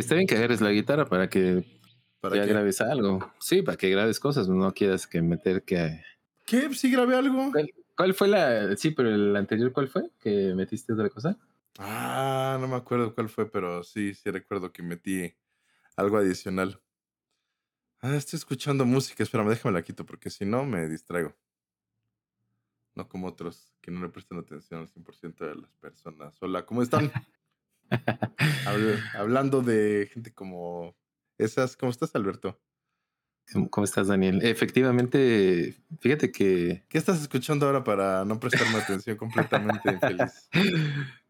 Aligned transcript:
Que 0.00 0.02
está 0.02 0.14
bien 0.14 0.26
que 0.26 0.34
agarres 0.34 0.62
la 0.62 0.70
guitarra 0.70 1.04
para 1.04 1.28
que 1.28 1.62
¿Para 2.20 2.36
ya 2.36 2.46
qué? 2.46 2.48
grabes 2.48 2.80
algo. 2.80 3.30
Sí, 3.38 3.60
para 3.60 3.76
que 3.76 3.90
grabes 3.90 4.18
cosas, 4.18 4.48
no 4.48 4.72
quieras 4.72 5.06
que 5.06 5.20
meter 5.20 5.62
que... 5.62 6.02
¿Qué? 6.46 6.72
¿Sí 6.72 6.90
grabé 6.90 7.16
algo? 7.16 7.52
¿Cuál, 7.52 7.70
cuál 7.94 8.14
fue 8.14 8.28
la...? 8.28 8.74
Sí, 8.78 8.92
pero 8.92 9.14
el 9.14 9.36
anterior, 9.36 9.74
¿cuál 9.74 9.88
fue? 9.88 10.10
¿Que 10.18 10.54
metiste 10.54 10.94
otra 10.94 11.10
cosa? 11.10 11.36
Ah, 11.78 12.56
no 12.58 12.66
me 12.66 12.76
acuerdo 12.76 13.14
cuál 13.14 13.28
fue, 13.28 13.50
pero 13.50 13.82
sí, 13.82 14.14
sí 14.14 14.30
recuerdo 14.30 14.72
que 14.72 14.82
metí 14.82 15.34
algo 15.96 16.16
adicional. 16.16 16.80
Ah, 18.00 18.16
estoy 18.16 18.38
escuchando 18.38 18.86
música. 18.86 19.22
Espérame, 19.22 19.50
déjame 19.50 19.74
la 19.74 19.82
quito 19.82 20.06
porque 20.06 20.30
si 20.30 20.46
no 20.46 20.64
me 20.64 20.88
distraigo. 20.88 21.36
No 22.94 23.06
como 23.06 23.26
otros 23.26 23.74
que 23.82 23.90
no 23.90 24.00
le 24.00 24.08
prestan 24.08 24.38
atención 24.38 24.80
al 24.80 24.88
100% 24.88 25.44
de 25.44 25.56
las 25.56 25.74
personas. 25.74 26.34
Hola, 26.40 26.64
¿cómo 26.64 26.80
están? 26.80 27.12
Habl- 28.66 29.00
hablando 29.14 29.62
de 29.62 30.08
gente 30.12 30.32
como 30.32 30.94
esas. 31.38 31.76
¿Cómo 31.76 31.90
estás, 31.90 32.14
Alberto? 32.14 32.60
¿Cómo 33.70 33.84
estás, 33.84 34.06
Daniel? 34.06 34.40
Efectivamente, 34.44 35.74
fíjate 35.98 36.30
que... 36.30 36.84
¿Qué 36.88 36.98
estás 36.98 37.20
escuchando 37.20 37.66
ahora 37.66 37.82
para 37.82 38.24
no 38.24 38.38
prestarme 38.38 38.78
atención 38.78 39.16
completamente 39.16 39.90
infeliz? 39.90 40.48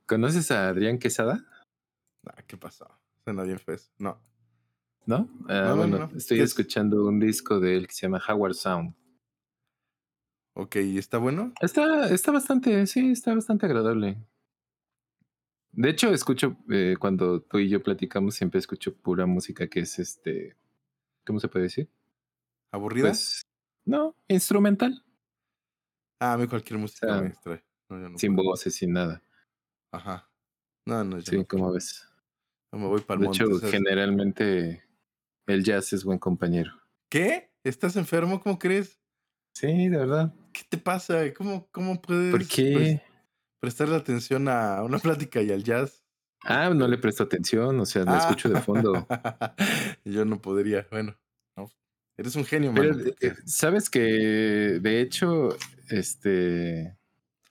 ¿Conoces 0.06 0.50
a 0.50 0.68
Adrián 0.68 0.98
Quesada? 0.98 1.42
Ah, 2.26 2.42
¿Qué 2.46 2.58
pasó? 2.58 2.86
Suena 3.24 3.42
bien 3.44 3.58
fez. 3.58 3.90
No. 3.98 4.20
¿No? 5.06 5.30
Ah, 5.48 5.62
No, 5.62 5.68
no, 5.70 5.76
bueno, 5.76 5.98
no. 6.10 6.18
estoy 6.18 6.40
escuchando 6.40 7.06
un 7.06 7.18
disco 7.20 7.58
de 7.58 7.76
él 7.78 7.86
que 7.86 7.94
se 7.94 8.02
llama 8.02 8.20
Howard 8.28 8.52
Sound. 8.54 8.94
Ok, 10.54 10.76
¿y 10.76 10.98
está 10.98 11.16
bueno? 11.16 11.54
Está, 11.62 12.10
está 12.10 12.32
bastante, 12.32 12.86
sí, 12.86 13.12
está 13.12 13.34
bastante 13.34 13.64
agradable. 13.64 14.18
De 15.72 15.88
hecho, 15.90 16.12
escucho, 16.12 16.56
eh, 16.70 16.96
cuando 16.98 17.40
tú 17.42 17.58
y 17.58 17.68
yo 17.68 17.82
platicamos, 17.82 18.34
siempre 18.34 18.58
escucho 18.58 18.94
pura 18.94 19.26
música 19.26 19.68
que 19.68 19.80
es 19.80 19.98
este, 19.98 20.56
¿cómo 21.24 21.38
se 21.40 21.48
puede 21.48 21.64
decir? 21.64 21.88
¿Aburrida? 22.72 23.08
Pues, 23.08 23.46
no, 23.84 24.14
instrumental, 24.28 25.04
ah, 26.20 26.34
a 26.34 26.38
mí 26.38 26.46
cualquier 26.46 26.78
música 26.78 27.06
sea, 27.06 27.22
me 27.22 27.28
distrae. 27.28 27.64
No, 27.88 28.08
no 28.10 28.18
sin 28.18 28.34
puedo. 28.36 28.50
voces, 28.50 28.74
sin 28.74 28.92
nada. 28.92 29.22
Ajá. 29.92 30.28
No, 30.86 31.02
no, 31.04 31.20
Sí, 31.20 31.38
no. 31.38 31.46
como 31.46 31.72
ves. 31.72 32.06
No 32.72 32.78
me 32.78 32.86
voy 32.86 33.00
para 33.00 33.16
el 33.16 33.22
De 33.22 33.26
monte. 33.28 33.44
hecho, 33.44 33.58
¿sabes? 33.58 33.70
generalmente 33.74 34.82
el 35.46 35.64
jazz 35.64 35.92
es 35.92 36.04
buen 36.04 36.18
compañero. 36.18 36.72
¿Qué? 37.08 37.50
¿Estás 37.64 37.96
enfermo? 37.96 38.40
¿Cómo 38.40 38.58
crees? 38.58 39.00
Sí, 39.54 39.88
de 39.88 39.96
verdad. 39.98 40.32
¿Qué 40.52 40.62
te 40.68 40.78
pasa? 40.78 41.32
¿Cómo, 41.34 41.68
cómo 41.72 42.00
puedes 42.00 42.30
¿Por 42.30 42.46
qué? 42.46 43.02
Prestarle 43.60 43.96
atención 43.96 44.48
a 44.48 44.82
una 44.82 44.98
plática 45.28 45.42
y 45.42 45.50
al 45.52 45.62
jazz? 45.64 46.02
Ah, 46.44 46.70
no 46.70 46.88
le 46.88 46.96
presto 46.98 47.22
atención, 47.22 47.78
o 47.80 47.86
sea, 47.86 48.04
lo 48.04 48.12
Ah. 48.12 48.18
escucho 48.18 48.48
de 48.48 48.60
fondo. 48.60 49.06
yo 50.04 50.24
no 50.24 50.40
podría. 50.40 50.86
Bueno, 50.90 51.16
no. 51.56 51.70
Eres 52.16 52.34
un 52.36 52.44
genio, 52.44 52.72
Pero, 52.74 52.98
eh, 53.20 53.34
sabes 53.44 53.90
que, 53.90 54.00
de 54.80 55.00
hecho, 55.00 55.50
este, 55.90 56.96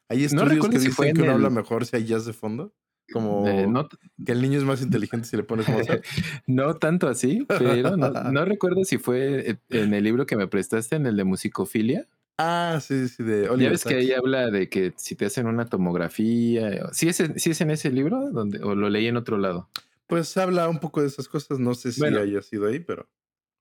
Hay 0.10 0.20
no 0.20 0.44
estudios 0.44 0.70
que 0.70 0.80
si 0.80 0.90
fue 0.90 1.08
dicen 1.08 1.18
que 1.18 1.24
uno 1.24 1.34
habla 1.34 1.50
mejor 1.52 1.86
si 1.86 1.96
hay 1.96 2.06
jazz 2.06 2.26
de 2.26 2.34
fondo. 2.34 2.74
Como 3.12 3.48
eh, 3.48 3.66
no, 3.66 3.88
que 4.24 4.32
el 4.32 4.40
niño 4.42 4.60
es 4.60 4.64
más 4.64 4.84
inteligente 4.84 5.28
si 5.28 5.36
le 5.36 5.44
pones 5.44 5.68
Mozart. 5.68 6.04
No 6.48 6.76
tanto 6.76 7.08
así, 7.08 7.44
pero 7.48 7.98
no, 7.98 8.10
no 8.32 8.46
recuerdo 8.46 8.84
si 8.84 9.00
fue 9.00 9.60
en 9.70 9.94
el 9.96 10.04
libro 10.04 10.28
que 10.28 10.36
me 10.36 10.48
prestaste, 10.48 10.96
en 10.96 11.08
el 11.08 11.16
de 11.18 11.24
musicofilia. 11.24 12.08
Ah, 12.40 12.80
sí, 12.82 13.08
sí, 13.10 13.22
de 13.24 13.44
Ya 13.44 13.52
Oliver 13.52 13.72
ves 13.72 13.84
que 13.84 13.96
ahí 13.96 14.12
habla 14.14 14.50
de 14.50 14.70
que 14.70 14.94
si 14.98 15.16
te 15.16 15.26
hacen 15.26 15.46
una 15.48 15.66
tomografía, 15.66 16.90
¿sí 16.92 17.08
es, 17.10 17.20
en- 17.20 17.38
sí 17.40 17.52
es 17.52 17.62
en 17.62 17.70
ese 17.72 17.92
libro 17.92 18.32
donde, 18.32 18.60
o 18.64 18.74
lo 18.76 18.90
leí 18.90 19.08
en 19.08 19.18
otro 19.18 19.38
lado? 19.38 19.70
Pues 20.08 20.36
habla 20.38 20.68
un 20.70 20.80
poco 20.80 21.02
de 21.02 21.08
esas 21.08 21.28
cosas. 21.28 21.60
No 21.60 21.76
sé 21.76 21.92
si 21.92 22.00
Bueno. 22.00 22.20
haya 22.20 22.42
sido 22.42 22.68
ahí, 22.68 22.80
pero. 22.80 23.08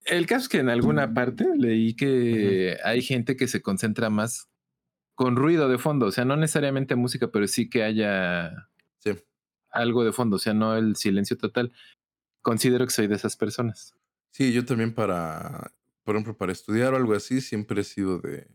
El 0.05 0.27
caso 0.27 0.45
es 0.45 0.49
que 0.49 0.59
en 0.61 0.71
alguna 0.71 1.13
parte 1.13 1.45
leí 1.59 1.95
que 1.95 2.79
hay 2.83 3.03
gente 3.03 3.37
que 3.37 3.49
se 3.49 3.61
concentra 3.61 4.09
más 4.09 4.49
con 5.15 5.37
ruido 5.37 5.69
de 5.69 5.77
fondo, 5.79 6.07
o 6.07 6.13
sea, 6.13 6.25
no 6.25 6.37
necesariamente 6.37 6.95
música, 6.95 7.31
pero 7.33 7.47
sí 7.49 7.69
que 7.69 7.83
haya 7.83 8.69
Sí. 9.01 9.11
algo 9.71 10.05
de 10.05 10.13
fondo, 10.13 10.37
o 10.37 10.39
sea, 10.39 10.55
no 10.55 10.77
el 10.77 10.95
silencio 10.97 11.37
total. 11.37 11.73
Considero 12.41 12.87
que 12.87 12.93
soy 12.93 13.09
de 13.09 13.17
esas 13.17 13.37
personas. 13.37 13.95
Sí, 14.31 14.53
yo 14.53 14.65
también 14.65 14.95
para, 14.95 15.73
por 16.05 16.15
ejemplo, 16.15 16.37
para 16.37 16.53
estudiar 16.53 16.95
o 16.95 16.97
algo 16.97 17.15
así, 17.15 17.41
siempre 17.41 17.81
he 17.81 17.85
sido 17.85 18.21
de 18.21 18.47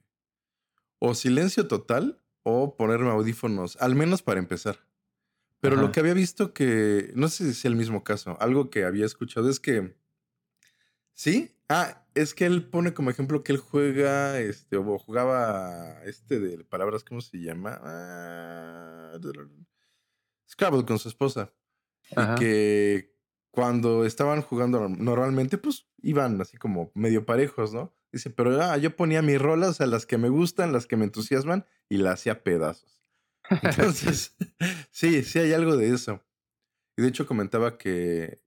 o 1.05 1.13
silencio 1.15 1.67
total 1.67 2.23
o 2.43 2.77
ponerme 2.77 3.09
audífonos, 3.09 3.75
al 3.81 3.93
menos 3.93 4.21
para 4.21 4.39
empezar. 4.39 4.87
Pero 5.59 5.75
lo 5.75 5.91
que 5.91 5.99
había 5.99 6.13
visto 6.13 6.53
que, 6.53 7.11
no 7.15 7.27
sé 7.27 7.43
si 7.43 7.49
es 7.49 7.65
el 7.65 7.75
mismo 7.75 8.05
caso, 8.05 8.37
algo 8.39 8.69
que 8.69 8.85
había 8.85 9.05
escuchado 9.05 9.49
es 9.49 9.59
que, 9.59 9.97
¿sí? 11.13 11.57
Ah, 11.67 12.05
es 12.15 12.33
que 12.33 12.45
él 12.45 12.69
pone 12.69 12.93
como 12.93 13.09
ejemplo 13.09 13.43
que 13.43 13.51
él 13.51 13.57
juega, 13.57 14.39
este, 14.39 14.77
o 14.77 14.97
jugaba, 14.97 16.01
este 16.05 16.39
de 16.39 16.63
palabras, 16.63 17.03
¿cómo 17.03 17.19
se 17.19 17.37
llama? 17.37 17.79
Ah, 17.83 19.17
Scrabble 20.49 20.85
con 20.85 20.99
su 20.99 21.09
esposa. 21.09 21.53
Y 22.11 22.39
que 22.39 23.13
cuando 23.51 24.05
estaban 24.05 24.41
jugando 24.41 24.87
normalmente, 24.87 25.57
pues 25.57 25.85
iban 26.01 26.39
así 26.39 26.55
como 26.55 26.91
medio 26.93 27.25
parejos, 27.25 27.73
¿no? 27.73 27.93
Dice, 28.13 28.29
pero 28.29 28.61
ah, 28.61 28.77
yo 28.77 28.95
ponía 28.95 29.21
mis 29.21 29.41
rolas 29.41 29.81
a 29.81 29.87
las 29.87 30.05
que 30.05 30.17
me 30.17 30.29
gustan, 30.29 30.71
las 30.71 30.85
que 30.87 30.95
me 30.95 31.03
entusiasman 31.05 31.65
y 31.89 31.97
las 31.97 32.13
hacía 32.13 32.43
pedazos. 32.43 33.01
Entonces, 33.63 34.35
sí, 34.91 35.23
sí 35.23 35.39
hay 35.39 35.51
algo 35.51 35.75
de 35.75 35.93
eso. 35.93 36.23
Y 36.95 37.01
de 37.01 37.07
hecho 37.09 37.25
comentaba 37.25 37.77
que, 37.77 38.41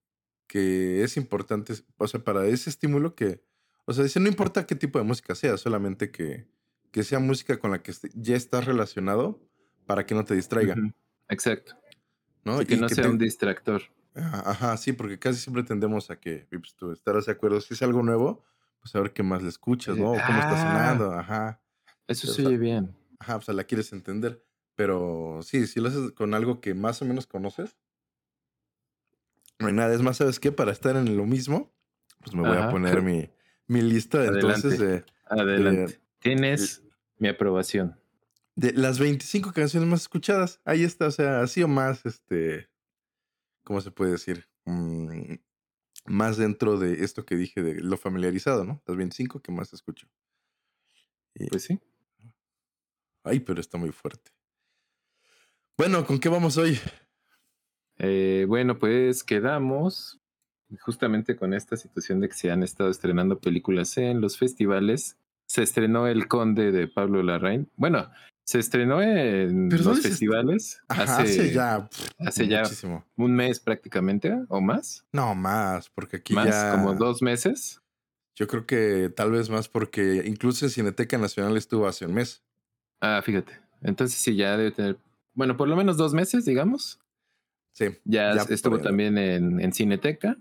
que 0.46 1.02
es 1.02 1.16
importante, 1.16 1.74
o 1.98 2.06
sea, 2.08 2.22
para 2.22 2.46
ese 2.46 2.70
estímulo 2.70 3.14
que, 3.16 3.42
o 3.86 3.92
sea, 3.92 4.04
dice, 4.04 4.20
no 4.20 4.28
importa 4.28 4.66
qué 4.66 4.76
tipo 4.76 4.98
de 5.00 5.04
música 5.04 5.34
sea, 5.34 5.56
solamente 5.58 6.10
que, 6.12 6.46
que 6.92 7.02
sea 7.02 7.18
música 7.18 7.58
con 7.58 7.72
la 7.72 7.82
que 7.82 7.92
ya 8.14 8.36
estás 8.36 8.64
relacionado 8.64 9.42
para 9.84 10.06
que 10.06 10.14
no 10.14 10.24
te 10.24 10.34
distraiga. 10.36 10.76
Exacto. 11.28 11.74
¿no? 12.44 12.60
Sí, 12.60 12.66
que 12.66 12.74
Y 12.74 12.78
no 12.78 12.88
sea 12.88 13.02
te- 13.04 13.10
un 13.10 13.18
distractor. 13.18 13.82
Ajá, 14.14 14.76
sí, 14.78 14.92
porque 14.92 15.18
casi 15.18 15.40
siempre 15.40 15.62
tendemos 15.64 16.10
a 16.10 16.18
que, 16.20 16.46
pues 16.48 16.74
tú 16.76 16.92
estarás 16.92 17.26
de 17.26 17.32
acuerdo, 17.32 17.60
si 17.60 17.74
es 17.74 17.82
algo 17.82 18.02
nuevo, 18.02 18.44
pues 18.80 18.94
a 18.94 19.00
ver 19.00 19.12
qué 19.12 19.22
más 19.22 19.42
le 19.42 19.48
escuchas, 19.48 19.96
¿no? 19.96 20.12
O 20.12 20.20
cómo 20.26 20.38
está 20.40 20.52
Ah. 20.54 20.62
sonando, 20.62 21.12
ajá. 21.12 21.60
Eso 22.06 22.32
se 22.32 22.46
oye 22.46 22.56
bien. 22.58 22.96
Ajá, 23.18 23.36
o 23.36 23.40
sea, 23.40 23.54
la 23.54 23.64
quieres 23.64 23.92
entender. 23.92 24.44
Pero 24.74 25.40
sí, 25.42 25.66
si 25.66 25.80
lo 25.80 25.88
haces 25.88 26.12
con 26.12 26.34
algo 26.34 26.60
que 26.60 26.74
más 26.74 27.00
o 27.02 27.04
menos 27.06 27.26
conoces, 27.26 27.76
no 29.58 29.68
hay 29.68 29.72
nada. 29.72 29.94
Es 29.94 30.02
más, 30.02 30.18
¿sabes 30.18 30.38
qué? 30.38 30.52
Para 30.52 30.72
estar 30.72 30.96
en 30.96 31.16
lo 31.16 31.24
mismo, 31.24 31.72
pues 32.22 32.34
me 32.34 32.42
voy 32.46 32.58
a 32.58 32.70
poner 32.70 33.02
mi, 33.02 33.30
mi 33.66 33.80
lista 33.82 34.18
de 34.20 34.28
entonces 34.28 34.78
de, 34.78 35.04
Adelante. 35.24 35.94
Eh, 35.94 36.00
Tienes 36.20 36.82
mi 37.18 37.28
aprobación. 37.28 37.98
de 38.54 38.72
las 38.72 38.98
25 38.98 39.52
canciones 39.52 39.88
más 39.88 40.02
escuchadas. 40.02 40.60
Ahí 40.64 40.84
está, 40.84 41.06
o 41.06 41.10
sea, 41.10 41.40
así 41.40 41.62
o 41.62 41.68
más, 41.68 42.04
este, 42.06 42.68
¿cómo 43.64 43.80
se 43.80 43.90
puede 43.90 44.12
decir? 44.12 44.46
Mm, 44.66 45.34
más 46.08 46.36
dentro 46.36 46.78
de 46.78 47.04
esto 47.04 47.24
que 47.24 47.36
dije 47.36 47.62
de 47.62 47.74
lo 47.82 47.96
familiarizado, 47.96 48.64
¿no? 48.64 48.82
Las 48.86 48.96
25 48.96 49.40
que 49.40 49.52
más 49.52 49.72
escucho. 49.72 50.08
Y- 51.34 51.46
Pues 51.48 51.64
sí. 51.64 51.78
ay, 53.24 53.40
pero 53.40 53.60
está 53.60 53.78
muy 53.78 53.92
fuerte. 53.92 54.30
Bueno, 55.76 56.06
¿con 56.06 56.18
qué 56.18 56.28
vamos 56.28 56.56
hoy? 56.56 56.78
Eh, 57.98 58.44
bueno, 58.48 58.78
pues 58.78 59.24
quedamos 59.24 60.20
justamente 60.80 61.36
con 61.36 61.54
esta 61.54 61.76
situación 61.76 62.20
de 62.20 62.28
que 62.28 62.34
se 62.34 62.50
han 62.50 62.62
estado 62.62 62.90
estrenando 62.90 63.38
películas 63.40 63.96
en 63.98 64.20
los 64.20 64.38
festivales. 64.38 65.16
Se 65.56 65.62
estrenó 65.62 66.06
El 66.06 66.28
Conde 66.28 66.70
de 66.70 66.86
Pablo 66.86 67.22
Larraín. 67.22 67.70
Bueno, 67.76 68.10
se 68.44 68.58
estrenó 68.58 69.00
en 69.00 69.70
los 69.70 69.84
¿dónde 69.84 70.02
se 70.02 70.08
est- 70.08 70.18
festivales 70.18 70.82
Ajá, 70.86 71.02
hace, 71.04 71.22
hace 71.22 71.52
ya, 71.54 71.88
pff, 71.88 72.10
hace 72.18 72.46
ya 72.46 72.62
un 73.16 73.34
mes 73.34 73.58
prácticamente 73.58 74.36
o 74.48 74.60
más. 74.60 75.06
No, 75.12 75.34
más, 75.34 75.88
porque 75.88 76.18
aquí 76.18 76.34
más, 76.34 76.44
ya. 76.48 76.72
como 76.72 76.92
dos 76.92 77.22
meses. 77.22 77.80
Yo 78.34 78.46
creo 78.48 78.66
que 78.66 79.10
tal 79.16 79.30
vez 79.30 79.48
más 79.48 79.66
porque 79.70 80.24
incluso 80.26 80.66
en 80.66 80.70
Cineteca 80.70 81.16
Nacional 81.16 81.56
estuvo 81.56 81.86
hace 81.86 82.04
un 82.04 82.12
mes. 82.12 82.42
Ah, 83.00 83.22
fíjate. 83.24 83.58
Entonces 83.80 84.18
sí, 84.20 84.36
ya 84.36 84.58
debe 84.58 84.72
tener, 84.72 84.98
bueno, 85.32 85.56
por 85.56 85.68
lo 85.68 85.76
menos 85.76 85.96
dos 85.96 86.12
meses, 86.12 86.44
digamos. 86.44 87.00
Sí. 87.72 87.86
Ya, 88.04 88.34
Ya 88.34 88.42
estuvo 88.42 88.78
también 88.78 89.16
en, 89.16 89.58
en 89.58 89.72
Cineteca. 89.72 90.36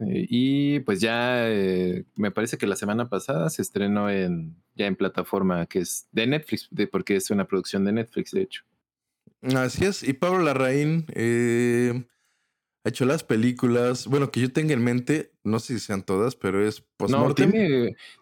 Eh, 0.00 0.26
y 0.28 0.80
pues 0.80 1.00
ya 1.00 1.48
eh, 1.48 2.04
me 2.14 2.30
parece 2.30 2.58
que 2.58 2.66
la 2.66 2.76
semana 2.76 3.08
pasada 3.08 3.48
se 3.48 3.62
estrenó 3.62 4.10
en 4.10 4.56
ya 4.74 4.86
en 4.86 4.96
plataforma 4.96 5.66
que 5.66 5.80
es 5.80 6.06
de 6.12 6.26
Netflix, 6.26 6.68
porque 6.90 7.16
es 7.16 7.30
una 7.30 7.46
producción 7.46 7.84
de 7.84 7.92
Netflix, 7.92 8.30
de 8.32 8.42
hecho. 8.42 8.64
Así 9.54 9.84
es. 9.84 10.02
Y 10.02 10.12
Pablo 10.12 10.42
Larraín, 10.42 11.06
eh, 11.14 12.04
Ha 12.86 12.90
hecho 12.90 13.04
las 13.04 13.24
películas, 13.24 14.06
bueno, 14.06 14.30
que 14.30 14.40
yo 14.40 14.52
tenga 14.52 14.72
en 14.72 14.84
mente, 14.84 15.32
no 15.42 15.58
sé 15.58 15.74
si 15.74 15.80
sean 15.80 16.04
todas, 16.04 16.36
pero 16.36 16.64
es 16.64 16.82
No, 16.82 16.86
Postmortem. 16.98 17.50
tiene, 17.50 17.68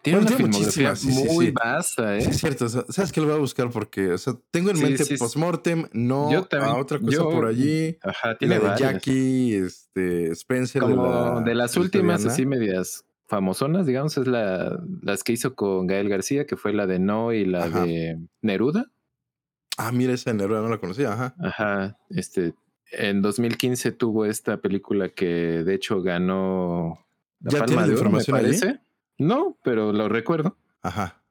tiene 0.01 0.17
Bueno, 0.17 0.17
una 0.19 0.27
tiene 0.27 0.35
filmografía 0.53 0.89
muchísimas, 0.89 0.99
sí, 0.99 1.11
sí, 1.11 1.33
muy 1.35 1.45
sí. 1.45 1.51
vasta, 1.51 2.15
¿eh? 2.17 2.21
Sí, 2.21 2.29
es 2.31 2.37
cierto. 2.39 2.65
o 2.65 2.69
sea, 2.69 2.83
¿Sabes 2.89 3.11
qué 3.11 3.21
lo 3.21 3.27
voy 3.27 3.35
a 3.35 3.39
buscar? 3.39 3.69
Porque, 3.69 4.11
o 4.13 4.17
sea, 4.17 4.33
tengo 4.49 4.71
en 4.71 4.81
mente. 4.81 5.05
Postmortem, 5.19 5.87
no 5.93 6.31
Yo 6.31 6.45
también- 6.45 6.71
a 6.73 6.77
otra 6.79 6.97
cosa 6.99 7.11
yo- 7.11 7.29
por 7.29 7.45
allí. 7.45 7.95
Ajá, 8.01 8.35
tiene 8.39 8.55
La 8.55 8.61
de 8.61 8.67
varias. 8.69 8.91
Jackie, 8.93 9.53
este, 9.53 10.31
Spencer. 10.31 10.81
Como 10.81 11.41
de, 11.41 11.53
la 11.53 11.61
las 11.65 11.77
últimas 11.77 12.25
así 12.25 12.47
medias 12.47 13.05
famosonas, 13.27 13.85
digamos, 13.85 14.17
es 14.17 14.25
la 14.25 14.79
las 15.03 15.23
que 15.23 15.33
hizo 15.33 15.53
con 15.53 15.85
Gael 15.85 16.09
García, 16.09 16.47
que 16.47 16.57
fue 16.57 16.73
la 16.73 16.87
de 16.87 16.97
No 16.97 17.33
y 17.33 17.45
la 17.45 17.65
Ajá. 17.65 17.83
de 17.85 18.17
Neruda. 18.41 18.91
Ah, 19.77 19.91
mira, 19.91 20.13
esa 20.13 20.31
de 20.31 20.37
Neruda 20.37 20.61
no 20.61 20.69
la 20.69 20.79
conocía. 20.79 21.13
Ajá. 21.13 21.35
Ajá, 21.39 21.97
este 22.09 22.55
en 22.91 23.21
2015 23.21 23.91
tuvo 23.91 24.25
esta 24.25 24.57
película 24.61 25.09
que 25.09 25.25
de 25.63 25.73
hecho 25.73 26.01
ganó 26.01 27.05
la 27.41 27.51
¿Ya 27.51 27.59
Palma 27.59 27.81
de 27.83 27.87
me 27.89 27.93
información 27.93 28.37
allí? 28.37 28.45
parece. 28.47 28.79
No, 29.17 29.57
pero 29.63 29.91
lo 29.93 30.09
recuerdo, 30.09 30.57
Ajá. 30.81 31.21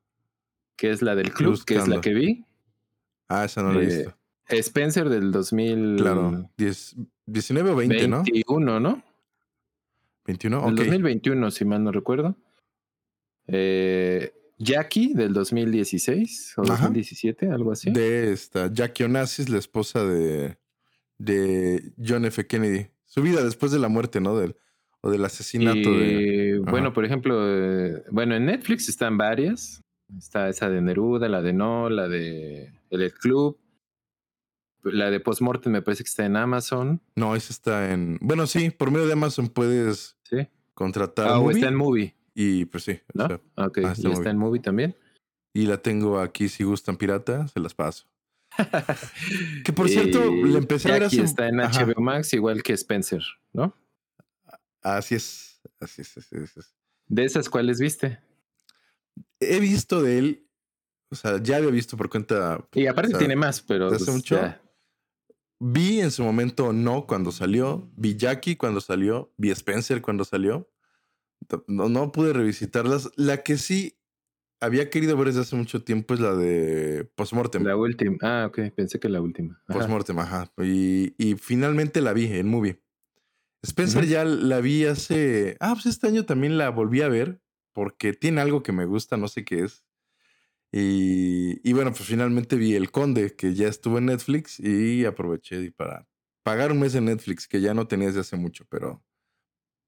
que 0.76 0.90
es 0.90 1.02
la 1.02 1.14
del 1.14 1.32
club, 1.32 1.62
que 1.64 1.74
es 1.74 1.88
la 1.88 1.96
Buscando. 1.96 2.00
que 2.00 2.14
vi. 2.14 2.44
Ah, 3.28 3.44
esa 3.44 3.62
no 3.62 3.72
la 3.72 3.80
he 3.80 3.84
Eh, 3.84 3.86
visto. 3.96 4.16
Spencer 4.48 5.08
del 5.08 5.32
2000 5.32 5.96
Claro. 5.96 6.50
10, 6.58 6.96
19 7.26 7.70
o 7.70 7.76
20, 7.76 8.08
¿no? 8.08 8.22
21, 8.22 8.80
¿no? 8.80 9.02
21. 10.26 10.60
Del 10.62 10.72
Ok. 10.72 10.78
2021, 10.78 11.50
si 11.50 11.64
mal 11.64 11.82
no 11.84 11.92
recuerdo. 11.92 12.36
Eh, 13.46 14.32
Jackie 14.58 15.14
del 15.14 15.32
2016 15.32 16.54
o 16.58 16.62
Ajá. 16.62 16.84
2017, 16.84 17.50
algo 17.50 17.72
así. 17.72 17.90
De 17.90 18.32
esta, 18.32 18.72
Jackie 18.72 19.04
Onassis, 19.04 19.48
la 19.48 19.58
esposa 19.58 20.04
de, 20.04 20.56
de 21.18 21.92
John 22.04 22.24
F. 22.24 22.46
Kennedy. 22.46 22.88
Su 23.04 23.22
vida 23.22 23.44
después 23.44 23.70
de 23.72 23.78
la 23.78 23.88
muerte, 23.88 24.20
¿no? 24.20 24.36
Del, 24.36 24.56
o 25.00 25.10
del 25.10 25.24
asesinato 25.24 25.90
de. 25.92 26.56
Y, 26.56 26.58
bueno, 26.58 26.92
por 26.92 27.04
ejemplo, 27.04 27.36
eh, 27.46 28.02
bueno, 28.10 28.34
en 28.34 28.46
Netflix 28.46 28.88
están 28.88 29.16
varias. 29.16 29.80
Está 30.18 30.48
esa 30.48 30.68
de 30.68 30.80
Neruda, 30.82 31.28
la 31.28 31.40
de 31.42 31.52
No, 31.52 31.88
la 31.88 32.08
de 32.08 32.72
El, 32.90 33.12
Club. 33.14 33.58
La 34.82 35.10
de 35.10 35.18
Postmortem 35.18 35.72
me 35.72 35.80
parece 35.82 36.04
que 36.04 36.08
está 36.08 36.26
en 36.26 36.36
Amazon. 36.36 37.00
No, 37.16 37.34
esa 37.34 37.52
está 37.52 37.92
en. 37.92 38.18
Bueno, 38.20 38.46
sí, 38.46 38.70
por 38.70 38.90
medio 38.90 39.06
de 39.06 39.14
Amazon 39.14 39.48
puedes 39.48 40.18
¿Sí? 40.24 40.46
contratar. 40.74 41.28
Ah, 41.28 41.38
o 41.38 41.50
está 41.50 41.68
en 41.68 41.74
Movie, 41.74 42.14
Y 42.34 42.66
pues 42.66 42.84
sí. 42.84 42.92
o 42.92 43.18
¿no? 43.18 43.26
sea, 43.28 43.36
ok, 43.56 43.78
ah, 43.82 43.92
está 43.92 44.02
y 44.02 44.06
en 44.06 44.12
está 44.12 44.30
en 44.30 44.36
Movie 44.38 44.60
también. 44.60 44.94
y 45.54 45.66
la 45.66 45.78
tengo 45.78 46.20
aquí 46.20 46.48
si 46.50 46.64
gustan 46.64 46.96
pirata, 46.96 47.48
se 47.48 47.60
las 47.60 47.72
paso. 47.74 48.06
Que 49.64 49.72
por 49.72 49.88
cierto, 49.88 50.32
le 50.32 50.58
empecé 50.58 50.90
a 50.90 50.94
ver 50.94 51.04
hace. 51.04 51.22
está 51.22 51.48
en 51.48 51.60
Ajá. 51.60 51.84
HBO 51.84 52.00
Max, 52.00 52.32
igual 52.32 52.62
que 52.62 52.72
Spencer, 52.74 53.22
¿no? 53.52 53.74
Así 54.82 55.14
es. 55.14 55.60
Así 55.80 56.02
es, 56.02 56.16
así 56.16 56.36
es. 56.36 56.74
De 57.06 57.24
esas, 57.24 57.48
¿cuáles 57.48 57.78
viste? 57.78 58.18
He 59.40 59.60
visto 59.60 60.02
de 60.02 60.18
él. 60.18 60.48
O 61.10 61.16
sea, 61.16 61.40
ya 61.42 61.56
había 61.56 61.70
visto 61.70 61.96
por 61.96 62.10
cuenta. 62.10 62.66
Y 62.72 62.86
aparte 62.86 63.08
o 63.08 63.10
sea, 63.10 63.18
tiene 63.18 63.36
más, 63.36 63.60
pero 63.62 63.90
¿de 63.90 63.96
hace 63.96 64.06
pues, 64.06 64.16
mucho? 64.16 64.36
ya. 64.36 64.60
Vi 65.60 66.00
en 66.00 66.10
su 66.10 66.22
momento 66.22 66.72
No 66.72 67.06
cuando 67.06 67.30
salió, 67.32 67.90
vi 67.96 68.16
Jackie 68.16 68.56
cuando 68.56 68.80
salió, 68.80 69.32
vi 69.36 69.50
Spencer 69.50 70.02
cuando 70.02 70.24
salió. 70.24 70.70
No, 71.66 71.88
no 71.88 72.10
pude 72.10 72.32
revisitarlas. 72.32 73.10
La 73.16 73.42
que 73.42 73.58
sí 73.58 73.98
había 74.60 74.90
querido 74.90 75.16
ver 75.16 75.28
desde 75.28 75.40
hace 75.42 75.56
mucho 75.56 75.82
tiempo 75.82 76.14
es 76.14 76.20
la 76.20 76.34
de 76.34 77.04
Postmortem. 77.14 77.62
la 77.64 77.76
última. 77.76 78.16
Ah, 78.22 78.46
ok, 78.48 78.60
pensé 78.74 78.98
que 78.98 79.08
la 79.08 79.20
última. 79.20 79.60
Ajá. 79.68 79.78
Postmortem, 79.78 80.18
ajá. 80.18 80.52
Y, 80.62 81.14
y 81.18 81.34
finalmente 81.36 82.00
la 82.00 82.12
vi 82.12 82.26
en 82.26 82.48
movie. 82.48 82.80
Spencer 83.62 84.02
Ujú. 84.02 84.12
ya 84.12 84.24
la 84.24 84.60
vi 84.60 84.84
hace. 84.84 85.56
Ah, 85.60 85.72
pues 85.74 85.86
este 85.86 86.06
año 86.06 86.24
también 86.24 86.58
la 86.58 86.70
volví 86.70 87.00
a 87.02 87.08
ver 87.08 87.40
porque 87.72 88.12
tiene 88.12 88.40
algo 88.40 88.62
que 88.62 88.72
me 88.72 88.84
gusta, 88.84 89.16
no 89.16 89.28
sé 89.28 89.44
qué 89.44 89.64
es. 89.64 89.84
Y, 90.70 91.60
y 91.68 91.72
bueno, 91.72 91.92
pues 91.92 92.04
finalmente 92.08 92.56
vi 92.56 92.74
El 92.74 92.90
Conde, 92.90 93.36
que 93.36 93.54
ya 93.54 93.68
estuvo 93.68 93.98
en 93.98 94.06
Netflix 94.06 94.58
y 94.58 95.04
aproveché 95.04 95.70
para 95.72 96.08
pagar 96.42 96.72
un 96.72 96.80
mes 96.80 96.92
de 96.92 97.00
Netflix, 97.00 97.46
que 97.48 97.60
ya 97.60 97.74
no 97.74 97.86
tenía 97.86 98.08
desde 98.08 98.20
hace 98.20 98.36
mucho, 98.36 98.66
pero 98.68 99.04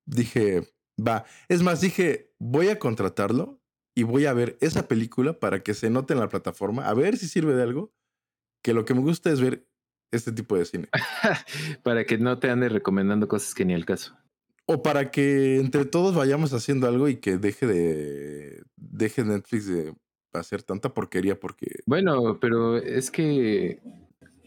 dije, 0.04 0.72
va. 0.96 1.24
Es 1.48 1.62
más, 1.62 1.80
dije, 1.80 2.32
voy 2.38 2.68
a 2.68 2.78
contratarlo 2.78 3.60
y 3.96 4.02
voy 4.02 4.26
a 4.26 4.34
ver 4.34 4.58
esa 4.60 4.86
película 4.86 5.40
para 5.40 5.62
que 5.62 5.72
se 5.72 5.88
note 5.88 6.12
en 6.12 6.20
la 6.20 6.28
plataforma, 6.28 6.86
a 6.86 6.92
ver 6.92 7.16
si 7.16 7.26
sirve 7.26 7.54
de 7.54 7.62
algo, 7.62 7.94
que 8.62 8.74
lo 8.74 8.84
que 8.84 8.92
me 8.92 9.00
gusta 9.00 9.32
es 9.32 9.40
ver 9.40 9.66
este 10.12 10.32
tipo 10.32 10.56
de 10.56 10.66
cine. 10.66 10.88
Para 11.82 12.04
que 12.04 12.18
no 12.18 12.38
te 12.38 12.50
ande 12.50 12.68
recomendando 12.68 13.26
cosas 13.26 13.54
que 13.54 13.64
ni 13.64 13.74
al 13.74 13.84
caso. 13.84 14.16
O 14.66 14.82
para 14.82 15.12
que 15.12 15.56
entre 15.56 15.84
todos 15.84 16.14
vayamos 16.14 16.52
haciendo 16.52 16.88
algo 16.88 17.08
y 17.08 17.16
que 17.16 17.38
deje 17.38 17.68
de 17.68 18.64
deje 18.74 19.24
Netflix 19.24 19.68
de 19.68 19.94
hacer 20.32 20.64
tanta 20.64 20.92
porquería 20.92 21.38
porque 21.38 21.66
Bueno, 21.86 22.38
pero 22.40 22.76
es 22.76 23.12
que 23.12 23.80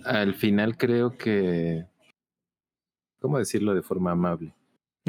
al 0.03 0.35
final 0.35 0.77
creo 0.77 1.17
que. 1.17 1.85
¿Cómo 3.21 3.39
decirlo 3.39 3.73
de 3.73 3.81
forma 3.81 4.11
amable? 4.11 4.53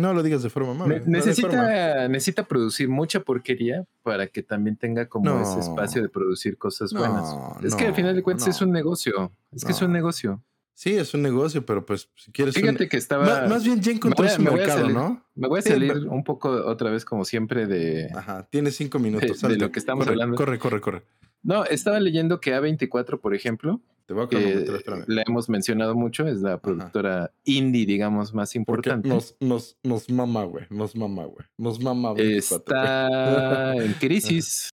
No 0.00 0.12
lo 0.14 0.22
digas 0.22 0.42
de 0.42 0.50
forma 0.50 0.72
amable. 0.72 1.00
Ne- 1.00 1.18
no 1.18 1.24
de 1.24 1.34
forma- 1.34 1.58
necesita, 1.62 2.08
necesita 2.08 2.44
producir 2.48 2.88
mucha 2.88 3.20
porquería 3.20 3.84
para 4.02 4.26
que 4.26 4.42
también 4.42 4.76
tenga 4.76 5.08
como 5.08 5.26
No. 5.30 5.42
ese 5.42 5.60
espacio 5.60 6.02
de 6.02 6.08
producir 6.08 6.56
cosas 6.58 6.92
buenas. 6.92 7.24
Es 7.62 7.74
que 7.74 7.86
al 7.86 7.94
final 7.94 8.16
de 8.16 8.22
cuentas 8.22 8.48
es 8.48 8.60
un 8.62 8.72
negocio. 8.72 9.32
Es 9.52 9.64
que 9.64 9.72
es 9.72 9.82
un 9.82 9.92
negocio. 9.92 10.42
Sí, 10.74 10.94
es 10.94 11.12
un 11.12 11.20
negocio, 11.20 11.66
pero 11.66 11.84
pues 11.84 12.08
si 12.16 12.32
quieres 12.32 12.56
un- 12.56 12.62
Fíjate 12.62 12.88
que 12.88 12.96
estaba. 12.96 13.46
Más, 13.46 13.64
bien 13.64 13.80
ya 13.82 13.92
a- 13.92 14.28
su 14.30 14.40
mercado, 14.42 14.78
salir. 14.80 14.94
¿no? 14.94 15.22
Me 15.34 15.46
voy 15.46 15.58
a 15.58 15.62
salir 15.62 15.92
un 16.08 16.24
poco 16.24 16.48
otra 16.48 16.90
vez, 16.90 17.04
como 17.04 17.26
siempre, 17.26 17.66
de. 17.66 18.08
Ajá, 18.14 18.48
tiene 18.50 18.70
cinco 18.70 18.98
minutos. 18.98 19.28
de 19.28 19.34
salte. 19.34 19.58
lo 19.58 19.70
que 19.70 19.78
estamos 19.78 20.04
corre, 20.06 20.14
hablando. 20.14 20.36
Corre, 20.36 20.58
corre, 20.58 20.80
corre. 20.80 21.02
No, 21.42 21.64
estaba 21.66 22.00
leyendo 22.00 22.40
que 22.40 22.54
A24, 22.54 23.20
por 23.20 23.34
ejemplo, 23.34 23.82
Te 24.10 24.14
voy 24.14 24.24
a 24.24 24.28
que 24.28 24.38
cronometrar, 24.38 24.76
espérame. 24.78 25.04
la 25.06 25.22
hemos 25.24 25.48
mencionado 25.48 25.94
mucho, 25.94 26.26
es 26.26 26.40
la 26.40 26.60
productora 26.60 27.32
indie, 27.44 27.86
digamos, 27.86 28.34
más 28.34 28.48
Porque 28.48 28.58
importante. 28.58 29.08
nos, 29.08 29.36
nos, 29.38 29.78
nos 29.84 30.10
mama, 30.10 30.42
güey. 30.42 30.66
Nos 30.68 30.96
mama, 30.96 31.26
güey. 31.26 31.46
Nos 31.56 31.78
mama. 31.78 32.14
24, 32.14 32.74
güey. 32.74 32.88
Está 32.88 33.76
en 33.84 33.92
crisis. 33.92 34.68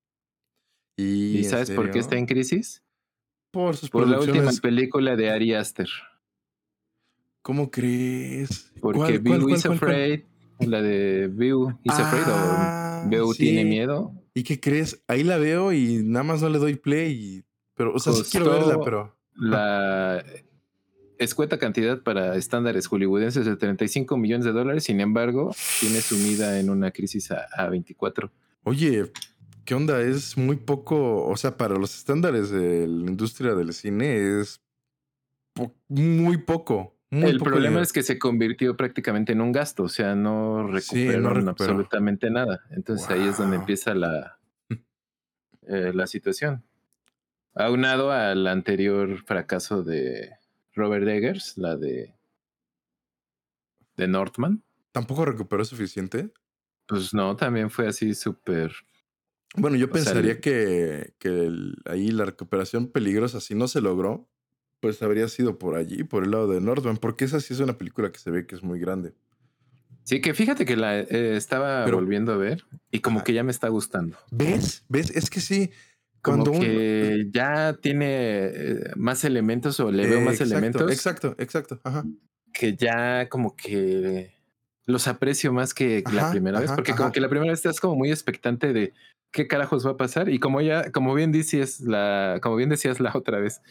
¿Y, 0.97 1.03
¿Y 1.03 1.37
en 1.43 1.49
sabes 1.51 1.69
por 1.69 1.91
qué 1.91 1.99
está 1.99 2.17
en 2.17 2.25
crisis? 2.25 2.81
Por 3.51 3.77
sus 3.77 3.91
Por 3.91 4.07
la 4.07 4.19
última 4.19 4.49
película 4.59 5.15
de 5.15 5.29
Ari 5.29 5.53
Aster. 5.53 5.89
¿Cómo 7.43 7.69
crees? 7.69 8.73
Porque 8.81 8.97
¿Cuál, 8.97 9.19
Beau 9.19 9.41
cuál, 9.41 9.53
is 9.53 9.61
cuál, 9.61 9.77
cuál, 9.77 9.79
cuál? 9.79 9.91
afraid, 9.91 10.21
la 10.61 10.81
de 10.81 11.27
Beau 11.31 11.79
is 11.83 11.93
afraid 11.93 12.23
Ah, 12.25 13.03
o 13.05 13.09
Beau 13.11 13.31
sí. 13.33 13.43
tiene 13.43 13.65
miedo. 13.65 14.15
¿Y 14.33 14.41
qué 14.41 14.59
crees? 14.59 15.03
Ahí 15.07 15.23
la 15.23 15.37
veo 15.37 15.73
y 15.73 16.01
nada 16.03 16.23
más 16.23 16.41
no 16.41 16.49
le 16.49 16.57
doy 16.57 16.73
play. 16.73 17.11
Y... 17.11 17.43
Pero, 17.75 17.93
o 17.93 17.99
sea, 17.99 18.13
sí 18.13 18.23
quiero 18.31 18.49
verla, 18.49 18.79
pero. 18.83 19.16
La 19.37 20.23
escueta 21.19 21.57
cantidad 21.57 22.01
para 22.03 22.35
estándares 22.35 22.87
hollywoodenses 22.87 23.45
de 23.45 23.55
35 23.55 24.17
millones 24.17 24.45
de 24.45 24.51
dólares, 24.51 24.83
sin 24.83 24.99
embargo, 25.01 25.53
tiene 25.79 26.01
sumida 26.01 26.59
en 26.59 26.69
una 26.69 26.91
crisis 26.91 27.31
a, 27.31 27.47
a 27.55 27.69
24. 27.69 28.31
Oye, 28.63 29.11
¿qué 29.65 29.73
onda? 29.75 30.01
Es 30.01 30.37
muy 30.37 30.57
poco. 30.57 31.25
O 31.25 31.35
sea, 31.37 31.57
para 31.57 31.75
los 31.75 31.95
estándares 31.95 32.49
de 32.51 32.87
la 32.87 33.09
industria 33.09 33.55
del 33.55 33.73
cine 33.73 34.39
es 34.41 34.61
po- 35.53 35.73
muy 35.87 36.37
poco. 36.37 36.93
Muy 37.09 37.29
El 37.29 37.37
poco 37.37 37.51
problema 37.51 37.69
dinero. 37.69 37.83
es 37.83 37.93
que 37.93 38.03
se 38.03 38.19
convirtió 38.19 38.75
prácticamente 38.75 39.31
en 39.31 39.39
un 39.39 39.53
gasto, 39.53 39.83
o 39.83 39.89
sea, 39.89 40.13
no 40.13 40.67
Sí, 40.81 41.05
recuperaron 41.07 41.45
no 41.45 41.51
absolutamente 41.51 42.29
nada. 42.29 42.61
Entonces 42.71 43.09
ahí 43.09 43.25
es 43.27 43.37
donde 43.37 43.55
empieza 43.55 43.93
la, 43.95 44.37
eh, 45.67 45.91
la 45.93 46.05
situación. 46.05 46.63
Aunado 47.57 48.11
al 48.11 48.45
anterior 48.47 49.17
fracaso 49.25 49.83
de 49.83 50.31
Robert 50.73 51.07
Eggers, 51.07 51.57
la 51.57 51.75
de, 51.75 52.13
de 53.95 54.07
Northman, 54.07 54.63
¿Tampoco 54.91 55.25
recuperó 55.25 55.63
suficiente? 55.65 56.31
pues 56.87 57.13
no, 57.13 57.35
también 57.35 57.69
fue 57.69 57.87
así 57.87 58.15
súper... 58.15 58.71
Bueno, 59.55 59.75
yo 59.77 59.89
pensaría 59.89 60.39
que, 60.39 61.13
que 61.19 61.27
el- 61.27 61.75
ahí 61.85 62.11
la 62.11 62.25
recuperación 62.25 62.87
peligrosa, 62.87 63.39
si 63.41 63.55
no 63.55 63.67
se 63.67 63.81
logró, 63.81 64.29
pues 64.79 65.01
habría 65.01 65.27
sido 65.27 65.57
por 65.59 65.75
allí, 65.75 66.03
por 66.03 66.23
el 66.23 66.31
lado 66.31 66.47
de 66.47 66.61
Northman, 66.61 66.97
porque 66.97 67.25
esa 67.25 67.39
sí 67.41 67.53
es 67.53 67.59
una 67.59 67.77
película 67.77 68.11
que 68.11 68.19
se 68.19 68.31
ve 68.31 68.45
que 68.47 68.55
es 68.55 68.63
muy 68.63 68.79
grande. 68.79 69.13
Sí, 70.03 70.21
que 70.21 70.33
fíjate 70.33 70.65
que 70.65 70.77
la 70.77 70.99
eh, 70.99 71.35
estaba 71.35 71.83
Pero- 71.85 71.97
volviendo 71.97 72.31
a 72.33 72.37
ver 72.37 72.63
y 72.91 72.99
como 73.01 73.23
que 73.23 73.33
ya 73.33 73.43
me 73.43 73.51
está 73.51 73.67
gustando. 73.67 74.17
¿Ves? 74.31 74.85
¿Ves? 74.89 75.09
Es 75.11 75.29
que 75.29 75.41
sí. 75.41 75.71
Como 76.31 76.43
Cuando 76.43 76.59
un- 76.59 76.65
que 76.65 77.27
ya 77.31 77.73
tiene 77.81 78.05
eh, 78.09 78.79
más 78.95 79.23
elementos 79.23 79.79
o 79.79 79.91
le 79.91 80.05
veo 80.07 80.19
más 80.21 80.35
Exacto, 80.41 80.53
elementos 80.53 80.91
Exacto, 80.91 81.35
exacto. 81.37 81.79
Ajá. 81.83 82.03
que 82.53 82.75
ya 82.75 83.29
como 83.29 83.55
que 83.55 84.33
los 84.85 85.07
aprecio 85.07 85.53
más 85.53 85.73
que 85.73 86.03
la 86.11 86.21
Ajá, 86.23 86.31
primera 86.31 86.59
vez, 86.59 86.71
porque 86.71 86.95
como 86.95 87.11
que 87.11 87.19
la 87.21 87.29
primera 87.29 87.51
vez 87.51 87.59
estás 87.59 87.79
como 87.79 87.95
muy 87.95 88.09
expectante 88.11 88.73
de 88.73 88.93
qué 89.31 89.47
carajos 89.47 89.85
va 89.85 89.91
a 89.91 89.97
pasar 89.97 90.29
y 90.29 90.39
como 90.39 90.61
ya, 90.61 90.91
como 90.91 91.13
bien 91.13 91.31
dices 91.31 91.81
la, 91.81 92.39
como 92.41 92.55
bien 92.55 92.69
decías 92.69 92.99
la 92.99 93.11
otra 93.15 93.39
vez, 93.39 93.61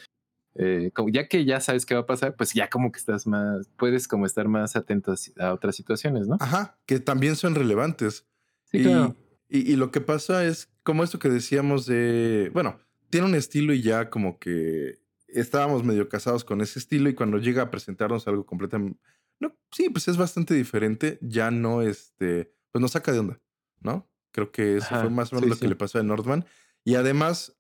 eh, 0.54 0.90
como 0.94 1.08
ya 1.10 1.26
que 1.28 1.44
ya 1.44 1.60
sabes 1.60 1.84
qué 1.84 1.94
va 1.94 2.00
a 2.02 2.06
pasar, 2.06 2.36
pues 2.36 2.52
ya 2.54 2.68
como 2.70 2.90
que 2.92 2.98
estás 2.98 3.26
más, 3.26 3.68
puedes 3.76 4.08
como 4.08 4.25
estar 4.25 4.48
más 4.48 4.76
atento 4.76 5.14
a 5.38 5.52
otras 5.52 5.76
situaciones, 5.76 6.28
¿no? 6.28 6.36
Ajá, 6.40 6.78
que 6.86 7.00
también 7.00 7.36
son 7.36 7.54
relevantes. 7.54 8.25
Sí, 8.64 8.78
y, 8.78 8.82
claro. 8.82 9.16
Y, 9.49 9.73
y 9.73 9.76
lo 9.76 9.91
que 9.91 10.00
pasa 10.00 10.45
es 10.45 10.69
como 10.83 11.03
esto 11.05 11.19
que 11.19 11.29
decíamos 11.29 11.87
de, 11.87 12.50
bueno, 12.53 12.79
tiene 13.11 13.26
un 13.26 13.35
estilo 13.35 13.73
y 13.73 13.83
ya 13.83 14.11
como 14.11 14.38
que 14.38 14.99
estábamos 15.29 15.85
medio 15.85 16.09
casados 16.09 16.45
con 16.45 16.61
ese 16.61 16.79
estilo 16.79 17.09
y 17.09 17.15
cuando 17.15 17.38
llega 17.38 17.62
a 17.62 17.71
presentarnos 17.71 18.26
algo 18.29 18.47
completamente, 18.47 18.99
no, 19.41 19.57
sí, 19.71 19.91
pues 19.91 20.09
es 20.09 20.17
bastante 20.17 20.55
diferente, 20.55 21.19
ya 21.21 21.50
no, 21.50 21.83
este, 21.83 22.53
pues 22.73 22.81
nos 22.81 22.93
saca 22.93 23.12
de 23.12 23.19
onda, 23.19 23.41
¿no? 23.81 24.09
Creo 24.33 24.50
que 24.53 24.76
eso 24.76 24.95
fue 25.00 25.11
más 25.11 25.33
o 25.33 25.37
menos 25.37 25.45
sí, 25.45 25.50
lo 25.50 25.57
que 25.61 25.69
le 25.69 25.76
pasó 25.76 25.99
a 25.99 26.03
Nordman. 26.03 26.45
Y 26.85 26.95
además 26.95 27.57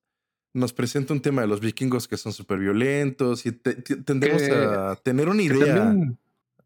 nos 0.54 0.72
presenta 0.72 1.12
un 1.12 1.20
tema 1.20 1.42
de 1.42 1.48
los 1.48 1.60
vikingos 1.60 2.06
que 2.08 2.16
son 2.16 2.32
súper 2.32 2.58
violentos 2.58 3.44
y 3.46 3.52
te- 3.52 3.74
te- 3.74 3.96
tendemos 3.96 4.42
a 4.42 4.96
tener 5.02 5.28
una 5.28 5.42
idea. 5.42 5.74
también, 5.74 6.18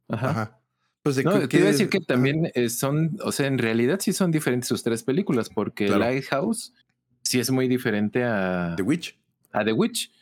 ajá. 0.08 0.30
Ajá. 0.30 0.59
Pues 1.02 1.16
de 1.16 1.24
No, 1.24 1.40
que, 1.40 1.48
te 1.48 1.56
iba 1.58 1.64
a 1.64 1.68
que- 1.68 1.72
decir 1.72 1.88
que 1.88 2.00
también 2.00 2.50
eh, 2.54 2.68
son, 2.68 3.16
o 3.24 3.32
sea, 3.32 3.46
en 3.46 3.58
realidad 3.58 3.98
sí 4.00 4.12
son 4.12 4.30
diferentes 4.30 4.68
sus 4.68 4.82
tres 4.82 5.02
películas, 5.02 5.48
porque 5.48 5.86
claro. 5.86 6.00
Lighthouse 6.00 6.74
sí 7.22 7.40
es 7.40 7.50
muy 7.50 7.68
diferente 7.68 8.24
a, 8.24 8.74
The 8.76 8.82
Witch. 8.82 9.18
a 9.52 9.64
The 9.64 9.72
Witch. 9.72 10.12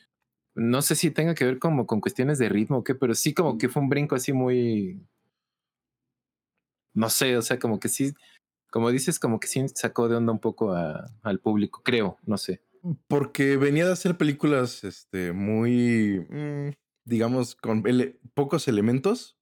No 0.54 0.82
sé 0.82 0.94
si 0.96 1.10
tenga 1.10 1.34
que 1.34 1.44
ver 1.44 1.58
como 1.58 1.86
con 1.86 2.00
cuestiones 2.00 2.38
de 2.38 2.48
ritmo 2.48 2.78
o 2.78 2.84
qué, 2.84 2.94
pero 2.94 3.14
sí 3.14 3.32
como 3.34 3.58
que 3.58 3.68
fue 3.68 3.82
un 3.82 3.88
brinco 3.88 4.14
así 4.16 4.32
muy, 4.32 5.00
no 6.94 7.08
sé, 7.10 7.36
o 7.36 7.42
sea, 7.42 7.58
como 7.58 7.78
que 7.78 7.88
sí, 7.88 8.12
como 8.70 8.90
dices, 8.90 9.18
como 9.18 9.38
que 9.40 9.46
sí 9.48 9.64
sacó 9.74 10.08
de 10.08 10.16
onda 10.16 10.32
un 10.32 10.40
poco 10.40 10.72
a- 10.74 11.06
al 11.22 11.38
público, 11.40 11.82
creo, 11.84 12.18
no 12.26 12.36
sé. 12.38 12.60
Porque 13.06 13.56
venía 13.56 13.86
de 13.86 13.92
hacer 13.92 14.16
películas 14.16 14.84
este, 14.84 15.32
muy, 15.32 16.26
mm, 16.28 16.70
digamos, 17.04 17.54
con 17.54 17.86
ele- 17.86 18.18
pocos 18.34 18.68
elementos 18.68 19.36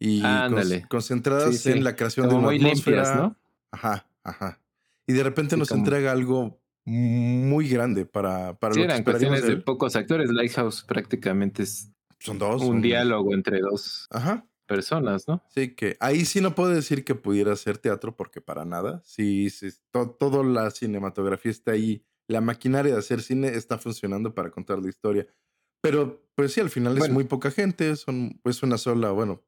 y 0.00 0.20
con- 0.22 0.30
Ándale, 0.30 0.80
sí, 0.80 0.86
concentradas 0.88 1.66
en 1.66 1.74
sí, 1.74 1.80
la 1.80 1.96
creación 1.96 2.26
de 2.28 2.34
como 2.34 2.38
una 2.40 2.48
muy 2.48 2.58
limpias, 2.58 3.08
atmósfera. 3.08 3.16
¿no? 3.22 3.36
Ajá, 3.72 4.10
ajá. 4.24 4.62
Y 5.06 5.12
de 5.12 5.22
repente 5.22 5.54
Sí, 5.56 5.58
nos 5.60 5.68
como, 5.68 5.80
entrega 5.80 6.12
algo 6.12 6.60
muy 6.84 7.68
grande 7.68 8.06
para, 8.06 8.58
para 8.58 8.74
sí 8.74 8.80
lo 8.80 8.86
que 8.86 8.92
eran 8.92 8.98
esperaríamos 8.98 9.40
cuestiones 9.40 9.42
de 9.42 9.56
de 9.56 9.62
pocos 9.62 9.96
actores. 9.96 10.30
Lighthouse 10.30 10.84
prácticamente 10.84 11.62
es 11.62 11.90
Son 12.18 12.38
dos, 12.38 12.62
un 12.62 12.80
diálogo 12.80 13.34
entre 13.34 13.60
dos 13.60 14.06
Ajá. 14.10 14.46
personas, 14.66 15.26
¿no? 15.28 15.42
Sí, 15.48 15.74
que 15.74 15.96
ahí 16.00 16.24
sí 16.24 16.40
no 16.40 16.54
puedo 16.54 16.70
decir 16.70 17.04
que 17.04 17.14
pudiera 17.14 17.54
ser 17.56 17.78
teatro 17.78 18.16
porque 18.16 18.40
para 18.40 18.64
nada. 18.64 19.02
Sí, 19.04 19.50
sí, 19.50 19.68
to- 19.92 20.10
toda 20.18 20.42
la 20.44 20.70
cinematografía 20.70 21.50
está 21.50 21.72
ahí. 21.72 22.04
La 22.28 22.40
maquinaria 22.42 22.92
de 22.92 22.98
hacer 22.98 23.22
cine 23.22 23.48
está 23.48 23.78
funcionando 23.78 24.34
para 24.34 24.50
contar 24.50 24.78
la 24.78 24.88
historia. 24.88 25.26
Pero 25.82 26.28
pues 26.34 26.52
sí, 26.52 26.60
al 26.60 26.70
final 26.70 26.92
es 26.94 26.98
Bueno, 26.98 27.14
muy 27.14 27.24
poca 27.24 27.50
gente, 27.50 27.96
son 27.96 28.38
pues 28.42 28.62
una 28.62 28.76
sola, 28.78 29.10
bueno, 29.12 29.42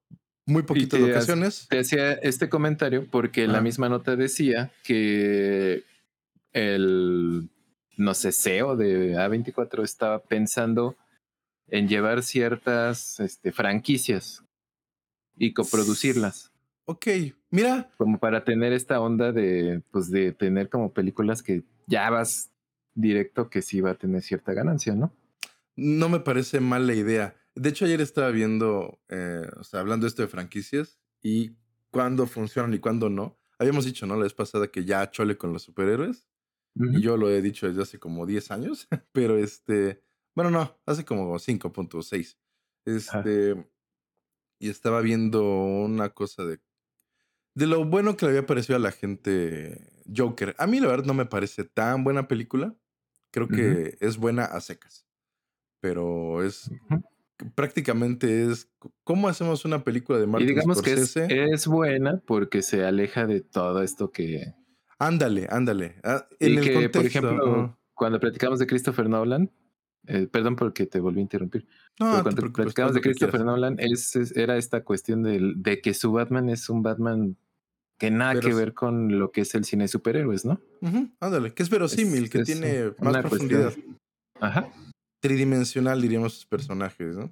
muy 0.50 0.62
poquitas 0.62 1.00
locaciones. 1.00 1.66
te 1.68 1.78
hacía 1.78 2.12
este 2.12 2.48
comentario 2.48 3.06
porque 3.10 3.46
la 3.46 3.60
misma 3.60 3.88
nota 3.88 4.16
decía 4.16 4.70
que 4.84 5.84
el, 6.52 7.48
no 7.96 8.14
sé, 8.14 8.32
CEO 8.32 8.76
de 8.76 9.14
A24 9.14 9.82
estaba 9.84 10.22
pensando 10.22 10.96
en 11.68 11.88
llevar 11.88 12.22
ciertas 12.22 13.20
este, 13.20 13.52
franquicias 13.52 14.44
y 15.36 15.52
coproducirlas, 15.52 16.50
Ok, 16.86 17.06
mira, 17.50 17.88
como 17.98 18.18
para 18.18 18.42
tener 18.44 18.72
esta 18.72 19.00
onda 19.00 19.30
de, 19.30 19.80
pues, 19.92 20.10
de 20.10 20.32
tener 20.32 20.68
como 20.68 20.92
películas 20.92 21.40
que 21.40 21.62
ya 21.86 22.10
vas 22.10 22.50
directo 22.94 23.48
que 23.48 23.62
sí 23.62 23.80
va 23.80 23.92
a 23.92 23.94
tener 23.94 24.22
cierta 24.22 24.54
ganancia, 24.54 24.96
¿no? 24.96 25.12
no 25.76 26.08
me 26.08 26.20
parece 26.20 26.60
mala 26.60 26.94
idea. 26.94 27.34
De 27.60 27.68
hecho, 27.68 27.84
ayer 27.84 28.00
estaba 28.00 28.30
viendo, 28.30 29.02
eh, 29.10 29.46
o 29.58 29.64
sea, 29.64 29.80
hablando 29.80 30.06
esto 30.06 30.22
de 30.22 30.28
franquicias 30.28 30.98
y 31.20 31.56
cuándo 31.90 32.26
funcionan 32.26 32.72
y 32.72 32.78
cuándo 32.78 33.10
no. 33.10 33.38
Habíamos 33.58 33.84
dicho, 33.84 34.06
¿no? 34.06 34.16
La 34.16 34.22
vez 34.22 34.32
pasada 34.32 34.68
que 34.68 34.86
ya 34.86 35.10
chole 35.10 35.36
con 35.36 35.52
los 35.52 35.64
superhéroes. 35.64 36.26
Y 36.74 37.02
yo 37.02 37.18
lo 37.18 37.28
he 37.28 37.42
dicho 37.42 37.68
desde 37.68 37.82
hace 37.82 37.98
como 37.98 38.24
10 38.24 38.50
años, 38.52 38.88
pero 39.12 39.36
este, 39.36 40.02
bueno, 40.34 40.50
no, 40.50 40.80
hace 40.86 41.04
como 41.04 41.38
5.6. 41.38 42.38
Ajá. 43.08 43.18
Este, 43.18 43.70
y 44.58 44.70
estaba 44.70 45.02
viendo 45.02 45.44
una 45.44 46.14
cosa 46.14 46.46
de, 46.46 46.60
de 47.54 47.66
lo 47.66 47.84
bueno 47.84 48.16
que 48.16 48.24
le 48.24 48.30
había 48.30 48.46
parecido 48.46 48.76
a 48.76 48.80
la 48.80 48.92
gente 48.92 50.02
Joker. 50.16 50.54
A 50.56 50.66
mí 50.66 50.80
la 50.80 50.86
verdad 50.86 51.04
no 51.04 51.12
me 51.12 51.26
parece 51.26 51.64
tan 51.64 52.04
buena 52.04 52.26
película. 52.26 52.74
Creo 53.32 53.48
que 53.48 53.98
es 54.00 54.16
buena 54.16 54.46
a 54.46 54.62
secas, 54.62 55.04
pero 55.80 56.42
es. 56.42 56.70
Prácticamente 57.54 58.50
es 58.50 58.68
cómo 59.04 59.28
hacemos 59.28 59.64
una 59.64 59.84
película 59.84 60.18
de 60.18 60.24
Y 60.24 60.28
Martin 60.28 60.48
digamos 60.48 60.82
que 60.82 60.92
es, 60.92 61.66
buena 61.66 62.20
porque 62.26 62.62
se 62.62 62.84
aleja 62.84 63.26
de 63.26 63.40
todo 63.40 63.82
esto 63.82 64.10
que... 64.10 64.54
Ándale, 64.98 65.46
ándale. 65.50 65.96
Ah, 66.04 66.26
en 66.38 66.52
Y 66.52 66.56
el 66.56 66.64
que, 66.64 66.88
por 66.90 67.06
ejemplo, 67.06 67.78
cuando 67.94 68.20
platicamos 68.20 68.58
de 68.58 68.66
Christopher 68.66 69.08
Nolan, 69.08 69.50
eh, 70.06 70.26
perdón 70.26 70.56
porque 70.56 70.86
te 70.86 71.00
volví 71.00 71.20
a 71.20 71.22
interrumpir, 71.22 71.66
No, 71.98 72.10
pero 72.10 72.22
cuando 72.22 72.52
platicamos 72.52 72.94
de 72.94 73.00
Christopher. 73.00 73.44
Nolan, 73.44 73.76
es, 73.78 74.16
es- 74.16 74.36
era 74.36 74.56
esta 74.56 74.82
cuestión 74.84 75.22
de, 75.22 75.54
que 75.80 75.94
su 75.94 76.12
Batman 76.12 76.48
es 76.48 76.68
un 76.70 76.82
Batman 76.82 77.36
que 77.98 78.10
nada 78.10 78.32
Pero 78.32 78.48
que 78.48 78.54
ver 78.54 78.72
con 78.74 79.18
lo 79.18 79.30
que 79.30 79.42
es 79.42 79.54
el 79.54 79.64
cine 79.64 79.84
de 79.84 79.88
superhéroes, 79.88 80.46
¿no? 80.46 80.58
Ándale, 81.20 81.52
que 81.52 81.62
es 81.62 81.68
verosímil, 81.68 82.30
que 82.30 82.42
tiene 82.44 82.92
más 82.98 83.18
profundidad. 83.18 83.64
cuestión... 83.74 83.98
Ajá, 84.40 84.72
Tridimensional, 85.20 86.00
diríamos, 86.00 86.34
sus 86.34 86.46
personajes, 86.46 87.16
¿no? 87.16 87.30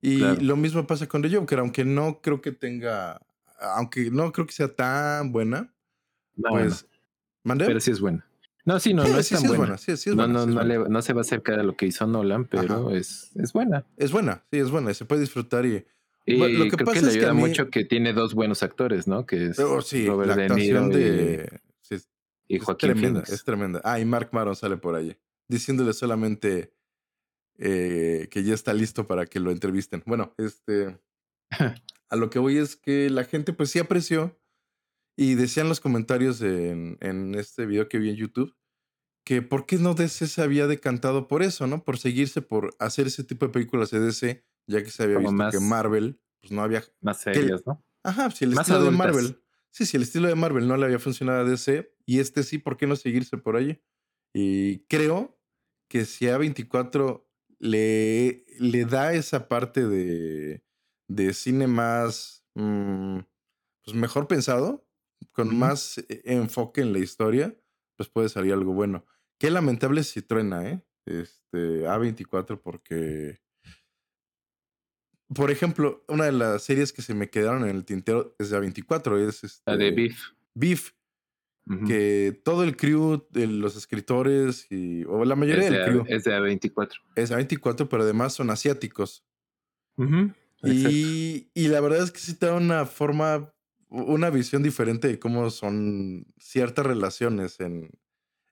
Y 0.00 0.18
claro. 0.18 0.40
lo 0.42 0.56
mismo 0.56 0.86
pasa 0.86 1.06
con 1.06 1.22
The 1.22 1.34
Joker, 1.34 1.60
aunque 1.60 1.84
no 1.84 2.20
creo 2.20 2.40
que 2.40 2.52
tenga. 2.52 3.20
Aunque 3.76 4.10
no 4.10 4.32
creo 4.32 4.46
que 4.46 4.52
sea 4.52 4.74
tan 4.74 5.30
buena, 5.30 5.72
No, 6.36 6.50
pues. 6.50 6.86
Pero 7.44 7.78
sí 7.80 7.92
es 7.92 8.00
buena. 8.00 8.26
No, 8.64 8.78
sí, 8.80 8.94
no, 8.94 9.06
no 9.06 9.18
es 9.18 9.26
sí, 9.26 9.34
tan 9.34 9.42
sí 9.42 9.48
buena. 9.48 9.74
es 9.74 10.06
No, 10.08 10.14
buena, 10.16 10.32
no, 10.32 10.46
no, 10.46 10.62
le- 10.64 10.88
no 10.88 11.02
se 11.02 11.12
va 11.12 11.20
a 11.20 11.22
acercar 11.22 11.58
a 11.60 11.62
lo 11.64 11.76
que 11.76 11.86
hizo 11.86 12.06
Nolan, 12.06 12.42
Ajá. 12.42 12.48
pero 12.50 12.90
es, 12.90 13.30
es 13.36 13.52
buena. 13.52 13.84
Es 13.96 14.10
buena, 14.12 14.44
sí, 14.50 14.58
es 14.58 14.70
buena, 14.70 14.90
y 14.90 14.94
se 14.94 15.04
puede 15.04 15.20
disfrutar 15.20 15.64
y. 15.66 15.84
Bu- 16.26 16.48
Lo 16.58 16.64
Y 16.66 16.70
que 16.70 16.76
creo 16.76 16.78
que 16.78 16.84
pasa 16.84 17.00
le 17.06 17.12
que 17.12 17.18
a 17.18 17.30
ayuda 17.30 17.34
mí. 17.34 17.40
mucho 17.40 17.68
que 17.70 17.84
tiene 17.84 18.12
dos 18.12 18.34
buenos 18.34 18.62
actores, 18.62 19.08
¿no? 19.08 19.26
Que 19.26 19.46
es 19.48 19.58
Oh, 19.58 19.80
sí, 19.82 20.06
Robert 20.06 20.28
la 20.30 20.36
De 20.36 20.48
Niro 20.50 20.86
y, 20.88 20.94
de. 20.94 21.60
sí, 21.80 21.94
es, 21.96 22.08
y 22.46 22.56
es 22.56 22.62
Joaquín 22.64 22.92
tremenda, 22.92 23.22
es 23.26 23.44
tremenda. 23.44 23.80
Ah, 23.84 23.98
y 23.98 24.04
Mark 24.04 24.28
Maron 24.32 24.54
sale 24.54 24.76
por 24.76 24.94
ahí, 24.94 25.16
diciéndole 25.52 25.92
solamente 25.92 26.74
eh, 27.58 28.28
que 28.30 28.42
ya 28.42 28.54
está 28.54 28.74
listo 28.74 29.06
para 29.06 29.26
que 29.26 29.40
lo 29.40 29.50
entrevisten. 29.50 30.02
Bueno, 30.06 30.34
este. 30.38 31.00
A 32.08 32.16
lo 32.16 32.28
que 32.28 32.38
voy 32.38 32.58
es 32.58 32.76
que 32.76 33.08
la 33.08 33.24
gente, 33.24 33.54
pues 33.54 33.70
sí 33.70 33.78
apreció. 33.78 34.38
Y 35.16 35.34
decían 35.34 35.68
los 35.68 35.80
comentarios 35.80 36.40
en, 36.40 36.98
en 37.00 37.34
este 37.34 37.66
video 37.66 37.88
que 37.88 37.98
vi 37.98 38.10
en 38.10 38.16
YouTube 38.16 38.54
que 39.24 39.42
por 39.42 39.66
qué 39.66 39.76
no 39.76 39.94
DC 39.94 40.26
se 40.26 40.42
había 40.42 40.66
decantado 40.66 41.28
por 41.28 41.42
eso, 41.42 41.66
¿no? 41.66 41.84
Por 41.84 41.98
seguirse, 41.98 42.42
por 42.42 42.74
hacer 42.78 43.06
ese 43.06 43.24
tipo 43.24 43.46
de 43.46 43.52
películas 43.52 43.90
de 43.90 44.00
DC, 44.00 44.44
ya 44.66 44.82
que 44.82 44.90
se 44.90 45.04
había 45.04 45.16
Como 45.16 45.30
visto 45.30 45.58
que 45.58 45.64
Marvel, 45.64 46.20
pues 46.40 46.52
no 46.52 46.62
había... 46.62 46.82
más 47.00 47.20
serias, 47.20 47.62
¿no? 47.66 47.84
ajá, 48.02 48.30
si 48.30 48.44
el 48.44 48.52
Más 48.52 48.68
estilo 48.68 48.84
de. 48.84 48.90
Marvel, 48.90 49.40
sí, 49.70 49.86
si 49.86 49.96
el 49.96 50.02
estilo 50.02 50.28
de 50.28 50.34
Marvel 50.34 50.66
no 50.66 50.76
le 50.76 50.86
había 50.86 50.98
funcionado 50.98 51.40
a 51.40 51.44
DC, 51.44 51.94
y 52.04 52.18
este 52.18 52.42
sí, 52.42 52.58
¿por 52.58 52.76
qué 52.76 52.86
no 52.86 52.96
seguirse 52.96 53.36
por 53.36 53.56
allí? 53.56 53.80
Y 54.34 54.80
creo 54.86 55.38
que 55.92 56.06
si 56.06 56.24
A24 56.24 57.22
le, 57.58 58.46
le 58.58 58.84
da 58.86 59.12
esa 59.12 59.46
parte 59.46 59.86
de, 59.86 60.64
de 61.06 61.34
cine 61.34 61.66
más, 61.66 62.46
mm, 62.54 63.18
pues 63.84 63.94
mejor 63.94 64.26
pensado, 64.26 64.88
con 65.32 65.54
más 65.54 65.98
eh, 65.98 66.22
enfoque 66.24 66.80
en 66.80 66.94
la 66.94 66.98
historia, 66.98 67.54
pues 67.98 68.08
puede 68.08 68.30
salir 68.30 68.54
algo 68.54 68.72
bueno. 68.72 69.04
Qué 69.38 69.50
lamentable 69.50 70.02
si 70.02 70.22
truena, 70.22 70.66
¿eh? 70.66 70.82
Este, 71.04 71.82
A24 71.82 72.58
porque, 72.62 73.42
por 75.28 75.50
ejemplo, 75.50 76.06
una 76.08 76.24
de 76.24 76.32
las 76.32 76.62
series 76.62 76.94
que 76.94 77.02
se 77.02 77.12
me 77.12 77.28
quedaron 77.28 77.64
en 77.68 77.76
el 77.76 77.84
tintero 77.84 78.34
es 78.38 78.48
de 78.48 78.58
A24, 78.58 79.18
es 79.18 79.62
La 79.66 79.76
de 79.76 79.88
este 79.88 80.16
Beef. 80.54 80.92
Que 81.84 82.40
todo 82.44 82.64
el 82.64 82.76
crew, 82.76 83.26
de 83.30 83.46
los 83.48 83.76
escritores 83.76 84.66
y, 84.70 85.04
o 85.04 85.24
la 85.24 85.36
mayoría 85.36 85.64
Es 85.64 85.66
del 85.66 85.80
de, 85.80 85.80
crew 85.80 86.08
es 86.08 86.24
de 86.24 86.34
A24. 86.34 87.00
es 87.16 87.30
A24, 87.32 87.88
pero 87.88 88.02
además 88.04 88.34
son 88.34 88.50
asiáticos. 88.50 89.26
Y, 90.62 91.50
y 91.54 91.68
la 91.68 91.80
verdad 91.80 92.02
es 92.04 92.12
que 92.12 92.20
sí 92.20 92.34
te 92.34 92.46
da 92.46 92.54
una 92.54 92.86
forma, 92.86 93.52
una 93.88 94.30
visión 94.30 94.62
diferente 94.62 95.08
de 95.08 95.18
cómo 95.18 95.50
son 95.50 96.26
ciertas 96.38 96.86
relaciones 96.86 97.58
en, 97.60 97.90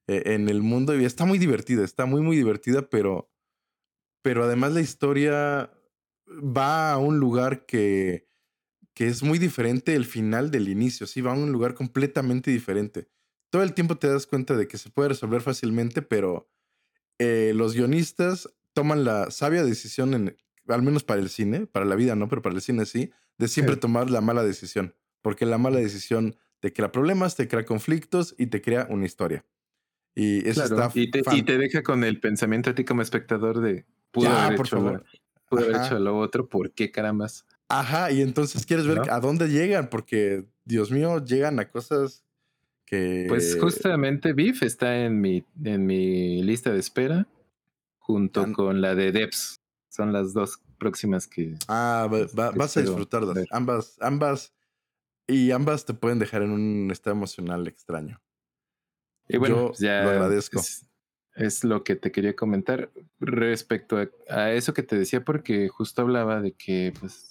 e- 0.09 0.35
en 0.35 0.49
el 0.51 0.63
mundo. 0.63 0.99
Y 1.01 1.07
está 1.07 1.27
muy 1.27 1.39
divertida, 1.39 1.85
está 1.85 2.07
muy, 2.07 2.23
muy 2.23 2.37
divertida, 2.37 2.89
pero, 2.91 3.33
pero 4.23 4.45
además 4.45 4.75
la 4.75 4.83
historia 4.83 5.73
va 6.29 6.93
a 6.93 6.99
un 6.99 7.21
lugar 7.21 7.67
que, 7.67 8.30
que 9.01 9.07
es 9.07 9.23
muy 9.23 9.39
diferente 9.39 9.95
el 9.95 10.05
final 10.05 10.51
del 10.51 10.69
inicio. 10.69 11.07
Sí, 11.07 11.23
va 11.23 11.33
a 11.33 11.35
un 11.35 11.53
lugar 11.53 11.73
completamente 11.73 12.51
diferente. 12.51 13.09
Todo 13.49 13.63
el 13.63 13.73
tiempo 13.73 13.97
te 13.97 14.09
das 14.09 14.27
cuenta 14.27 14.59
de 14.59 14.69
que 14.69 14.77
se 14.77 14.91
puede 14.91 15.09
resolver 15.09 15.41
fácilmente, 15.41 16.03
pero 16.03 16.51
eh, 17.19 17.53
los 17.55 17.73
guionistas 17.73 18.51
toman 18.75 19.05
la 19.05 19.31
sabia 19.31 19.65
decisión, 19.65 20.13
en, 20.13 20.37
al 20.69 20.83
menos 20.83 21.03
para 21.03 21.19
el 21.19 21.31
cine, 21.31 21.67
para 21.67 21.87
la 21.87 21.95
vida 21.95 22.15
no, 22.15 22.29
pero 22.29 22.43
para 22.43 22.55
el 22.55 22.61
cine 22.61 22.85
sí, 22.85 23.11
de 23.39 23.49
siempre 23.49 23.77
tomar 23.77 24.11
la 24.11 24.21
mala 24.21 24.43
decisión. 24.43 24.95
Porque 25.23 25.47
la 25.47 25.57
mala 25.57 25.79
decisión 25.79 26.37
te 26.59 26.75
crea 26.75 26.93
problemas, 26.93 27.37
te 27.37 27.49
crea 27.49 27.65
conflictos 27.65 28.35
y 28.37 28.49
te 28.49 28.61
crea 28.61 28.87
una 28.91 29.07
historia. 29.07 29.47
Y 30.15 30.47
eso 30.47 30.63
está. 30.63 30.91
Y 30.93 31.11
te, 31.11 31.23
y 31.33 31.43
te, 31.43 31.57
deja 31.57 31.83
con 31.83 32.05
el 32.05 32.21
pensamiento 32.21 32.69
a 32.69 32.75
ti 32.75 32.85
como 32.85 33.01
espectador 33.01 33.63
de 33.63 33.87
pudo 34.11 34.29
haber 34.29 34.59
por 34.59 34.67
hecho 34.67 34.77
favor. 34.77 35.05
pudo 35.49 35.65
haber 35.65 35.87
hecho 35.87 35.99
lo 35.99 36.19
otro, 36.19 36.51
¿por 36.51 36.75
qué 36.75 36.91
carambas? 36.91 37.47
Ajá, 37.71 38.11
y 38.11 38.21
entonces 38.21 38.67
quieres 38.67 38.87
ver 38.87 39.09
a 39.11 39.21
dónde 39.21 39.49
llegan, 39.49 39.89
porque 39.89 40.45
Dios 40.65 40.91
mío, 40.91 41.25
llegan 41.25 41.61
a 41.61 41.71
cosas 41.71 42.25
que. 42.85 43.27
Pues 43.29 43.57
justamente 43.61 44.33
Beef 44.33 44.65
está 44.65 45.05
en 45.05 45.21
mi, 45.21 45.45
en 45.65 45.87
mi 45.87 46.43
lista 46.43 46.73
de 46.73 46.81
espera, 46.81 47.29
junto 47.99 48.53
con 48.53 48.81
la 48.81 48.97
de 48.97 49.13
Debs. 49.13 49.57
Son 49.89 50.13
las 50.13 50.33
dos 50.33 50.61
próximas 50.79 51.29
que. 51.29 51.55
Ah, 51.69 52.09
vas 52.33 52.77
a 52.77 52.81
disfrutarlas. 52.81 53.39
Ambas, 53.53 53.97
ambas. 54.01 54.53
Y 55.29 55.53
ambas 55.53 55.85
te 55.85 55.95
pueden 55.95 56.19
dejar 56.19 56.43
en 56.43 56.51
un 56.51 56.91
estado 56.91 57.15
emocional 57.15 57.69
extraño. 57.69 58.21
Y 59.29 59.37
bueno, 59.37 59.69
pues 59.69 59.79
ya 59.79 60.03
lo 60.03 60.11
agradezco. 60.11 60.61
Es, 61.37 61.63
lo 61.63 61.85
que 61.85 61.95
te 61.95 62.11
quería 62.11 62.35
comentar 62.35 62.91
respecto 63.21 63.97
a, 64.29 64.51
eso 64.51 64.75
que 64.75 64.83
te 64.83 64.99
decía, 64.99 65.25
porque 65.25 65.69
justo 65.69 66.03
hablaba 66.03 66.41
de 66.41 66.53
que, 66.53 66.93
pues, 66.99 67.30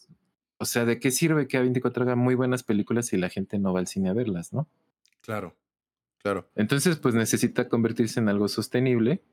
o 0.59 0.65
sea, 0.65 0.83
¿de 0.83 0.99
qué 0.99 1.09
sirve 1.09 1.47
que 1.47 1.57
A24 1.57 2.01
haga 2.01 2.15
muy 2.15 2.35
buenas 2.35 2.63
películas 2.63 3.07
si 3.07 3.17
la 3.17 3.29
gente 3.29 3.57
no 3.57 3.71
va 3.73 3.79
al 3.79 3.87
cine 3.87 4.09
a 4.09 4.13
verlas, 4.13 4.51
no? 4.51 4.67
Claro, 5.21 5.55
claro. 6.17 6.49
Entonces, 6.55 6.97
pues 6.97 7.15
necesita 7.15 7.69
convertirse 7.69 8.19
en 8.19 8.27
algo 8.27 8.49
sostenible. 8.49 9.23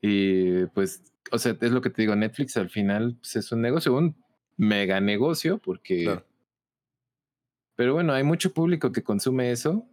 Y 0.00 0.66
pues, 0.66 1.12
o 1.32 1.38
sea, 1.38 1.56
es 1.60 1.72
lo 1.72 1.80
que 1.80 1.90
te 1.90 2.02
digo, 2.02 2.14
Netflix 2.14 2.56
al 2.56 2.70
final 2.70 3.16
pues, 3.20 3.34
es 3.34 3.50
un 3.50 3.62
negocio, 3.62 3.96
un 3.96 4.16
mega 4.56 5.00
negocio, 5.00 5.58
porque... 5.58 6.22
Pero 7.74 7.94
bueno, 7.94 8.12
hay 8.12 8.22
mucho 8.22 8.52
público 8.52 8.92
que 8.92 9.02
consume 9.02 9.50
eso 9.50 9.88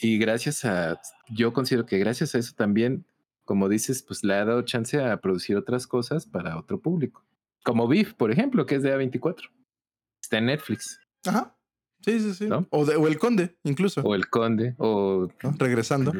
y 0.00 0.18
gracias 0.18 0.64
a, 0.64 1.00
yo 1.28 1.52
considero 1.52 1.86
que 1.86 1.98
gracias 1.98 2.36
a 2.36 2.38
eso 2.38 2.54
también, 2.54 3.04
como 3.44 3.68
dices, 3.68 4.04
pues 4.04 4.22
le 4.22 4.34
ha 4.34 4.44
dado 4.44 4.62
chance 4.62 5.02
a 5.02 5.20
producir 5.20 5.56
otras 5.56 5.88
cosas 5.88 6.26
para 6.26 6.56
otro 6.56 6.80
público. 6.80 7.24
Como 7.64 7.88
Beef, 7.88 8.14
por 8.14 8.30
ejemplo, 8.30 8.66
que 8.66 8.76
es 8.76 8.82
de 8.84 8.96
A24. 8.96 9.50
Está 10.24 10.38
en 10.38 10.46
Netflix. 10.46 10.98
Ajá. 11.26 11.54
Sí, 12.00 12.18
sí, 12.18 12.32
sí. 12.32 12.48
O, 12.50 12.66
o, 12.70 13.06
El 13.06 13.18
Conde, 13.18 13.58
incluso. 13.62 14.00
O 14.00 14.14
El 14.14 14.28
Conde, 14.28 14.74
o... 14.78 15.28
Regresando. 15.58 16.12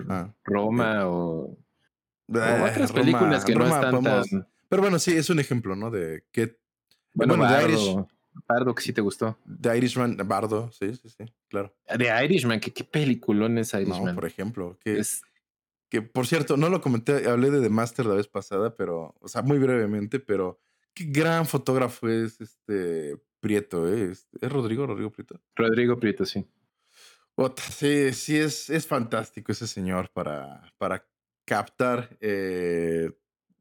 Roma, 0.44 1.08
o... 1.08 1.56
otras 2.28 2.92
películas 2.92 3.46
que 3.46 3.54
no 3.54 3.64
están 3.64 4.02
tan... 4.02 4.46
Pero 4.68 4.82
bueno, 4.82 4.98
sí, 4.98 5.16
es 5.16 5.30
un 5.30 5.40
ejemplo, 5.40 5.74
¿no? 5.74 5.90
De 5.90 6.24
que... 6.32 6.58
Bueno, 7.14 7.36
bueno 7.38 8.08
Bardo, 8.46 8.74
que 8.74 8.82
sí 8.82 8.92
te 8.92 9.00
gustó. 9.00 9.38
The 9.62 9.74
Irishman, 9.78 10.18
Bardo, 10.26 10.70
sí, 10.70 10.94
sí, 10.96 11.08
sí, 11.08 11.24
claro. 11.48 11.74
The 11.86 12.24
Irishman, 12.24 12.60
¿qué, 12.60 12.74
qué 12.74 12.84
peliculón 12.84 13.56
es 13.56 13.72
Irishman? 13.72 14.04
No, 14.04 14.14
por 14.14 14.26
ejemplo, 14.26 14.78
que, 14.80 14.98
es... 14.98 15.22
que 15.88 16.02
por 16.02 16.26
cierto, 16.26 16.58
no 16.58 16.68
lo 16.68 16.82
comenté, 16.82 17.26
hablé 17.26 17.50
de 17.50 17.62
The 17.62 17.70
Master 17.70 18.04
la 18.04 18.16
vez 18.16 18.28
pasada, 18.28 18.74
pero, 18.74 19.14
o 19.20 19.28
sea, 19.28 19.40
muy 19.40 19.58
brevemente, 19.58 20.20
pero 20.20 20.60
qué 20.92 21.04
gran 21.04 21.46
fotógrafo 21.46 22.08
es 22.08 22.40
este 22.40 23.16
Prieto, 23.44 23.86
¿eh? 23.92 24.10
¿Es, 24.10 24.26
Rodrigo, 24.40 24.86
Rodrigo 24.86 25.12
Prieto? 25.12 25.38
Rodrigo 25.54 26.00
Prieto, 26.00 26.24
sí. 26.24 26.46
sí, 27.70 28.12
sí, 28.14 28.38
es, 28.38 28.70
es 28.70 28.86
fantástico 28.86 29.52
ese 29.52 29.66
señor 29.66 30.08
para, 30.14 30.72
para 30.78 31.06
captar 31.44 32.16
eh, 32.22 33.10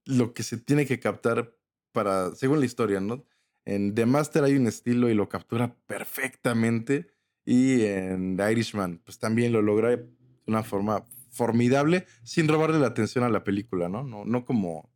lo 0.06 0.34
que 0.34 0.44
se 0.44 0.58
tiene 0.58 0.86
que 0.86 1.02
captar 1.02 1.54
para, 1.92 2.34
según 2.34 2.62
la 2.62 2.66
historia, 2.66 3.02
¿no? 3.02 3.26
En 3.66 3.94
The 3.94 4.06
Master 4.06 4.46
hay 4.46 4.56
un 4.56 4.68
estilo 4.68 5.10
y 5.10 5.16
lo 5.16 5.28
captura 5.28 5.76
perfectamente. 5.86 7.10
Y 7.44 7.82
en 7.82 8.38
The 8.38 8.54
Irishman, 8.54 9.02
pues 9.04 9.20
también 9.20 9.52
lo 9.52 9.62
logra 9.62 9.90
de 9.90 10.08
una 10.48 10.64
forma 10.64 11.10
formidable 11.30 12.06
sin 12.24 12.48
robarle 12.48 12.80
la 12.80 12.88
atención 12.88 13.26
a 13.26 13.30
la 13.30 13.44
película, 13.44 13.90
¿no? 13.90 14.06
No, 14.06 14.24
no 14.24 14.46
como. 14.46 14.93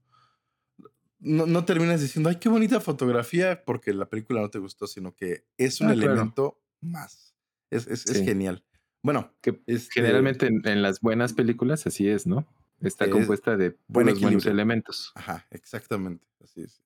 No, 1.20 1.46
no 1.46 1.65
terminas 1.65 2.02
diciendo, 2.02 2.30
ay, 2.30 2.36
qué 2.36 2.50
bonita 2.50 2.80
fotografía, 2.80 3.63
porque 3.65 3.94
la 3.94 4.08
película 4.08 4.41
no 4.41 4.50
te 4.50 4.60
gustó, 4.60 4.88
sino 4.88 5.15
que 5.15 5.46
es 5.58 5.82
un 5.82 5.89
ah, 5.89 5.94
elemento 5.94 6.62
más. 6.80 7.36
Es, 7.70 7.88
es, 7.88 8.06
es, 8.06 8.24
genial. 8.24 8.63
Bueno, 9.02 9.36
que 9.41 9.62
este 9.65 9.89
generalmente 9.94 10.48
en, 10.48 10.82
las 10.82 11.02
buenas 11.02 11.34
películas 11.34 11.88
así 11.88 12.08
es, 12.08 12.28
¿no? 12.28 12.48
Está 12.82 13.10
compuesta 13.10 13.58
de 13.58 13.78
buenos, 13.88 14.22
buenos 14.22 14.46
elementos. 14.46 15.12
Ajá, 15.15 15.48
exactamente. 15.50 16.28
Así 16.44 16.62
es 16.62 16.82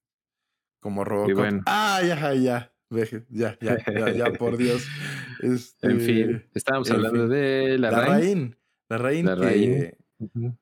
como 0.82 1.06
Robocop. 1.06 1.62
Ah, 1.66 2.02
ya, 2.06 2.34
ya. 2.34 2.74
Ya, 2.90 3.58
ya, 3.62 3.78
ya, 3.88 4.12
ya, 4.12 4.34
por 4.34 4.58
Dios. 4.58 4.86
Este, 5.42 5.88
en 5.92 6.02
fin, 6.02 6.46
estábamos 6.54 6.92
hablando 6.92 7.30
de 7.30 7.78
la, 7.78 7.90
la 7.90 8.02
Rain. 8.02 8.58
La 8.90 8.98
Rain. 8.98 9.26
La 9.26 9.38
que, 9.38 9.98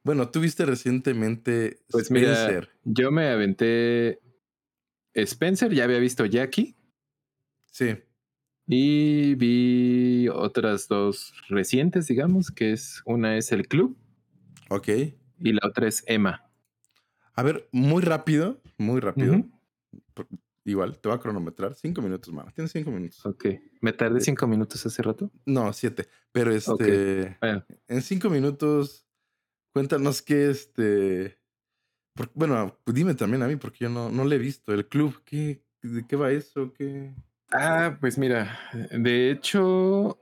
Bueno, 0.04 0.30
tuviste 0.30 0.66
recientemente 0.66 1.80
pues 1.90 2.06
Spencer. 2.06 2.70
yo 2.84 3.12
me 3.12 3.28
aventé 3.30 4.20
Spencer, 5.14 5.74
ya 5.74 5.84
había 5.84 6.00
visto 6.00 6.26
Jackie. 6.26 6.76
Sí. 7.66 7.98
Y 8.68 9.36
vi 9.36 10.28
otras 10.30 10.88
dos 10.88 11.34
recientes, 11.50 12.08
digamos, 12.08 12.52
que 12.52 12.72
es 12.72 13.02
una 13.06 13.38
es 13.38 13.52
El 13.52 13.68
Club. 13.68 13.98
Ok. 14.70 14.88
Y 15.40 15.54
la 15.54 15.62
otra 15.64 15.88
es 15.88 16.04
Emma. 16.08 16.50
A 17.34 17.44
ver, 17.44 17.68
muy 17.72 18.04
rápido, 18.04 18.62
muy 18.78 19.00
rápido. 19.00 19.44
Igual, 20.66 21.00
te 21.00 21.10
va 21.10 21.16
a 21.16 21.20
cronometrar 21.20 21.74
cinco 21.74 22.02
minutos, 22.02 22.32
más. 22.32 22.54
Tienes 22.54 22.72
cinco 22.72 22.92
minutos. 22.92 23.26
Ok. 23.26 23.46
¿Me 23.82 23.92
tardé 23.92 24.20
cinco 24.22 24.46
minutos 24.46 24.86
hace 24.86 25.02
rato? 25.02 25.32
No, 25.46 25.74
siete. 25.74 26.08
Pero 26.32 26.52
este. 26.52 27.38
En 27.88 28.02
cinco 28.02 28.30
minutos, 28.30 29.08
cuéntanos 29.80 30.22
qué 30.22 30.50
este. 30.50 31.38
bueno, 32.34 32.78
dime 32.86 33.14
también 33.14 33.44
a 33.44 33.48
mí, 33.48 33.56
porque 33.56 33.86
yo 33.86 33.90
no, 33.90 34.10
no 34.10 34.26
le 34.26 34.36
he 34.36 34.40
visto. 34.40 34.74
El 34.74 34.86
club, 34.90 35.22
¿qué, 35.24 35.62
¿de 35.82 36.06
qué 36.06 36.18
va 36.18 36.32
eso? 36.32 36.74
¿Qué? 36.74 37.14
Ah, 37.50 37.98
pues 38.02 38.18
mira, 38.18 38.60
de 38.92 39.32
hecho, 39.32 40.20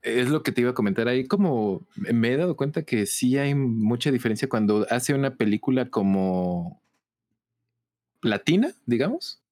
es 0.00 0.28
lo 0.30 0.44
que 0.44 0.52
te 0.52 0.60
iba 0.60 0.70
a 0.70 0.74
comentar 0.74 1.08
ahí. 1.08 1.26
Como 1.26 1.88
me 1.96 2.32
he 2.32 2.36
dado 2.36 2.56
cuenta 2.56 2.84
que 2.84 3.06
sí 3.06 3.36
hay 3.36 3.56
mucha 3.56 4.12
diferencia 4.12 4.48
cuando 4.48 4.86
hace 4.88 5.12
una 5.12 5.34
película 5.34 5.90
como 5.90 6.80
latina, 8.22 8.74
digamos. 8.86 9.42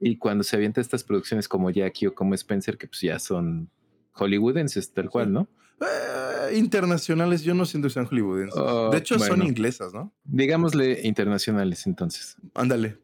Y 0.00 0.16
cuando 0.16 0.44
se 0.44 0.56
avienta 0.56 0.80
estas 0.80 1.04
producciones 1.04 1.46
como 1.46 1.68
Jackie 1.68 2.06
o 2.06 2.14
como 2.14 2.32
Spencer, 2.34 2.78
que 2.78 2.86
pues 2.86 3.02
ya 3.02 3.18
son 3.18 3.68
hollywoodenses, 4.12 4.94
tal 4.94 5.10
cual, 5.10 5.30
¿no? 5.30 5.46
Eh, 5.80 6.56
internacionales, 6.56 7.42
yo 7.42 7.54
no 7.54 7.64
siento 7.64 7.88
que 7.88 7.94
sean 7.94 8.06
hollywoodenses. 8.06 8.60
de 8.92 8.98
hecho, 8.98 9.18
son 9.18 9.42
inglesas, 9.42 9.94
¿no? 9.94 10.12
Digámosle 10.24 11.00
internacionales, 11.04 11.86
entonces. 11.86 12.36
Ándale. 12.54 12.98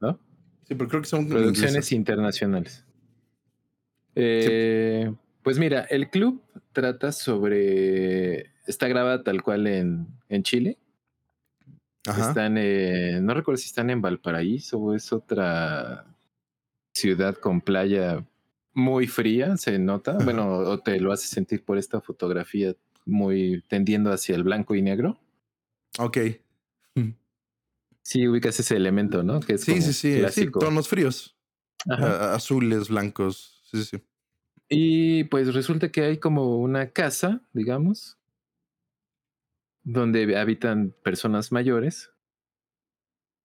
¿No? 0.00 0.18
Sí, 0.64 0.74
pero 0.74 0.88
creo 0.88 1.02
que 1.02 1.08
son 1.08 1.28
producciones 1.28 1.90
internacionales. 1.92 2.84
Eh, 4.14 5.12
pues 5.42 5.58
mira, 5.58 5.82
el 5.84 6.10
club 6.10 6.42
trata 6.72 7.12
sobre. 7.12 8.52
Está 8.66 8.86
grabada 8.88 9.22
tal 9.22 9.42
cual 9.42 9.66
en, 9.66 10.06
en 10.28 10.42
Chile. 10.42 10.78
Están, 12.04 12.54
no 12.54 13.34
recuerdo 13.34 13.58
si 13.58 13.66
están 13.66 13.90
en 13.90 14.00
Valparaíso 14.00 14.78
o 14.78 14.94
es 14.94 15.12
otra 15.12 16.06
ciudad 16.92 17.34
con 17.36 17.60
playa 17.60 18.24
muy 18.72 19.06
fría, 19.06 19.56
se 19.56 19.78
nota. 19.78 20.18
Bueno, 20.24 20.58
o 20.58 20.78
te 20.80 20.98
lo 21.00 21.12
hace 21.12 21.26
sentir 21.26 21.64
por 21.64 21.78
esta 21.78 22.00
fotografía 22.00 22.74
muy 23.04 23.62
tendiendo 23.68 24.12
hacia 24.12 24.34
el 24.36 24.44
blanco 24.44 24.74
y 24.74 24.82
negro. 24.82 25.18
Ok. 25.98 26.18
Sí, 28.02 28.26
ubicas 28.26 28.58
ese 28.58 28.74
elemento, 28.74 29.22
¿no? 29.22 29.38
Que 29.38 29.56
sí, 29.58 29.80
sí, 29.82 29.92
sí, 29.92 30.22
sí, 30.30 30.50
tonos 30.50 30.88
fríos. 30.88 31.36
azules, 31.86 32.88
blancos. 32.88 33.62
Sí, 33.70 33.84
sí. 33.84 34.02
Y 34.68 35.24
pues 35.24 35.52
resulta 35.52 35.90
que 35.92 36.02
hay 36.02 36.18
como 36.18 36.56
una 36.56 36.90
casa, 36.90 37.42
digamos, 37.52 38.18
donde 39.82 40.36
habitan 40.36 40.94
personas 41.02 41.52
mayores. 41.52 42.10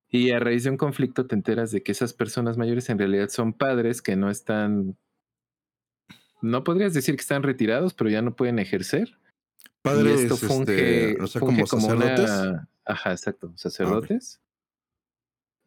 Y 0.08 0.32
a 0.32 0.40
raíz 0.40 0.64
de 0.64 0.70
un 0.70 0.78
conflicto 0.78 1.26
te 1.28 1.36
enteras 1.36 1.72
de 1.72 1.84
que 1.84 1.92
esas 1.92 2.14
personas 2.14 2.58
mayores 2.58 2.90
en 2.90 3.00
realidad 3.00 3.30
son 3.30 3.54
padres 3.54 4.02
que 4.02 4.16
no 4.16 4.30
están, 4.30 4.98
no 6.42 6.64
podrías 6.64 6.94
decir 6.94 7.16
que 7.16 7.22
están 7.22 7.44
retirados, 7.44 7.94
pero 7.94 8.10
ya 8.10 8.22
no 8.22 8.36
pueden 8.36 8.60
ejercer. 8.60 9.18
Padres, 9.82 10.22
y 10.22 10.24
esto 10.24 10.38
funge, 10.38 11.12
este, 11.12 11.40
como, 11.40 11.68
sacerdotes. 11.68 12.32
ajá, 12.86 13.12
exacto, 13.12 13.54
sacerdotes. 13.56 14.42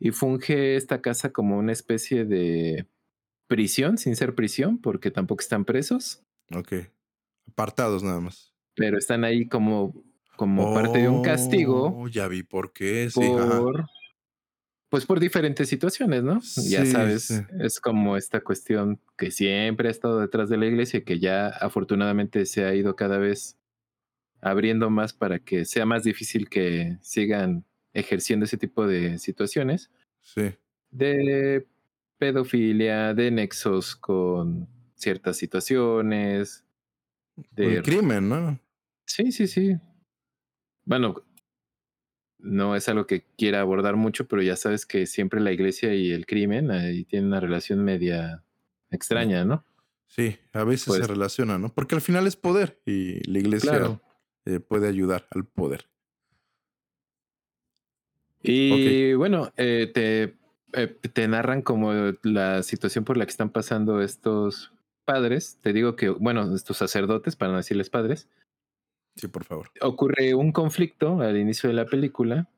Y 0.00 0.11
funge 0.11 0.76
esta 0.76 1.00
casa 1.00 1.31
como 1.33 1.59
una 1.59 1.72
especie 1.72 2.24
de 2.24 2.87
prisión, 3.46 3.98
sin 3.98 4.16
ser 4.16 4.35
prisión, 4.35 4.78
porque 4.78 5.11
tampoco 5.11 5.40
están 5.40 5.64
presos. 5.64 6.22
Ok. 6.54 6.74
Apartados 7.50 8.02
nada 8.02 8.20
más. 8.20 8.52
Pero 8.74 8.98
están 8.98 9.24
ahí 9.24 9.48
como 9.48 9.94
como 10.38 10.72
parte 10.72 11.00
de 11.00 11.09
un 11.09 11.22
castigo. 11.22 11.92
Oh, 11.94 12.09
ya 12.09 12.28
vi 12.28 12.44
por 12.44 12.72
qué. 12.72 13.11
por 13.12 13.87
pues 14.90 15.05
por 15.07 15.20
diferentes 15.20 15.68
situaciones, 15.68 16.22
¿no? 16.22 16.40
ya 16.40 16.85
Sí, 16.85 16.90
sabes, 16.92 17.22
sí. 17.24 17.35
es 17.61 17.79
como 17.81 18.16
esta 18.16 18.40
cuestión 18.40 19.01
que 19.16 19.31
siempre 19.31 19.88
ha 19.88 19.90
estado 19.90 20.20
detrás 20.20 20.48
de 20.48 20.57
la 20.57 20.66
iglesia, 20.66 21.05
que 21.05 21.18
ya 21.18 21.48
afortunadamente 21.48 22.46
se 22.46 22.64
ha 22.64 22.74
ido 22.74 22.96
cada 22.96 23.18
vez 23.18 23.57
abriendo 24.40 24.88
más 24.88 25.12
para 25.12 25.38
que 25.40 25.64
sea 25.64 25.85
más 25.85 26.05
difícil 26.05 26.48
que 26.48 26.96
sigan 27.03 27.64
ejerciendo 27.92 28.44
ese 28.46 28.57
tipo 28.57 28.87
de 28.87 29.18
situaciones, 29.18 29.90
Sí. 30.22 30.53
de 30.90 31.66
pedofilia, 32.18 33.14
de 33.14 33.31
nexos 33.31 33.94
con 33.96 34.68
ciertas 34.94 35.37
situaciones, 35.37 36.64
de 37.53 37.77
El 37.77 37.83
crimen, 37.83 38.29
¿no? 38.29 38.59
Sí, 39.07 39.33
sí, 39.33 39.46
sí. 39.46 39.77
Bueno, 40.85 41.22
no 42.38 42.77
es 42.77 42.88
algo 42.88 43.07
que 43.07 43.24
quiera 43.37 43.61
abordar 43.61 43.96
mucho, 43.96 44.27
pero 44.29 44.42
ya 44.42 44.57
sabes 44.57 44.87
que 44.87 45.07
siempre 45.07 45.40
la 45.40 45.53
iglesia 45.53 45.94
y 45.94 46.12
el 46.12 46.27
crimen 46.27 46.70
ahí 46.70 47.05
tienen 47.05 47.29
una 47.29 47.40
relación 47.40 47.85
media 47.85 48.42
extraña, 48.90 49.44
¿no? 49.44 49.64
Sí, 50.07 50.37
a 50.53 50.64
veces 50.64 50.87
Pues- 50.87 51.01
se 51.01 51.07
relaciona, 51.07 51.59
¿no? 51.59 51.68
Porque 51.74 51.94
al 51.94 52.01
final 52.01 52.27
es 52.27 52.37
poder 52.37 52.81
y 52.87 53.20
la 53.31 53.38
iglesia 53.40 53.70
Claro. 53.70 54.01
eh, 54.46 54.61
puede 54.61 54.88
ayudar 54.88 55.27
al 55.31 55.44
poder. 55.44 55.87
Y 58.42 59.14
bueno, 59.14 59.53
eh, 59.57 59.90
te, 59.92 60.37
eh, 60.81 60.87
te 61.12 61.29
narran 61.29 61.62
como 61.62 61.92
la 62.22 62.62
situación 62.62 63.05
por 63.05 63.16
la 63.16 63.27
que 63.27 63.31
están 63.31 63.51
pasando 63.51 64.01
estos 64.01 64.72
padres. 65.05 65.59
Te 65.61 65.72
digo 65.72 65.96
que, 65.96 66.09
bueno, 66.11 66.55
estos 66.55 66.77
sacerdotes, 66.77 67.37
para 67.37 67.51
no 67.51 67.57
decirles 67.59 67.90
padres, 67.90 68.29
Sí, 69.18 69.26
por 69.28 69.44
favor. 69.44 69.70
ocurre 69.81 70.35
un 70.35 70.52
conflicto 70.52 71.20
al 71.20 71.37
inicio 71.37 71.68
de 71.68 71.74
la 71.74 71.87
película 71.87 72.48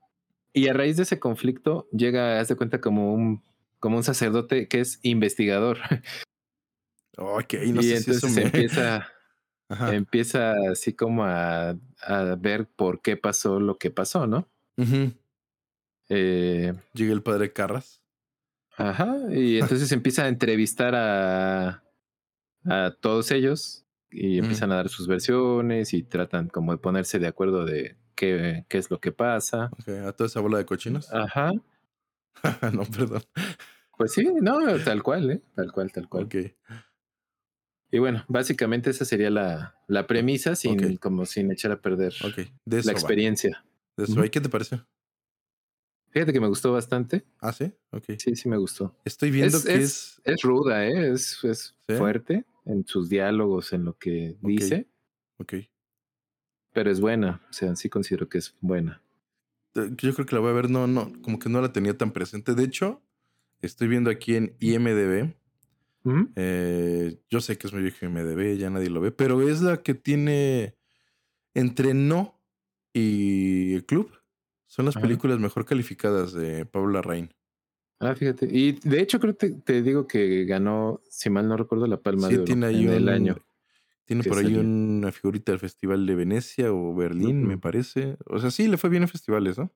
y 0.53 0.69
a 0.69 0.73
raíz 0.75 0.97
de 0.97 1.05
ese 1.05 1.19
conflicto 1.19 1.89
llega, 1.93 2.39
haz 2.41 2.49
de 2.49 2.57
cuenta, 2.57 2.81
como 2.81 3.15
un, 3.15 3.43
como 3.79 3.97
un 3.97 4.05
sacerdote 4.05 4.69
que 4.69 4.81
es 4.81 4.99
investigador. 5.03 5.79
Ok, 7.19 7.55
no 7.75 7.81
y 7.81 7.85
sé 7.85 7.97
si 8.01 8.11
eso 8.13 8.27
entonces 8.27 8.37
me... 8.37 8.43
empieza, 8.45 9.09
Ajá. 9.69 9.95
empieza 9.95 10.55
así 10.71 10.95
como 10.95 11.25
a, 11.25 11.71
a 12.03 12.37
ver 12.39 12.67
por 12.69 13.03
qué 13.03 13.17
pasó 13.17 13.61
lo 13.61 13.79
que 13.79 13.91
pasó, 13.91 14.27
¿no? 14.27 14.49
Eh, 16.09 16.73
Llega 16.95 17.13
el 17.13 17.23
padre 17.23 17.53
Carras. 17.53 18.03
ajá, 18.77 19.17
y 19.31 19.59
entonces 19.59 19.93
empieza 19.93 20.25
a 20.25 20.29
entrevistar 20.29 20.95
a, 20.95 21.85
a 22.65 22.97
todos 23.01 23.31
ellos 23.33 23.85
y 24.11 24.37
Ujú. 24.39 24.45
empiezan 24.47 24.73
a 24.73 24.77
dar 24.77 24.89
sus 24.89 25.07
versiones 25.07 25.93
y 25.95 26.03
tratan 26.03 26.49
como 26.49 26.73
de 26.73 26.79
ponerse 26.79 27.19
de 27.19 27.27
acuerdo 27.29 27.65
de 27.65 27.97
qué, 28.15 28.65
qué 28.69 28.79
es 28.79 28.91
lo 28.91 29.01
que 29.01 29.13
pasa. 29.13 29.71
Ok, 29.73 29.89
a 29.89 30.13
toda 30.13 30.27
esa 30.29 30.41
bola 30.41 30.59
de 30.59 30.67
cochinos. 30.67 31.13
Ajá, 31.13 31.53
no, 32.73 32.85
perdón. 32.85 33.23
pues 33.97 34.13
sí, 34.13 34.25
no, 34.41 34.59
tal 34.85 35.03
cual, 35.03 35.31
¿eh? 35.31 35.43
Tal 35.55 35.73
cual, 35.73 35.93
tal 35.93 36.09
cual. 36.09 36.25
Ok. 36.25 36.35
Y 37.93 37.99
bueno, 37.99 38.25
básicamente 38.29 38.91
esa 38.91 39.05
sería 39.05 39.31
la, 39.31 39.75
la 39.89 40.07
premisa, 40.07 40.55
sin, 40.55 40.97
como 40.99 41.27
sin 41.27 41.51
echar 41.51 41.73
a 41.73 41.81
perder 41.81 42.13
Ok. 42.25 42.49
De 42.65 42.79
eso 42.79 42.87
la 42.87 42.93
va. 42.93 42.99
experiencia. 42.99 43.65
De 43.97 44.05
eso. 44.05 44.25
¿Y 44.25 44.31
qué 44.31 44.41
te 44.41 44.49
pareció? 44.49 44.87
Fíjate 46.11 46.33
que 46.33 46.41
me 46.41 46.49
gustó 46.49 46.73
bastante. 46.73 47.25
Ah, 47.41 47.53
sí. 47.53 47.73
Ok. 47.93 48.05
Sí, 48.19 48.35
sí 48.35 48.49
me 48.49 48.57
gustó. 48.57 48.97
Estoy 49.05 49.31
viendo 49.31 49.57
Es, 49.59 49.65
que 49.65 49.75
es, 49.75 49.83
es. 49.85 50.21
es 50.25 50.43
ruda, 50.43 50.87
¿eh? 50.87 51.13
Es, 51.13 51.43
es 51.45 51.77
¿Sí? 51.89 51.95
fuerte 51.97 52.45
en 52.65 52.87
sus 52.87 53.09
diálogos, 53.09 53.73
en 53.73 53.85
lo 53.85 53.97
que 53.97 54.37
dice, 54.43 54.89
Ok. 55.39 55.55
pero 56.73 56.91
es 56.91 57.01
buena. 57.01 57.41
O 57.49 57.53
sea, 57.53 57.75
sí 57.77 57.89
considero 57.89 58.29
que 58.29 58.39
es 58.39 58.55
buena. 58.61 59.03
Eh, 59.75 59.91
Yo 59.97 60.13
creo 60.15 60.27
que 60.27 60.35
la 60.35 60.41
voy 60.41 60.51
a 60.51 60.55
ver. 60.55 60.69
No, 60.71 60.87
no. 60.87 61.13
Como 61.23 61.39
que 61.39 61.49
no 61.49 61.61
la 61.61 61.73
tenía 61.73 61.97
tan 61.97 62.13
presente. 62.13 62.55
De 62.55 62.65
hecho, 62.65 63.03
estoy 63.63 63.89
viendo 63.89 64.11
aquí 64.11 64.35
en 64.37 64.57
IMDB. 64.61 65.35
Ujú. 66.05 66.31
Eh, 66.37 67.21
yo 67.29 67.41
sé 67.41 67.57
que 67.59 67.67
es 67.67 67.73
muy 67.73 67.83
viejo 67.83 68.05
IMDB, 68.07 68.57
ya 68.57 68.71
nadie 68.71 68.89
lo 68.91 69.01
ve, 69.01 69.13
pero 69.13 69.47
es 69.49 69.61
la 69.63 69.83
que 69.83 69.95
tiene 69.95 70.75
entre 71.55 71.95
No 71.95 72.41
y 72.93 73.75
El 73.75 73.85
Club. 73.85 74.11
Son 74.71 74.85
las 74.87 74.95
Ajá. 74.97 75.03
películas 75.03 75.41
mejor 75.41 75.65
calificadas 75.65 76.33
de 76.33 76.65
Pablo 76.65 76.91
Larraín. 76.93 77.35
Ah, 77.99 78.15
fíjate. 78.15 78.47
Y 78.51 78.79
de 78.85 79.01
hecho 79.01 79.19
creo 79.19 79.37
que 79.37 79.51
te 79.51 79.83
digo 79.83 80.07
que 80.07 80.45
ganó, 80.45 81.03
si 81.11 81.29
mal 81.29 81.49
no 81.49 81.57
recuerdo, 81.57 81.89
la 81.89 82.01
Palma 82.01 82.29
Sí, 82.29 82.35
de 82.35 82.39
Oro 82.39 82.45
tiene 82.47 82.67
ahí 82.67 82.85
en 82.85 82.93
el 82.93 83.03
un- 83.03 83.09
año. 83.09 83.37
Tiene 84.05 84.23
por 84.23 84.39
ahí 84.39 84.55
una 84.57 85.11
figurita 85.11 85.51
del 85.53 85.59
Festival 85.59 86.07
de 86.07 86.15
Venecia 86.15 86.73
o 86.73 86.95
Berlín, 86.95 87.47
me 87.47 87.59
parece. 87.59 88.17
O 88.27 88.39
sea, 88.39 88.51
sí, 88.53 88.69
le 88.69 88.77
fue 88.77 88.91
bien 88.91 89.03
en 89.03 89.09
festivales, 89.09 89.59
¿no? 89.59 89.73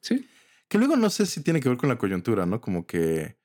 Sí. 0.00 0.26
Que 0.68 0.78
luego 0.78 0.96
no 0.96 1.08
sé 1.10 1.24
si 1.26 1.42
tiene 1.42 1.60
que 1.60 1.68
ver 1.68 1.78
con 1.78 1.88
la 1.88 1.96
coyuntura, 1.96 2.44
¿no? 2.44 2.60
Como 2.60 2.86
que 2.86 3.36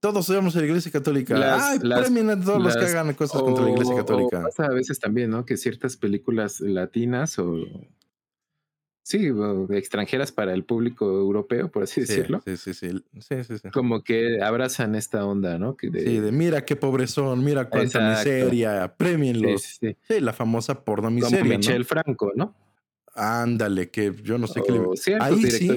todos 0.00 0.26
somos 0.26 0.54
de 0.54 0.60
la 0.60 0.66
Iglesia 0.66 0.90
Católica. 0.90 1.38
Las- 1.38 1.62
¡Ay, 1.62 1.78
las- 1.82 2.00
premien 2.00 2.30
a 2.30 2.40
todos 2.40 2.60
los 2.62 2.76
que 2.76 2.84
hagan 2.84 3.14
cosas 3.14 3.42
contra 3.42 3.64
la 3.64 3.70
Iglesia 3.70 3.94
Católica! 3.96 4.40
o 4.40 4.42
pasa 4.42 4.66
a 4.66 4.70
veces 4.74 4.98
también, 4.98 5.30
¿no? 5.30 5.44
Que 5.46 5.56
ciertas 5.56 5.96
películas 5.96 6.60
latinas 6.60 7.38
o 7.38 7.56
sí, 9.02 9.30
extranjeras 9.70 10.32
para 10.32 10.52
el 10.54 10.64
público 10.64 11.06
europeo, 11.06 11.70
por 11.70 11.82
así 11.84 12.04
Sí, 12.04 12.12
decirlo, 12.12 12.42
sí, 12.44 12.56
sí, 12.56 12.74
sí. 12.74 12.90
Sí, 13.18 13.44
sí, 13.44 13.58
sí. 13.58 13.68
como 13.72 14.02
que 14.02 14.42
abrazan 14.42 14.94
esta 14.94 15.24
onda, 15.24 15.58
¿no? 15.58 15.76
Que 15.76 15.90
de, 15.90 16.00
Sí, 16.00 16.18
de 16.18 16.32
mira 16.32 16.64
qué 16.64 16.76
pobres 16.76 17.10
son, 17.10 17.44
mira 17.44 17.68
cuánta 17.68 17.98
Exacto. 17.98 18.30
miseria, 18.30 18.94
premienlos. 18.96 19.62
sí, 19.62 19.76
sí. 19.80 19.96
Sí, 20.08 20.20
la 20.20 20.32
famosa 20.32 20.84
porno 20.84 21.08
como 21.08 21.16
miseria, 21.16 21.58
Michelle 21.58 21.78
¿no? 21.80 21.84
Franco, 21.84 22.32
¿no? 22.34 22.54
Ándale, 23.14 23.90
que 23.90 24.14
yo 24.22 24.38
no 24.38 24.46
sé 24.46 24.62
qué 24.64 24.72
le 24.72 24.96
ciertos 24.96 25.28
Ahí 25.28 25.42
sí, 25.42 25.68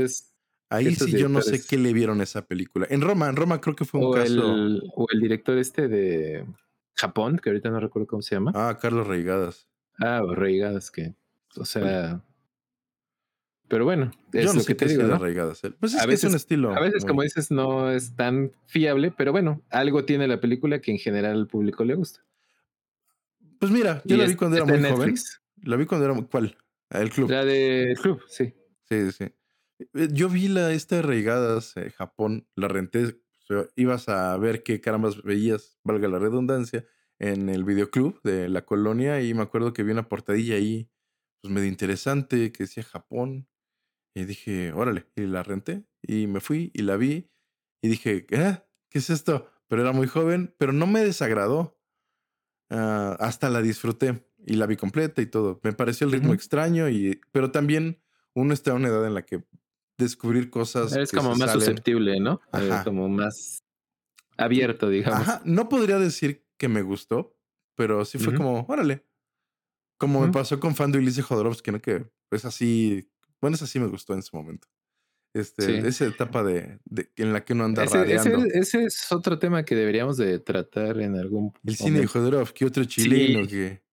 ahí 0.70 0.96
sí 0.96 1.12
yo 1.18 1.30
no 1.30 1.42
sé 1.42 1.62
qué 1.68 1.78
le 1.78 1.94
vieron 1.94 2.22
a 2.22 2.24
esa 2.24 2.46
película. 2.46 2.88
En 2.90 3.02
Roma, 3.02 3.30
en 3.30 3.36
Roma 3.36 3.60
creo 3.60 3.76
que 3.76 3.86
fue 3.86 4.00
un 4.02 4.08
o 4.08 4.12
caso. 4.12 4.56
el, 4.56 4.84
o 4.96 5.08
el 5.12 5.20
director 5.20 5.58
este 5.58 5.88
de 5.88 6.46
Japón, 6.96 7.40
que 7.42 7.50
ahorita 7.50 7.70
no 7.70 7.80
recuerdo 7.80 8.08
cómo 8.08 8.22
se 8.22 8.36
llama. 8.36 8.52
Ah, 8.56 8.78
Carlos 8.80 9.08
Reigadas. 9.08 9.68
Ah, 10.00 10.22
Reigadas, 10.28 10.90
que, 10.92 11.16
o 11.56 11.66
sea, 11.66 12.24
pero 13.67 13.86
bueno, 13.86 14.12
es 14.34 14.45
Yo 14.45 14.54
no 14.54 14.60
lo 14.60 14.65
que 14.65 14.76
te 14.76 14.88
digo, 14.88 15.04
¿no? 15.04 15.17
Reigadas. 15.17 15.63
él. 15.63 15.76
Pues 15.80 15.93
es 15.93 16.02
A 16.02 16.06
que 16.06 16.13
es 16.13 16.23
un 16.23 16.30
veces- 16.30 16.41
estilo. 16.41 16.76
A 16.76 16.80
veces, 16.80 17.04
muy- 17.04 17.10
como 17.10 17.21
dices, 17.23 17.49
no 17.52 17.89
es 17.91 18.15
tan 18.15 18.52
fiable, 18.67 19.12
pero 19.17 19.32
bueno, 19.32 19.62
algo 19.69 20.06
tiene 20.06 20.28
la 20.28 20.39
película 20.39 20.80
que 20.80 20.91
en 20.91 20.97
general 20.99 21.34
al 21.38 21.47
público 21.47 21.84
le 21.84 21.95
gusta. 21.95 22.21
Pues 23.60 23.71
mira, 23.71 24.02
yo 24.06 24.15
Y 24.15 24.19
la 24.19 24.26
vi 24.28 24.36
cuando 24.36 24.58
era 24.58 24.65
muy 24.65 24.76
en 24.76 24.84
joven. 24.95 25.15
La 25.63 25.76
vi 25.78 25.86
cuando 25.86 26.06
era. 26.06 26.13
muy- 26.13 26.26
¿Cuál? 26.26 26.58
El 26.89 27.10
club. 27.10 27.30
La 27.30 27.43
de 27.45 27.95
Club, 28.02 28.21
sí. 28.28 28.54
Sí, 28.89 29.12
sí. 29.12 29.23
Eh, 29.93 30.10
Yo 30.12 30.30
vi 30.30 30.47
la 30.49 30.71
esta 30.73 30.97
de 30.97 31.02
Reigadas, 31.02 31.76
eh, 31.78 31.89
Japón, 31.91 32.45
la 32.56 32.67
renté. 32.67 33.06
o 33.06 33.45
sea, 33.45 33.65
ibas 33.76 34.08
a 34.10 34.38
ver 34.38 34.63
qué 34.63 34.80
carambas 34.80 35.21
veías, 35.23 35.78
valga 35.84 36.08
la 36.08 36.19
redundancia, 36.19 36.86
en 37.19 37.49
el 37.49 37.63
videoclub 37.63 38.21
de 38.23 38.47
la 38.49 38.63
colonia 38.65 39.21
y 39.21 39.34
me 39.34 39.41
acuerdo 39.43 39.73
que 39.73 39.84
vi 39.84 39.91
una 39.91 40.08
portadilla 40.08 40.56
ahí, 40.56 40.89
pues 41.41 41.54
medio 41.54 41.67
interesante, 41.67 42.52
que 42.52 42.63
decía 42.63 42.84
Japón. 42.84 43.47
Y 44.15 44.26
dije, 44.26 44.71
órale, 44.73 45.08
y 45.15 45.21
la 45.21 45.43
renté 45.43 45.86
y 46.02 46.28
me 46.28 46.39
fui 46.39 46.71
y 46.73 46.84
la 46.84 46.97
vi 46.97 47.32
y 47.82 47.88
dije, 47.89 48.26
"¿Eh? 48.30 48.60
¿qué 48.89 48.99
es 48.99 49.10
esto? 49.10 49.49
Pero 49.67 49.82
era 49.82 49.91
muy 49.91 50.08
joven, 50.08 50.54
pero 50.58 50.71
no 50.71 50.86
me 50.88 51.04
desagradó. 51.04 51.80
Ah, 52.69 53.15
hasta 53.19 53.49
la 53.49 53.62
disfruté 53.62 54.28
y 54.45 54.56
la 54.56 54.65
vi 54.65 54.78
completa 54.78 55.21
y 55.21 55.28
todo. 55.28 55.60
Me 55.63 55.73
pareció 55.73 56.06
el 56.08 56.13
ritmo 56.13 56.34
extraño, 56.34 56.89
y, 56.89 57.21
pero 57.32 57.52
también 57.52 58.02
uno 58.36 58.54
está 58.54 58.71
en 58.71 58.78
una 58.78 58.88
edad 58.89 59.06
en 59.06 59.13
la 59.13 59.23
que 59.26 59.43
descubrir 59.97 60.49
cosas. 60.49 60.95
Es 60.95 61.12
como 61.12 61.36
más 61.36 61.52
salen- 61.52 61.60
susceptible, 61.60 62.19
¿no? 62.19 62.41
Eh, 62.54 62.82
como 62.84 63.10
más 63.10 63.60
abierto, 64.38 64.89
digamos. 64.89 65.21
Ajá, 65.28 65.41
no 65.45 65.69
podría 65.69 65.99
decir 65.99 66.45
que 66.58 66.67
me 66.67 66.82
gustó, 66.82 67.38
pero 67.76 68.06
sí 68.06 68.17
fue 68.17 68.34
como, 68.36 68.65
órale. 68.67 69.06
Como 69.99 70.21
me 70.26 70.32
pasó 70.34 70.60
con 70.60 70.76
Fando 70.76 70.97
y 70.99 71.06
Lise 71.06 71.21
Jodorowsky, 71.21 71.71
¿no? 71.71 71.82
Que 71.82 72.10
es 72.32 72.45
así, 72.45 73.10
bueno, 73.44 73.56
esa 73.56 73.68
sí 73.68 73.78
me 73.80 73.88
gustó 73.88 74.14
en 74.14 74.24
su 74.24 74.36
momento. 74.38 74.68
Este, 75.36 75.66
Sí. 75.66 75.88
Esa 75.88 76.06
etapa 76.06 76.44
de, 76.44 76.80
de- 76.86 77.12
en 77.18 77.34
la 77.34 77.44
que 77.44 77.54
uno 77.54 77.66
anda 77.66 77.84
Ese, 77.84 78.02
ese- 78.04 78.30
radeando. 78.30 78.46
ese 78.54 78.84
es 78.86 79.12
otro 79.12 79.38
tema 79.40 79.66
que 79.66 79.76
deberíamos 79.76 80.16
de 80.18 80.40
tratar 80.40 81.00
en 81.02 81.16
algún 81.18 81.52
El 81.66 81.76
cine 81.76 82.00
de. 82.02 82.08
Jodorowsky, 82.08 82.66
otro 82.66 82.86
chileno 82.86 83.42
Sí. 83.44 83.50
que... 83.50 83.84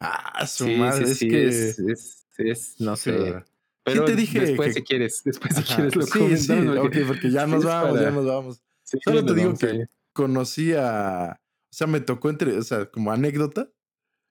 Ah, 0.00 0.46
su 0.46 0.64
Sí, 0.66 0.76
madre, 0.76 1.06
sí, 1.06 1.26
es 1.26 1.32
que... 1.32 1.48
es, 1.48 1.78
es- 1.78 2.26
es- 2.38 2.80
no 2.80 2.94
sé. 2.96 3.42
Pero 3.84 4.04
te 4.04 4.14
dije 4.14 4.38
después 4.38 4.68
que- 4.68 4.74
si 4.74 4.82
quieres, 4.82 5.22
después 5.24 5.54
si 5.56 5.62
Ajá, 5.62 5.74
quieres 5.74 5.96
lo 5.96 6.02
sí, 6.02 6.12
sí, 6.36 6.46
comentamos. 6.48 6.86
ok, 6.86 6.96
porque 7.08 7.30
ya 7.30 7.46
nos 7.48 7.64
vamos, 7.64 7.94
ya 7.94 7.98
para- 8.04 8.10
nos 8.12 8.26
vamos. 8.26 8.62
Solo 9.04 9.24
te 9.24 9.34
digo 9.34 9.54
que-. 9.56 9.86
Conocí 10.12 10.72
a... 10.74 11.40
O 11.40 11.74
sea, 11.74 11.86
me 11.86 12.00
tocó 12.00 12.28
entre... 12.30 12.56
O 12.58 12.62
sea, 12.62 12.86
como 12.90 13.10
anécdota, 13.12 13.72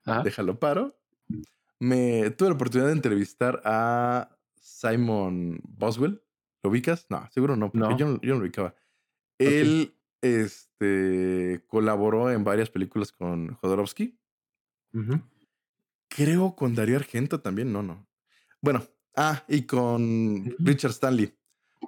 Ajá. 0.05 0.21
déjalo 0.23 0.59
paro. 0.59 0.95
Me 1.79 2.29
tuve 2.31 2.49
la 2.49 2.55
oportunidad 2.55 2.87
de 2.89 2.93
entrevistar 2.93 3.61
a 3.65 4.37
Simon 4.81 5.61
Boswell. 5.63 6.23
¿Lo 6.63 6.69
ubicas? 6.69 7.05
No, 7.09 7.27
seguro 7.31 7.55
no, 7.55 7.71
porque 7.71 7.87
No. 7.87 7.97
Yo, 7.97 8.07
no, 8.07 8.21
yo 8.21 8.33
no 8.33 8.39
lo 8.39 8.41
ubicaba. 8.41 8.75
Él 9.37 9.95
este, 10.21 11.63
colaboró 11.67 12.31
en 12.31 12.43
varias 12.43 12.69
películas 12.69 13.11
con 13.11 13.55
Jodorowsky. 13.55 14.19
Creo 16.09 16.55
con 16.55 16.75
Darío 16.75 16.97
Argento 16.97 17.39
también, 17.39 17.71
no, 17.71 17.81
no. 17.81 18.07
Bueno, 18.61 18.83
ah, 19.15 19.43
y 19.47 19.63
con. 19.63 20.55
Richard 20.59 20.91
Stanley. 20.91 21.33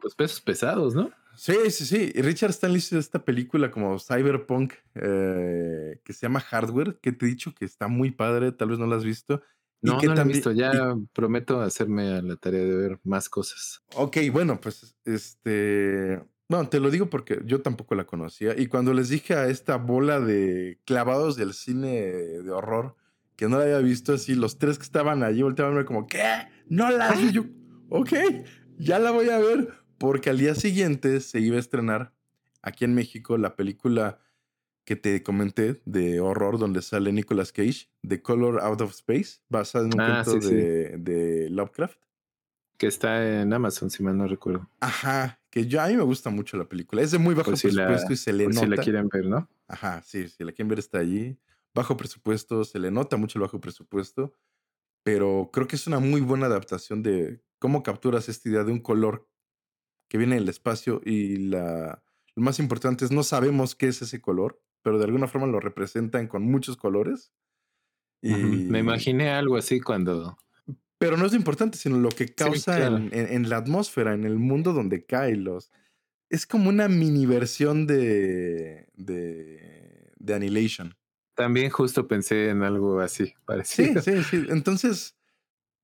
Pues 0.01 0.15
pesos 0.15 0.41
pesados, 0.41 0.95
¿no? 0.95 1.11
Sí, 1.35 1.55
sí, 1.69 1.85
sí. 1.85 2.11
Y 2.13 2.21
Richard 2.21 2.51
Stanley 2.51 2.77
hizo 2.77 2.97
esta 2.97 3.23
película 3.25 3.69
como 3.71 3.99
cyberpunk 3.99 4.73
eh, 4.95 5.99
que 6.03 6.13
se 6.13 6.21
llama 6.21 6.39
Hardware, 6.39 6.99
que 6.99 7.11
te 7.11 7.25
he 7.25 7.29
dicho 7.29 7.53
que 7.53 7.65
está 7.65 7.87
muy 7.87 8.11
padre, 8.11 8.51
tal 8.51 8.69
vez 8.69 8.79
no 8.79 8.87
la 8.87 8.95
has 8.95 9.03
visto. 9.03 9.41
No, 9.83 9.97
que 9.99 10.07
no 10.07 10.15
la 10.15 10.21
he 10.21 10.25
visto. 10.25 10.51
Ya 10.51 10.71
y- 10.73 11.05
prometo 11.13 11.61
hacerme 11.61 12.09
a 12.13 12.21
la 12.21 12.35
tarea 12.37 12.63
de 12.63 12.75
ver 12.75 12.99
más 13.03 13.29
cosas. 13.29 13.81
ok, 13.95 14.17
bueno, 14.31 14.59
pues 14.59 14.95
este. 15.05 16.21
Bueno, 16.49 16.69
te 16.69 16.79
lo 16.79 16.91
digo 16.91 17.09
porque 17.09 17.41
yo 17.45 17.61
tampoco 17.61 17.95
la 17.95 18.05
conocía. 18.05 18.53
Y 18.59 18.67
cuando 18.67 18.93
les 18.93 19.09
dije 19.09 19.33
a 19.33 19.47
esta 19.47 19.77
bola 19.77 20.19
de 20.19 20.79
clavados 20.85 21.35
del 21.35 21.53
cine 21.53 21.89
de 22.11 22.51
horror 22.51 22.95
que 23.35 23.47
no 23.47 23.57
la 23.57 23.63
había 23.63 23.79
visto, 23.79 24.13
así 24.13 24.35
los 24.35 24.59
tres 24.59 24.77
que 24.77 24.83
estaban 24.83 25.23
allí 25.23 25.41
volteaban 25.41 25.77
a 25.77 25.85
como, 25.85 26.05
¿qué? 26.05 26.21
No 26.67 26.91
la 26.91 27.11
vi. 27.13 27.31
Yo, 27.31 27.45
ok, 27.89 28.11
ya 28.77 28.99
la 28.99 29.11
voy 29.11 29.29
a 29.29 29.39
ver. 29.39 29.73
Porque 29.97 30.29
al 30.29 30.37
día 30.37 30.53
siguiente 30.53 31.19
se 31.21 31.39
iba 31.39 31.55
a 31.55 31.59
estrenar 31.59 32.13
aquí 32.61 32.85
en 32.85 32.93
México 32.93 33.37
la 33.37 33.55
película 33.55 34.19
que 34.85 34.95
te 34.95 35.23
comenté 35.23 35.81
de 35.85 36.19
horror 36.19 36.57
donde 36.59 36.81
sale 36.81 37.11
Nicolas 37.13 37.51
Cage, 37.53 37.89
The 38.07 38.21
Color 38.21 38.59
Out 38.61 38.81
of 38.81 38.91
Space, 38.91 39.41
basada 39.49 39.85
en 39.85 39.93
un 39.93 40.01
Ah, 40.01 40.23
cuento 40.25 40.41
sí, 40.41 40.49
sí. 40.49 40.55
de, 40.55 41.47
Lovecraft. 41.49 41.99
Que 42.77 42.87
está 42.87 43.41
en 43.41 43.53
Amazon, 43.53 43.89
si 43.89 44.03
mal 44.03 44.17
no 44.17 44.27
recuerdo. 44.27 44.69
Ajá, 44.81 45.39
que 45.49 45.67
yo 45.67 45.79
a 45.81 45.87
mí 45.87 45.95
me 45.95 46.03
gusta 46.03 46.29
mucho 46.29 46.57
la 46.57 46.67
película. 46.67 47.01
Es 47.01 47.11
de 47.11 47.17
muy 47.19 47.33
bajo 47.33 47.51
Por 47.51 47.57
si 47.59 47.71
la- 47.71 47.85
presupuesto 47.85 48.13
y 48.13 48.17
se 48.17 48.33
le 48.33 48.47
nota. 48.47 48.59
si 48.61 48.67
la 48.67 48.77
quieren 48.77 49.07
ver, 49.07 49.25
¿no? 49.25 49.49
Ajá, 49.67 50.01
sí, 50.03 50.27
si 50.27 50.43
la 50.43 50.51
quieren 50.51 50.67
ver 50.69 50.79
está 50.79 50.97
allí. 50.97 51.37
Bajo 51.73 51.95
presupuesto, 51.95 52.65
se 52.65 52.79
le 52.79 52.91
nota 52.91 53.15
mucho 53.17 53.39
el 53.39 53.43
bajo 53.43 53.59
presupuesto, 53.61 54.33
pero 55.03 55.49
creo 55.53 55.67
que 55.67 55.75
es 55.75 55.87
una 55.87 55.99
muy 55.99 56.21
buena 56.21 56.47
adaptación 56.47 57.01
de 57.03 57.41
cómo 57.59 57.83
capturas 57.83 58.27
esta 58.29 58.49
idea 58.49 58.63
de 58.63 58.71
un 58.73 58.79
color 58.79 59.27
que 60.09 60.17
viene 60.17 60.35
del 60.35 60.49
espacio 60.49 61.01
y 61.05 61.37
la 61.37 62.03
lo 62.35 62.43
más 62.43 62.59
importante 62.59 63.05
es 63.05 63.11
no 63.11 63.23
sabemos 63.23 63.75
qué 63.75 63.87
es 63.87 64.01
ese 64.01 64.19
color, 64.21 64.59
pero 64.83 64.99
de 64.99 65.05
alguna 65.05 65.27
forma 65.27 65.47
lo 65.47 65.59
representan 65.59 66.27
con 66.27 66.43
muchos 66.43 66.77
colores. 66.77 67.31
Y. 68.21 68.33
Me 68.33 68.79
imaginé 68.79 69.31
algo 69.31 69.57
así 69.57 69.79
cuando. 69.81 70.37
Pero 70.99 71.17
no 71.17 71.25
es 71.25 71.31
lo 71.33 71.37
importante, 71.37 71.77
sino 71.77 71.97
lo 71.97 72.09
que 72.09 72.33
causa 72.33 72.77
claro. 72.77 72.97
en, 72.97 73.09
en- 73.13 73.27
en 73.33 73.49
la 73.49 73.57
atmósfera, 73.57 74.13
en 74.13 74.23
el 74.23 74.37
mundo 74.37 74.71
donde 74.73 75.05
cae. 75.05 75.35
Los... 75.35 75.71
Es 76.29 76.45
como 76.45 76.69
una 76.69 76.87
mini 76.87 77.25
versión 77.25 77.85
de, 77.87 78.87
de, 78.93 80.11
de 80.17 80.33
Annihilation. 80.33 80.95
También 81.35 81.69
justo 81.71 82.07
pensé 82.07 82.49
en 82.49 82.63
algo 82.63 82.99
así, 83.01 83.25
Sí, 83.27 83.33
parecido. 83.45 84.01
sí, 84.01 84.23
sí. 84.23 84.45
Entonces, 84.49 85.17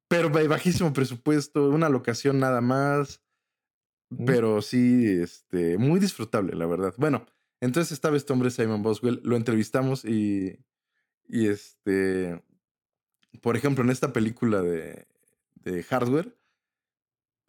pero 0.08 0.30
ba- 0.30 0.44
bajísimo 0.48 0.94
presupuesto, 0.94 1.70
una 1.70 1.90
locación 1.90 2.40
nada 2.40 2.62
más. 2.62 3.22
Mm. 4.12 4.26
Pero 4.26 4.62
sí, 4.62 5.06
este, 5.22 5.78
muy 5.78 6.00
disfrutable, 6.00 6.56
la 6.56 6.66
verdad. 6.66 6.94
Bueno, 6.98 7.26
entonces 7.62 7.92
estaba 7.92 8.18
este 8.18 8.34
hombre, 8.34 8.52
Simon 8.52 8.82
Boswell, 8.84 9.20
lo 9.24 9.36
entrevistamos 9.36 10.06
y, 10.06 10.60
y 11.28 11.48
este, 11.48 12.42
por 13.42 13.56
ejemplo, 13.58 13.84
en 13.84 13.90
esta 13.90 14.14
película 14.14 14.62
de, 14.62 15.08
de 15.56 15.84
Hardware, 15.84 16.36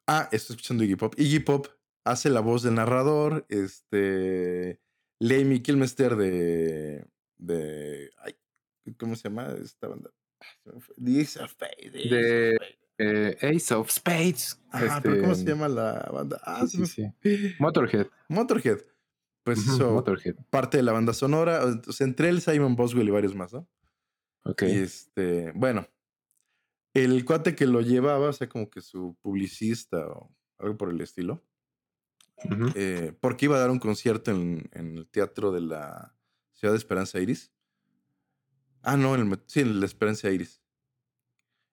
ah, 0.07 0.29
estoy 0.33 0.55
escuchando 0.57 0.85
Iggy 0.85 0.96
Pop. 0.96 1.14
Iggy 1.16 1.40
Pop 1.40 1.68
hace 2.05 2.31
la 2.31 2.40
voz 2.40 2.62
del 2.62 2.75
narrador, 2.75 3.46
este, 3.49 4.81
Lemmy 5.18 5.61
Kilmester 5.61 6.16
de, 6.16 7.07
de, 7.38 8.11
ay, 8.18 8.35
¿cómo 8.99 9.14
se 9.16 9.29
llama 9.29 9.55
esta 9.62 9.88
banda? 9.88 10.11
Ah. 10.40 10.79
The 10.96 11.20
Ace 11.20 11.38
of 11.38 11.51
Spades, 11.53 11.92
The 11.92 11.99
Ace 11.99 12.05
of 12.07 12.11
De- 12.11 12.55
Spades. 12.57 12.77
Eh, 13.03 13.37
Ace 13.57 13.75
of 13.75 13.90
Spades. 13.90 14.61
Ajá, 14.70 15.01
pero 15.03 15.20
¿cómo 15.23 15.35
se 15.35 15.40
este, 15.40 15.53
llama 15.53 15.68
la 15.68 16.07
banda? 16.12 16.38
Ah, 16.44 16.66
sí, 16.66 16.85
sí. 16.85 17.07
Motorhead. 17.59 18.07
Motorhead. 18.29 18.81
Pues 19.42 19.59
hizo 19.59 19.92
Motorhead. 19.92 20.37
parte 20.50 20.76
de 20.76 20.83
la 20.83 20.92
banda 20.92 21.12
sonora. 21.12 21.62
Entre 21.98 22.29
él, 22.29 22.40
Simon 22.40 22.76
Boswell 22.76 23.09
y 23.09 23.11
varios 23.11 23.35
más, 23.35 23.53
¿no? 23.53 23.68
Ok. 24.44 24.62
Y 24.62 24.72
este, 24.72 25.53
bueno, 25.55 25.87
el 26.94 27.24
cuate 27.24 27.55
que 27.55 27.66
lo 27.66 27.81
llevaba, 27.81 28.29
o 28.29 28.33
sea, 28.33 28.48
como 28.48 28.68
que 28.68 28.81
su 28.81 29.16
publicista 29.22 30.07
o 30.09 30.35
algo 30.59 30.76
por 30.76 30.90
el 30.90 31.00
estilo, 31.00 31.42
eh, 32.74 33.14
porque 33.20 33.46
iba 33.46 33.57
a 33.57 33.61
dar 33.61 33.70
un 33.70 33.79
concierto 33.79 34.31
en, 34.31 34.68
en 34.72 34.98
el 34.98 35.07
teatro 35.09 35.53
de 35.53 35.61
la 35.61 36.16
Ciudad 36.53 36.72
de 36.74 36.79
Esperanza 36.79 37.20
Iris. 37.20 37.53
Ah, 38.83 38.96
no, 38.96 39.14
en 39.14 39.31
el, 39.31 39.42
sí, 39.46 39.61
en 39.61 39.68
el 39.68 39.81
de 39.81 39.87
Esperanza 39.87 40.31
Iris. 40.31 40.62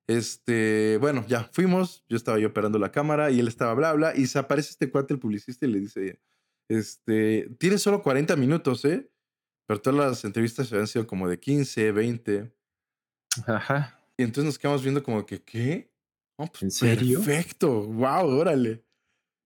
Este, 0.08 0.97
bueno, 1.01 1.25
ya 1.27 1.43
fuimos, 1.51 2.06
yo 2.08 2.15
estaba 2.15 2.39
yo 2.39 2.47
operando 2.47 2.80
la 2.80 2.91
cámara 2.91 3.30
y 3.30 3.39
él 3.39 3.47
estaba 3.47 3.73
bla, 3.73 3.93
bla, 3.93 4.15
y 4.15 4.27
se 4.27 4.39
aparece 4.39 4.71
este 4.71 4.89
cuate, 4.89 5.13
el 5.13 5.19
publicista, 5.19 5.65
y 5.65 5.69
le 5.69 5.80
dice, 5.80 6.21
este, 6.69 7.49
tienes 7.60 7.82
solo 7.82 8.01
40 8.01 8.36
minutos, 8.36 8.84
¿eh? 8.86 9.10
Pero 9.67 9.82
todas 9.82 9.99
las 9.99 10.25
entrevistas 10.25 10.71
habían 10.71 10.88
sido 10.88 11.08
como 11.08 11.27
de 11.27 11.39
15, 11.39 11.91
20. 11.91 12.53
Ajá. 13.45 13.99
Y 14.17 14.23
entonces 14.23 14.45
nos 14.45 14.60
quedamos 14.60 14.82
viendo 14.82 15.03
como 15.03 15.25
que, 15.25 15.43
¿qué? 15.43 15.93
No, 16.38 16.47
pues, 16.47 16.63
¿En 16.63 16.71
serio? 16.71 17.21
Perfecto, 17.21 17.84
wow, 17.84 18.27
órale. 18.27 18.84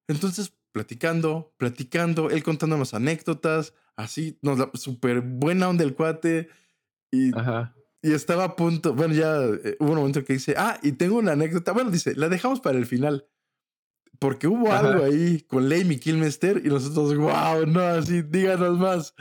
Entonces, 0.08 0.54
platicando, 0.72 1.54
platicando, 1.58 2.30
él 2.30 2.44
contándonos 2.44 2.94
anécdotas, 2.94 3.74
así, 3.96 4.38
nos 4.42 4.60
la 4.60 4.70
súper 4.74 5.22
buena 5.22 5.70
onda 5.70 5.84
el 5.84 5.96
cuate. 5.96 6.50
Y, 7.12 7.38
Ajá. 7.38 7.76
y 8.02 8.14
estaba 8.14 8.44
a 8.46 8.56
punto, 8.56 8.94
bueno, 8.94 9.14
ya 9.14 9.44
eh, 9.44 9.78
hubo 9.80 9.92
un 9.92 9.98
momento 9.98 10.24
que 10.24 10.34
dice, 10.34 10.56
ah, 10.58 10.80
y 10.82 10.94
tengo 10.94 11.18
una 11.18 11.34
anécdota. 11.34 11.72
Bueno, 11.72 11.92
dice, 11.92 12.16
la 12.16 12.30
dejamos 12.30 12.62
para 12.62 12.78
el 12.78 12.86
final. 12.86 13.28
Porque 14.20 14.48
hubo 14.48 14.72
Ajá. 14.72 14.80
algo 14.88 15.04
ahí 15.06 15.42
con 15.48 15.68
Lemmy 15.68 15.98
Kilmester 16.00 16.62
y 16.64 16.70
nosotros, 16.70 17.16
wow, 17.18 17.66
no, 17.66 17.82
así, 17.82 18.22
díganos 18.22 18.78
más. 18.78 19.16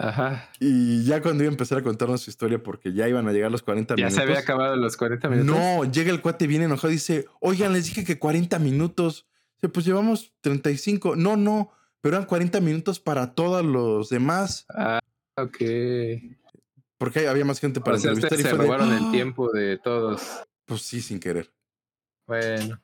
Ajá. 0.00 0.48
Y 0.60 1.04
ya 1.04 1.20
cuando 1.22 1.42
iba 1.42 1.50
a 1.50 1.54
empezar 1.54 1.78
a 1.78 1.82
contarnos 1.82 2.20
su 2.22 2.30
historia, 2.30 2.62
porque 2.62 2.92
ya 2.92 3.08
iban 3.08 3.26
a 3.26 3.32
llegar 3.32 3.50
los 3.50 3.62
40 3.62 3.94
Ya 3.94 4.06
minutos. 4.06 4.14
se 4.16 4.22
había 4.22 4.38
acabado 4.38 4.76
los 4.76 4.96
40 4.96 5.28
minutos. 5.28 5.56
No, 5.60 5.84
llega 5.90 6.10
el 6.12 6.20
cuate 6.20 6.46
bien 6.46 6.62
enojado 6.62 6.90
y 6.90 6.94
dice, 6.96 7.26
oigan, 7.40 7.72
les 7.72 7.86
dije 7.86 8.04
que 8.04 8.18
40 8.18 8.58
minutos. 8.60 9.26
Dice, 9.56 9.68
pues 9.68 9.84
llevamos 9.86 10.32
35. 10.40 11.16
No, 11.16 11.36
no, 11.36 11.72
pero 12.00 12.16
eran 12.16 12.28
40 12.28 12.60
minutos 12.60 13.00
para 13.00 13.34
todos 13.34 13.64
los 13.64 14.08
demás. 14.08 14.66
Ah, 14.70 15.00
ok. 15.36 15.56
Porque 16.96 17.26
había 17.26 17.44
más 17.44 17.58
gente 17.60 17.80
para 17.80 17.96
o 17.96 18.00
sea, 18.00 18.10
entrevistar. 18.12 18.38
ustedes 18.38 18.46
y 18.52 18.56
se 18.56 18.56
de, 18.56 18.62
robaron 18.64 18.92
el 18.92 19.04
"Ah". 19.04 19.10
tiempo 19.10 19.50
de 19.52 19.78
todos. 19.78 20.22
Pues 20.64 20.82
sí, 20.82 21.00
sin 21.00 21.18
querer. 21.18 21.50
Bueno. 22.26 22.80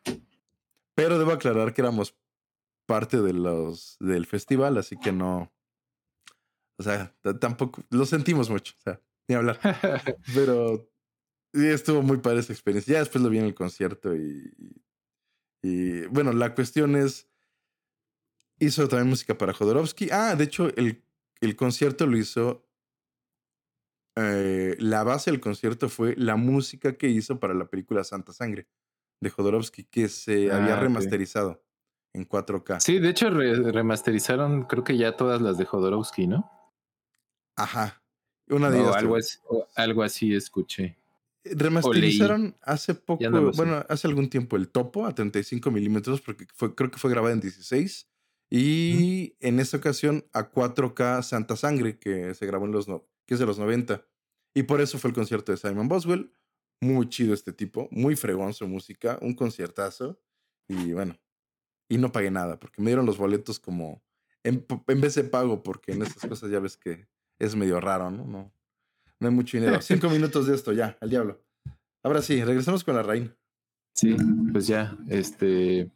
Pero 0.95 1.19
debo 1.19 1.33
aclarar 1.33 1.75
que 1.75 1.83
éramos 1.83 2.17
parte 2.87 3.21
de 3.21 3.33
los 3.33 3.97
del 4.01 4.27
festival, 4.27 4.79
así 4.79 4.97
que 4.97 5.13
no. 5.13 5.53
O 6.79 6.83
sea, 6.83 7.15
tampoco 7.41 7.83
lo 7.91 8.05
sentimos 8.07 8.51
mucho. 8.51 8.75
O 8.79 8.81
sea, 8.83 9.01
ni 9.29 9.35
hablar. 9.35 9.59
Pero 10.35 10.91
estuvo 11.53 12.03
muy 12.03 12.19
padre 12.19 12.41
esa 12.41 12.53
experiencia. 12.53 12.95
Ya 12.95 12.99
después 13.01 13.23
lo 13.23 13.31
vi 13.31 13.39
en 13.39 13.45
el 13.45 13.55
concierto 13.55 14.15
y, 14.15 14.53
y 15.63 16.07
bueno, 16.07 16.33
la 16.33 16.55
cuestión 16.55 16.97
es, 16.97 17.29
hizo 18.59 18.89
también 18.89 19.09
música 19.09 19.39
para 19.39 19.55
Jodorowsky. 19.55 20.09
Ah, 20.11 20.35
de 20.37 20.45
hecho, 20.45 20.69
el, 20.77 21.05
el 21.41 21.57
concierto 21.57 22.07
lo 22.07 22.17
hizo, 22.17 22.69
eh, 24.17 24.77
la 24.79 25.05
base 25.05 25.31
del 25.31 25.41
concierto 25.41 25.89
fue 25.89 26.15
la 26.17 26.37
música 26.37 26.97
que 26.97 27.09
hizo 27.09 27.41
para 27.41 27.55
la 27.55 27.67
película 27.67 28.05
Santa 28.05 28.33
Sangre 28.33 28.69
de 29.21 29.31
Jodorowsky, 29.31 29.85
que 29.85 30.09
se 30.09 30.51
Ah, 30.51 30.57
había 30.63 30.75
ok. 30.77 30.83
remasterizado 30.83 31.63
en 32.13 32.25
4K. 32.29 32.81
Sí, 32.81 32.99
de 32.99 33.09
hecho 33.11 33.31
re- 33.31 33.73
remasterizaron 33.73 34.65
creo 34.65 34.85
que 34.85 34.97
ya 34.97 35.17
todas 35.17 35.41
las 35.41 35.59
de 35.59 35.65
Jodorowsky, 35.65 36.27
¿no? 36.27 36.51
Ajá. 37.57 38.03
Una 38.49 38.71
de 38.71 38.79
O 38.79 38.83
ellas. 38.83 38.97
algo 38.97 39.17
así, 39.17 39.39
algo 39.77 40.03
así 40.03 40.35
escuché. 40.35 40.99
Remasterizaron 41.45 42.57
hace 42.63 42.95
poco, 42.95 43.29
no 43.29 43.53
sé. 43.53 43.57
bueno, 43.57 43.85
hace 43.89 44.07
algún 44.07 44.29
tiempo 44.31 44.57
el 44.57 44.69
topo 44.71 45.05
a 45.07 45.15
35 45.15 45.71
milímetros, 45.71 46.21
porque 46.21 46.47
fue, 46.55 46.75
creo 46.75 46.91
que 46.91 46.99
fue 46.99 47.11
grabada 47.11 47.35
en 47.35 47.41
16. 47.41 48.09
Y 48.51 49.35
en 49.41 49.59
esta 49.61 49.77
ocasión 49.79 50.25
a 50.33 50.51
4K 50.51 51.23
Santa 51.23 51.57
Sangre, 51.57 51.99
que 51.99 52.35
se 52.35 52.47
grabó 52.47 52.67
en 52.67 52.73
los, 52.73 52.89
no- 52.89 53.07
que 53.27 53.35
es 53.35 53.41
de 53.41 53.47
los 53.47 53.59
90. 53.59 54.07
Y 54.55 54.63
por 54.65 54.81
eso 54.81 54.99
fue 54.99 55.09
el 55.11 55.15
concierto 55.15 55.53
de 55.53 55.59
Simon 55.59 55.89
Boswell. 55.89 56.33
Muy 56.85 57.09
chido 57.09 57.33
este 57.35 57.53
tipo, 57.53 57.89
muy 57.91 58.17
fregón 58.17 58.53
su 58.53 58.67
música, 58.69 59.19
un 59.23 59.35
conciertazo. 59.35 60.21
Y 60.69 60.93
bueno, 60.93 61.17
y 61.89 61.99
no 61.99 62.13
pagué 62.13 62.31
nada, 62.31 62.59
porque 62.59 62.83
me 62.83 62.91
dieron 62.91 63.07
los 63.07 63.19
boletos 63.19 63.59
como 63.59 64.03
en, 64.43 64.65
en 64.89 65.01
vez 65.01 65.15
de 65.15 65.25
pago, 65.25 65.63
porque 65.63 65.93
en 65.93 66.03
estas 66.03 66.29
cosas 66.29 66.51
ya 66.51 66.59
ves 66.59 66.77
que 66.77 67.07
es 67.39 67.55
medio 67.57 67.81
raro, 67.81 68.11
¿no? 68.11 68.25
No, 68.27 68.53
no 69.21 69.29
hay 69.29 69.35
mucho 69.35 69.57
dinero. 69.57 69.81
Cinco 69.83 70.09
minutos 70.11 70.47
de 70.47 70.55
esto, 70.55 70.73
ya, 70.73 70.97
al 71.01 71.11
diablo. 71.11 71.41
Ahora 72.03 72.21
sí, 72.23 72.43
regresamos 72.45 72.85
con 72.85 72.95
la 72.97 73.03
reina. 73.03 73.35
Sí, 73.95 74.17
pues 74.53 74.67
ya, 74.67 74.97
este. 75.09 75.91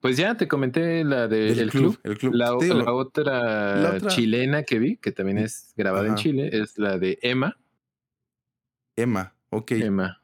Pues 0.00 0.16
ya 0.16 0.34
te 0.36 0.48
comenté 0.48 1.04
la 1.04 1.28
de 1.28 1.40
Del 1.54 1.58
El 1.60 1.70
Club. 1.70 1.98
El 2.02 2.16
club. 2.16 2.34
La, 2.34 2.54
otra 2.54 3.76
la 3.76 3.94
otra- 3.96 4.08
chilena 4.08 4.62
que 4.62 4.78
vi, 4.78 4.96
que 4.96 5.12
también 5.12 5.38
es 5.38 5.74
grabada 5.76 6.08
en. 6.08 6.14
Chile, 6.14 6.50
es 6.52 6.78
la 6.78 6.98
de 6.98 7.18
Emma. 7.22 7.59
Emma, 9.00 9.34
ok. 9.50 9.72
Emma. 9.72 10.22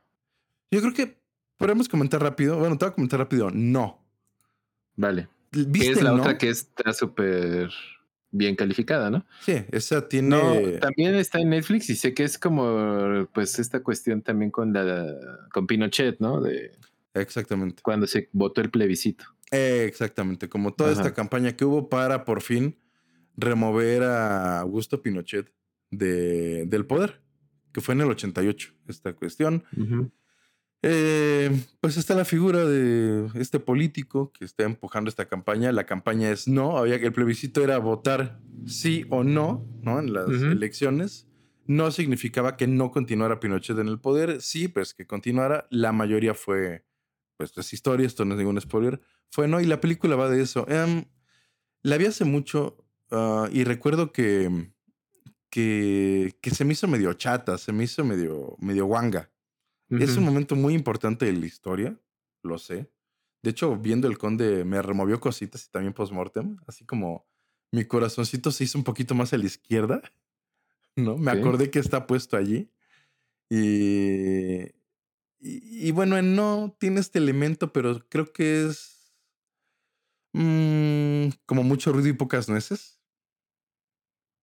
Yo 0.70 0.80
creo 0.80 0.92
que 0.92 1.18
podemos 1.56 1.88
comentar 1.88 2.22
rápido. 2.22 2.58
Bueno, 2.58 2.76
te 2.76 2.84
voy 2.84 2.92
a 2.92 2.94
comentar 2.94 3.20
rápido. 3.20 3.50
No. 3.50 4.04
Vale. 4.96 5.28
¿Viste, 5.52 5.92
es 5.92 6.02
la 6.02 6.14
otra 6.14 6.36
que 6.36 6.48
está 6.48 6.92
súper 6.92 7.70
bien 8.30 8.56
calificada, 8.56 9.10
¿no? 9.10 9.24
Sí, 9.40 9.64
esa 9.70 10.08
tiene. 10.08 10.78
también 10.80 11.14
está 11.14 11.38
en 11.38 11.50
Netflix 11.50 11.88
y 11.88 11.96
sé 11.96 12.12
que 12.12 12.24
es 12.24 12.38
como, 12.38 13.26
pues, 13.32 13.58
esta 13.58 13.82
cuestión 13.82 14.22
también 14.22 14.50
con 14.50 14.72
la 14.72 15.48
con 15.52 15.66
Pinochet, 15.66 16.18
¿no? 16.20 16.40
De 16.40 16.72
Exactamente. 17.16 17.82
Cuando 17.82 18.06
se 18.06 18.28
votó 18.32 18.60
el 18.60 18.70
plebiscito. 18.70 19.24
exactamente, 19.50 20.48
como 20.48 20.74
toda 20.74 20.92
esta 20.92 21.14
campaña 21.14 21.56
que 21.56 21.64
hubo 21.64 21.88
para 21.88 22.24
por 22.24 22.42
fin 22.42 22.78
remover 23.36 24.02
a 24.02 24.60
Augusto 24.60 25.02
Pinochet 25.02 25.52
de, 25.90 26.66
del 26.66 26.86
poder, 26.86 27.22
que 27.76 27.82
fue 27.82 27.94
en 27.94 28.00
el 28.00 28.08
88, 28.08 28.72
esta 28.88 29.12
cuestión. 29.12 29.62
Eh, 30.80 31.50
pues 31.82 31.98
está 31.98 32.14
la 32.14 32.24
figura 32.24 32.64
de 32.64 33.28
este 33.34 33.60
político 33.60 34.32
que 34.32 34.46
está 34.46 34.64
empujando 34.64 35.10
esta 35.10 35.26
campaña. 35.26 35.72
La 35.72 35.84
campaña 35.84 36.30
es 36.30 36.48
no, 36.48 36.78
había 36.78 36.98
que 36.98 37.04
el 37.04 37.12
plebiscito 37.12 37.62
era 37.62 37.76
votar 37.76 38.40
sí 38.64 39.04
o 39.10 39.24
no, 39.24 39.68
¿no? 39.82 39.98
En 39.98 40.14
las 40.14 40.26
elecciones. 40.30 41.28
No 41.66 41.90
significaba 41.90 42.56
que 42.56 42.66
no 42.66 42.90
continuara 42.90 43.40
Pinochet 43.40 43.76
en 43.78 43.88
el 43.88 44.00
poder. 44.00 44.40
Sí, 44.40 44.68
pues 44.68 44.94
que 44.94 45.06
continuara. 45.06 45.66
La 45.68 45.92
mayoría 45.92 46.32
fue, 46.32 46.86
pues 47.36 47.52
es 47.58 47.74
historia, 47.74 48.06
esto 48.06 48.24
no 48.24 48.36
es 48.36 48.38
ningún 48.38 48.58
spoiler. 48.58 49.02
Fue 49.30 49.48
no, 49.48 49.60
y 49.60 49.66
la 49.66 49.82
película 49.82 50.16
va 50.16 50.30
de 50.30 50.40
eso. 50.40 50.66
Em, 50.66 51.04
la 51.82 51.98
vi 51.98 52.06
hace 52.06 52.24
mucho 52.24 52.86
ah, 53.10 53.50
y 53.52 53.64
recuerdo 53.64 54.12
que, 54.12 54.72
que, 55.56 56.36
que 56.42 56.50
se 56.50 56.66
me 56.66 56.74
hizo 56.74 56.86
medio 56.86 57.14
chata, 57.14 57.56
se 57.56 57.72
me 57.72 57.84
hizo 57.84 58.04
medio, 58.04 58.58
medio 58.60 58.84
guanga. 58.84 59.30
Es 59.88 60.18
un 60.18 60.24
momento 60.24 60.54
muy 60.54 60.74
importante 60.74 61.24
de 61.24 61.32
la 61.32 61.46
historia, 61.46 61.98
lo 62.42 62.58
sé. 62.58 62.90
De 63.42 63.52
hecho, 63.52 63.74
viendo 63.74 64.06
el 64.06 64.18
conde 64.18 64.66
me 64.66 64.82
removió 64.82 65.18
cositas 65.18 65.64
y 65.64 65.70
también 65.70 65.94
post-mortem, 65.94 66.58
así 66.66 66.84
como 66.84 67.26
mi 67.72 67.86
corazoncito 67.86 68.50
se 68.50 68.64
hizo 68.64 68.76
un 68.76 68.84
poquito 68.84 69.14
más 69.14 69.32
a 69.32 69.38
la 69.38 69.46
izquierda, 69.46 70.02
¿no? 70.94 71.16
Me 71.16 71.30
acordé 71.30 71.70
que 71.70 71.78
está 71.78 72.06
puesto 72.06 72.36
allí. 72.36 72.70
Y, 73.48 74.60
y, 75.40 75.90
bueno, 75.92 76.20
no 76.20 76.76
tiene 76.78 77.00
este 77.00 77.18
elemento, 77.18 77.72
pero 77.72 78.06
creo 78.10 78.30
que 78.30 78.66
es 78.66 79.10
mm, 80.34 81.28
como 81.46 81.62
mucho 81.62 81.92
ruido 81.92 82.08
y 82.08 82.12
pocas 82.12 82.46
nueces. 82.50 82.95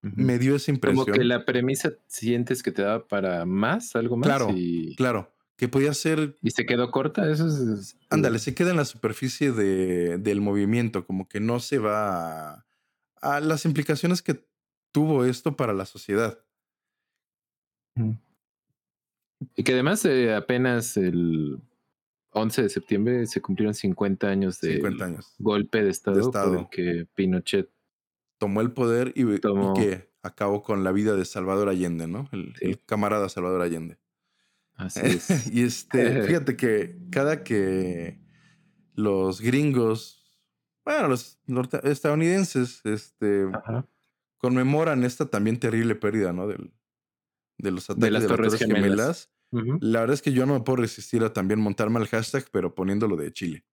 Me 0.03 0.37
dio 0.37 0.55
esa 0.55 0.69
impresión. 0.69 1.05
Como 1.05 1.17
que 1.17 1.23
la 1.23 1.45
premisa 1.45 1.93
sientes 2.07 2.61
que 2.61 2.71
te 2.71 2.81
da 2.81 3.07
para 3.07 3.45
más, 3.45 3.95
algo 3.95 4.17
más. 4.17 4.27
Claro, 4.27 4.49
claro 4.97 5.33
que 5.55 5.67
podía 5.67 5.93
ser... 5.93 6.35
¿Y 6.41 6.51
se 6.51 6.65
quedó 6.65 6.91
corta? 6.91 7.29
Eso 7.31 7.47
es... 7.47 7.97
Ándale, 8.09 8.39
se 8.39 8.53
queda 8.53 8.71
en 8.71 8.77
la 8.77 8.85
superficie 8.85 9.51
de, 9.51 10.17
del 10.17 10.41
movimiento, 10.41 11.05
como 11.05 11.27
que 11.27 11.39
no 11.39 11.59
se 11.59 11.77
va 11.77 12.65
a, 13.21 13.39
las 13.39 13.65
implicaciones 13.65 14.21
que 14.21 14.45
tuvo 14.91 15.25
esto 15.25 15.55
para 15.55 15.73
la 15.73 15.85
sociedad. 15.85 16.39
Y 19.55 19.63
que 19.63 19.73
además 19.73 20.03
eh, 20.05 20.33
apenas 20.33 20.97
el 20.97 21.61
11 22.31 22.63
de 22.63 22.69
septiembre 22.69 23.25
se 23.27 23.41
cumplieron 23.41 23.73
50 23.73 24.27
años 24.27 24.59
de 24.59 24.81
golpe 25.37 25.83
de 25.83 25.89
estado, 25.89 26.51
de 26.51 26.67
que 26.71 27.07
Pinochet 27.13 27.69
tomó 28.43 28.59
el 28.59 28.73
poder 28.73 29.13
y, 29.15 29.23
que 29.79 30.09
acabó 30.21 30.63
con 30.63 30.83
la 30.83 30.91
vida 30.91 31.15
de 31.15 31.23
Salvador 31.23 31.69
Allende, 31.69 32.07
¿no? 32.07 32.27
el 32.33 32.81
camarada 32.85 33.29
Salvador 33.29 33.61
Allende. 33.61 33.97
Así 34.75 34.99
es. 35.01 35.47
y 35.53 35.63
este, 35.63 36.23
fíjate 36.27 36.57
que 36.57 36.97
cada 37.09 37.43
que 37.45 38.19
los 38.95 39.39
gringos, 39.39 40.21
bueno, 40.83 41.07
los 41.07 41.39
estadounidenses, 41.83 42.81
este, 42.83 43.47
conmemoran 44.37 45.05
esta 45.05 45.27
también 45.29 45.57
terrible 45.57 45.95
pérdida, 45.95 46.33
¿no? 46.33 46.47
Del, 46.47 46.73
de 47.57 47.71
los 47.71 47.89
ataques 47.89 48.03
de 48.03 48.11
las, 48.11 48.27
Torres, 48.27 48.55
Gemelas. 48.55 49.29
La 49.51 50.01
verdad 50.01 50.15
es 50.15 50.21
que 50.21 50.33
yo 50.33 50.45
no 50.45 50.55
me 50.55 50.61
puedo 50.61 50.77
resistir 50.77 51.23
a 51.23 51.31
también 51.31 51.59
montarme 51.61 51.99
al 51.99 52.07
hashtag, 52.07 52.45
pero 52.51 52.75
poniéndolo 52.75 53.15
de 53.15 53.31
Chile. 53.31 53.63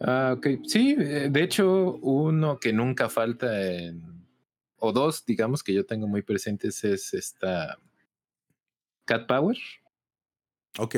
Ah, 0.00 0.34
ok. 0.36 0.46
Sí, 0.64 0.96
eh, 0.98 1.28
de 1.30 1.42
hecho, 1.42 1.96
uno 1.96 2.58
que 2.58 2.72
nunca 2.72 3.08
falta 3.08 3.72
en, 3.72 4.26
o 4.76 4.92
dos, 4.92 5.24
digamos, 5.24 5.62
que 5.62 5.72
yo 5.72 5.84
tengo 5.84 6.06
muy 6.06 6.22
presentes 6.22 6.84
es 6.84 7.14
esta 7.14 7.78
Cat 9.04 9.26
Power. 9.26 9.56
Ok. 10.78 10.96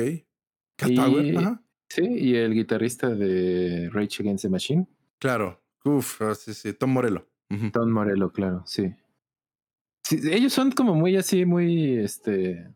Cat 0.75 0.95
Power, 0.95 1.37
Ajá. 1.37 1.63
Sí, 1.89 2.03
y 2.05 2.35
el 2.35 2.53
guitarrista 2.53 3.09
de 3.09 3.89
Rage 3.91 4.21
Against 4.21 4.43
the 4.43 4.49
Machine. 4.49 4.87
Claro. 5.19 5.61
Uf, 5.83 6.21
ah, 6.21 6.35
sí, 6.35 6.53
sí. 6.53 6.73
Tom 6.73 6.91
Morello. 6.91 7.27
Tom 7.73 7.91
Morello, 7.91 8.31
claro, 8.31 8.63
sí. 8.65 8.93
Ellos 10.09 10.53
son 10.53 10.71
como 10.71 10.95
muy 10.95 11.17
así, 11.17 11.45
muy, 11.45 11.97
este, 11.97 12.73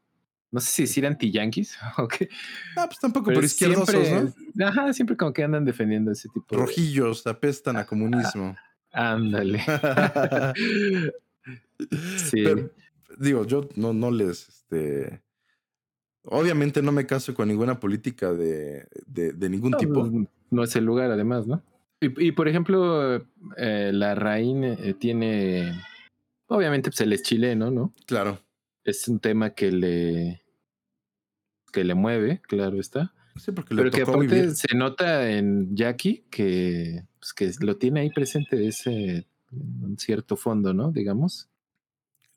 no 0.52 0.60
sé 0.60 0.68
si 0.68 0.82
decir 0.84 1.06
anti-yankees. 1.06 1.78
Okay. 1.98 2.28
Ah, 2.76 2.86
pues 2.88 3.00
tampoco 3.00 3.32
por 3.34 3.44
izquierdosos, 3.44 4.06
siempre, 4.06 4.34
¿no? 4.54 4.68
Ajá, 4.68 4.94
siempre 4.94 5.18
como 5.18 5.34
que 5.34 5.44
andan 5.44 5.66
defendiendo 5.66 6.12
ese 6.12 6.30
tipo 6.30 6.56
Rojillos, 6.56 7.26
apestan 7.28 7.78
a 7.78 7.82
ah, 7.82 7.86
comunismo. 7.86 8.56
ándale. 8.92 9.64
sí. 12.18 12.44
digo, 13.18 13.46
yo 13.46 13.70
no, 13.76 13.94
no 13.94 14.12
les, 14.12 14.48
este, 14.48 15.22
Obviamente 16.28 16.82
no 16.82 16.92
me 16.92 17.06
caso 17.06 17.34
con 17.34 17.48
ninguna 17.48 17.80
política 17.80 18.34
de, 18.34 18.88
de, 19.06 19.50
ningún 19.50 19.74
tipo. 19.74 20.10
Pues, 20.10 20.28
no 20.50 20.64
es 20.64 20.76
el 20.76 20.84
lugar, 20.84 21.12
además, 21.12 21.46
¿no? 21.46 21.62
Y, 22.02 22.32
por 22.34 22.48
ejemplo, 22.48 23.16
eh, 23.58 23.92
la 23.94 24.16
Raín 24.16 24.64
eh, 24.64 24.96
tiene. 25.00 25.82
Obviamente, 26.48 26.90
pues 26.90 27.02
él 27.02 27.14
es 27.14 27.24
chileno, 27.24 27.72
¿no? 27.72 27.94
Claro. 28.06 28.40
Es 28.86 29.08
un 29.08 29.20
tema 29.20 29.50
que 29.50 29.72
le. 29.72 30.42
que 31.74 31.84
le 31.84 31.96
mueve, 31.96 32.42
claro 32.48 32.80
está. 32.80 33.14
Sí, 33.36 33.52
porque 33.52 33.76
Pero 33.76 33.92
que 33.92 34.04
aparte 34.04 34.52
se 34.52 34.76
nota 34.76 35.30
en 35.30 35.76
Jackie 35.76 36.24
que, 36.30 37.04
pues, 37.20 37.34
que 37.34 37.52
lo 37.66 37.76
tiene 37.78 38.00
ahí 38.00 38.10
presente 38.10 38.66
ese 38.66 39.28
un 39.52 39.98
cierto 39.98 40.38
fondo, 40.38 40.74
¿no? 40.74 40.92
Digamos. 40.92 41.50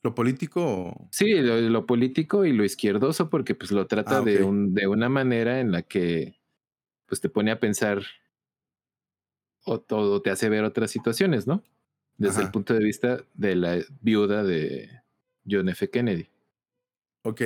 ¿Lo 0.03 0.15
político? 0.15 1.09
Sí, 1.11 1.35
lo, 1.41 1.87
político 1.87 2.45
y 2.45 2.53
lo 2.53 2.65
izquierdoso, 2.65 3.31
porque 3.31 3.55
pues 3.55 3.73
lo 3.73 3.87
trata 3.87 4.19
ah, 4.19 4.23
de, 4.23 4.45
un, 4.45 4.73
de 4.73 4.87
una 4.87 5.09
manera 5.09 5.61
en 5.61 5.73
la 5.73 5.83
que 5.83 6.39
pues 7.07 7.21
te 7.21 7.29
pone 7.29 7.51
a 7.51 7.59
pensar 7.59 8.03
o 9.65 9.81
todo 9.81 10.23
te 10.23 10.31
hace 10.31 10.49
ver 10.49 10.65
otras 10.65 10.91
situaciones, 10.91 11.47
¿no? 11.47 11.63
Desde 12.17 12.43
el 12.43 12.51
punto 12.51 12.75
de 12.75 12.85
vista 12.85 13.21
de 13.35 13.55
la 13.55 13.79
viuda 14.01 14.43
de 14.43 14.89
John 15.49 15.69
F. 15.69 15.89
Kennedy. 15.91 16.29
Ok. 17.29 17.43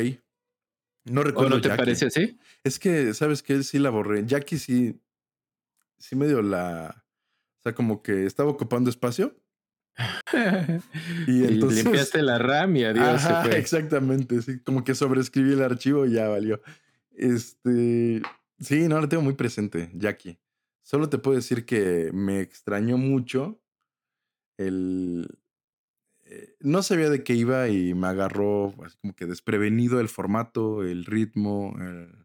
No 1.04 1.22
recuerdo. 1.22 1.54
¿O 1.54 1.56
no 1.56 1.60
te 1.60 1.68
parece 1.70 2.06
así? 2.06 2.38
Es 2.62 2.78
que, 2.78 3.12
¿sabes 3.14 3.42
qué? 3.42 3.62
Sí 3.62 3.78
la 3.78 3.90
borré. 3.90 4.24
Jackie 4.24 4.58
sí, 4.58 5.00
sí 5.98 6.16
medio 6.16 6.42
la... 6.42 7.04
O 7.58 7.62
sea, 7.62 7.74
como 7.74 8.02
que 8.02 8.26
estaba 8.26 8.50
ocupando 8.50 8.90
espacio. 8.90 9.36
y 11.26 11.44
entonces. 11.44 11.84
limpiaste 11.84 12.22
la 12.22 12.38
RAM 12.38 12.76
y 12.76 12.84
adiós. 12.84 13.22
Exactamente, 13.52 14.42
sí. 14.42 14.58
Como 14.60 14.84
que 14.84 14.94
sobreescribí 14.94 15.52
el 15.52 15.62
archivo 15.62 16.06
y 16.06 16.12
ya 16.12 16.28
valió. 16.28 16.60
Este. 17.12 18.22
Sí, 18.58 18.88
no, 18.88 19.00
lo 19.00 19.08
tengo 19.08 19.22
muy 19.22 19.34
presente, 19.34 19.90
Jackie. 19.94 20.38
Solo 20.82 21.08
te 21.08 21.18
puedo 21.18 21.36
decir 21.36 21.64
que 21.64 22.10
me 22.12 22.40
extrañó 22.40 22.96
mucho 22.96 23.60
el. 24.56 25.28
Eh, 26.32 26.56
no 26.60 26.82
sabía 26.82 27.10
de 27.10 27.22
qué 27.22 27.34
iba 27.34 27.68
y 27.68 27.92
me 27.92 28.06
agarró 28.06 28.74
así 28.84 28.96
como 29.00 29.14
que 29.14 29.26
desprevenido 29.26 30.00
el 30.00 30.08
formato, 30.08 30.82
el 30.82 31.04
ritmo, 31.04 31.74
el, 31.78 32.22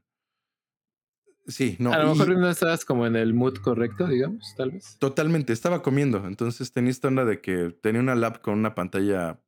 Sí, 1.47 1.77
no. 1.79 1.93
A 1.93 1.99
lo 1.99 2.13
mejor 2.13 2.37
no 2.37 2.49
estabas 2.49 2.83
como 2.83 3.07
en 3.07 3.15
el 3.15 3.33
mood 3.33 3.55
correcto, 3.59 4.05
digamos, 4.05 4.53
tal 4.57 4.71
vez. 4.71 4.97
Totalmente, 4.99 5.53
estaba 5.53 5.81
comiendo. 5.81 6.27
Entonces 6.27 6.73
tenía 6.73 6.91
esta 6.91 7.07
onda 7.07 7.23
de 7.23 7.39
que 7.39 7.71
tenía 7.81 8.01
una 8.01 8.15
lap 8.15 8.41
con 8.41 8.55
una 8.59 8.75
pantalla 8.75 9.39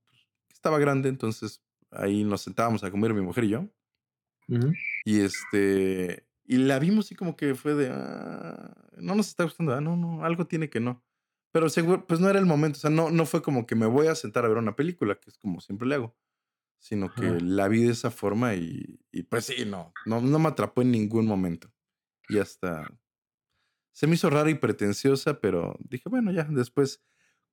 que 0.47 0.53
estaba 0.53 0.80
grande. 0.80 1.10
Entonces 1.10 1.62
ahí 1.91 2.24
nos 2.24 2.41
sentábamos 2.41 2.86
a 2.86 2.91
comer 2.91 3.14
mi 3.14 3.22
mujer 3.22 3.43
y 3.43 3.49
yo. 3.49 3.68
Y 5.03 5.20
este. 5.20 6.26
Y 6.45 6.57
la 6.57 6.80
vimos 6.80 7.05
así 7.05 7.16
como 7.16 7.36
que 7.36 7.53
fue 7.53 7.76
de. 7.76 7.89
Ah, 7.91 8.74
no 8.97 9.16
nos 9.16 9.28
está 9.28 9.43
gustando. 9.43 9.74
Ah, 9.74 9.82
no, 9.82 9.97
no, 9.97 10.24
algo 10.24 10.47
tiene 10.47 10.70
que 10.70 10.80
no. 10.80 11.03
Pero 11.52 11.70
seguro, 11.70 12.06
pues 12.06 12.20
no 12.20 12.30
era 12.30 12.39
el 12.39 12.45
momento. 12.45 12.78
O 12.78 12.82
sea, 12.82 12.89
no, 12.89 13.10
no 13.10 13.26
fue 13.26 13.41
como 13.41 13.66
que 13.66 13.76
me 13.76 13.86
voy 13.86 14.08
a 14.08 14.16
sentar 14.16 14.45
a 14.45 14.47
ver 14.47 14.58
una 14.58 14.76
película, 14.76 15.16
que 15.16 15.30
es 15.30 15.38
como 15.38 15.62
siempre 15.62 15.88
le 15.88 15.95
hago. 15.95 16.16
Sino 16.78 17.14
que 17.14 17.41
la 17.41 17.68
vi 17.68 17.84
de 17.84 17.91
esa 17.91 18.10
forma 18.10 18.56
y, 18.56 19.02
y 19.12 19.24
pues 19.24 19.45
sí, 19.45 19.66
no, 19.66 19.91
no, 20.06 20.22
no 20.22 20.39
me 20.39 20.47
atrapó 20.47 20.82
en 20.82 20.91
ningún 20.91 21.26
momento. 21.26 21.70
Y 22.30 22.38
hasta 22.38 22.88
se 24.00 24.08
me 24.08 24.16
hizo 24.16 24.30
rara 24.30 24.50
y 24.50 24.56
pretenciosa, 24.56 25.41
pero 25.41 25.76
dije, 25.89 26.08
bueno, 26.08 26.32
ya, 26.32 26.47
después, 26.50 27.04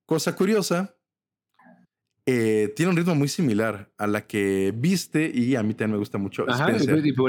cosa 0.04 0.36
curiosa, 0.36 0.96
eh, 2.24 2.72
tiene 2.76 2.90
un 2.90 2.96
ritmo 2.96 3.16
muy 3.16 3.26
similar 3.26 3.92
a 3.98 4.06
la 4.06 4.28
que 4.28 4.72
viste 4.72 5.28
y 5.34 5.56
a 5.56 5.64
mí 5.64 5.74
también 5.74 5.92
me 5.92 5.98
gusta 5.98 6.18
mucho. 6.18 6.46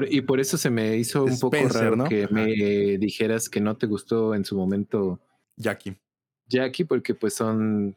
y, 0.10 0.22
por, 0.22 0.40
eso 0.40 0.58
se 0.58 0.70
me 0.70 0.98
hizo 0.98 1.24
un 1.24 1.40
poco 1.40 1.58
raro 1.68 2.04
que 2.06 2.28
me 2.30 3.00
dijeras 3.00 3.50
que 3.50 3.60
no 3.60 3.76
te 3.76 3.88
gustó 3.88 4.36
en 4.36 4.46
su 4.46 4.56
momento 4.56 5.20
Jackie. 5.56 5.98
Jackie, 6.48 6.86
porque 6.86 7.14
pues 7.14 7.34
son, 7.34 7.96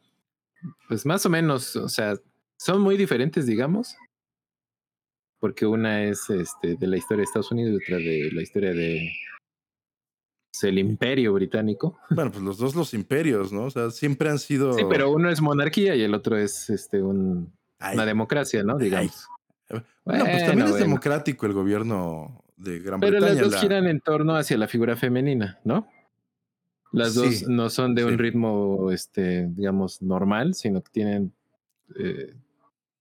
pues 0.87 1.05
más 1.05 1.25
o 1.25 1.29
menos, 1.29 1.75
o 1.75 1.89
sea, 1.89 2.15
son 2.57 2.81
muy 2.81 2.97
diferentes, 2.97 3.45
digamos. 3.45 3.95
Porque 5.39 5.65
una 5.65 6.03
es 6.03 6.29
este, 6.29 6.75
de 6.75 6.87
la 6.87 6.97
historia 6.97 7.21
de 7.21 7.23
Estados 7.23 7.51
Unidos 7.51 7.73
y 7.73 7.83
otra 7.83 7.97
de 7.97 8.29
la 8.31 8.41
historia 8.43 8.73
de 8.73 9.11
pues, 10.51 10.63
el 10.65 10.77
imperio 10.77 11.33
británico. 11.33 11.97
Bueno, 12.11 12.31
pues 12.31 12.43
los 12.43 12.57
dos 12.57 12.75
los 12.75 12.93
imperios, 12.93 13.51
¿no? 13.51 13.63
O 13.63 13.69
sea, 13.71 13.89
siempre 13.89 14.29
han 14.29 14.37
sido... 14.37 14.73
Sí, 14.73 14.83
pero 14.87 15.09
uno 15.09 15.29
es 15.29 15.41
monarquía 15.41 15.95
y 15.95 16.03
el 16.03 16.13
otro 16.13 16.37
es 16.37 16.69
este 16.69 17.01
un, 17.01 17.51
una 17.93 18.05
democracia, 18.05 18.63
¿no? 18.63 18.77
Digamos. 18.77 19.27
Bueno, 20.03 20.25
pues 20.25 20.45
también 20.45 20.67
es 20.67 20.75
democrático 20.75 21.45
el 21.45 21.53
gobierno 21.53 22.43
de 22.57 22.79
Gran 22.79 22.99
Pero 22.99 23.19
Bretaña. 23.19 23.41
las 23.41 23.51
dos 23.51 23.61
giran 23.61 23.87
en 23.87 24.01
torno 24.01 24.35
hacia 24.35 24.57
la 24.57 24.67
figura 24.67 24.95
femenina, 24.95 25.59
¿no? 25.63 25.87
Las 26.91 27.15
dos 27.15 27.47
no 27.47 27.69
son 27.69 27.95
de 27.95 28.05
un 28.05 28.17
ritmo, 28.17 28.91
este, 28.91 29.47
digamos, 29.47 30.01
normal, 30.01 30.55
sino 30.55 30.83
que 30.83 30.91
tienen 30.91 31.33
eh, 31.95 32.35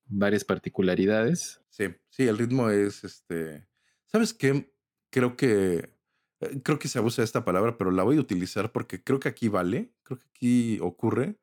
varias 0.07 0.45
particularidades. 0.45 1.61
Sí, 1.71 1.87
sí, 2.09 2.29
el 2.29 2.39
ritmo 2.39 2.71
es, 2.71 3.05
este, 3.05 3.67
¿sabes 4.07 4.33
qué? 4.35 4.73
Creo 5.11 5.37
que, 5.37 5.91
eh, 6.41 6.61
creo 6.63 6.79
que 6.79 6.89
se 6.89 6.99
abusa 6.99 7.23
de 7.23 7.27
esta 7.27 7.45
palabra, 7.45 7.77
pero 7.79 7.91
la 7.91 8.03
voy 8.03 8.17
a 8.17 8.21
utilizar 8.21 8.71
porque 8.71 9.03
creo 9.03 9.19
que 9.19 9.29
aquí 9.29 9.49
vale, 9.49 9.93
creo 10.03 10.19
que 10.19 10.27
aquí 10.29 10.79
ocurre. 10.81 11.37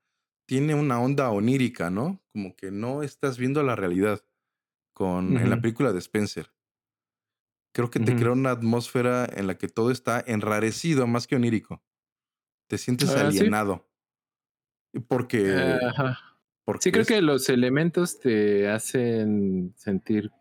Tiene 0.46 0.76
una 0.76 1.02
onda 1.02 1.30
onírica, 1.30 1.90
¿no? 1.90 2.24
Como 2.32 2.56
que 2.56 2.72
no 2.72 3.04
estás 3.04 3.38
viendo 3.38 3.64
la 3.64 3.76
realidad 3.76 4.24
con, 4.94 5.36
en 5.36 5.50
la 5.50 5.60
película 5.60 5.92
de 5.92 6.00
Spencer. 6.00 6.54
Creo 7.74 7.90
que 7.90 8.00
te 8.00 8.16
crea 8.16 8.32
una 8.32 8.52
atmósfera 8.52 9.30
en 9.32 9.46
la 9.46 9.58
que 9.58 9.68
todo 9.68 9.92
está 9.92 10.24
enrarecido 10.26 11.06
más 11.06 11.28
que 11.28 11.36
onírico. 11.36 11.84
Te 12.68 12.78
sientes 12.78 13.10
ah, 13.10 13.28
alienado. 13.28 13.86
Porque, 15.08 15.78
porque. 16.66 16.84
Sí, 16.84 16.92
creo 16.92 17.06
que 17.06 17.22
los 17.22 17.50
elementos 17.50 18.20
te 18.20 18.70
hacen 18.70 19.74
sentir 19.78 20.32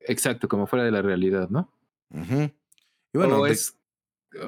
exacto, 0.00 0.48
como 0.48 0.66
fuera 0.66 0.84
de 0.84 0.90
la 0.90 1.02
realidad, 1.02 1.48
¿no? 1.50 1.72
Y 2.10 3.18
bueno, 3.18 3.40
o 3.40 3.46
es 3.46 3.76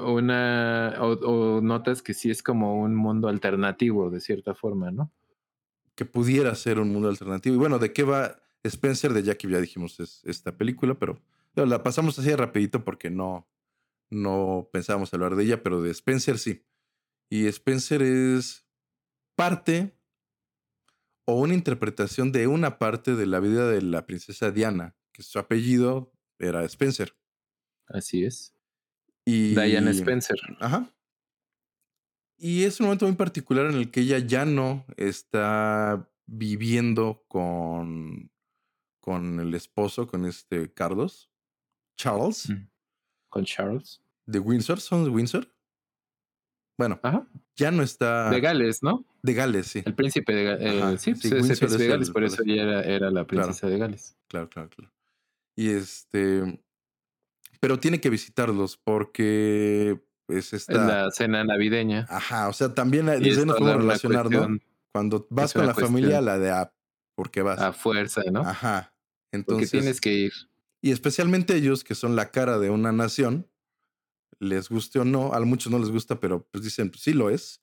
una. 0.01 0.97
O, 1.01 1.61
notas 1.61 2.03
que 2.03 2.15
sí 2.15 2.31
es 2.31 2.43
como 2.43 2.81
un 2.81 2.95
mundo 2.95 3.29
alternativo, 3.29 4.11
de 4.11 4.21
cierta 4.21 4.55
forma, 4.55 4.91
¿no? 4.91 5.13
Que 5.95 6.05
pudiera 6.05 6.55
ser 6.55 6.79
un 6.79 6.93
mundo 6.93 7.09
alternativo. 7.09 7.57
Y 7.57 7.59
bueno, 7.59 7.79
¿de 7.79 7.93
qué 7.93 8.05
va 8.05 8.41
Spencer 8.63 9.13
de 9.13 9.23
Jackie? 9.23 9.49
Ya 9.49 9.61
dijimos 9.61 9.99
es 10.01 10.23
esta 10.25 10.57
película, 10.57 10.95
pero 10.95 11.21
la 11.55 11.83
pasamos 11.83 12.19
así 12.19 12.35
rapidito 12.35 12.85
porque 12.85 13.11
no, 13.11 13.49
no 14.11 14.69
pensábamos 14.73 15.13
hablar 15.13 15.37
de 15.37 15.45
ella, 15.45 15.63
pero 15.63 15.83
de 15.83 15.91
Spencer 15.91 16.39
sí. 16.39 16.65
Y 17.31 17.47
Spencer 17.47 18.03
es 18.03 18.67
parte 19.37 19.99
o 21.27 21.41
una 21.41 21.55
interpretación 21.55 22.33
de 22.33 22.47
una 22.47 22.79
parte 22.79 23.15
de 23.15 23.27
la 23.27 23.41
vida 23.41 23.69
de 23.69 23.83
la 23.83 24.07
princesa 24.07 24.51
Diana, 24.51 24.97
que 25.13 25.23
su 25.23 25.39
apellido 25.39 26.13
era 26.39 26.65
Spencer. 26.65 27.17
Así 27.87 28.25
es. 28.25 28.55
Y, 29.27 29.55
Diana 29.55 29.91
Spencer. 29.91 30.39
Ajá. 30.59 30.95
Y 32.39 32.65
es 32.65 32.81
un 32.81 32.87
momento 32.87 33.07
muy 33.07 33.17
particular 33.17 33.67
en 33.67 33.75
el 33.75 33.91
que 33.91 34.01
ella 34.01 34.19
ya 34.19 34.47
no 34.47 34.87
está 34.97 36.11
viviendo 36.27 37.25
con, 37.29 38.31
con 39.01 39.41
el 39.41 39.55
esposo, 39.55 40.07
con 40.07 40.25
este 40.25 40.73
Carlos, 40.73 41.31
Charles. 41.97 42.49
Mm 42.49 42.69
con 43.29 43.45
Charles. 43.45 44.01
¿De 44.27 44.39
Windsor? 44.39 44.81
¿Son 44.81 45.05
de 45.05 45.11
Windsor? 45.11 45.49
Bueno, 46.79 47.01
ya 47.57 47.73
no 47.73 47.83
está. 47.83 48.31
De 48.31 48.41
Gales, 48.41 48.83
¿no? 48.85 49.05
De 49.23 49.35
Gales, 49.35 49.67
sí. 49.67 49.83
El 49.85 49.95
príncipe 49.95 50.33
de 50.33 50.45
Gales. 50.45 50.63
Eh, 50.63 50.99
sí, 50.99 51.15
sí 51.17 51.29
pues, 51.29 51.51
es 51.51 51.79
de 51.79 51.89
Gales, 51.89 52.11
por 52.11 52.23
eso 52.23 52.43
ella 52.47 52.83
era, 52.83 53.11
la 53.11 53.27
princesa 53.27 53.67
de 53.67 53.79
Gales. 53.79 54.17
Claro, 54.29 54.49
claro, 54.49 54.71
claro. 54.71 54.93
Y 55.57 55.71
este. 55.71 56.63
Pero 57.61 57.81
tiene 57.81 58.01
que 58.01 58.11
visitarlos 58.11 58.77
porque 58.77 60.01
pues 60.27 60.53
esta. 60.53 60.73
Es 60.73 60.79
la 60.79 61.11
cena 61.11 61.43
navideña. 61.43 62.07
Ajá, 62.09 62.49
o 62.49 62.53
sea, 62.53 62.73
también 62.75 63.07
desde 63.07 63.45
nos 63.45 63.57
podemos 63.57 63.83
relacionar, 63.83 64.31
¿no? 64.31 64.59
Cuando 64.93 65.27
vas 65.31 65.53
con 65.53 65.67
la 65.67 65.75
familia, 65.75 66.21
la 66.21 66.39
de 66.39 66.51
a 66.51 66.73
porque 67.17 67.43
vas. 67.43 67.59
A 67.59 67.73
fuerza, 67.73 68.23
¿no? 68.31 68.43
Ajá. 68.43 68.95
Entonces. 69.33 69.71
Porque 69.71 69.81
tienes 69.81 70.01
que 70.01 70.13
ir. 70.13 70.33
Y 70.81 70.93
especialmente 70.93 71.57
ellos, 71.57 71.85
que 71.85 71.95
son 71.95 72.17
la 72.17 72.31
cara 72.31 72.59
de 72.59 72.71
una 72.71 72.93
nación, 72.93 73.51
les 74.41 74.69
guste 74.69 75.01
o 75.01 75.05
no, 75.05 75.33
a 75.33 75.41
muchos 75.41 75.73
no 75.73 75.79
les 75.79 75.91
gusta, 75.91 76.21
pero 76.21 76.47
pues 76.51 76.63
dicen, 76.63 76.91
pues 76.91 77.03
sí 77.03 77.13
lo 77.13 77.31
es. 77.31 77.63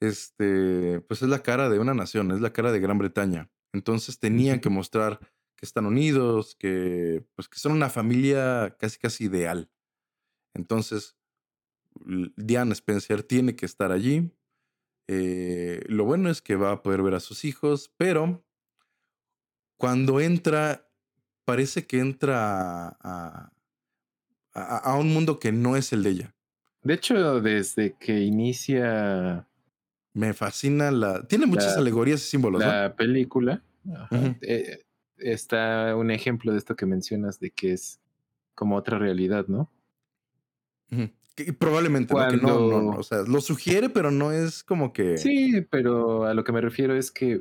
Este, 0.00 1.00
pues 1.00 1.22
es 1.22 1.28
la 1.28 1.42
cara 1.42 1.68
de 1.68 1.78
una 1.78 1.94
nación, 1.94 2.30
es 2.30 2.40
la 2.40 2.52
cara 2.52 2.72
de 2.72 2.80
Gran 2.80 2.98
Bretaña. 2.98 3.50
Entonces 3.72 4.18
tenían 4.18 4.60
que 4.60 4.68
mostrar 4.68 5.18
que 5.56 5.66
están 5.66 5.86
unidos, 5.86 6.54
que 6.56 7.24
pues 7.34 7.48
que 7.48 7.58
son 7.58 7.72
una 7.72 7.90
familia 7.90 8.76
casi 8.78 8.98
casi 8.98 9.24
ideal. 9.24 9.70
Entonces, 10.54 11.16
Diana 12.36 12.72
Spencer 12.72 13.22
tiene 13.22 13.56
que 13.56 13.66
estar 13.66 13.90
allí. 13.92 14.32
Eh, 15.08 15.82
lo 15.88 16.04
bueno 16.04 16.30
es 16.30 16.40
que 16.40 16.56
va 16.56 16.72
a 16.72 16.82
poder 16.82 17.02
ver 17.02 17.14
a 17.14 17.20
sus 17.20 17.44
hijos, 17.44 17.92
pero 17.96 18.44
cuando 19.76 20.20
entra 20.20 20.83
parece 21.44 21.86
que 21.86 21.98
entra 21.98 22.96
a, 23.00 23.52
a, 24.52 24.96
un 24.98 25.12
mundo 25.12 25.38
que 25.38 25.52
no 25.52 25.76
es 25.76 25.92
el 25.92 26.02
de 26.02 26.10
ella. 26.10 26.34
De 26.82 26.94
hecho, 26.94 27.40
desde 27.40 27.96
que 27.98 28.20
inicia... 28.20 29.46
Me 30.12 30.32
fascina 30.32 30.90
la... 30.90 31.26
Tiene 31.26 31.46
muchas 31.46 31.76
alegorías 31.76 32.20
y 32.20 32.28
símbolos. 32.28 32.60
La 32.60 32.94
película. 32.94 33.62
Eh, 34.40 34.84
está 35.16 35.96
un 35.96 36.10
ejemplo 36.10 36.52
de 36.52 36.58
esto 36.58 36.76
que 36.76 36.86
mencionas 36.86 37.40
de 37.40 37.50
que 37.50 37.72
es 37.72 38.00
como 38.54 38.76
otra 38.76 38.98
realidad, 38.98 39.46
¿no? 39.48 39.70
probablemente, 41.58 42.14
¿no? 42.14 42.28
Que 42.28 42.36
no, 42.36 42.80
no, 42.80 42.90
o 42.90 43.02
sea, 43.02 43.22
lo 43.22 43.40
sugiere, 43.40 43.88
pero 43.88 44.12
no 44.12 44.30
es 44.30 44.62
como 44.62 44.92
que... 44.92 45.18
Sí, 45.18 45.66
pero 45.68 46.26
a 46.26 46.34
lo 46.34 46.44
que 46.44 46.52
me 46.52 46.60
refiero 46.60 46.94
es 46.94 47.10
que 47.10 47.40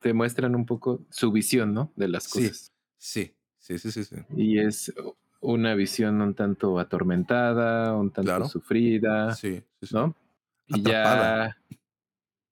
te 0.00 0.12
muestran 0.12 0.56
un 0.56 0.66
poco 0.66 1.06
su 1.10 1.30
visión, 1.30 1.72
¿no? 1.74 1.92
De 1.94 2.08
las 2.08 2.26
cosas. 2.26 2.56
Sí, 2.58 2.72
sí, 3.58 3.78
sí, 3.78 3.90
sí, 3.92 4.04
sí. 4.04 4.16
Y 4.36 4.58
es 4.58 4.92
una 5.40 5.74
visión 5.74 6.20
un 6.22 6.34
tanto 6.34 6.78
atormentada, 6.78 7.94
un 7.94 8.10
tanto 8.10 8.48
sufrida, 8.48 9.34
sí, 9.34 9.62
sí, 9.82 9.94
¿no? 9.94 10.14
Y 10.66 10.82
ya 10.82 11.56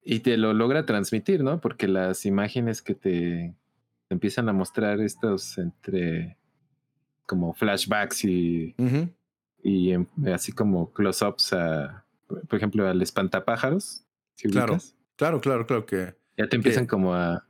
y 0.05 0.21
te 0.21 0.37
lo 0.37 0.53
logra 0.53 0.85
transmitir, 0.85 1.43
¿no? 1.43 1.61
Porque 1.61 1.89
las 1.89 2.27
imágenes 2.27 2.83
que 2.83 2.95
te, 2.95 3.55
empiezan 4.11 4.49
a 4.49 4.53
mostrar 4.53 5.01
estos 5.01 5.57
entre 5.59 6.37
como 7.27 7.55
flashbacks 7.55 8.25
y, 8.25 8.75
y 9.63 9.95
así 10.27 10.53
como 10.53 10.93
close-ups 10.93 11.53
a, 11.53 12.05
por 12.27 12.57
ejemplo, 12.57 12.87
al 12.87 13.01
espantapájaros. 13.01 14.05
claro, 14.51 14.79
claro, 15.17 15.41
claro, 15.41 15.67
claro 15.67 15.87
que. 15.87 16.15
Ya 16.37 16.49
te 16.49 16.57
empiezan 16.57 16.87
como 16.87 17.15
a, 17.15 17.47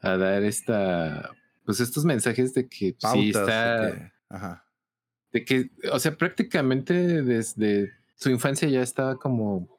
a 0.00 0.16
dar 0.16 0.44
esta 0.44 1.32
pues 1.68 1.80
estos 1.80 2.06
mensajes 2.06 2.54
de 2.54 2.66
que 2.66 2.96
sí 2.98 3.28
está. 3.28 3.82
De 3.82 3.92
que, 3.92 4.12
ajá. 4.30 4.64
de 5.32 5.44
que, 5.44 5.70
o 5.92 5.98
sea, 5.98 6.16
prácticamente 6.16 7.22
desde 7.22 7.92
su 8.14 8.30
infancia 8.30 8.66
ya 8.70 8.80
estaba 8.80 9.18
como. 9.18 9.78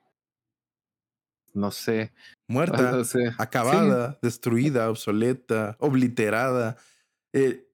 No 1.52 1.72
sé. 1.72 2.14
Muerta, 2.48 3.02
acabada, 3.40 4.20
destruida, 4.22 4.88
obsoleta, 4.92 5.78
obliterada. 5.80 6.78
Eh, 7.34 7.68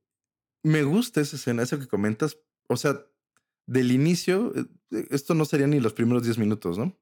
me 0.63 0.83
gusta 0.83 1.19
esa 1.19 1.35
escena, 1.35 1.63
eso 1.63 1.77
que 1.77 1.87
comentas. 1.87 2.37
O 2.69 2.77
sea, 2.77 3.05
del 3.65 3.91
inicio, 3.91 4.53
eh, 4.55 5.07
esto 5.09 5.33
no 5.33 5.43
sería 5.43 5.67
ni 5.67 5.81
los 5.81 5.91
primeros 5.91 6.23
10 6.23 6.37
minutos, 6.37 6.77
¿no? 6.77 6.97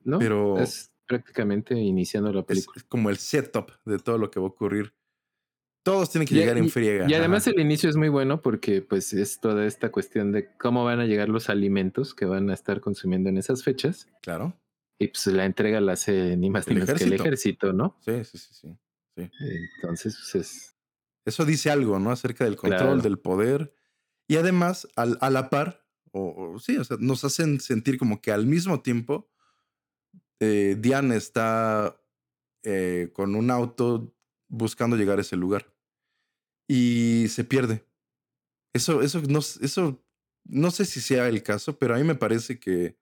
No, 0.00 0.18
pero 0.18 0.58
es 0.58 0.94
prácticamente 1.06 1.74
iniciando 1.74 2.32
la 2.32 2.42
película. 2.42 2.78
Es 2.78 2.84
como 2.84 3.10
el 3.10 3.18
setup 3.18 3.70
de 3.84 3.98
todo 3.98 4.16
lo 4.16 4.30
que 4.30 4.40
va 4.40 4.46
a 4.46 4.48
ocurrir. 4.48 4.94
Todos 5.84 6.10
tienen 6.10 6.26
que 6.26 6.34
llegar 6.34 6.56
en 6.56 6.70
friega. 6.70 7.04
Y 7.06 7.12
además 7.12 7.46
el 7.46 7.60
inicio 7.60 7.90
es 7.90 7.96
muy 7.96 8.08
bueno 8.08 8.40
porque 8.40 8.80
pues 8.80 9.12
es 9.12 9.38
toda 9.38 9.66
esta 9.66 9.92
cuestión 9.92 10.32
de 10.32 10.56
cómo 10.56 10.82
van 10.82 10.98
a 10.98 11.04
llegar 11.04 11.28
los 11.28 11.50
alimentos 11.50 12.14
que 12.14 12.24
van 12.24 12.48
a 12.48 12.54
estar 12.54 12.80
consumiendo 12.80 13.28
en 13.28 13.36
esas 13.36 13.62
fechas. 13.62 14.08
Claro. 14.22 14.58
Y 14.98 15.08
pues 15.08 15.26
la 15.26 15.44
entrega 15.44 15.82
la 15.82 15.92
hace 15.92 16.38
ni 16.38 16.48
más 16.48 16.66
ni 16.68 16.76
menos 16.76 16.90
que 16.94 17.04
el 17.04 17.12
ejército, 17.12 17.74
¿no? 17.74 17.98
Sí, 18.00 18.24
sí, 18.24 18.38
sí, 18.38 18.54
sí. 18.54 18.68
Entonces, 19.16 20.16
pues 20.16 20.34
es... 20.34 20.76
Eso 21.26 21.44
dice 21.44 21.70
algo, 21.70 21.98
¿no? 21.98 22.10
Acerca 22.10 22.44
del 22.44 22.56
control, 22.56 23.02
del 23.02 23.18
poder. 23.18 23.74
Y 24.26 24.36
además, 24.36 24.88
al, 24.96 25.18
a 25.20 25.28
la 25.28 25.50
par, 25.50 25.86
o, 26.12 26.58
sí, 26.60 26.78
o 26.78 26.84
sea, 26.84 26.96
nos 26.98 27.24
hacen 27.24 27.60
sentir 27.60 27.98
como 27.98 28.22
que 28.22 28.32
al 28.32 28.46
mismo 28.46 28.80
tiempo 28.80 29.30
eh, 30.40 30.76
Diane 30.78 31.16
está 31.16 32.00
eh, 32.62 33.10
con 33.12 33.34
un 33.34 33.50
auto 33.50 34.14
buscando 34.48 34.96
llegar 34.96 35.18
a 35.18 35.22
ese 35.22 35.36
lugar 35.36 35.73
y 36.66 37.26
se 37.28 37.44
pierde. 37.44 37.84
Eso, 38.72 39.02
eso, 39.02 39.22
no, 39.28 39.38
eso, 39.38 40.04
no 40.44 40.70
sé 40.70 40.84
si 40.84 41.00
sea 41.00 41.28
el 41.28 41.42
caso, 41.42 41.78
pero 41.78 41.94
a 41.94 41.98
mí 41.98 42.04
me 42.04 42.14
parece 42.14 42.58
que, 42.58 42.96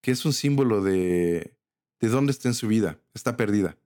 que 0.00 0.10
es 0.12 0.24
un 0.24 0.32
símbolo 0.32 0.82
de, 0.82 1.56
de 2.00 2.08
dónde 2.08 2.32
está 2.32 2.48
en 2.48 2.54
su 2.54 2.68
vida, 2.68 2.98
está 3.14 3.36
perdida. 3.36 3.76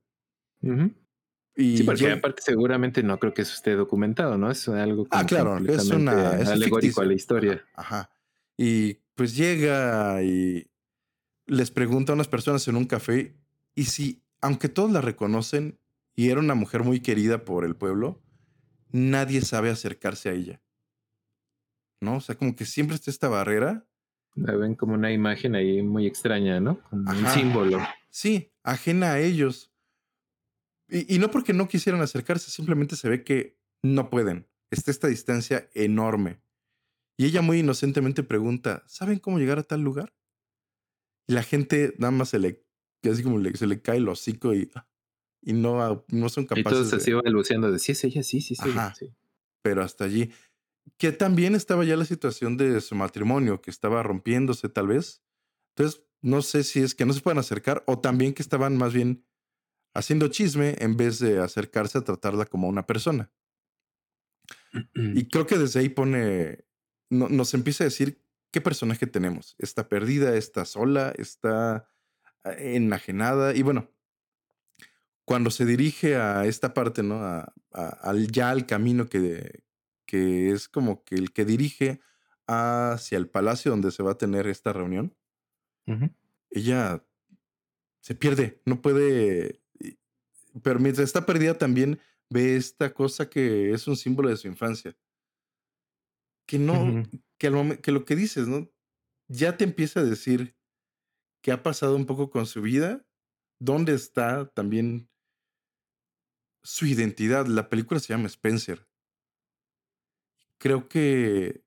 Y 1.56 1.78
sí, 1.78 1.82
porque 1.84 2.12
aparte 2.12 2.42
seguramente 2.42 3.02
no 3.02 3.18
creo 3.18 3.34
que 3.34 3.42
eso 3.42 3.54
esté 3.54 3.74
documentado, 3.74 4.38
¿no? 4.38 4.50
Es 4.50 4.68
algo 4.68 5.06
ah, 5.10 5.24
claro, 5.26 5.58
es 5.58 5.90
una 5.90 6.38
es 6.38 6.48
alegórico 6.48 7.00
a 7.00 7.06
la 7.06 7.14
historia. 7.14 7.64
Ajá. 7.74 8.10
Y 8.56 8.94
pues 9.14 9.36
llega 9.36 10.22
y 10.22 10.70
les 11.46 11.70
pregunta 11.70 12.12
a 12.12 12.14
unas 12.14 12.28
personas 12.28 12.66
en 12.68 12.76
un 12.76 12.84
café 12.84 13.36
y 13.74 13.84
si, 13.84 14.22
aunque 14.40 14.68
todos 14.68 14.92
la 14.92 15.00
reconocen 15.00 15.78
y 16.14 16.28
era 16.28 16.40
una 16.40 16.54
mujer 16.54 16.84
muy 16.84 17.00
querida 17.00 17.44
por 17.44 17.64
el 17.64 17.74
pueblo, 17.74 18.22
nadie 18.92 19.40
sabe 19.40 19.70
acercarse 19.70 20.28
a 20.28 20.32
ella. 20.32 20.62
¿No? 22.00 22.16
O 22.16 22.20
sea, 22.20 22.34
como 22.34 22.56
que 22.56 22.64
siempre 22.64 22.96
está 22.96 23.10
esta 23.10 23.28
barrera. 23.28 23.86
La 24.34 24.54
ven 24.54 24.74
como 24.74 24.94
una 24.94 25.12
imagen 25.12 25.54
ahí 25.54 25.82
muy 25.82 26.06
extraña, 26.06 26.60
¿no? 26.60 26.82
Como 26.84 27.10
un 27.10 27.26
símbolo. 27.28 27.78
Sí, 28.08 28.52
ajena 28.62 29.12
a 29.12 29.20
ellos. 29.20 29.72
Y, 30.88 31.14
y, 31.14 31.18
no 31.18 31.30
porque 31.30 31.52
no 31.52 31.68
quisieran 31.68 32.00
acercarse, 32.00 32.50
simplemente 32.50 32.96
se 32.96 33.08
ve 33.08 33.22
que 33.22 33.58
no 33.82 34.10
pueden. 34.10 34.48
Está 34.70 34.90
esta 34.90 35.08
distancia 35.08 35.68
enorme. 35.74 36.40
Y 37.16 37.26
ella 37.26 37.42
muy 37.42 37.58
inocentemente 37.58 38.22
pregunta, 38.22 38.82
¿saben 38.86 39.18
cómo 39.18 39.38
llegar 39.38 39.58
a 39.58 39.62
tal 39.62 39.82
lugar? 39.82 40.14
Y 41.28 41.34
la 41.34 41.42
gente 41.42 41.94
nada 41.98 42.10
más 42.12 42.30
se 42.30 42.38
le, 42.38 42.64
así 43.04 43.22
como 43.22 43.40
se 43.54 43.66
le 43.66 43.82
cae 43.82 43.98
el 43.98 44.08
hocico 44.08 44.54
y, 44.54 44.70
y 45.42 45.52
no, 45.52 46.04
no 46.08 46.28
son 46.28 46.46
capaces. 46.46 46.66
Y 46.66 46.90
todos 46.90 47.02
se 47.02 47.10
iban 47.10 47.24
luciendo 47.32 47.70
de 47.70 47.78
sí 47.78 47.92
es 47.92 48.04
ella, 48.04 48.22
sí, 48.22 48.40
sí, 48.40 48.54
sí, 48.54 48.70
sí. 48.98 49.12
Pero 49.62 49.82
hasta 49.82 50.04
allí. 50.04 50.30
Que 50.96 51.12
también 51.12 51.54
estaba 51.54 51.84
ya 51.84 51.96
la 51.96 52.04
situación 52.04 52.56
de 52.56 52.80
su 52.80 52.94
matrimonio, 52.94 53.60
que 53.60 53.70
estaba 53.70 54.02
rompiéndose 54.02 54.68
tal 54.68 54.88
vez. 54.88 55.22
Entonces, 55.74 56.02
no 56.22 56.42
sé 56.42 56.64
si 56.64 56.80
es 56.80 56.94
que 56.94 57.06
no 57.06 57.12
se 57.12 57.20
pueden 57.20 57.38
acercar 57.38 57.82
o 57.86 57.98
también 57.98 58.34
que 58.34 58.42
estaban 58.42 58.76
más 58.76 58.92
bien 58.92 59.24
haciendo 59.94 60.28
chisme 60.28 60.76
en 60.78 60.96
vez 60.96 61.18
de 61.18 61.38
acercarse 61.40 61.98
a 61.98 62.02
tratarla 62.02 62.46
como 62.46 62.68
una 62.68 62.86
persona. 62.86 63.30
y 64.94 65.26
creo 65.28 65.46
que 65.46 65.58
desde 65.58 65.80
ahí 65.80 65.88
pone 65.88 66.64
nos 67.10 67.54
empieza 67.54 67.84
a 67.84 67.86
decir 67.88 68.22
qué 68.52 68.60
personaje 68.60 69.06
tenemos. 69.06 69.56
Está 69.58 69.88
perdida, 69.88 70.36
está 70.36 70.64
sola, 70.64 71.12
está 71.18 71.90
ah, 72.44 72.52
enajenada. 72.52 73.54
Y 73.54 73.62
bueno, 73.62 73.90
cuando 75.30 75.52
se 75.52 75.64
dirige 75.64 76.16
a 76.16 76.44
esta 76.44 76.74
parte, 76.74 77.04
¿no? 77.04 77.24
A, 77.24 77.54
al, 77.70 78.32
ya 78.32 78.50
al 78.50 78.66
camino 78.66 79.08
que, 79.08 79.62
que 80.04 80.50
es 80.50 80.68
como 80.68 81.04
que 81.04 81.14
el 81.14 81.32
que 81.32 81.44
dirige 81.44 82.00
hacia 82.48 83.16
el 83.16 83.28
palacio 83.28 83.70
donde 83.70 83.92
se 83.92 84.02
va 84.02 84.10
a 84.10 84.18
tener 84.18 84.48
esta 84.48 84.72
reunión, 84.72 85.16
ella 86.50 87.06
se 88.00 88.16
pierde, 88.16 88.60
no 88.66 88.82
puede, 88.82 89.62
pero 90.64 90.80
mientras 90.80 91.04
está 91.04 91.26
perdida 91.26 91.56
también 91.56 92.00
ve 92.28 92.56
esta 92.56 92.92
cosa 92.92 93.30
que 93.30 93.70
es 93.70 93.86
un 93.86 93.96
símbolo 93.96 94.30
de 94.30 94.36
su 94.36 94.48
infancia 94.48 94.98
que 96.44 96.58
no, 96.58 97.04
que, 97.38 97.78
que 97.80 97.92
lo 97.92 98.04
que 98.04 98.16
dices, 98.16 98.48
¿no? 98.48 98.68
Ya 99.28 99.56
te 99.56 99.62
empieza 99.62 100.00
a 100.00 100.04
decir 100.04 100.56
qué 101.40 101.52
ha 101.52 101.62
pasado 101.62 101.94
un 101.94 102.06
poco 102.06 102.30
con 102.30 102.46
su 102.46 102.62
vida, 102.62 103.06
dónde 103.60 103.94
está 103.94 104.46
también 104.46 105.09
su 106.62 106.86
identidad. 106.86 107.46
La 107.46 107.68
película 107.68 108.00
se 108.00 108.12
llama 108.12 108.26
Spencer. 108.26 108.86
Creo 110.58 110.88
que 110.88 111.64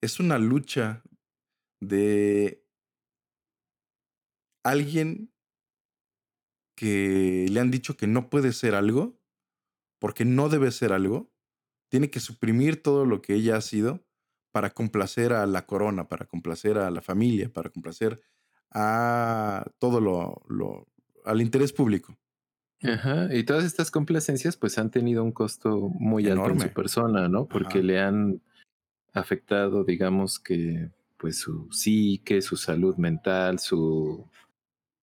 es 0.00 0.20
una 0.20 0.38
lucha 0.38 1.02
de 1.80 2.64
alguien 4.62 5.32
que 6.76 7.46
le 7.50 7.60
han 7.60 7.70
dicho 7.70 7.96
que 7.96 8.06
no 8.06 8.28
puede 8.28 8.52
ser 8.52 8.74
algo, 8.74 9.18
porque 9.98 10.24
no 10.24 10.48
debe 10.48 10.70
ser 10.70 10.92
algo, 10.92 11.32
tiene 11.88 12.10
que 12.10 12.20
suprimir 12.20 12.82
todo 12.82 13.06
lo 13.06 13.22
que 13.22 13.34
ella 13.34 13.56
ha 13.56 13.60
sido 13.60 14.04
para 14.52 14.70
complacer 14.70 15.32
a 15.32 15.46
la 15.46 15.66
corona, 15.66 16.08
para 16.08 16.26
complacer 16.26 16.78
a 16.78 16.90
la 16.90 17.02
familia, 17.02 17.52
para 17.52 17.70
complacer 17.70 18.20
a 18.70 19.66
todo 19.78 20.00
lo, 20.00 20.88
al 21.24 21.40
interés 21.40 21.72
público. 21.72 22.18
Ajá, 22.82 23.34
y 23.34 23.44
todas 23.44 23.64
estas 23.64 23.90
complacencias 23.90 24.56
pues 24.56 24.78
han 24.78 24.90
tenido 24.90 25.24
un 25.24 25.32
costo 25.32 25.88
muy 25.98 26.28
alto 26.28 26.50
en 26.50 26.60
su 26.60 26.68
persona, 26.68 27.28
¿no? 27.28 27.46
Porque 27.46 27.82
le 27.82 28.00
han 28.00 28.42
afectado, 29.12 29.82
digamos 29.84 30.38
que, 30.38 30.90
pues 31.16 31.38
su 31.38 31.72
psique, 31.72 32.42
su 32.42 32.56
salud 32.56 32.96
mental, 32.96 33.58
su 33.58 34.28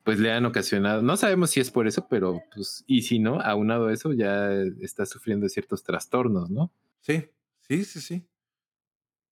pues 0.03 0.19
le 0.19 0.31
han 0.31 0.45
ocasionado, 0.45 1.01
no 1.01 1.15
sabemos 1.15 1.51
si 1.51 1.61
es 1.61 1.71
por 1.71 1.87
eso, 1.87 2.07
pero 2.09 2.43
pues, 2.53 2.83
y 2.87 3.03
si 3.03 3.19
no, 3.19 3.39
aunado 3.39 3.87
a 3.87 3.93
eso, 3.93 4.11
ya 4.11 4.51
está 4.81 5.05
sufriendo 5.05 5.47
ciertos 5.47 5.83
trastornos, 5.83 6.49
¿no? 6.49 6.71
Sí, 6.99 7.29
sí, 7.61 7.85
sí, 7.85 8.01
sí. 8.01 8.27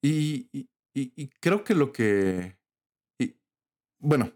Y, 0.02 0.48
y, 0.54 0.70
y, 0.94 1.28
creo 1.42 1.64
que 1.64 1.76
lo 1.76 1.92
que, 1.92 2.58
bueno, 4.00 4.32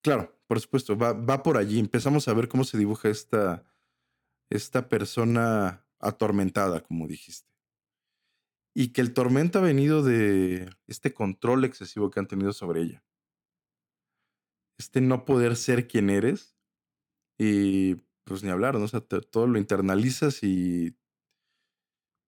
claro, 0.00 0.35
por 0.46 0.60
supuesto, 0.60 0.96
va, 0.96 1.12
va 1.12 1.42
por 1.42 1.56
allí. 1.56 1.78
Empezamos 1.78 2.28
a 2.28 2.34
ver 2.34 2.48
cómo 2.48 2.64
se 2.64 2.78
dibuja 2.78 3.08
esta, 3.08 3.64
esta 4.50 4.88
persona 4.88 5.84
atormentada, 5.98 6.80
como 6.80 7.06
dijiste. 7.06 7.50
Y 8.74 8.88
que 8.88 9.00
el 9.00 9.14
tormento 9.14 9.58
ha 9.58 9.62
venido 9.62 10.02
de 10.02 10.70
este 10.86 11.14
control 11.14 11.64
excesivo 11.64 12.10
que 12.10 12.20
han 12.20 12.28
tenido 12.28 12.52
sobre 12.52 12.82
ella 12.82 13.06
este 14.78 15.00
no 15.00 15.24
poder 15.24 15.56
ser 15.56 15.88
quien 15.88 16.10
eres 16.10 16.56
y 17.38 17.96
pues 18.24 18.42
ni 18.42 18.50
hablar, 18.50 18.74
¿no? 18.74 18.84
O 18.84 18.88
sea, 18.88 19.00
todo 19.00 19.46
lo 19.46 19.58
internalizas 19.58 20.42
y... 20.42 20.96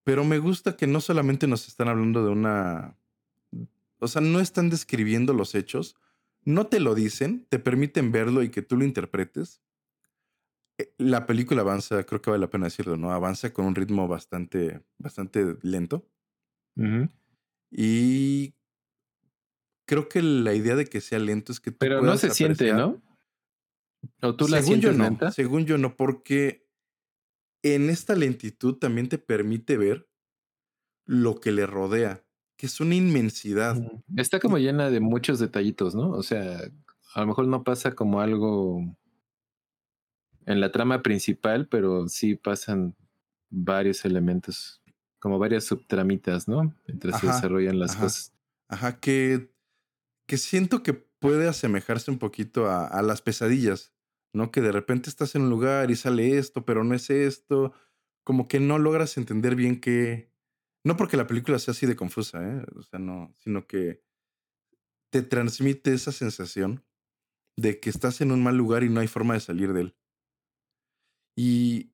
Pero 0.04 0.24
me 0.24 0.38
gusta 0.38 0.76
que 0.76 0.86
no 0.86 1.00
solamente 1.00 1.46
nos 1.46 1.68
están 1.68 1.88
hablando 1.88 2.24
de 2.24 2.30
una... 2.30 2.96
O 3.98 4.06
sea, 4.06 4.22
no 4.22 4.40
están 4.40 4.70
describiendo 4.70 5.32
los 5.32 5.54
hechos, 5.54 5.96
no 6.48 6.66
te 6.66 6.80
lo 6.80 6.94
dicen, 6.94 7.46
te 7.50 7.58
permiten 7.58 8.10
verlo 8.10 8.42
y 8.42 8.50
que 8.50 8.62
tú 8.62 8.78
lo 8.78 8.84
interpretes. 8.84 9.62
Eh, 10.78 10.94
la 10.96 11.26
película 11.26 11.60
avanza, 11.60 12.04
creo 12.04 12.22
que 12.22 12.30
vale 12.30 12.40
la 12.40 12.48
pena 12.48 12.64
decirlo, 12.64 12.96
¿no? 12.96 13.12
Avanza 13.12 13.52
con 13.52 13.66
un 13.66 13.74
ritmo 13.74 14.08
bastante, 14.08 14.82
bastante 14.96 15.58
lento. 15.60 16.08
Y 17.70 18.54
creo 19.86 20.08
que 20.08 20.22
la 20.22 20.54
idea 20.54 20.74
de 20.74 20.86
que 20.86 21.02
sea 21.02 21.18
lento 21.18 21.52
es 21.52 21.60
que 21.60 21.70
tú 21.70 21.78
Pero 21.80 22.00
no 22.00 22.16
se 22.16 22.30
siente, 22.30 22.72
¿no? 22.72 23.02
¿O 24.22 24.34
tú 24.34 24.48
la 24.48 24.62
según 24.62 24.80
yo 24.80 24.92
no, 24.94 25.30
Según 25.32 25.66
yo 25.66 25.76
no, 25.76 25.96
porque 25.96 26.66
en 27.62 27.90
esta 27.90 28.14
lentitud 28.14 28.76
también 28.76 29.10
te 29.10 29.18
permite 29.18 29.76
ver 29.76 30.08
lo 31.04 31.40
que 31.40 31.52
le 31.52 31.66
rodea, 31.66 32.24
que 32.58 32.66
es 32.66 32.78
una 32.80 32.94
inmensidad. 32.94 33.80
Está 34.14 34.38
como 34.38 34.58
llena 34.58 34.90
de 34.90 35.00
muchos 35.00 35.38
detallitos, 35.38 35.94
¿no? 35.94 36.10
O 36.10 36.22
sea, 36.22 36.60
a 37.14 37.20
lo 37.20 37.26
mejor 37.26 37.46
no 37.46 37.64
pasa 37.64 37.94
como 37.94 38.20
algo 38.20 38.82
en 40.44 40.60
la 40.60 40.70
trama 40.70 41.02
principal, 41.02 41.66
pero 41.68 42.06
sí 42.08 42.34
pasan 42.34 42.94
varios 43.48 44.04
elementos, 44.04 44.82
como 45.18 45.38
varias 45.38 45.64
subtramitas, 45.64 46.48
¿no? 46.48 46.74
Mientras 46.86 47.20
se 47.20 47.28
desarrollan 47.28 47.78
las 47.78 47.96
cosas. 47.96 48.34
Ajá, 48.68 49.00
que 49.00 49.48
que 50.28 50.36
siento 50.36 50.82
que 50.82 50.92
puede 50.92 51.48
asemejarse 51.48 52.10
un 52.10 52.18
poquito 52.18 52.70
a, 52.70 53.02
las 53.02 53.22
pesadillas, 53.22 53.94
¿no? 54.34 54.52
Que 54.52 54.60
de 54.60 54.70
repente 54.70 55.08
estás 55.08 55.34
en 55.34 55.42
un 55.42 55.50
lugar 55.50 55.90
y 55.90 55.96
sale 55.96 56.36
esto, 56.36 56.66
pero 56.66 56.84
no 56.84 56.94
es 56.94 57.08
esto, 57.08 57.72
como 58.24 58.46
que 58.46 58.60
no 58.60 58.78
logras 58.78 59.16
entender 59.16 59.56
bien 59.56 59.80
qué... 59.80 60.30
No 60.84 60.96
porque 60.96 61.16
la 61.16 61.26
película 61.26 61.58
sea 61.58 61.72
así 61.72 61.86
de 61.86 61.96
confusa, 61.96 62.42
¿eh? 62.42 62.64
O 62.76 62.82
sea, 62.82 62.98
no, 62.98 63.34
sino 63.38 63.66
que 63.66 64.02
te 65.10 65.22
transmite 65.22 65.92
esa 65.94 66.12
sensación 66.12 66.84
de 67.56 67.80
que 67.80 67.90
estás 67.90 68.20
en 68.20 68.32
un 68.32 68.42
mal 68.42 68.56
lugar 68.56 68.84
y 68.84 68.88
no 68.88 69.00
hay 69.00 69.08
forma 69.08 69.34
de 69.34 69.40
salir 69.40 69.72
de 69.72 69.80
él. 69.82 69.96
Y 71.36 71.92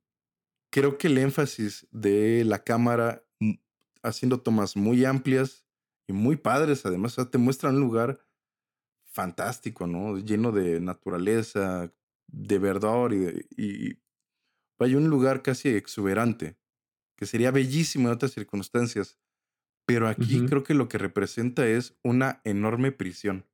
creo 0.70 0.98
que 0.98 1.08
el 1.08 1.18
énfasis 1.18 1.86
de 1.90 2.44
la 2.44 2.64
cámara 2.64 3.24
mm, 3.40 3.54
haciendo 4.02 4.40
tomas 4.40 4.76
muy 4.76 5.04
amplias 5.04 5.66
y 6.08 6.12
muy 6.12 6.36
padres, 6.36 6.84
además, 6.86 7.16
te 7.30 7.38
muestran 7.38 7.76
un 7.76 7.82
lugar 7.82 8.20
fantástico, 9.06 9.86
¿no? 9.86 10.18
Lleno 10.18 10.52
de 10.52 10.80
naturaleza, 10.80 11.92
de 12.26 12.58
verdor 12.58 13.12
y, 13.12 13.18
de, 13.18 13.46
y 13.56 14.94
un 14.94 15.08
lugar 15.08 15.42
casi 15.42 15.68
exuberante, 15.70 16.58
que 17.16 17.26
sería 17.26 17.50
bellísimo 17.50 18.08
en 18.08 18.14
otras 18.14 18.32
circunstancias, 18.32 19.18
pero 19.86 20.08
aquí 20.08 20.46
creo 20.46 20.62
que 20.62 20.74
lo 20.74 20.88
que 20.88 20.98
representa 20.98 21.66
es 21.66 21.96
una 22.02 22.40
enorme 22.44 22.92
prisión. 22.92 23.46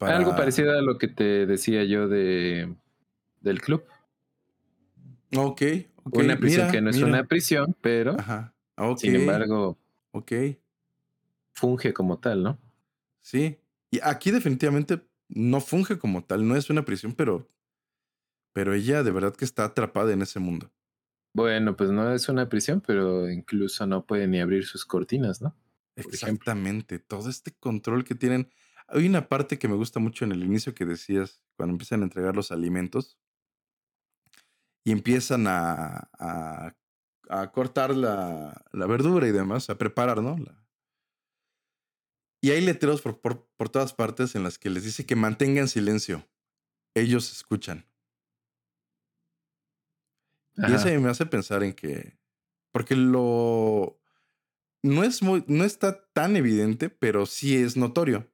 Algo 0.00 0.36
parecido 0.36 0.72
a 0.72 0.82
lo 0.82 0.98
que 0.98 1.08
te 1.08 1.46
decía 1.46 1.84
yo 1.84 2.08
de 2.08 2.74
del 3.40 3.60
club. 3.60 3.84
Ok, 5.36 5.62
Una 6.12 6.36
prisión 6.36 6.70
que 6.70 6.80
no 6.80 6.90
es 6.90 7.02
una 7.02 7.24
prisión, 7.24 7.76
pero 7.80 8.16
sin 8.96 9.14
embargo, 9.14 9.78
ok. 10.12 10.32
funge 11.54 11.92
como 11.92 12.18
tal, 12.18 12.42
¿no? 12.42 12.58
Sí, 13.20 13.58
Y 13.90 14.00
aquí 14.02 14.30
definitivamente 14.30 15.00
no 15.28 15.60
funge 15.60 15.98
como 15.98 16.24
tal, 16.24 16.46
no 16.46 16.56
es 16.56 16.68
una 16.70 16.84
prisión, 16.84 17.14
pero, 17.14 17.48
pero 18.52 18.74
ella 18.74 19.02
de 19.02 19.10
verdad 19.10 19.34
que 19.34 19.44
está 19.44 19.64
atrapada 19.64 20.12
en 20.12 20.22
ese 20.22 20.40
mundo. 20.40 20.70
Bueno, 21.34 21.76
pues 21.76 21.90
no 21.90 22.14
es 22.14 22.28
una 22.28 22.48
prisión, 22.48 22.80
pero 22.80 23.28
incluso 23.28 23.86
no 23.86 24.06
puede 24.06 24.28
ni 24.28 24.40
abrir 24.40 24.64
sus 24.64 24.86
cortinas, 24.86 25.42
¿no? 25.42 25.56
Exactamente, 25.96 27.00
todo 27.00 27.28
este 27.28 27.52
control 27.52 28.04
que 28.04 28.14
tienen. 28.14 28.50
Hay 28.86 29.06
una 29.06 29.28
parte 29.28 29.58
que 29.58 29.66
me 29.66 29.74
gusta 29.74 29.98
mucho 29.98 30.24
en 30.24 30.32
el 30.32 30.44
inicio 30.44 30.74
que 30.74 30.84
decías, 30.84 31.42
cuando 31.56 31.74
empiezan 31.74 32.02
a 32.02 32.04
entregar 32.04 32.36
los 32.36 32.52
alimentos 32.52 33.18
y 34.84 34.92
empiezan 34.92 35.46
a, 35.48 36.08
a, 36.18 37.52
cortar 37.52 37.96
la, 37.96 38.64
la, 38.72 38.86
verdura 38.86 39.26
y 39.26 39.32
demás, 39.32 39.70
a 39.70 39.78
preparar, 39.78 40.22
¿no? 40.22 40.36
Y 42.40 42.50
hay 42.50 42.60
letreros 42.60 43.02
por, 43.02 43.20
por, 43.20 43.48
por 43.56 43.70
todas 43.70 43.92
partes 43.92 44.34
en 44.36 44.44
las 44.44 44.58
que 44.58 44.70
les 44.70 44.84
dice 44.84 45.06
que 45.06 45.16
mantengan 45.16 45.66
silencio. 45.66 46.28
Ellos 46.94 47.32
escuchan. 47.32 47.86
Ajá. 50.56 50.70
Y 50.70 50.74
eso 50.74 51.00
me 51.00 51.10
hace 51.10 51.26
pensar 51.26 51.62
en 51.62 51.72
que, 51.72 52.18
porque 52.72 52.96
lo, 52.96 54.00
no 54.82 55.02
es 55.02 55.22
muy, 55.22 55.44
no 55.48 55.64
está 55.64 56.06
tan 56.12 56.36
evidente, 56.36 56.90
pero 56.90 57.26
sí 57.26 57.56
es 57.56 57.76
notorio. 57.76 58.30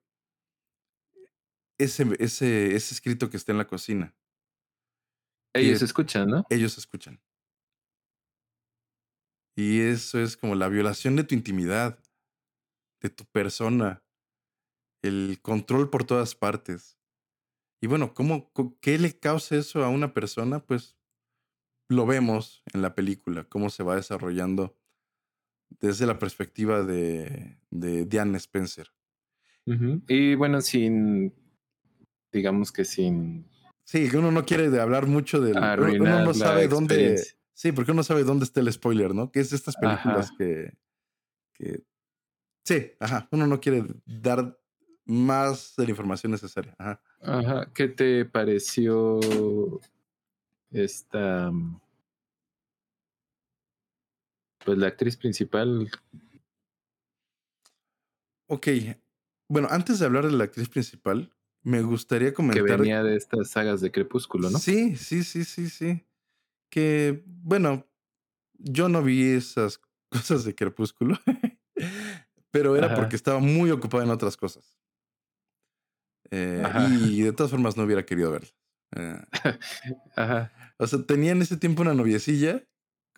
Ese, 1.78 2.04
ese, 2.18 2.74
ese 2.74 2.94
escrito 2.94 3.30
que 3.30 3.36
está 3.36 3.52
en 3.52 3.58
la 3.58 3.66
cocina. 3.66 4.14
Ellos 5.54 5.82
escuchan, 5.82 6.28
¿no? 6.28 6.44
Ellos 6.50 6.76
escuchan. 6.76 7.20
Y 9.56 9.80
eso 9.80 10.20
es 10.20 10.36
como 10.36 10.54
la 10.54 10.68
violación 10.68 11.16
de 11.16 11.24
tu 11.24 11.34
intimidad, 11.34 11.98
de 13.00 13.10
tu 13.10 13.24
persona, 13.26 14.04
el 15.02 15.38
control 15.42 15.90
por 15.90 16.04
todas 16.04 16.34
partes. 16.34 16.98
Y 17.80 17.86
bueno, 17.86 18.14
¿cómo, 18.14 18.52
¿qué 18.80 18.98
le 18.98 19.18
causa 19.18 19.56
eso 19.56 19.84
a 19.84 19.88
una 19.88 20.12
persona? 20.12 20.60
Pues 20.60 20.99
lo 21.90 22.06
vemos 22.06 22.62
en 22.72 22.82
la 22.82 22.94
película, 22.94 23.44
cómo 23.44 23.68
se 23.68 23.82
va 23.82 23.96
desarrollando 23.96 24.76
desde 25.80 26.06
la 26.06 26.20
perspectiva 26.20 26.84
de, 26.84 27.58
de 27.70 28.06
Diane 28.06 28.38
Spencer. 28.38 28.92
Uh 29.66 29.72
-huh. 29.72 30.02
Y 30.06 30.36
bueno, 30.36 30.60
sin, 30.60 31.34
digamos 32.32 32.70
que 32.70 32.84
sin... 32.84 33.50
Sí, 33.82 34.08
uno 34.14 34.30
no 34.30 34.44
quiere 34.44 34.70
de 34.70 34.80
hablar 34.80 35.08
mucho 35.08 35.40
del... 35.40 35.56
Uno 35.56 36.24
no 36.24 36.32
sabe 36.32 36.68
dónde... 36.68 37.20
Sí, 37.54 37.72
porque 37.72 37.90
uno 37.90 38.04
sabe 38.04 38.22
dónde 38.22 38.44
está 38.44 38.60
el 38.60 38.72
spoiler, 38.72 39.12
¿no? 39.12 39.32
Que 39.32 39.40
es 39.40 39.50
de 39.50 39.56
estas 39.56 39.74
películas 39.74 40.30
que, 40.38 40.78
que... 41.54 41.82
Sí, 42.64 42.92
ajá. 43.00 43.28
Uno 43.32 43.48
no 43.48 43.60
quiere 43.60 43.84
dar 44.06 44.56
más 45.06 45.74
de 45.76 45.84
la 45.84 45.90
información 45.90 46.30
necesaria. 46.30 46.76
Ajá. 46.78 47.02
Ajá. 47.20 47.72
¿Qué 47.74 47.88
te 47.88 48.24
pareció 48.26 49.18
esta 50.70 51.50
pues 54.64 54.78
la 54.78 54.88
actriz 54.88 55.16
principal. 55.16 55.90
Ok. 58.46 58.68
Bueno, 59.48 59.68
antes 59.70 59.98
de 59.98 60.06
hablar 60.06 60.26
de 60.26 60.32
la 60.32 60.44
actriz 60.44 60.68
principal, 60.68 61.34
me 61.62 61.82
gustaría 61.82 62.32
comentar. 62.34 62.64
Que 62.64 62.76
venía 62.76 63.02
de 63.02 63.16
estas 63.16 63.50
sagas 63.50 63.80
de 63.80 63.90
Crepúsculo, 63.90 64.50
¿no? 64.50 64.58
Sí, 64.58 64.96
sí, 64.96 65.24
sí, 65.24 65.44
sí, 65.44 65.68
sí. 65.68 66.06
Que, 66.68 67.24
bueno, 67.26 67.86
yo 68.54 68.88
no 68.88 69.02
vi 69.02 69.32
esas 69.32 69.80
cosas 70.10 70.44
de 70.44 70.54
Crepúsculo, 70.54 71.18
pero 72.50 72.76
era 72.76 72.86
Ajá. 72.88 72.96
porque 72.96 73.16
estaba 73.16 73.40
muy 73.40 73.70
ocupado 73.70 74.04
en 74.04 74.10
otras 74.10 74.36
cosas. 74.36 74.78
Eh, 76.30 76.62
y 77.10 77.22
de 77.22 77.32
todas 77.32 77.50
formas 77.50 77.76
no 77.76 77.82
hubiera 77.82 78.06
querido 78.06 78.30
verlas. 78.30 78.54
Eh, 78.94 79.20
Ajá. 80.16 80.52
O 80.80 80.86
sea, 80.86 81.02
tenía 81.02 81.32
en 81.32 81.42
ese 81.42 81.56
tiempo 81.56 81.82
una 81.82 81.94
noviecilla 81.94 82.64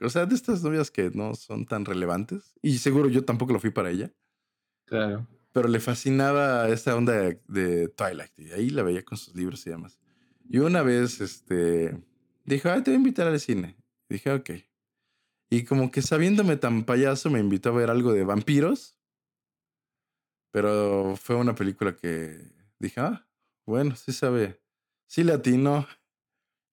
o 0.05 0.11
sea, 0.11 0.27
de 0.27 0.35
estas 0.35 0.63
novias 0.63 0.91
que 0.91 1.11
no 1.11 1.35
son 1.35 1.67
tan 1.67 1.85
relevantes. 1.85 2.55
Y 2.61 2.79
seguro 2.79 3.09
yo 3.09 3.25
tampoco 3.25 3.53
lo 3.53 3.61
fui 3.61 3.71
para 3.71 3.91
ella. 3.91 4.13
Claro. 4.87 5.27
Pero 5.53 5.69
le 5.69 5.81
fascinaba 5.81 6.69
esta 6.69 6.97
onda 6.97 7.13
de, 7.13 7.41
de 7.47 7.89
Twilight. 7.89 8.39
Y 8.39 8.53
ahí 8.53 8.71
la 8.71 8.83
veía 8.83 9.05
con 9.05 9.19
sus 9.19 9.35
libros 9.35 9.67
y 9.67 9.71
demás. 9.71 9.99
Y 10.49 10.59
una 10.59 10.83
vez, 10.83 11.21
este, 11.21 11.97
dijo, 12.45 12.71
ay, 12.71 12.83
te 12.83 12.91
voy 12.91 12.97
a 12.97 12.99
invitar 12.99 13.27
al 13.27 13.39
cine. 13.39 13.77
Y 14.09 14.15
dije, 14.15 14.33
ok. 14.33 14.51
Y 15.51 15.65
como 15.65 15.91
que 15.91 16.03
sabiéndome 16.03 16.57
tan 16.57 16.85
payaso, 16.85 17.31
me 17.31 17.39
invitó 17.39 17.69
a 17.69 17.73
ver 17.73 17.91
algo 17.91 18.13
de 18.13 18.25
vampiros. 18.25 18.99
Pero 20.51 21.15
fue 21.17 21.37
una 21.37 21.55
película 21.55 21.95
que 21.95 22.39
dije, 22.79 23.01
ah, 23.01 23.27
bueno, 23.67 23.95
sí 23.95 24.13
sabe. 24.13 24.61
Sí 25.07 25.23
latino. 25.23 25.87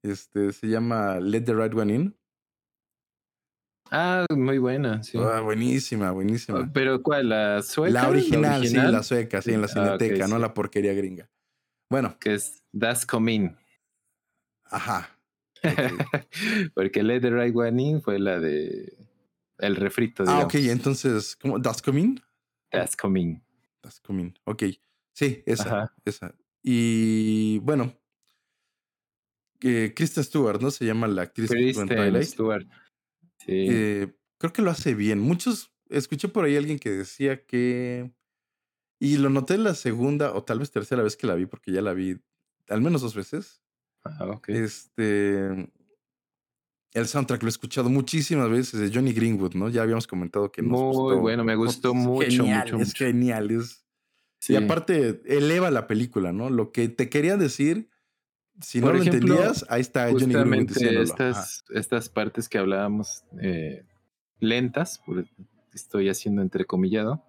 Este, 0.04 0.54
se 0.54 0.68
llama 0.68 1.20
Let 1.20 1.41
the 1.41 1.54
Right 1.54 1.74
One 1.74 1.93
In. 1.93 2.16
Ah, 3.91 4.26
muy 4.30 4.60
buena, 4.60 5.02
sí. 5.04 5.18
Ah, 5.18 5.41
buenísima, 5.41 6.12
buenísima. 6.12 6.70
¿Pero 6.72 7.02
cuál? 7.02 7.30
¿La 7.30 7.62
sueca? 7.64 7.91
La 7.91 8.10
original, 8.10 8.41
¿La 8.41 8.58
original? 8.58 8.86
sí, 8.88 8.91
la 8.91 9.04
sueca, 9.04 9.41
sí, 9.41 9.54
en 9.54 9.62
la 9.62 9.68
cineteca, 9.68 9.91
ah, 9.91 10.18
okay, 10.18 10.30
no 10.30 10.36
sí. 10.36 10.41
la 10.41 10.54
porquería 10.54 10.93
gringa. 10.93 11.30
Bueno. 11.89 12.16
Que 12.20 12.36
es 12.36 12.64
Das 12.72 13.06
Comin. 13.06 13.58
Ajá. 14.66 15.10
Okay. 15.58 15.88
Porque 16.76 17.04
Let 17.04 17.22
the 17.22 17.32
Right 17.32 17.56
One 17.56 17.82
In 17.82 18.02
fue 18.02 18.20
la 18.20 18.39
de 18.39 18.95
el 19.58 19.76
refrito, 19.76 20.24
digamos. 20.24 20.43
Ah, 20.43 20.45
ok, 20.45 20.56
entonces, 20.56 21.36
¿cómo? 21.36 21.60
¿Das 21.60 21.82
Comin? 21.82 22.22
Das 22.72 22.95
Comin. 22.95 23.43
Das 23.82 24.00
Comin, 24.00 24.38
ok. 24.45 24.64
Sí, 25.14 25.43
esa, 25.45 25.64
Ajá. 25.64 25.95
esa. 26.06 26.34
Y 26.62 27.60
bueno, 27.60 27.93
eh, 29.62 29.93
Kristen 29.95 30.24
Stewart, 30.24 30.62
¿no? 30.62 30.72
Se 30.72 30.86
llama 30.86 31.07
la 31.07 31.24
actriz 31.24 31.49
Kristen 31.49 32.24
Stewart. 32.24 32.68
Sí. 33.38 33.68
Eh, 33.70 34.14
creo 34.38 34.53
que 34.53 34.62
lo 34.62 34.72
hace 34.72 34.93
bien. 34.93 35.20
Muchos, 35.20 35.72
escuché 35.89 36.28
por 36.28 36.45
ahí 36.45 36.55
a 36.55 36.60
alguien 36.60 36.80
que 36.80 36.91
decía 36.91 37.45
que, 37.45 38.12
y 38.99 39.18
lo 39.18 39.30
noté 39.30 39.57
la 39.57 39.76
segunda 39.76 40.34
o 40.34 40.43
tal 40.43 40.60
vez 40.60 40.72
tercera 40.72 41.03
vez 41.03 41.16
que 41.16 41.28
la 41.28 41.36
vi, 41.36 41.45
porque 41.45 41.72
ya 41.72 41.82
la 41.82 41.93
vi 41.93 42.20
al 42.68 42.82
menos 42.82 43.01
dos 43.01 43.16
veces. 43.16 43.62
Ah, 44.03 44.26
ok. 44.28 44.49
Este, 44.49 45.70
el 46.93 47.07
soundtrack 47.07 47.41
lo 47.43 47.47
he 47.47 47.49
escuchado 47.49 47.89
muchísimas 47.89 48.49
veces 48.49 48.80
de 48.80 48.91
Johnny 48.93 49.14
Greenwood, 49.14 49.53
¿no? 49.55 49.70
Ya 49.70 49.84
habíamos 49.84 50.07
comentado 50.07 50.51
que 50.51 50.62
nos 50.62 50.72
Muy 50.72 50.93
gustó. 50.93 51.20
bueno, 51.20 51.43
me 51.43 51.55
gustó 51.55 51.93
mucho, 51.93 52.30
genial, 52.30 52.64
mucho, 52.72 52.82
Es 52.84 52.88
mucho. 52.89 53.05
genial, 53.05 53.51
es... 53.51 53.86
Sí. 54.41 54.53
Y 54.53 54.55
aparte, 54.55 55.22
eleva 55.26 55.70
la 55.70 55.86
película, 55.86 56.32
¿no? 56.32 56.49
Lo 56.49 56.72
que 56.72 56.88
te 56.88 57.10
quería 57.10 57.36
decir, 57.36 57.89
si 58.62 58.82
Por 58.82 58.93
no 58.95 59.01
ejemplo, 59.01 59.28
lo 59.28 59.34
entendías, 59.36 59.66
ahí 59.70 59.82
está 59.82 60.05
Johnny 60.12 60.26
Justamente 60.26 61.01
estas, 61.01 61.64
estas 61.74 62.10
partes 62.10 62.49
que 62.49 62.57
hablábamos 62.57 63.24
eh, 63.41 63.84
lentas, 64.39 64.99
por- 65.05 65.26
estoy 65.74 66.10
haciendo 66.10 66.41
entrecomillado. 66.41 67.24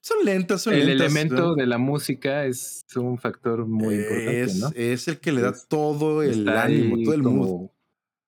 Son 0.00 0.24
lentas, 0.24 0.62
son 0.62 0.74
El 0.74 0.86
lentas. 0.86 1.06
elemento 1.06 1.34
¿no? 1.48 1.54
de 1.54 1.66
la 1.66 1.78
música 1.78 2.44
es 2.44 2.84
un 2.96 3.18
factor 3.18 3.66
muy 3.66 3.94
importante, 3.96 4.42
es, 4.42 4.56
¿no? 4.58 4.70
es 4.74 5.06
el 5.08 5.18
que 5.20 5.30
le 5.32 5.42
da 5.42 5.50
Es- 5.50 5.68
todo 5.68 6.22
el 6.22 6.48
ánimo, 6.48 6.96
todo 7.04 7.14
el 7.14 7.22
como 7.22 7.72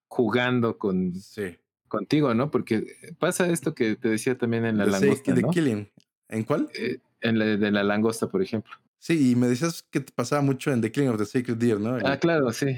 jugando 0.07 0.79
con, 0.79 1.15
Sí. 1.15 1.57
contigo, 1.89 2.33
¿no? 2.35 2.51
Porque 2.51 2.87
pasa 3.19 3.49
esto 3.51 3.75
que 3.75 3.97
te 3.97 4.09
decía 4.09 4.39
también 4.39 4.65
en 4.67 4.79
la 4.79 4.85
The 4.85 4.91
langosta, 4.93 5.25
Sake- 5.33 5.35
The 5.35 5.43
¿no? 5.43 5.51
Killing. 5.51 5.91
¿En 6.29 6.45
cuál? 6.45 6.69
Eh, 6.79 6.99
en 7.21 7.39
la 7.41 7.45
de 7.45 7.71
la 7.73 7.83
langosta, 7.83 8.29
por 8.29 8.41
ejemplo. 8.43 8.73
Sí, 9.05 9.33
y 9.33 9.37
me 9.37 9.49
decías 9.49 9.83
que 9.83 10.01
te 10.01 10.15
pasaba 10.15 10.41
mucho 10.41 10.73
en 10.73 10.81
The 10.81 10.91
Killing 10.91 11.11
of 11.11 11.19
the 11.19 11.27
Sacred 11.27 11.59
Deer, 11.59 11.79
¿no? 11.79 11.99
Ah, 12.07 12.17
claro, 12.17 12.51
sí. 12.55 12.69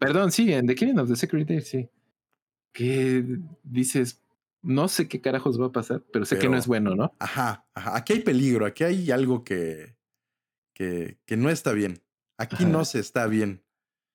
Perdón, 0.00 0.32
sí, 0.32 0.52
en 0.52 0.66
The 0.66 0.74
Killing 0.74 0.98
of 0.98 1.08
the 1.08 1.14
Secret 1.14 1.46
Deer, 1.46 1.62
sí. 1.62 1.88
Que 2.72 3.24
dices, 3.62 4.20
no 4.62 4.88
sé 4.88 5.06
qué 5.06 5.20
carajos 5.20 5.60
va 5.60 5.66
a 5.66 5.70
pasar, 5.72 6.02
pero 6.12 6.24
sé 6.24 6.40
que 6.40 6.48
no 6.48 6.56
es 6.56 6.66
bueno, 6.66 6.96
¿no? 6.96 7.14
Ajá, 7.20 7.68
ajá. 7.72 7.96
Aquí 7.96 8.14
hay 8.14 8.18
peligro, 8.18 8.66
aquí 8.66 8.82
hay 8.82 9.12
algo 9.12 9.44
que, 9.44 9.94
que, 10.74 11.18
que 11.24 11.36
no 11.36 11.50
está 11.50 11.72
bien. 11.72 12.02
Aquí 12.36 12.64
Ajá. 12.64 12.68
no 12.68 12.84
se 12.84 12.98
está 12.98 13.28
bien. 13.28 13.62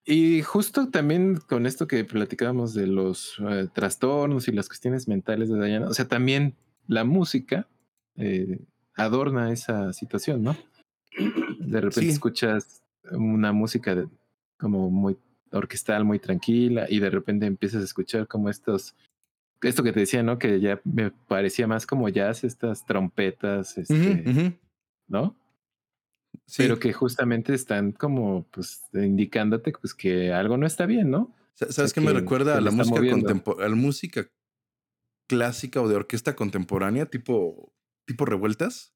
Y 0.03 0.41
justo 0.41 0.89
también 0.89 1.37
con 1.37 1.65
esto 1.65 1.87
que 1.87 2.03
platicábamos 2.03 2.73
de 2.73 2.87
los 2.87 3.41
eh, 3.49 3.69
trastornos 3.73 4.49
y 4.49 4.51
las 4.51 4.67
cuestiones 4.67 5.07
mentales 5.07 5.47
de 5.47 5.65
Diana, 5.65 5.87
o 5.87 5.93
sea, 5.93 6.05
también 6.05 6.57
la 6.87 7.05
música 7.05 7.69
eh, 8.17 8.59
adorna 8.95 9.53
esa 9.53 9.93
situación, 9.93 10.43
¿no? 10.43 10.57
De 11.17 11.81
repente 11.81 12.01
Sí. 12.01 12.09
escuchas 12.09 12.83
una 13.11 13.51
música 13.51 13.95
de- 13.95 14.07
como 14.57 14.89
muy 14.89 15.17
orquestal, 15.51 16.05
muy 16.05 16.19
tranquila, 16.19 16.85
y 16.89 16.99
de 16.99 17.09
repente 17.09 17.45
empiezas 17.45 17.81
a 17.81 17.85
escuchar 17.85 18.27
como 18.27 18.49
estos, 18.49 18.95
esto 19.61 19.83
que 19.83 19.91
te 19.91 19.99
decía, 20.01 20.23
¿no? 20.23 20.39
Que 20.39 20.59
ya 20.61 20.79
me 20.83 21.11
parecía 21.11 21.67
más 21.67 21.85
como 21.85 22.07
jazz, 22.09 22.43
estas 22.43 22.85
trompetas, 22.85 23.77
este. 23.77 24.57
¿no? 25.07 25.35
Sí. 26.45 26.63
Pero 26.63 26.79
que 26.79 26.93
justamente 26.93 27.53
están 27.53 27.91
como, 27.91 28.43
pues, 28.51 28.83
indicándote, 28.93 29.73
pues, 29.73 29.93
que 29.93 30.31
algo 30.31 30.55
no 30.57 30.65
está 30.65 30.85
bien, 30.85 31.11
¿no? 31.11 31.33
Sa- 31.53 31.71
¿Sabes 31.71 31.91
sea, 31.91 32.01
qué 32.01 32.07
me 32.07 32.13
recuerda 32.13 32.57
a 32.57 32.61
la 32.61 32.71
música 32.71 32.97
a 33.59 33.67
la 33.69 33.75
música 33.75 34.27
clásica 35.27 35.81
o 35.81 35.87
de 35.89 35.95
orquesta 35.95 36.35
contemporánea, 36.35 37.05
tipo, 37.05 37.73
tipo 38.05 38.25
revueltas? 38.25 38.93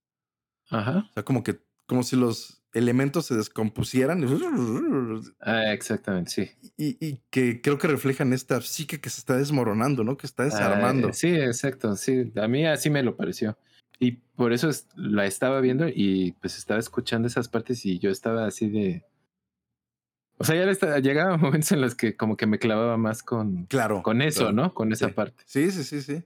Ajá. 0.69 1.07
O 1.09 1.13
sea, 1.13 1.23
como 1.23 1.43
que 1.43 1.59
como 1.85 2.03
si 2.03 2.15
los 2.15 2.61
elementos 2.73 3.25
se 3.25 3.35
descompusieran. 3.35 4.25
Ah, 5.39 5.73
exactamente, 5.73 6.31
sí. 6.31 6.51
Y, 6.77 7.17
que 7.29 7.61
creo 7.61 7.77
que 7.77 7.87
reflejan 7.87 8.33
esta 8.33 8.61
psique 8.61 8.99
que 8.99 9.09
se 9.09 9.19
está 9.19 9.37
desmoronando, 9.37 10.03
¿no? 10.03 10.17
Que 10.17 10.27
está 10.27 10.43
desarmando. 10.43 11.13
sí, 11.13 11.29
exacto, 11.29 11.95
sí. 11.95 12.31
A 12.35 12.47
mí 12.47 12.65
así 12.65 12.89
me 12.89 13.01
lo 13.01 13.15
pareció. 13.15 13.57
Y 13.97 14.11
por 14.11 14.51
eso 14.51 14.69
la 14.95 15.25
estaba 15.25 15.61
viendo 15.61 15.87
y 15.87 16.33
pues 16.41 16.57
estaba 16.57 16.79
escuchando 16.79 17.27
esas 17.27 17.47
partes 17.47 17.85
y 17.85 17.97
yo 17.99 18.09
estaba 18.11 18.45
así 18.45 18.69
de... 18.69 19.05
O 20.37 20.43
sea, 20.43 20.55
ya 20.55 20.99
llegaba 20.99 21.37
momentos 21.37 21.71
en 21.71 21.79
los 21.79 21.95
que 21.95 22.17
como 22.17 22.35
que 22.35 22.45
me 22.45 22.59
clavaba 22.59 22.97
más 22.97 23.23
con, 23.23 23.67
claro, 23.67 24.03
con 24.03 24.21
eso, 24.21 24.51
¿no? 24.51 24.73
Con 24.73 24.91
esa 24.91 25.09
parte. 25.09 25.43
Sí, 25.45 25.71
sí, 25.71 25.85
sí, 25.85 26.01
sí. 26.01 26.23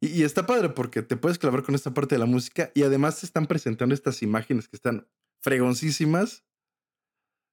Y, 0.00 0.24
está 0.24 0.46
padre 0.46 0.68
porque 0.70 1.02
te 1.02 1.16
puedes 1.16 1.38
clavar 1.38 1.62
con 1.62 1.74
esta 1.74 1.94
parte 1.94 2.14
de 2.14 2.18
la 2.18 2.26
música 2.26 2.70
y 2.74 2.82
además 2.82 3.20
te 3.20 3.26
están 3.26 3.46
presentando 3.46 3.94
estas 3.94 4.22
imágenes 4.22 4.68
que 4.68 4.76
están 4.76 5.08
fregoncísimas. 5.40 6.44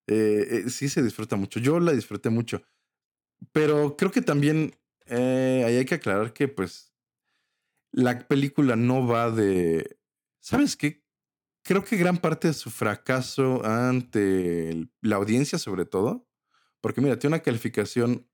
Eh, 0.07 0.47
eh, 0.65 0.69
sí 0.69 0.89
se 0.89 1.01
disfruta 1.01 1.37
mucho. 1.37 1.59
Yo 1.59 1.79
la 1.79 1.93
disfruté 1.93 2.29
mucho. 2.29 2.61
Pero 3.51 3.95
creo 3.95 4.11
que 4.11 4.21
también 4.21 4.75
eh, 5.05 5.63
ahí 5.65 5.77
hay 5.77 5.85
que 5.85 5.95
aclarar 5.95 6.33
que 6.33 6.47
pues 6.47 6.93
la 7.91 8.27
película 8.27 8.75
no 8.75 9.07
va 9.07 9.31
de... 9.31 9.97
¿Sabes 10.41 10.75
qué? 10.75 11.03
Creo 11.63 11.85
que 11.85 11.95
gran 11.95 12.17
parte 12.17 12.49
de 12.49 12.53
su 12.53 12.69
fracaso 12.69 13.63
ante 13.63 14.89
la 14.99 15.15
audiencia 15.15 15.57
sobre 15.57 15.85
todo, 15.85 16.27
porque 16.81 16.99
mira, 16.99 17.17
tiene 17.17 17.37
una 17.37 17.43
calificación 17.43 18.27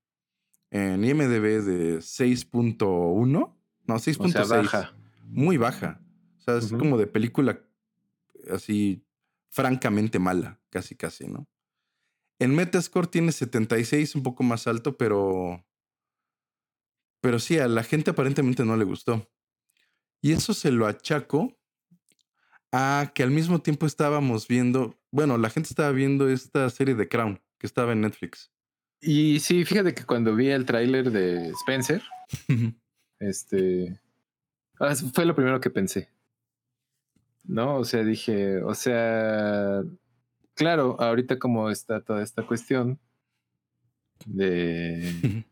en 0.72 1.04
IMDB 1.04 1.62
de 1.62 1.98
6.1 1.98 3.59
no, 3.90 3.96
6.6. 3.96 4.48
baja. 4.48 4.94
Muy 5.24 5.56
baja. 5.56 6.00
O 6.38 6.42
sea, 6.42 6.56
es 6.56 6.72
como 6.72 6.96
de 6.96 7.06
película 7.06 7.60
así 8.50 9.04
francamente 9.50 10.18
mala, 10.18 10.60
casi 10.70 10.94
casi, 10.94 11.28
¿no? 11.28 11.48
En 12.38 12.54
Metascore 12.54 13.08
tiene 13.08 13.32
76, 13.32 14.14
un 14.14 14.22
poco 14.22 14.42
más 14.42 14.66
alto, 14.66 14.96
pero 14.96 15.64
pero 17.20 17.38
sí, 17.38 17.58
a 17.58 17.68
la 17.68 17.82
gente 17.82 18.10
aparentemente 18.10 18.64
no 18.64 18.76
le 18.76 18.84
gustó. 18.84 19.30
Y 20.22 20.32
eso 20.32 20.54
se 20.54 20.70
lo 20.70 20.86
achaco 20.86 21.56
a 22.72 23.12
que 23.14 23.22
al 23.22 23.30
mismo 23.30 23.60
tiempo 23.60 23.86
estábamos 23.86 24.48
viendo, 24.48 24.98
bueno, 25.10 25.36
la 25.38 25.50
gente 25.50 25.68
estaba 25.68 25.90
viendo 25.92 26.28
esta 26.28 26.70
serie 26.70 26.94
de 26.94 27.08
Crown 27.08 27.42
que 27.58 27.66
estaba 27.66 27.92
en 27.92 28.02
Netflix. 28.02 28.50
Y 29.02 29.40
sí, 29.40 29.64
fíjate 29.64 29.94
que 29.94 30.04
cuando 30.04 30.34
vi 30.34 30.48
el 30.48 30.66
tráiler 30.66 31.10
de 31.10 31.50
Spencer, 31.50 32.02
Este. 33.20 34.00
Ah, 34.78 34.94
fue 35.12 35.24
lo 35.24 35.34
primero 35.34 35.60
que 35.60 35.70
pensé. 35.70 36.08
¿No? 37.44 37.76
O 37.76 37.84
sea, 37.84 38.02
dije, 38.02 38.62
o 38.62 38.74
sea. 38.74 39.82
Claro, 40.54 40.96
ahorita 41.00 41.38
como 41.38 41.70
está 41.70 42.02
toda 42.02 42.22
esta 42.22 42.46
cuestión 42.46 42.98
de. 44.26 45.44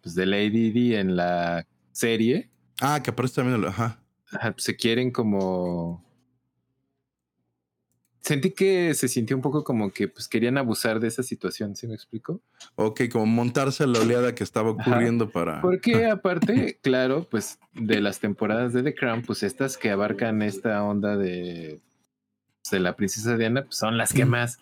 pues 0.00 0.14
de 0.14 0.26
Lady 0.26 0.70
D 0.70 0.98
en 0.98 1.16
la 1.16 1.66
serie. 1.92 2.50
Ah, 2.80 3.00
que 3.02 3.10
aparece 3.10 3.36
también. 3.36 3.64
Ajá. 3.64 4.02
Ajá 4.32 4.52
pues 4.52 4.64
se 4.64 4.76
quieren 4.76 5.10
como 5.10 6.09
sentí 8.20 8.50
que 8.50 8.94
se 8.94 9.08
sintió 9.08 9.36
un 9.36 9.42
poco 9.42 9.64
como 9.64 9.92
que 9.92 10.08
pues 10.08 10.28
querían 10.28 10.58
abusar 10.58 11.00
de 11.00 11.08
esa 11.08 11.22
situación, 11.22 11.76
¿sí 11.76 11.86
me 11.86 11.94
explico? 11.94 12.40
Ok, 12.76 13.02
como 13.10 13.26
montarse 13.26 13.84
a 13.84 13.86
la 13.86 14.00
oleada 14.00 14.34
que 14.34 14.44
estaba 14.44 14.70
ocurriendo 14.70 15.30
para... 15.30 15.60
Porque 15.60 16.06
aparte, 16.06 16.78
claro, 16.82 17.26
pues 17.30 17.58
de 17.74 18.00
las 18.00 18.20
temporadas 18.20 18.72
de 18.72 18.82
The 18.82 18.94
Crown, 18.94 19.22
pues 19.22 19.42
estas 19.42 19.76
que 19.76 19.90
abarcan 19.90 20.42
esta 20.42 20.82
onda 20.82 21.16
de, 21.16 21.80
pues, 22.62 22.70
de 22.70 22.80
la 22.80 22.96
princesa 22.96 23.36
Diana, 23.36 23.64
pues 23.64 23.76
son 23.76 23.96
las 23.96 24.12
que 24.12 24.24
más 24.24 24.58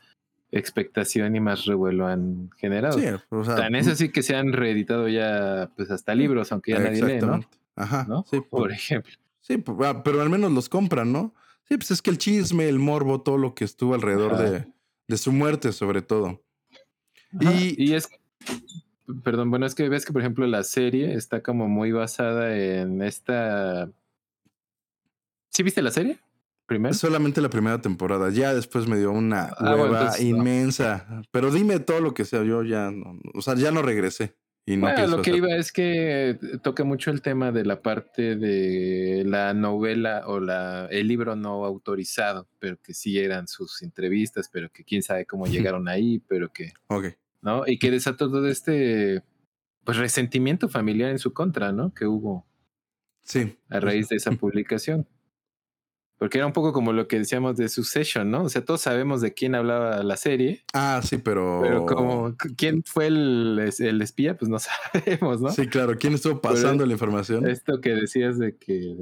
expectación 0.50 1.36
y 1.36 1.40
más 1.40 1.66
revuelo 1.66 2.06
han 2.06 2.50
generado. 2.56 2.98
Sí, 2.98 3.06
o 3.28 3.44
sea, 3.44 3.56
Tan 3.56 3.74
es 3.74 3.86
así 3.86 4.10
que 4.10 4.22
se 4.22 4.34
han 4.34 4.52
reeditado 4.52 5.08
ya 5.08 5.70
pues 5.76 5.90
hasta 5.90 6.14
libros, 6.14 6.52
aunque 6.52 6.72
ya 6.72 6.78
nadie 6.78 7.02
lee, 7.02 7.20
¿no? 7.20 7.40
Ajá. 7.76 8.06
¿no? 8.08 8.24
Sí, 8.30 8.40
por 8.40 8.72
ejemplo. 8.72 9.12
Sí, 9.40 9.62
ah, 9.84 10.02
pero 10.02 10.20
al 10.20 10.30
menos 10.30 10.52
los 10.52 10.68
compran, 10.68 11.12
¿no? 11.12 11.34
Sí, 11.68 11.76
pues 11.76 11.90
es 11.90 12.02
que 12.02 12.10
el 12.10 12.18
chisme, 12.18 12.68
el 12.68 12.78
morbo, 12.78 13.20
todo 13.20 13.36
lo 13.36 13.54
que 13.54 13.64
estuvo 13.64 13.94
alrededor 13.94 14.38
de, 14.38 15.16
su 15.16 15.32
muerte, 15.32 15.72
sobre 15.72 16.00
todo. 16.00 16.42
Y, 17.40 17.92
es, 17.92 18.08
perdón, 19.22 19.50
bueno, 19.50 19.66
es 19.66 19.74
que 19.74 19.88
ves 19.90 20.06
que, 20.06 20.12
por 20.12 20.22
ejemplo, 20.22 20.46
la 20.46 20.64
serie 20.64 21.14
está 21.14 21.42
como 21.42 21.68
muy 21.68 21.92
basada 21.92 22.56
en 22.56 23.02
esta... 23.02 23.90
¿Sí 25.50 25.62
viste 25.62 25.82
la 25.82 25.90
serie? 25.90 26.18
Primero. 26.66 26.94
Solamente 26.94 27.40
la 27.40 27.50
primera 27.50 27.80
temporada. 27.80 28.30
Ya 28.30 28.54
después 28.54 28.86
me 28.86 28.96
dio 28.96 29.10
una 29.10 29.44
ah, 29.58 29.74
hueva 29.74 30.18
inmensa. 30.20 31.22
Pero 31.30 31.50
dime 31.50 31.80
todo 31.80 32.00
lo 32.00 32.12
que 32.12 32.26
sea. 32.26 32.44
Yo 32.44 32.62
ya 32.62 32.90
no, 32.90 33.18
o 33.34 33.40
sea, 33.42 33.54
ya 33.54 33.70
no 33.70 33.80
regresé 33.82 34.36
bueno, 34.76 35.06
lo 35.06 35.22
que 35.22 35.36
iba 35.36 35.54
es 35.56 35.72
que 35.72 36.38
toca 36.62 36.84
mucho 36.84 37.10
el 37.10 37.22
tema 37.22 37.52
de 37.52 37.64
la 37.64 37.80
parte 37.80 38.36
de 38.36 39.24
la 39.26 39.54
novela 39.54 40.24
o 40.26 40.40
la, 40.40 40.86
el 40.90 41.08
libro 41.08 41.36
no 41.36 41.64
autorizado, 41.64 42.48
pero 42.58 42.76
que 42.80 42.92
sí 42.92 43.18
eran 43.18 43.48
sus 43.48 43.82
entrevistas, 43.82 44.50
pero 44.52 44.70
que 44.70 44.84
quién 44.84 45.02
sabe 45.02 45.26
cómo 45.26 45.46
llegaron 45.46 45.88
ahí, 45.88 46.22
pero 46.28 46.52
que... 46.52 46.72
Ok. 46.88 47.06
¿No? 47.40 47.62
Y 47.66 47.78
que 47.78 47.90
desató 47.90 48.28
todo 48.30 48.48
este 48.48 49.22
pues 49.88 49.96
resentimiento 49.96 50.68
familiar 50.68 51.10
en 51.10 51.18
su 51.18 51.32
contra, 51.32 51.72
¿no? 51.72 51.94
Que 51.94 52.04
hubo. 52.04 52.46
Sí. 53.22 53.56
A 53.70 53.80
raíz 53.80 54.08
de 54.10 54.16
esa 54.16 54.32
publicación. 54.32 55.08
Porque 56.18 56.38
era 56.38 56.46
un 56.46 56.52
poco 56.52 56.72
como 56.72 56.92
lo 56.92 57.06
que 57.06 57.18
decíamos 57.18 57.56
de 57.56 57.68
Succession, 57.68 58.28
¿no? 58.28 58.42
O 58.42 58.48
sea, 58.48 58.64
todos 58.64 58.80
sabemos 58.80 59.20
de 59.20 59.34
quién 59.34 59.54
hablaba 59.54 60.02
la 60.02 60.16
serie. 60.16 60.64
Ah, 60.72 61.00
sí, 61.02 61.18
pero. 61.18 61.60
Pero 61.62 61.86
como 61.86 62.36
quién 62.56 62.82
fue 62.84 63.06
el, 63.06 63.60
espía, 64.02 64.36
pues 64.36 64.48
no 64.48 64.58
sabemos, 64.92 65.40
¿no? 65.40 65.50
Sí, 65.50 65.68
claro, 65.68 65.96
quién 65.96 66.14
estuvo 66.14 66.40
pasando 66.40 66.84
la 66.84 66.92
información. 66.92 67.48
Esto 67.48 67.80
que 67.80 67.94
decías 67.94 68.36
de 68.36 68.56
que, 68.56 68.96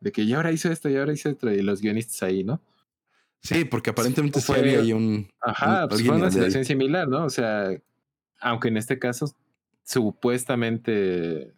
de 0.00 0.12
que 0.12 0.26
ya 0.26 0.36
ahora 0.36 0.50
hizo 0.50 0.70
esto, 0.70 0.88
ya 0.88 0.98
ahora 0.98 1.12
hizo 1.12 1.30
esto, 1.30 1.48
y 1.48 1.62
los 1.62 1.80
guionistas 1.80 2.24
ahí, 2.24 2.42
¿no? 2.42 2.60
Sí, 3.40 3.64
porque 3.64 3.90
aparentemente 3.90 4.40
sí 4.40 4.52
había 4.52 4.80
ahí 4.80 4.92
un. 4.92 5.30
Ajá, 5.40 5.86
pues 5.88 6.04
fue 6.04 6.16
una 6.16 6.30
situación 6.30 6.64
similar, 6.64 7.06
¿no? 7.06 7.24
O 7.24 7.30
sea, 7.30 7.70
aunque 8.40 8.66
en 8.66 8.78
este 8.78 8.98
caso, 8.98 9.32
supuestamente 9.84 11.52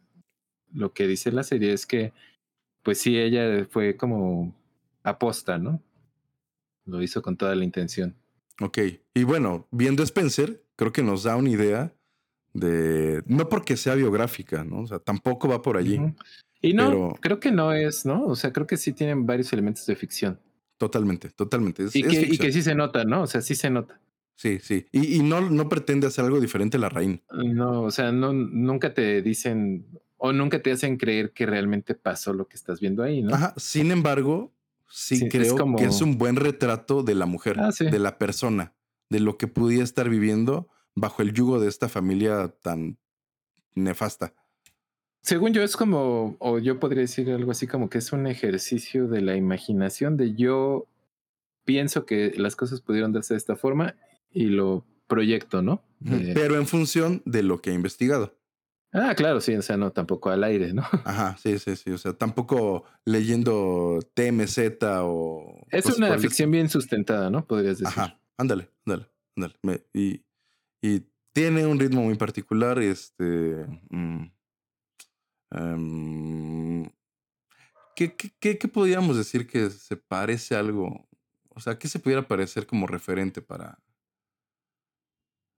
lo 0.74 0.92
que 0.92 1.06
dice 1.06 1.32
la 1.32 1.42
serie 1.42 1.72
es 1.72 1.86
que, 1.86 2.12
pues 2.82 2.98
sí, 2.98 3.18
ella 3.18 3.66
fue 3.70 3.96
como 3.96 4.54
aposta, 5.02 5.58
¿no? 5.58 5.82
Lo 6.84 7.02
hizo 7.02 7.22
con 7.22 7.36
toda 7.36 7.54
la 7.54 7.64
intención. 7.64 8.16
Ok. 8.60 8.78
Y 9.14 9.24
bueno, 9.24 9.66
viendo 9.70 10.02
Spencer, 10.02 10.62
creo 10.76 10.92
que 10.92 11.02
nos 11.02 11.22
da 11.22 11.36
una 11.36 11.50
idea 11.50 11.94
de. 12.52 13.22
No 13.26 13.48
porque 13.48 13.76
sea 13.76 13.94
biográfica, 13.94 14.64
¿no? 14.64 14.80
O 14.80 14.86
sea, 14.86 14.98
tampoco 14.98 15.48
va 15.48 15.62
por 15.62 15.76
allí. 15.76 16.00
Y 16.62 16.74
no, 16.74 17.16
creo 17.20 17.40
que 17.40 17.50
no 17.50 17.72
es, 17.72 18.04
¿no? 18.04 18.26
O 18.26 18.36
sea, 18.36 18.52
creo 18.52 18.66
que 18.66 18.76
sí 18.76 18.92
tienen 18.92 19.26
varios 19.26 19.52
elementos 19.52 19.86
de 19.86 19.96
ficción. 19.96 20.38
Totalmente, 20.76 21.30
totalmente. 21.30 21.84
y, 21.92 22.02
que, 22.02 22.20
y, 22.22 22.38
que, 22.38 22.52
sí 22.52 22.62
se 22.62 22.74
nota, 22.74 23.04
¿no? 23.04 23.22
O 23.22 23.26
sea, 23.26 23.40
sí 23.40 23.54
se 23.54 23.70
nota. 23.70 24.00
Sí, 24.36 24.58
sí. 24.58 24.86
Y, 24.92 25.16
y 25.16 25.22
no, 25.22 25.42
no 25.42 25.68
pretende 25.68 26.06
hacer 26.06 26.24
algo 26.24 26.40
diferente 26.40 26.78
a 26.78 26.80
la 26.80 26.88
reina. 26.88 27.20
No, 27.30 27.82
o 27.82 27.90
sea, 27.90 28.12
no, 28.12 28.32
nunca 28.32 28.94
te 28.94 29.20
dicen 29.20 29.86
o 30.22 30.32
nunca 30.32 30.62
te 30.62 30.70
hacen 30.70 30.98
creer 30.98 31.32
que 31.32 31.46
realmente 31.46 31.94
pasó 31.94 32.34
lo 32.34 32.46
que 32.46 32.56
estás 32.56 32.78
viendo 32.78 33.02
ahí, 33.02 33.22
¿no? 33.22 33.34
Ajá. 33.34 33.54
Sin 33.56 33.90
embargo, 33.90 34.52
sí, 34.90 35.28
creo 35.28 35.56
que 35.76 35.84
es 35.84 36.00
un 36.00 36.18
buen 36.18 36.36
retrato 36.36 37.02
de 37.02 37.14
la 37.14 37.26
mujer, 37.26 37.58
ah, 37.58 37.70
de 37.78 37.98
la 37.98 38.18
persona, 38.18 38.74
de 39.08 39.20
lo 39.20 39.38
que 39.38 39.46
podía 39.46 39.82
estar 39.82 40.08
viviendo 40.08 40.68
bajo 40.94 41.22
el 41.22 41.32
yugo 41.32 41.60
de 41.60 41.68
esta 41.68 41.88
familia 41.88 42.48
tan 42.62 42.98
nefasta. 43.74 44.34
Según 45.22 45.52
yo 45.52 45.62
es 45.62 45.76
como, 45.76 46.36
o 46.38 46.58
yo 46.58 46.80
podría 46.80 47.02
decir 47.02 47.30
algo 47.30 47.50
así 47.50 47.66
como 47.66 47.90
que 47.90 47.98
es 47.98 48.12
un 48.12 48.26
ejercicio 48.26 49.06
de 49.06 49.20
la 49.20 49.36
imaginación, 49.36 50.16
de 50.16 50.34
yo 50.34 50.86
pienso 51.64 52.06
que 52.06 52.32
las 52.36 52.56
cosas 52.56 52.80
pudieron 52.80 53.12
darse 53.12 53.34
de 53.34 53.38
esta 53.38 53.56
forma 53.56 53.96
y 54.32 54.46
lo 54.46 54.86
proyecto, 55.06 55.60
¿no? 55.60 55.82
Pero 56.34 56.56
en 56.56 56.66
función 56.66 57.22
de 57.26 57.42
lo 57.42 57.60
que 57.60 57.70
he 57.70 57.74
investigado. 57.74 58.39
Ah, 58.92 59.14
claro, 59.14 59.40
sí, 59.40 59.54
o 59.54 59.62
sea, 59.62 59.76
no 59.76 59.92
tampoco 59.92 60.30
al 60.30 60.42
aire, 60.42 60.72
¿no? 60.72 60.82
Ajá, 61.04 61.36
sí, 61.40 61.58
sí, 61.58 61.76
sí, 61.76 61.90
o 61.90 61.98
sea, 61.98 62.12
tampoco 62.12 62.84
leyendo 63.04 64.00
TMZ 64.14 64.58
o... 65.02 65.64
Es 65.70 65.86
una 65.86 66.18
ficción 66.18 66.50
bien 66.50 66.68
sustentada, 66.68 67.30
¿no? 67.30 67.46
Podrías 67.46 67.78
decir. 67.78 67.86
Ajá, 67.86 68.20
ándale, 68.36 68.68
ándale, 68.84 69.08
ándale. 69.36 69.86
y, 69.94 70.24
y 70.82 71.04
tiene 71.32 71.66
un 71.66 71.78
ritmo 71.78 72.02
muy 72.02 72.16
particular, 72.16 72.80
este... 72.80 73.64
Mm, 73.90 74.32
em, 75.52 76.90
¿qué, 77.94 78.16
qué, 78.16 78.58
qué, 78.58 78.68
podríamos 78.68 79.16
decir 79.16 79.46
que 79.46 79.70
se 79.70 79.96
parece 79.96 80.56
algo? 80.56 81.08
O 81.50 81.60
sea, 81.60 81.78
¿qué 81.78 81.86
se 81.86 82.00
pudiera 82.00 82.26
parecer 82.26 82.66
como 82.66 82.88
referente 82.88 83.40
para... 83.40 83.78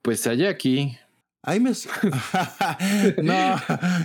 Pues 0.02 0.26
allá 0.26 0.50
aquí, 0.50 0.98
Ahí 1.42 1.58
me. 1.58 1.72
no, 3.22 3.56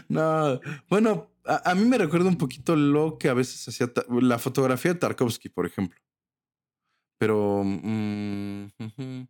no. 0.10 0.60
Bueno, 0.90 1.30
a, 1.46 1.76
mí 1.76 1.86
me 1.86 1.98
recuerda 1.98 2.28
un 2.30 2.38
poquito 2.38 2.76
lo 2.76 3.18
que 3.18 3.30
a 3.30 3.34
veces 3.34 3.68
hacía 3.68 3.92
la 4.22 4.40
fotografía 4.40 4.94
de 4.94 5.00
Tarkovsky, 5.00 5.50
por 5.50 5.66
ejemplo. 5.66 6.00
Pero, 7.20 7.64
mm, 7.64 8.68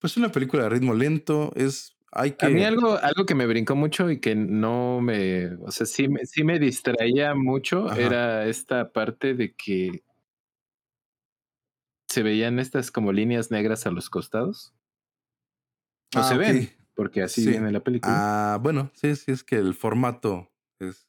pues 0.00 0.16
una 0.16 0.30
película 0.30 0.64
de 0.64 0.68
ritmo 0.68 0.94
lento 0.94 1.52
es, 1.54 1.96
hay 2.10 2.34
A 2.40 2.48
mí 2.48 2.56
que, 2.56 2.66
algo 2.66 2.96
algo 2.96 3.26
que 3.26 3.34
me 3.34 3.46
brincó 3.46 3.76
mucho 3.76 4.10
y 4.10 4.18
que 4.18 4.34
no 4.34 5.00
me 5.00 5.52
o 5.56 5.70
sea, 5.70 5.86
sí 5.86 6.08
me 6.08 6.24
sí 6.24 6.42
me 6.42 6.58
distraía 6.58 7.34
mucho, 7.34 7.86
ajá, 7.86 8.00
era 8.00 8.46
esta 8.46 8.92
parte 8.92 9.34
de 9.34 9.54
que 9.54 10.02
se 12.08 12.22
veían 12.22 12.58
estas 12.58 12.90
como 12.90 13.12
líneas 13.12 13.50
negras 13.50 13.86
a 13.86 13.90
los 13.90 14.08
costados, 14.08 14.72
o 16.16 16.20
ah, 16.20 16.24
se 16.24 16.38
ven, 16.38 16.70
porque 16.98 17.22
así 17.22 17.44
sí. 17.44 17.50
viene 17.50 17.70
la 17.70 17.78
película. 17.78 18.12
Ah, 18.12 18.58
bueno, 18.58 18.90
sí, 18.92 19.14
sí, 19.14 19.30
es 19.30 19.44
que 19.44 19.54
el 19.54 19.74
formato 19.74 20.50
es, 20.80 21.06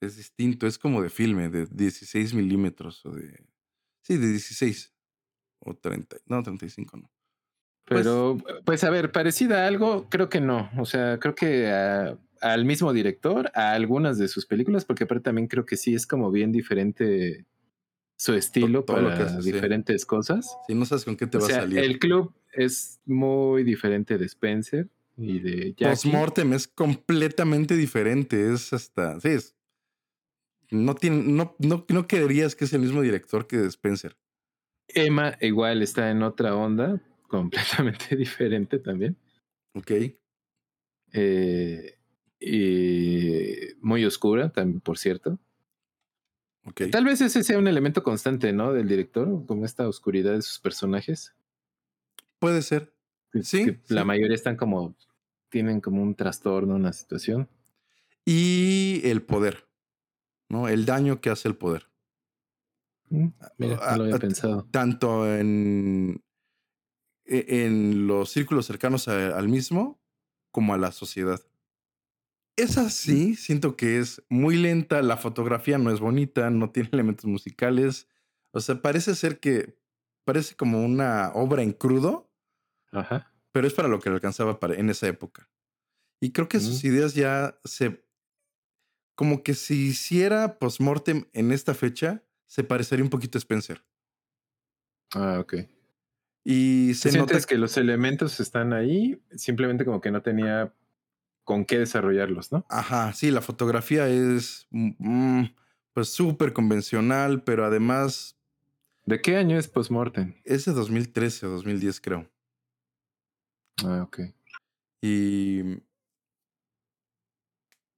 es 0.00 0.16
distinto, 0.16 0.68
es 0.68 0.78
como 0.78 1.02
de 1.02 1.10
filme, 1.10 1.48
de 1.48 1.66
16 1.66 2.32
milímetros 2.34 3.04
o 3.04 3.10
de, 3.10 3.44
sí, 4.02 4.18
de 4.18 4.28
16 4.28 4.94
o 5.58 5.74
30, 5.74 6.18
no, 6.26 6.44
35 6.44 6.96
no. 6.96 7.10
Pues, 7.84 8.02
Pero, 8.02 8.38
pues, 8.64 8.84
a 8.84 8.90
ver, 8.90 9.10
parecida 9.10 9.64
a 9.64 9.66
algo, 9.66 10.08
creo 10.08 10.28
que 10.28 10.40
no. 10.40 10.70
O 10.78 10.84
sea, 10.84 11.18
creo 11.18 11.34
que 11.34 11.72
a 11.72 12.16
al 12.40 12.64
mismo 12.64 12.92
director, 12.92 13.50
a 13.52 13.72
algunas 13.72 14.18
de 14.18 14.28
sus 14.28 14.46
películas, 14.46 14.84
porque 14.84 15.04
aparte 15.04 15.24
también 15.24 15.48
creo 15.48 15.66
que 15.66 15.76
sí 15.76 15.92
es 15.92 16.06
como 16.06 16.30
bien 16.30 16.52
diferente 16.52 17.46
su 18.16 18.34
estilo 18.34 18.84
todo 18.84 18.98
para 18.98 19.24
hace, 19.24 19.42
sí. 19.42 19.50
diferentes 19.50 20.06
cosas. 20.06 20.56
Sí, 20.68 20.74
no 20.76 20.84
sabes 20.84 21.04
con 21.04 21.16
qué 21.16 21.26
te 21.26 21.38
O 21.38 21.40
va 21.40 21.48
a 21.48 21.50
salir. 21.50 21.80
El 21.80 21.98
Club 21.98 22.32
es 22.52 23.00
muy 23.06 23.64
diferente 23.64 24.18
de 24.18 24.26
Spencer 24.26 24.88
y 25.16 25.40
de 25.40 25.74
Jackie. 25.76 26.10
Postmortem 26.10 26.52
es 26.54 26.68
completamente 26.68 27.76
diferente, 27.76 28.52
es 28.52 28.72
hasta, 28.72 29.20
sí, 29.20 29.28
es, 29.28 29.56
no 30.70 30.94
tiene, 30.94 31.22
no, 31.24 31.54
no, 31.58 31.84
no 31.88 32.06
creerías 32.06 32.56
que 32.56 32.64
es 32.64 32.72
el 32.72 32.80
mismo 32.80 33.02
director 33.02 33.46
que 33.46 33.64
Spencer. 33.66 34.16
Emma 34.88 35.36
igual 35.40 35.82
está 35.82 36.10
en 36.10 36.22
otra 36.22 36.56
onda, 36.56 37.00
completamente 37.28 38.16
diferente 38.16 38.78
también. 38.78 39.16
Ok, 39.74 39.90
Eh, 41.12 41.98
y 42.40 43.74
muy 43.80 44.04
oscura 44.04 44.50
también, 44.50 44.80
por 44.80 44.98
cierto. 44.98 45.38
ok. 46.64 46.82
Tal 46.90 47.04
vez 47.04 47.20
ese 47.20 47.44
sea 47.44 47.58
un 47.58 47.68
elemento 47.68 48.02
constante, 48.02 48.52
¿no? 48.52 48.72
Del 48.72 48.88
director, 48.88 49.46
como 49.46 49.64
esta 49.64 49.86
oscuridad 49.88 50.32
de 50.32 50.42
sus 50.42 50.58
personajes. 50.58 51.34
Puede 52.38 52.62
ser. 52.62 52.91
Que, 53.32 53.42
Sí, 53.42 53.64
que 53.64 53.80
la 53.94 54.02
sí. 54.02 54.06
mayoría 54.06 54.34
están 54.34 54.56
como, 54.56 54.94
tienen 55.48 55.80
como 55.80 56.02
un 56.02 56.14
trastorno, 56.14 56.74
una 56.74 56.92
situación. 56.92 57.48
Y 58.24 59.00
el 59.04 59.22
poder, 59.22 59.68
¿no? 60.48 60.68
El 60.68 60.84
daño 60.86 61.20
que 61.20 61.30
hace 61.30 61.48
el 61.48 61.56
poder. 61.56 61.88
Mm, 63.10 63.28
Mira, 63.58 63.76
no 63.90 63.96
lo 63.96 64.04
había 64.04 64.18
pensado. 64.18 64.68
Tanto 64.70 65.26
en, 65.34 66.22
e- 67.24 67.64
en 67.66 68.06
los 68.06 68.30
círculos 68.30 68.66
cercanos 68.66 69.08
a- 69.08 69.36
al 69.36 69.48
mismo 69.48 70.00
como 70.50 70.74
a 70.74 70.78
la 70.78 70.92
sociedad. 70.92 71.40
Esa 72.56 72.90
sí, 72.90 73.34
siento 73.34 73.76
que 73.76 73.98
es 73.98 74.22
muy 74.28 74.56
lenta, 74.56 75.00
la 75.02 75.16
fotografía 75.16 75.78
no 75.78 75.90
es 75.90 76.00
bonita, 76.00 76.50
no 76.50 76.70
tiene 76.70 76.90
elementos 76.92 77.24
musicales. 77.24 78.08
O 78.52 78.60
sea, 78.60 78.82
parece 78.82 79.14
ser 79.14 79.40
que 79.40 79.78
parece 80.24 80.54
como 80.54 80.84
una 80.84 81.32
obra 81.34 81.62
en 81.62 81.72
crudo, 81.72 82.30
Ajá. 82.92 83.32
pero 83.52 83.66
es 83.66 83.74
para 83.74 83.88
lo 83.88 84.00
que 84.00 84.10
le 84.10 84.16
alcanzaba 84.16 84.60
para, 84.60 84.74
en 84.74 84.90
esa 84.90 85.08
época. 85.08 85.50
Y 86.20 86.32
creo 86.32 86.48
que 86.48 86.60
sus 86.60 86.82
Mm, 86.82 86.84
ideas 86.84 87.14
ya 87.14 87.58
se... 87.64 88.04
Como 89.14 89.42
que 89.42 89.54
si 89.54 89.86
hiciera 89.88 90.58
postmortem 90.58 91.26
en 91.32 91.52
esta 91.52 91.74
fecha, 91.74 92.24
se 92.46 92.64
parecería 92.64 93.04
un 93.04 93.10
poquito 93.10 93.38
a 93.38 93.40
Spencer. 93.40 93.84
Ah, 95.14 95.38
ok. 95.40 95.54
Y 96.44 96.94
¿Tú 97.00 97.08
se 97.08 97.12
nota 97.12 97.38
sientes 97.38 97.46
que 97.46 97.58
los 97.58 97.76
elementos 97.76 98.40
están 98.40 98.72
ahí? 98.72 99.22
Simplemente 99.36 99.84
como 99.84 100.00
que 100.00 100.10
no 100.10 100.22
tenía 100.22 100.74
con 101.44 101.64
qué 101.66 101.78
desarrollarlos, 101.80 102.52
¿no? 102.52 102.68
Ajá, 102.68 103.12
sí, 103.12 103.30
la 103.30 103.42
fotografía 103.42 104.08
es 104.08 104.66
mm, 104.70 104.90
mm, 105.40 105.54
pues 105.92 106.08
súper 106.08 106.52
convencional, 106.52 107.44
pero 107.44 107.64
además 107.64 108.38
¿De 109.06 109.20
qué 109.22 109.36
año 109.36 109.58
es 109.58 109.68
Postmortem? 109.68 110.34
es 110.44 110.64
de 110.66 110.72
2013 110.72 111.46
o 111.46 111.50
2010 111.50 112.00
creo. 112.00 112.30
Ah, 113.84 114.02
ok. 114.02 114.20
Y 115.00 115.80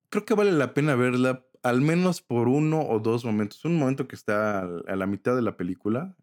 creo 0.08 0.24
que 0.24 0.34
vale 0.34 0.52
la 0.52 0.74
pena 0.74 0.94
verla 0.94 1.44
al 1.62 1.80
menos 1.80 2.20
por 2.20 2.48
uno 2.48 2.82
o 2.82 3.00
dos 3.00 3.24
momentos. 3.24 3.64
Un 3.64 3.78
momento 3.78 4.06
que 4.06 4.16
está 4.16 4.60
a 4.60 4.96
la 4.96 5.06
mitad 5.06 5.34
de 5.34 5.42
la 5.42 5.56
película, 5.56 6.14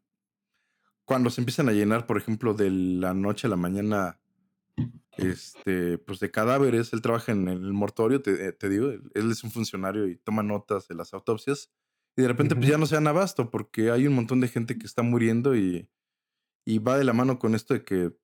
cuando 1.04 1.30
se 1.30 1.42
empiezan 1.42 1.68
a 1.68 1.74
llenar, 1.74 2.06
por 2.06 2.18
ejemplo, 2.18 2.54
de 2.54 2.70
la 2.70 3.14
noche 3.14 3.48
a 3.48 3.50
la 3.50 3.58
mañana, 3.58 4.20
este, 5.18 5.98
pues 5.98 6.20
de 6.20 6.32
cadáveres. 6.32 6.94
Él 6.94 7.02
trabaja 7.02 7.32
en 7.32 7.48
el 7.48 7.74
mortorio, 7.74 8.22
te, 8.22 8.48
eh, 8.48 8.54
te 8.54 8.70
digo, 8.70 8.92
él, 8.92 9.32
es 9.32 9.44
un 9.44 9.52
funcionario 9.52 10.08
y 10.08 10.16
toma 10.16 10.44
notas 10.44 10.88
de 10.88 10.96
las 10.96 11.14
autopsias. 11.14 11.72
Y 12.16 12.22
de 12.22 12.28
repente, 12.28 12.56
pues 12.56 12.68
ya 12.68 12.78
no 12.78 12.86
se 12.86 12.96
dan 12.96 13.08
abasto 13.08 13.50
porque 13.50 13.90
hay 13.90 14.06
un 14.06 14.14
montón 14.14 14.42
de 14.42 14.48
gente 14.48 14.78
que 14.78 14.86
está 14.86 15.02
muriendo 15.02 15.56
y, 15.56 15.90
y 16.66 16.78
va 16.78 16.98
de 16.98 17.04
la 17.04 17.14
mano 17.14 17.40
con 17.40 17.56
esto 17.56 17.74
de 17.74 17.84
que 17.84 18.16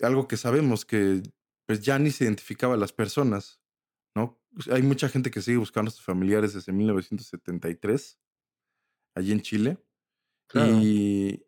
algo 0.00 0.28
que 0.28 0.36
sabemos 0.36 0.84
que 0.84 1.22
pues 1.66 1.80
ya 1.80 1.98
ni 1.98 2.10
se 2.10 2.24
identificaba 2.24 2.74
a 2.74 2.76
las 2.78 2.92
personas, 2.92 3.60
¿no? 4.16 4.40
Pues, 4.54 4.68
Hay 4.68 4.82
mucha 4.82 5.08
gente 5.08 5.30
que 5.30 5.42
sigue 5.42 5.58
buscando 5.58 5.90
a 5.90 5.92
sus 5.92 6.04
familiares 6.04 6.54
desde 6.54 6.72
1973, 6.72 8.18
allí 9.14 9.32
en 9.32 9.42
Chile, 9.42 9.78
Claro. 10.48 10.80
y, 10.80 11.44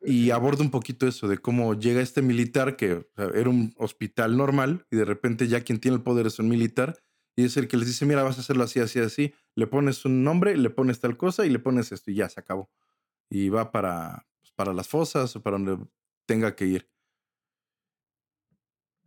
y 0.00 0.30
aborda 0.30 0.62
un 0.62 0.70
poquito 0.70 1.06
eso 1.06 1.28
de 1.28 1.38
cómo 1.38 1.74
llega 1.74 2.00
este 2.02 2.22
militar 2.22 2.76
que 2.76 2.94
o 2.94 3.06
sea, 3.16 3.26
era 3.34 3.50
un 3.50 3.74
hospital 3.78 4.36
normal 4.36 4.86
y 4.90 4.96
de 4.96 5.04
repente 5.04 5.48
ya 5.48 5.62
quien 5.62 5.80
tiene 5.80 5.96
el 5.98 6.02
poder 6.02 6.26
es 6.26 6.38
un 6.38 6.48
militar 6.48 6.96
y 7.36 7.44
es 7.44 7.56
el 7.56 7.68
que 7.68 7.76
les 7.76 7.88
dice, 7.88 8.06
mira, 8.06 8.22
vas 8.22 8.38
a 8.38 8.40
hacerlo 8.42 8.64
así, 8.64 8.80
así, 8.80 8.98
así, 9.00 9.34
le 9.56 9.66
pones 9.66 10.04
un 10.06 10.24
nombre, 10.24 10.56
le 10.56 10.70
pones 10.70 11.00
tal 11.00 11.16
cosa 11.18 11.46
y 11.46 11.50
le 11.50 11.58
pones 11.58 11.92
esto 11.92 12.10
y 12.10 12.14
ya 12.16 12.28
se 12.30 12.40
acabó. 12.40 12.70
Y 13.30 13.48
va 13.50 13.72
para, 13.72 14.26
pues, 14.40 14.52
para 14.52 14.72
las 14.74 14.88
fosas 14.88 15.36
o 15.36 15.42
para 15.42 15.58
donde 15.58 15.86
tenga 16.26 16.56
que 16.56 16.66
ir. 16.66 16.90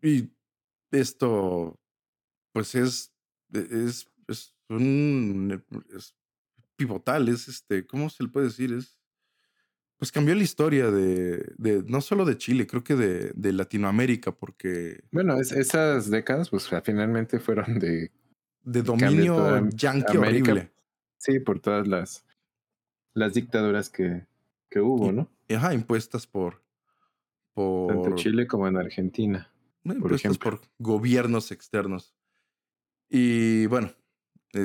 Y 0.02 0.32
esto, 0.91 1.80
pues 2.54 2.76
es, 2.76 3.14
e- 3.54 3.68
es, 3.88 4.10
es 4.28 4.56
un, 4.70 5.64
es 5.95 6.16
pivotal, 6.78 7.30
es 7.30 7.47
este, 7.47 7.86
¿cómo 7.88 8.10
se 8.10 8.24
le 8.24 8.30
puede 8.30 8.47
decir? 8.47 8.74
Es, 8.74 9.00
pues 9.97 10.12
cambió 10.12 10.34
la 10.36 10.43
historia 10.43 10.91
de, 10.91 11.54
de 11.58 11.84
no 11.88 12.02
solo 12.02 12.26
de 12.26 12.38
Chile, 12.38 12.68
creo 12.68 12.84
que 12.84 12.95
de, 12.95 13.32
de 13.36 13.54
Latinoamérica, 13.54 14.32
porque 14.36 15.04
Bueno, 15.12 15.39
es- 15.39 15.52
esas 15.52 16.10
décadas, 16.10 16.50
pues 16.50 16.70
finalmente 16.84 17.39
fueron 17.39 17.80
de 17.80 18.12
dominio 18.84 19.36
yanqui 19.76 20.18
América, 20.18 20.52
horrible. 20.54 20.72
sí, 21.18 21.39
por 21.39 21.60
todas 21.60 21.88
las, 21.88 22.26
las 23.14 23.34
dictaduras 23.34 23.89
que, 23.89 24.28
que 24.70 24.82
hubo, 24.82 25.12
Y, 25.12 25.12
¿no? 25.12 25.30
ajá, 25.56 25.74
impuestas 25.74 26.28
por, 26.28 26.64
Tanto 27.86 28.12
por, 28.12 28.16
Chile 28.16 28.47
como 28.47 28.70
en 28.70 28.78
Argentina, 28.78 29.52
no, 29.84 29.95
por 29.99 30.13
ejemplo. 30.13 30.41
por 30.41 30.61
gobiernos 30.80 31.51
externos. 31.51 32.15
Y 33.09 33.67
bueno, 33.67 33.93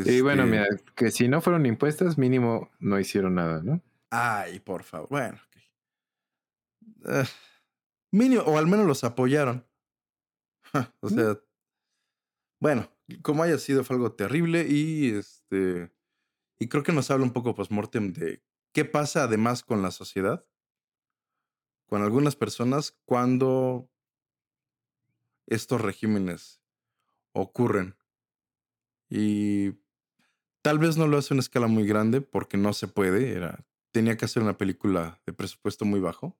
Y 0.05 0.21
bueno, 0.21 0.47
este, 0.47 0.47
mira, 0.47 0.67
que 0.97 1.11
si 1.11 1.29
no 1.29 1.41
fueron 1.41 1.67
impuestas, 1.67 2.17
mínimo 2.19 2.71
no 2.79 2.99
hicieron 3.01 3.35
nada, 3.35 3.63
¿no? 3.63 3.83
ay, 4.11 4.61
por 4.61 4.83
favor, 4.85 5.09
bueno, 5.11 5.39
ok. 5.47 5.57
Ah, 7.07 7.27
mínimo, 8.13 8.43
o 8.45 8.59
al 8.59 8.67
menos 8.67 8.87
los 8.87 9.05
apoyaron. 9.05 9.67
o 11.01 11.09
Mm, 11.09 11.25
sea, 11.25 11.39
bueno, 12.61 12.89
como 13.23 13.43
haya 13.43 13.59
sido, 13.59 13.85
fue 13.85 13.97
algo 13.97 14.13
terrible 14.13 14.67
y 14.69 15.11
este. 15.15 15.93
Y 16.61 16.69
creo 16.69 16.83
que 16.85 16.93
nos 16.93 17.11
habla 17.11 17.27
un 17.27 17.33
poco 17.33 17.55
postmortem 17.55 18.13
de 18.15 18.45
qué 18.75 18.85
pasa 18.87 19.25
además 19.25 19.65
con 19.65 19.83
la 19.83 19.91
sociedad, 19.91 20.47
con 21.87 22.03
algunas 22.03 22.37
personas, 22.37 22.93
cuando 23.05 23.91
estos 25.47 25.81
regímenes 25.81 26.61
ocurren. 27.33 27.97
Y 29.09 29.75
tal 30.63 30.79
vez 30.79 30.97
no 30.97 31.07
lo 31.07 31.19
hace 31.19 31.33
a 31.33 31.37
una 31.37 31.41
escala 31.41 31.67
muy 31.67 31.87
grande 31.87 32.21
porque 32.21 32.57
no 32.57 32.73
se 32.73 32.89
puede. 32.89 33.33
Era, 33.33 33.65
tenía 33.91 34.17
que 34.17 34.25
hacer 34.25 34.43
una 34.43 34.57
película 34.57 35.21
de 35.27 35.33
presupuesto 35.33 35.85
muy 35.85 36.01
bajo. 36.01 36.37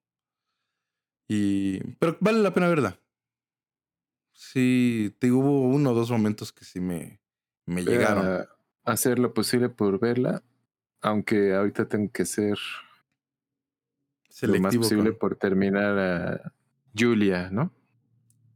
Y, 1.29 1.81
pero 1.95 2.17
vale 2.21 2.41
la 2.41 2.53
pena 2.55 2.69
verla. 2.69 2.99
Sí, 4.33 5.15
te 5.21 5.31
hubo 5.31 5.69
uno 5.69 5.93
o 5.93 5.95
dos 5.95 6.11
momentos 6.11 6.53
que 6.53 6.65
sí 6.65 6.81
me, 6.81 7.21
me 7.67 7.85
llegaron. 7.85 8.47
hacer 8.85 9.19
lo 9.19 9.33
posible 9.33 9.69
por 9.69 10.01
verla, 10.01 10.43
aunque 11.01 11.55
ahorita 11.55 11.89
tengo 11.89 12.11
que 12.11 12.25
ser 12.25 12.59
lo 14.43 14.59
más 14.59 14.73
Selectivo 14.73 14.83
posible 14.83 15.11
con. 15.11 15.19
por 15.19 15.37
terminar 15.37 15.99
a 15.99 16.53
Julia, 16.99 17.49
¿no? 17.51 17.73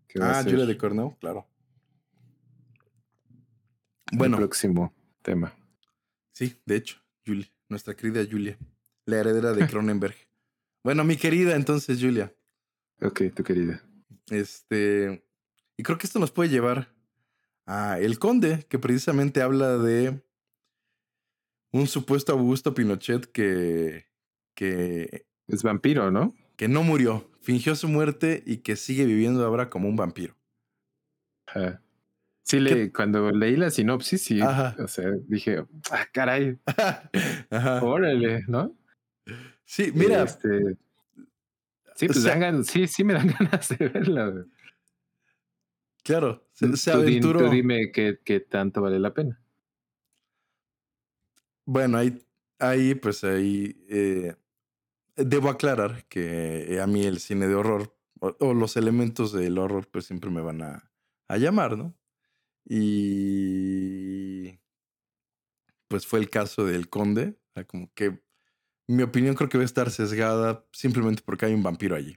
Que 0.08 0.18
va 0.18 0.26
a 0.26 0.38
Ah, 0.38 0.42
ser 0.42 0.52
Julia 0.52 0.66
de 0.66 0.76
Cornell, 0.78 1.16
claro. 1.20 1.46
el 4.10 4.18
Bueno, 4.18 4.36
próximo 4.38 4.94
tema. 5.22 5.54
sí, 6.32 6.56
de 6.64 6.76
hecho, 6.76 6.96
Julia, 7.26 7.46
nuestra 7.68 7.94
querida 7.94 8.24
Julia, 8.28 8.58
la 9.04 9.18
heredera 9.18 9.52
de 9.52 9.66
Cronenberg. 9.66 10.14
Bueno, 10.84 11.04
mi 11.04 11.16
querida 11.16 11.54
entonces, 11.56 11.98
Julia. 12.00 12.32
Ok, 13.02 13.20
tu 13.34 13.42
querida. 13.42 13.82
Este, 14.30 15.22
y 15.76 15.82
creo 15.82 15.98
que 15.98 16.06
esto 16.06 16.18
nos 16.20 16.30
puede 16.30 16.48
llevar 16.48 16.88
a 17.66 17.98
El 17.98 18.18
Conde, 18.18 18.64
que 18.70 18.78
precisamente 18.78 19.42
habla 19.42 19.76
de 19.76 20.22
un 21.72 21.86
supuesto 21.88 22.32
Augusto 22.32 22.72
Pinochet 22.74 23.26
que, 23.26 24.06
que, 24.54 25.26
Es 25.48 25.62
vampiro, 25.62 26.10
¿no? 26.10 26.32
Que 26.58 26.66
no 26.68 26.82
murió, 26.82 27.30
fingió 27.40 27.74
su 27.76 27.88
muerte 27.88 28.42
y 28.44 28.58
que 28.58 28.74
sigue 28.76 29.06
viviendo 29.06 29.46
ahora 29.46 29.70
como 29.70 29.88
un 29.88 29.94
vampiro. 29.96 30.36
Ajá. 31.46 31.80
Sí, 32.42 32.58
le, 32.60 32.92
cuando 32.92 33.30
leí 33.30 33.56
la 33.56 33.70
sinopsis, 33.70 34.22
sí, 34.22 34.40
Ajá. 34.40 34.74
o 34.82 34.88
sea, 34.88 35.10
dije, 35.28 35.64
ah, 35.92 36.06
caray, 36.12 36.58
Ajá. 37.50 37.82
órale, 37.84 38.42
¿no? 38.48 38.76
Sí, 39.64 39.92
mira, 39.94 40.22
Este, 40.24 40.76
sí, 41.94 42.06
o 42.06 42.08
pues 42.08 42.22
sea- 42.22 42.32
dan 42.36 42.40
gan- 42.56 42.64
sí, 42.64 42.86
sí 42.88 43.04
me 43.04 43.14
dan 43.14 43.28
ganas 43.38 43.68
de 43.68 43.88
verla. 43.88 44.26
güey. 44.30 44.44
claro, 46.02 46.44
se, 46.52 46.74
se 46.76 46.90
Tú 46.90 46.98
di- 47.02 47.06
aventuró. 47.12 47.40
tú 47.40 47.50
dime 47.50 47.92
qué, 47.92 48.18
qué 48.24 48.40
tanto 48.40 48.82
vale 48.82 48.98
la 48.98 49.14
pena. 49.14 49.38
Bueno, 51.66 51.98
ahí, 51.98 52.18
ahí 52.58 52.94
pues 52.94 53.22
ahí 53.24 53.76
eh, 53.88 54.34
debo 55.18 55.48
aclarar 55.50 56.06
que 56.08 56.78
a 56.82 56.86
mí 56.86 57.04
el 57.04 57.20
cine 57.20 57.46
de 57.48 57.54
horror 57.54 57.96
o, 58.20 58.36
o 58.40 58.54
los 58.54 58.76
elementos 58.76 59.32
del 59.32 59.58
horror 59.58 59.88
pues 59.90 60.06
siempre 60.06 60.30
me 60.30 60.40
van 60.40 60.62
a, 60.62 60.90
a 61.28 61.36
llamar, 61.38 61.76
¿no? 61.78 61.94
Y 62.70 64.58
pues 65.88 66.06
fue 66.06 66.18
el 66.20 66.30
caso 66.30 66.64
del 66.64 66.88
conde, 66.88 67.38
o 67.50 67.52
sea, 67.54 67.64
como 67.66 67.92
que 67.94 68.20
mi 68.88 69.02
opinión 69.02 69.34
creo 69.34 69.48
que 69.48 69.58
va 69.58 69.62
a 69.62 69.66
estar 69.66 69.90
sesgada 69.90 70.66
simplemente 70.72 71.22
porque 71.24 71.46
hay 71.46 71.54
un 71.54 71.62
vampiro 71.62 71.96
allí. 71.96 72.16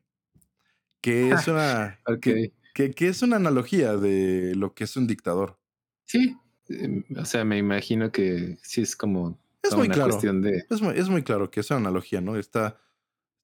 Que 1.02 1.32
es 1.32 1.48
una, 1.48 2.00
Ok. 2.08 2.20
que, 2.22 2.54
que- 2.74 2.92
que 2.92 3.08
es 3.08 3.22
una 3.22 3.38
analogía 3.38 3.96
de 3.98 4.54
lo 4.56 4.74
que 4.74 4.84
es 4.86 4.96
un 4.98 5.08
dictador. 5.08 5.60
Sí, 6.06 6.38
em, 6.70 7.04
o 7.18 7.26
sea, 7.26 7.44
me 7.46 7.58
imagino 7.58 8.12
que 8.12 8.58
sí 8.62 8.82
es 8.82 8.96
como 8.96 9.40
Es 9.64 9.76
muy 9.76 9.86
una 9.88 9.96
claro. 9.96 10.12
cuestión 10.12 10.42
de... 10.42 10.66
Es 10.70 10.82
muy, 10.82 10.98
es 10.98 11.10
muy 11.10 11.24
claro 11.24 11.50
que 11.52 11.62
es 11.62 11.70
una 11.72 11.80
analogía, 11.80 12.22
¿no? 12.22 12.38
Está 12.38 12.80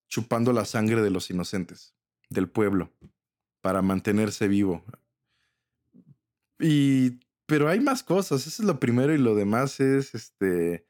chupando 0.08 0.54
la 0.54 0.66
sangre 0.66 1.02
de 1.02 1.10
los 1.10 1.30
inocentes, 1.30 1.96
del 2.30 2.50
pueblo, 2.50 2.92
para 3.62 3.82
mantenerse 3.82 4.48
vivo. 4.48 4.84
Y, 6.60 7.20
pero 7.46 7.70
hay 7.70 7.80
más 7.80 8.04
cosas, 8.04 8.48
eso 8.48 8.62
es 8.62 8.68
lo 8.68 8.80
primero 8.80 9.14
y 9.14 9.18
lo 9.18 9.36
demás 9.36 9.80
es, 9.80 10.16
este, 10.16 10.88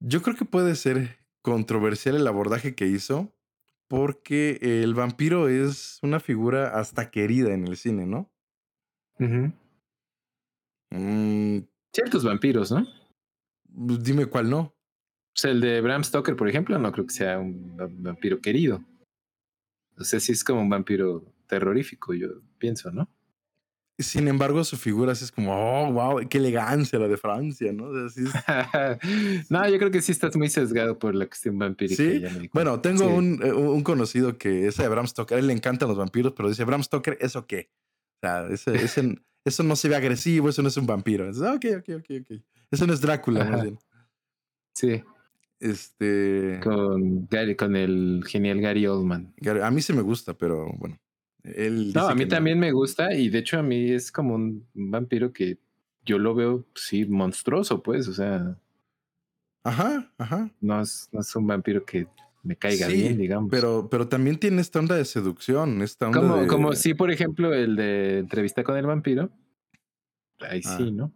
yo 0.00 0.22
creo 0.22 0.36
que 0.36 0.44
puede 0.44 0.74
ser 0.74 1.18
controversial 1.42 2.16
el 2.16 2.26
abordaje 2.26 2.74
que 2.74 2.86
hizo, 2.86 3.34
porque 3.88 4.58
el 4.60 4.94
vampiro 4.94 5.48
es 5.48 5.98
una 6.02 6.20
figura 6.20 6.78
hasta 6.78 7.10
querida 7.10 7.52
en 7.52 7.66
el 7.66 7.76
cine, 7.76 8.06
¿no? 8.06 8.32
Mm, 10.90 11.58
Ciertos 11.92 12.24
vampiros, 12.24 12.72
¿no? 12.72 12.86
pues 13.86 14.02
dime 14.02 14.26
cuál 14.26 14.50
no. 14.50 14.73
O 15.34 15.36
sea, 15.36 15.50
el 15.50 15.60
de 15.60 15.80
Bram 15.80 16.04
Stoker, 16.04 16.36
por 16.36 16.48
ejemplo, 16.48 16.78
no 16.78 16.92
creo 16.92 17.06
que 17.06 17.14
sea 17.14 17.38
un 17.38 17.76
va- 17.78 17.88
vampiro 17.90 18.40
querido. 18.40 18.84
O 19.98 20.04
sea, 20.04 20.20
sí 20.20 20.32
es 20.32 20.44
como 20.44 20.60
un 20.62 20.68
vampiro 20.70 21.24
terrorífico, 21.48 22.14
yo 22.14 22.28
pienso, 22.58 22.90
¿no? 22.92 23.08
Sin 23.98 24.26
embargo, 24.26 24.64
su 24.64 24.76
figura 24.76 25.14
sí 25.14 25.24
es 25.24 25.30
como, 25.30 25.52
oh, 25.54 25.92
wow, 25.92 26.28
qué 26.28 26.38
elegancia 26.38 26.98
la 26.98 27.06
de 27.06 27.16
Francia, 27.16 27.72
¿no? 27.72 27.84
O 27.86 27.94
sea, 27.94 28.08
sí 28.08 28.24
es- 28.28 28.34
no, 29.50 29.68
yo 29.68 29.78
creo 29.78 29.90
que 29.90 30.02
sí 30.02 30.10
estás 30.12 30.36
muy 30.36 30.48
sesgado 30.48 30.98
por 30.98 31.14
la 31.14 31.26
cuestión 31.26 31.58
vampírica. 31.58 32.02
¿Sí? 32.02 32.22
Bueno, 32.52 32.80
tengo 32.80 33.04
Sí. 33.04 33.14
un, 33.14 33.40
eh, 33.44 33.52
un 33.52 33.82
conocido 33.84 34.36
que 34.36 34.66
ese 34.66 34.82
de 34.82 34.88
Bram 34.88 35.06
Stoker, 35.06 35.36
a 35.36 35.40
él 35.40 35.46
le 35.46 35.52
encantan 35.52 35.88
los 35.88 35.96
vampiros, 35.98 36.32
pero 36.36 36.48
dice, 36.48 36.64
Bram 36.64 36.82
Stoker, 36.82 37.16
¿eso 37.20 37.46
qué? 37.46 37.70
O 38.22 38.26
sea, 38.26 38.46
ese, 38.48 38.74
ese- 38.84 39.14
eso 39.44 39.62
no 39.62 39.76
se 39.76 39.88
ve 39.88 39.94
agresivo, 39.96 40.48
eso 40.48 40.62
no 40.62 40.68
es 40.68 40.76
un 40.76 40.86
vampiro. 40.86 41.26
Dices, 41.28 41.42
"Ah, 41.42 41.54
ok, 41.54 41.64
ok, 41.78 41.88
ok, 42.00 42.10
ok. 42.22 42.40
Eso 42.72 42.86
no 42.88 42.92
es 42.94 43.00
Drácula, 43.00 43.44
más 43.44 43.62
bien. 43.62 43.78
Sí, 44.74 45.04
Este, 45.64 46.60
con, 46.62 47.26
Gary, 47.30 47.56
con 47.56 47.74
el 47.74 48.22
genial 48.26 48.60
Gary 48.60 48.86
Oldman. 48.86 49.32
a 49.62 49.70
mí 49.70 49.80
sí 49.80 49.94
me 49.94 50.02
gusta, 50.02 50.34
pero 50.34 50.70
bueno. 50.78 50.98
Él 51.42 51.92
No, 51.94 52.06
a 52.08 52.14
mí 52.14 52.20
que 52.20 52.26
no. 52.26 52.30
también 52.36 52.58
me 52.58 52.70
gusta 52.72 53.14
y 53.14 53.30
de 53.30 53.38
hecho 53.38 53.58
a 53.58 53.62
mí 53.62 53.90
es 53.90 54.12
como 54.12 54.34
un 54.34 54.66
vampiro 54.74 55.32
que 55.32 55.58
yo 56.04 56.18
lo 56.18 56.34
veo, 56.34 56.66
sí, 56.74 57.06
monstruoso, 57.06 57.82
pues, 57.82 58.08
o 58.08 58.12
sea, 58.12 58.58
Ajá, 59.62 60.12
ajá. 60.18 60.50
no 60.60 60.82
es, 60.82 61.08
no 61.12 61.20
es 61.20 61.34
un 61.34 61.46
vampiro 61.46 61.82
que 61.86 62.06
me 62.42 62.56
caiga 62.56 62.86
Sí, 62.88 62.92
bien, 62.96 63.16
digamos. 63.16 63.50
Pero, 63.50 63.88
pero 63.90 64.06
también 64.06 64.36
tiene 64.38 64.60
esta 64.60 64.78
onda 64.80 64.96
de 64.96 65.06
seducción, 65.06 65.80
esta 65.80 66.08
onda 66.08 66.20
como, 66.20 66.36
de... 66.42 66.46
como 66.46 66.72
si, 66.74 66.92
por 66.92 67.10
ejemplo, 67.10 67.54
el 67.54 67.74
de 67.76 68.18
entrevista 68.18 68.62
con 68.62 68.76
el 68.76 68.84
vampiro. 68.86 69.30
Ahí 70.40 70.60
Ah. 70.62 70.76
sí, 70.76 70.90
¿no? 70.92 71.10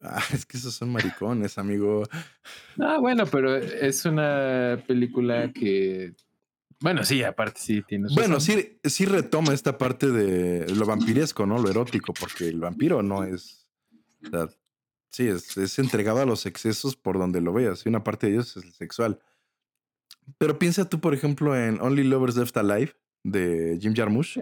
Ah, 0.00 0.22
es 0.32 0.46
que 0.46 0.56
esos 0.56 0.74
son 0.74 0.90
maricones, 0.90 1.58
amigo. 1.58 2.04
Ah, 2.78 2.98
bueno, 3.00 3.26
pero 3.26 3.56
es 3.56 4.04
una 4.04 4.82
película 4.86 5.52
que. 5.52 6.14
Bueno, 6.80 7.04
sí, 7.04 7.22
aparte 7.24 7.60
sí 7.60 7.82
tienes. 7.82 8.14
Bueno, 8.14 8.38
sí, 8.38 8.78
sí 8.84 9.04
retoma 9.04 9.52
esta 9.52 9.76
parte 9.78 10.08
de 10.08 10.72
lo 10.74 10.86
vampiresco, 10.86 11.46
¿no? 11.46 11.58
Lo 11.58 11.68
erótico, 11.68 12.12
porque 12.12 12.48
el 12.48 12.60
vampiro 12.60 13.02
no 13.02 13.24
es. 13.24 13.68
o 14.24 14.30
sea, 14.30 14.48
sí, 15.10 15.26
es, 15.26 15.56
es 15.56 15.78
entregado 15.80 16.20
a 16.20 16.26
los 16.26 16.46
excesos 16.46 16.94
por 16.94 17.18
donde 17.18 17.40
lo 17.40 17.52
veas. 17.52 17.84
Y 17.84 17.88
una 17.88 18.04
parte 18.04 18.28
de 18.28 18.34
ellos 18.34 18.56
es 18.56 18.64
el 18.64 18.72
sexual. 18.72 19.18
Pero 20.38 20.58
piensa 20.58 20.88
tú, 20.88 21.00
por 21.00 21.14
ejemplo, 21.14 21.56
en 21.56 21.80
Only 21.80 22.04
Lovers 22.04 22.36
Left 22.36 22.56
Alive 22.56 22.94
de 23.24 23.78
Jim 23.80 23.94
Jarmusch, 23.94 24.38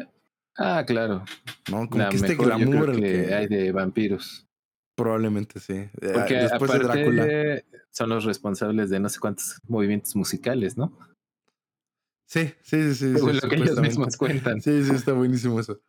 Ah, 0.59 0.85
claro. 0.87 1.25
¿no? 1.71 1.89
Como 1.89 2.03
La 2.03 2.09
que 2.09 2.17
este 2.17 2.29
mejor, 2.31 2.47
yo 2.47 2.55
creo 2.57 2.69
glamour 2.71 3.01
que, 3.01 3.35
hay 3.35 3.47
de 3.47 3.73
vampiros. 3.73 4.46
Probablemente 4.97 5.61
sí. 5.61 5.75
Eh, 5.75 5.91
Porque 6.13 6.35
Después 6.35 6.73
de 6.73 6.79
Drácula. 6.79 7.63
son 7.91 8.09
los 8.09 8.25
responsables 8.25 8.91
de 8.91 8.99
no 8.99 9.09
sé 9.09 9.21
cuántos 9.21 9.61
movimientos 9.69 10.17
musicales, 10.17 10.77
¿no? 10.77 10.99
Sí, 12.27 12.53
sí, 12.63 12.83
sí, 12.83 12.95
sí. 12.95 13.13
Según 13.15 13.35
sí, 13.35 13.41
lo 13.43 13.49
que 13.49 13.55
ellos 13.57 13.81
mismos 13.81 14.17
cuentan. 14.17 14.61
Sí, 14.61 14.83
sí, 14.83 14.93
está 14.93 15.13
buenísimo 15.13 15.61
eso. 15.61 15.81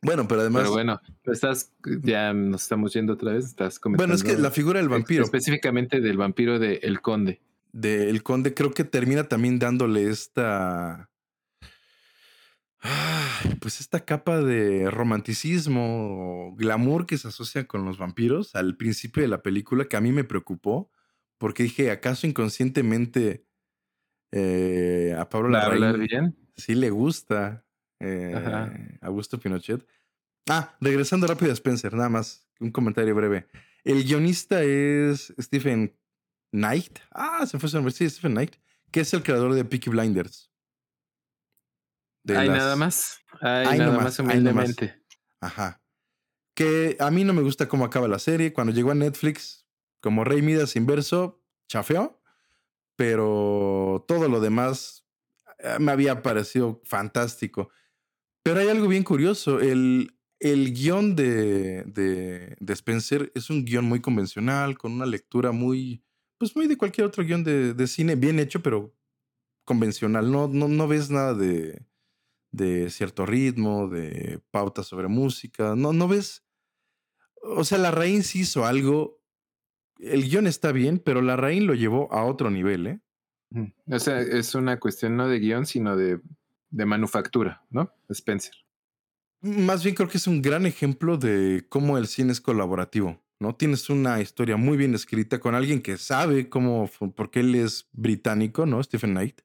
Bueno, 0.00 0.26
pero 0.28 0.42
además. 0.42 0.62
Pero 0.62 0.72
bueno, 0.72 1.00
estás, 1.24 1.72
ya 2.02 2.32
nos 2.32 2.62
estamos 2.62 2.92
yendo 2.92 3.14
otra 3.14 3.32
vez. 3.32 3.46
Estás 3.46 3.78
comentando. 3.78 4.12
bueno, 4.12 4.14
es 4.14 4.22
que 4.22 4.40
la 4.40 4.50
figura 4.50 4.80
del 4.80 4.88
vampiro. 4.88 5.24
Específicamente 5.24 6.00
del 6.00 6.16
vampiro 6.16 6.58
de 6.58 6.74
El 6.82 7.00
Conde. 7.00 7.40
del 7.72 8.22
conde 8.22 8.52
creo 8.52 8.72
que 8.72 8.84
termina 8.84 9.24
también 9.24 9.58
dándole 9.58 10.08
esta 10.08 11.08
pues 13.60 13.80
esta 13.80 14.04
capa 14.04 14.40
de 14.40 14.90
romanticismo 14.90 16.50
o 16.50 16.54
glamour 16.56 17.06
que 17.06 17.18
se 17.18 17.28
asocia 17.28 17.66
con 17.66 17.84
los 17.84 17.98
vampiros 17.98 18.54
al 18.54 18.76
principio 18.76 19.22
de 19.22 19.28
la 19.28 19.42
película 19.42 19.86
que 19.86 19.96
a 19.96 20.00
mí 20.00 20.12
me 20.12 20.24
preocupó 20.24 20.90
porque 21.38 21.64
dije 21.64 21.90
acaso 21.90 22.26
inconscientemente 22.26 23.46
eh, 24.32 25.14
a 25.18 25.28
Pablo 25.28 25.50
¿Va 25.52 25.60
a 25.60 25.66
hablar 25.66 25.98
Larraín 25.98 26.36
sí 26.56 26.74
le 26.74 26.90
gusta 26.90 27.64
eh. 28.00 28.98
Augusto 29.00 29.38
Pinochet 29.38 29.86
ah 30.48 30.76
regresando 30.80 31.26
rápido 31.26 31.52
a 31.52 31.54
Spencer 31.54 31.94
nada 31.94 32.08
más 32.08 32.48
un 32.58 32.72
comentario 32.72 33.14
breve 33.14 33.46
el 33.84 34.04
guionista 34.04 34.62
es 34.62 35.34
Stephen 35.40 35.96
Knight. 36.52 36.98
Ah, 37.10 37.44
se 37.46 37.58
fue 37.58 37.68
su 37.68 37.76
nombre. 37.76 37.92
Sí, 37.92 38.08
Stephen 38.08 38.32
Knight. 38.32 38.54
Que 38.90 39.00
es 39.00 39.12
el 39.14 39.22
creador 39.22 39.54
de 39.54 39.64
Peaky 39.64 39.90
Blinders. 39.90 40.51
De 42.24 42.36
Hay 42.36 42.48
las- 42.48 42.58
nada 42.58 42.76
más. 42.76 43.18
Hay 43.40 43.66
Ay, 43.70 43.78
nada 43.78 43.92
más 43.98 44.18
nomás. 44.18 44.18
humildemente. 44.20 45.02
Ajá. 45.40 45.82
Que 46.54 46.96
a 47.00 47.10
mí 47.10 47.24
no 47.24 47.32
me 47.32 47.42
gusta 47.42 47.66
cómo 47.68 47.84
acaba 47.84 48.06
la 48.08 48.18
serie. 48.18 48.52
Cuando 48.52 48.72
llegó 48.72 48.90
a 48.90 48.94
Netflix, 48.94 49.66
como 50.00 50.22
Rey 50.24 50.42
Midas 50.42 50.76
inverso, 50.76 51.42
chafeó. 51.68 52.20
Pero 52.96 54.04
todo 54.06 54.28
lo 54.28 54.40
demás 54.40 55.04
eh, 55.58 55.76
me 55.80 55.92
había 55.92 56.22
parecido 56.22 56.80
fantástico. 56.84 57.70
Pero 58.44 58.60
hay 58.60 58.68
algo 58.68 58.86
bien 58.88 59.02
curioso. 59.02 59.60
El, 59.60 60.16
el 60.40 60.72
guion 60.74 61.16
de, 61.16 61.84
de, 61.84 62.56
de 62.60 62.72
Spencer 62.72 63.32
es 63.34 63.50
un 63.50 63.64
guion 63.64 63.84
muy 63.84 64.00
convencional, 64.00 64.76
con 64.76 64.92
una 64.92 65.06
lectura 65.06 65.52
muy, 65.52 66.04
pues 66.38 66.54
muy 66.54 66.66
de 66.66 66.76
cualquier 66.76 67.06
otro 67.06 67.24
guion 67.24 67.44
de, 67.44 67.72
de 67.74 67.86
cine, 67.86 68.14
bien 68.14 68.38
hecho, 68.38 68.62
pero 68.62 68.94
convencional. 69.64 70.30
No, 70.30 70.48
no, 70.48 70.68
no 70.68 70.86
ves 70.88 71.08
nada 71.10 71.34
de, 71.34 71.86
de 72.52 72.90
cierto 72.90 73.26
ritmo, 73.26 73.88
de 73.88 74.40
pautas 74.50 74.86
sobre 74.86 75.08
música. 75.08 75.74
No, 75.74 75.92
no 75.92 76.06
ves. 76.06 76.44
O 77.42 77.64
sea, 77.64 77.78
la 77.78 77.90
Rain 77.90 78.22
sí 78.22 78.40
hizo 78.40 78.64
algo. 78.64 79.20
El 79.98 80.28
guion 80.28 80.46
está 80.46 80.70
bien, 80.72 80.98
pero 80.98 81.22
la 81.22 81.36
Rain 81.36 81.66
lo 81.66 81.74
llevó 81.74 82.12
a 82.12 82.24
otro 82.24 82.50
nivel, 82.50 82.86
¿eh? 82.86 83.00
O 83.86 83.98
sea, 83.98 84.20
es 84.20 84.54
una 84.54 84.78
cuestión 84.78 85.16
no 85.16 85.28
de 85.28 85.38
guion, 85.38 85.66
sino 85.66 85.96
de, 85.96 86.20
de 86.70 86.86
manufactura, 86.86 87.64
¿no? 87.70 87.92
Spencer. 88.08 88.54
Más 89.40 89.82
bien 89.82 89.94
creo 89.94 90.08
que 90.08 90.18
es 90.18 90.26
un 90.26 90.40
gran 90.40 90.66
ejemplo 90.66 91.18
de 91.18 91.66
cómo 91.68 91.98
el 91.98 92.06
cine 92.06 92.32
es 92.32 92.40
colaborativo, 92.40 93.20
¿no? 93.40 93.54
Tienes 93.54 93.90
una 93.90 94.20
historia 94.20 94.56
muy 94.56 94.76
bien 94.76 94.94
escrita 94.94 95.40
con 95.40 95.54
alguien 95.54 95.82
que 95.82 95.98
sabe 95.98 96.48
cómo, 96.48 96.88
porque 97.16 97.40
él 97.40 97.54
es 97.54 97.88
británico, 97.92 98.66
¿no? 98.66 98.82
Stephen 98.82 99.12
Knight. 99.12 99.40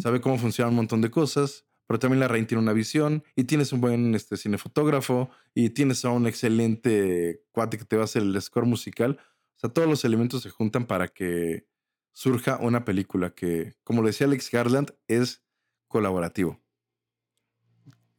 Sabe 0.00 0.20
cómo 0.20 0.38
funciona 0.38 0.68
un 0.68 0.76
montón 0.76 1.00
de 1.00 1.10
cosas, 1.10 1.66
pero 1.92 1.98
también 1.98 2.20
la 2.20 2.28
reina 2.28 2.46
tiene 2.46 2.62
una 2.62 2.72
visión 2.72 3.22
y 3.36 3.44
tienes 3.44 3.70
un 3.74 3.82
buen 3.82 4.14
este, 4.14 4.38
cinefotógrafo 4.38 5.28
y 5.54 5.68
tienes 5.68 6.06
a 6.06 6.08
un 6.08 6.26
excelente 6.26 7.44
cuate 7.52 7.76
que 7.76 7.84
te 7.84 7.96
va 7.96 8.02
a 8.02 8.04
hacer 8.06 8.22
el 8.22 8.40
score 8.40 8.64
musical. 8.64 9.18
O 9.20 9.58
sea, 9.58 9.68
todos 9.68 9.86
los 9.86 10.02
elementos 10.06 10.42
se 10.42 10.48
juntan 10.48 10.86
para 10.86 11.08
que 11.08 11.66
surja 12.14 12.56
una 12.56 12.86
película 12.86 13.34
que, 13.34 13.74
como 13.84 14.02
decía 14.02 14.26
Alex 14.26 14.50
Garland, 14.50 14.94
es 15.06 15.44
colaborativo. 15.86 16.62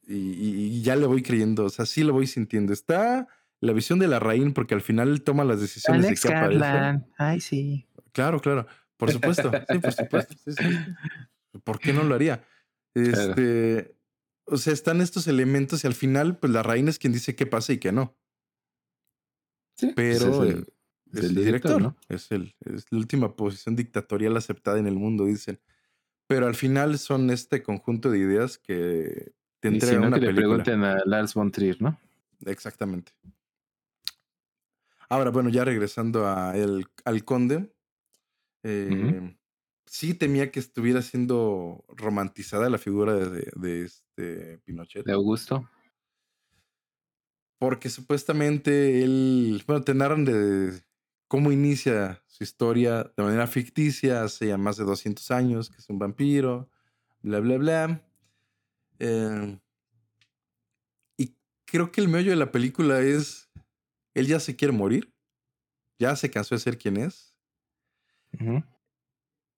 Y, 0.08 0.84
ya 0.84 0.96
le 0.96 1.08
voy 1.08 1.24
creyendo, 1.24 1.66
o 1.66 1.70
sea, 1.70 1.88
sí 1.88 2.04
lo 2.04 2.14
voy 2.14 2.28
sintiendo. 2.28 2.74
Está 2.74 3.28
la 3.60 3.74
visión 3.74 3.98
de 3.98 4.08
la 4.08 4.20
reina 4.20 4.54
porque 4.54 4.76
al 4.76 4.82
final 4.82 5.10
él 5.10 5.24
toma 5.24 5.46
las 5.46 5.60
decisiones 5.60 6.06
Alex 6.06 6.22
de 6.22 6.30
qué 6.30 6.36
Garland. 6.36 7.06
Ay, 7.18 7.42
sí. 7.42 7.88
Claro, 8.12 8.40
claro. 8.40 8.68
Por 8.98 9.12
supuesto. 9.12 9.52
Sí, 9.68 9.80
por 9.80 9.94
supuesto. 9.94 10.36
Sí, 10.46 10.52
sí. 10.52 10.64
¿Por 11.64 11.80
qué 11.80 11.92
no 11.92 12.04
lo 12.04 12.14
haría? 12.14 12.44
Este, 12.96 13.96
o 14.46 14.58
sea, 14.58 14.74
están 14.74 15.02
estos 15.02 15.28
elementos 15.28 15.84
y 15.84 15.88
al 15.88 15.94
final, 15.94 16.38
pues 16.38 16.52
la 16.54 16.64
reina 16.64 16.90
es 16.90 17.00
quien 17.00 17.14
dice 17.14 17.36
qué 17.36 17.46
pasa 17.46 17.74
y 17.74 17.78
qué 17.78 17.92
no. 17.92 18.16
Sí, 19.78 19.92
pues, 19.96 20.24
Pero 20.24 20.44
es 20.44 21.24
el, 21.24 21.36
director, 21.36 21.82
¿no? 21.82 21.96
Es, 22.10 22.32
el, 22.32 22.56
es 22.62 22.86
la 22.92 22.98
última 22.98 23.36
posición 23.36 23.76
dictatorial 23.76 24.38
aceptada 24.38 24.80
en 24.80 24.88
el 24.88 24.96
mundo, 24.96 25.26
dicen. 25.26 25.60
Pero 26.28 26.48
al 26.48 26.56
final 26.56 26.98
son 27.00 27.30
este 27.30 27.64
conjunto 27.64 28.10
de 28.10 28.20
ideas 28.20 28.58
que 28.58 29.34
te 29.60 29.68
entregan 29.68 30.06
una 30.06 30.20
que 30.20 30.28
le 30.28 30.34
pregunten 30.34 30.84
a 30.84 31.02
Lars 31.06 31.34
von 31.34 31.52
Trier, 31.52 31.82
¿no? 31.82 32.00
Exactamente. 32.46 33.14
Ahora, 35.10 35.30
bueno, 35.32 35.50
ya 35.50 35.64
regresando 35.64 36.28
a 36.28 36.58
el, 36.58 36.88
al 37.06 37.24
conde, 37.24 37.72
eh, 38.64 39.36
sí 39.86 40.14
temía 40.14 40.52
que 40.52 40.60
estuviera 40.60 41.02
siendo 41.02 41.86
romantizada 41.90 42.70
la 42.70 42.78
figura 42.78 43.14
de, 43.14 43.52
de, 43.56 43.84
este 43.84 44.60
Pinochet. 44.60 45.06
De 45.06 45.14
Augusto. 45.14 45.70
Porque 47.60 47.90
supuestamente 47.90 49.04
él, 49.04 49.64
bueno, 49.68 49.84
te 49.84 49.94
narran 49.94 50.26
de 50.26 50.84
cómo 51.28 51.52
inicia 51.52 52.22
su 52.28 52.44
historia 52.44 53.12
de 53.16 53.24
manera 53.24 53.48
ficticia 53.48 54.24
hace 54.24 54.48
ya 54.48 54.58
más 54.58 54.78
de 54.78 54.84
200 54.84 55.32
años, 55.32 55.70
que 55.70 55.78
es 55.78 55.90
un 55.90 56.00
vampiro, 56.00 56.70
bla, 57.22 57.40
bla, 57.40 57.58
bla. 57.58 58.02
Eh, 59.00 59.60
y 61.18 61.36
creo 61.66 61.92
que 61.92 62.02
el 62.02 62.08
meollo 62.08 62.32
de 62.32 62.38
la 62.38 62.52
película 62.52 63.00
es, 63.00 63.50
él 64.14 64.28
ya 64.28 64.40
se 64.40 64.56
quiere 64.56 64.74
morir, 64.74 65.14
ya 66.00 66.16
se 66.16 66.30
cansó 66.30 66.56
de 66.56 66.60
ser 66.60 66.78
quien 66.78 66.98
es. 66.98 67.36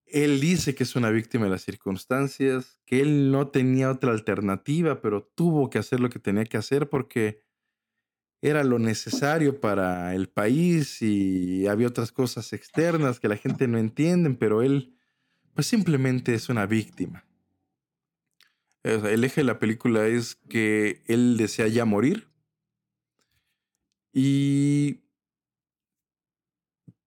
Él 0.06 0.39
dice 0.39 0.76
que 0.76 0.84
es 0.84 0.95
una 0.95 1.10
víctima 1.10 1.45
de 1.45 1.51
las 1.51 1.64
circunstancias, 1.64 2.80
que 2.86 3.01
él 3.01 3.32
no 3.32 3.47
tenía 3.47 3.89
otra 3.89 4.12
alternativa, 4.12 5.01
pero 5.01 5.24
tuvo 5.24 5.70
que 5.70 5.80
hacer 5.80 5.99
lo 5.99 6.10
que 6.10 6.20
tenía 6.20 6.45
que 6.45 6.58
hacer 6.58 6.89
porque 6.89 7.41
era 8.41 8.64
lo 8.64 8.78
necesario 8.78 9.60
para 9.60 10.14
el 10.14 10.30
país 10.30 11.01
y 11.01 11.68
había 11.68 11.88
otras 11.88 12.12
cosas 12.12 12.53
externas 12.53 13.20
que 13.20 13.28
la 13.28 13.38
gente 13.38 13.68
no 13.68 13.78
entiende, 13.78 14.30
pero 14.32 14.62
él 14.62 14.95
pues 15.56 15.68
simplemente 15.68 16.34
es 16.34 16.49
una 16.49 16.66
víctima. 16.66 17.26
El 18.84 19.24
eje 19.24 19.41
de 19.41 19.45
la 19.45 19.58
película 19.58 20.06
es 20.06 20.36
que 20.36 21.01
él 21.08 21.38
desea 21.38 21.68
ya 21.68 21.86
morir 21.86 22.28
y 24.14 25.05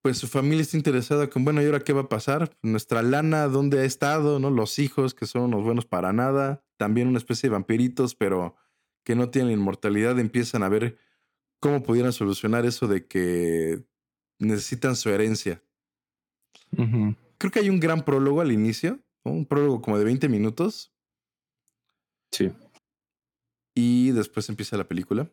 pues 0.09 0.17
su 0.17 0.27
familia 0.27 0.63
está 0.63 0.79
interesada 0.79 1.29
con, 1.29 1.45
bueno, 1.45 1.61
¿y 1.61 1.67
ahora 1.67 1.81
qué 1.81 1.93
va 1.93 2.01
a 2.01 2.09
pasar? 2.09 2.57
Nuestra 2.63 3.03
lana, 3.03 3.47
¿dónde 3.47 3.81
ha 3.81 3.85
estado? 3.85 4.39
¿No? 4.39 4.49
Los 4.49 4.79
hijos, 4.79 5.13
que 5.13 5.27
son 5.27 5.43
unos 5.43 5.65
buenos 5.65 5.85
para 5.85 6.15
nada. 6.15 6.65
También 6.79 7.09
una 7.09 7.19
especie 7.19 7.51
de 7.51 7.53
vampiritos, 7.53 8.15
pero 8.15 8.57
que 9.05 9.15
no 9.15 9.29
tienen 9.29 9.53
inmortalidad, 9.53 10.19
empiezan 10.19 10.63
a 10.63 10.71
ver 10.71 10.97
cómo 11.61 11.83
pudieran 11.83 12.15
solucionar 12.15 12.65
eso 12.65 12.89
de 12.89 13.07
que 13.07 13.85
necesitan 14.39 14.97
su 14.97 15.11
herencia. 15.11 15.63
Creo 17.37 17.53
que 17.53 17.59
hay 17.59 17.69
un 17.69 17.79
gran 17.79 18.03
prólogo 18.03 18.41
al 18.41 18.51
inicio, 18.51 19.01
un 19.25 19.45
prólogo 19.45 19.83
como 19.83 19.99
de 19.99 20.07
20 20.07 20.27
minutos. 20.31 20.91
Sí. 22.33 22.51
Y 23.75 24.13
después 24.13 24.49
empieza 24.49 24.79
la 24.79 24.89
película 24.89 25.31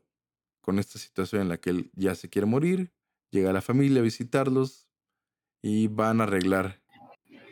con 0.60 0.80
esta 0.80 1.00
situación 1.00 1.44
en 1.44 1.48
la 1.48 1.62
que 1.62 1.70
él 1.70 1.92
ya 1.94 2.14
se 2.14 2.28
quiere 2.28 2.46
morir, 2.46 2.92
llega 3.36 3.54
la 3.54 3.62
familia 3.62 4.00
a 4.00 4.04
visitarlos 4.04 4.88
y 5.62 5.88
van 5.88 6.22
a 6.22 6.24
arreglar 6.24 6.82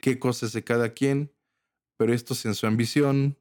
qué 0.02 0.18
cosas 0.18 0.54
de 0.54 0.64
cada 0.64 0.94
quien, 0.94 1.32
pero 1.98 2.14
estos 2.14 2.46
en 2.46 2.56
su 2.56 2.68
ambición 2.68 3.38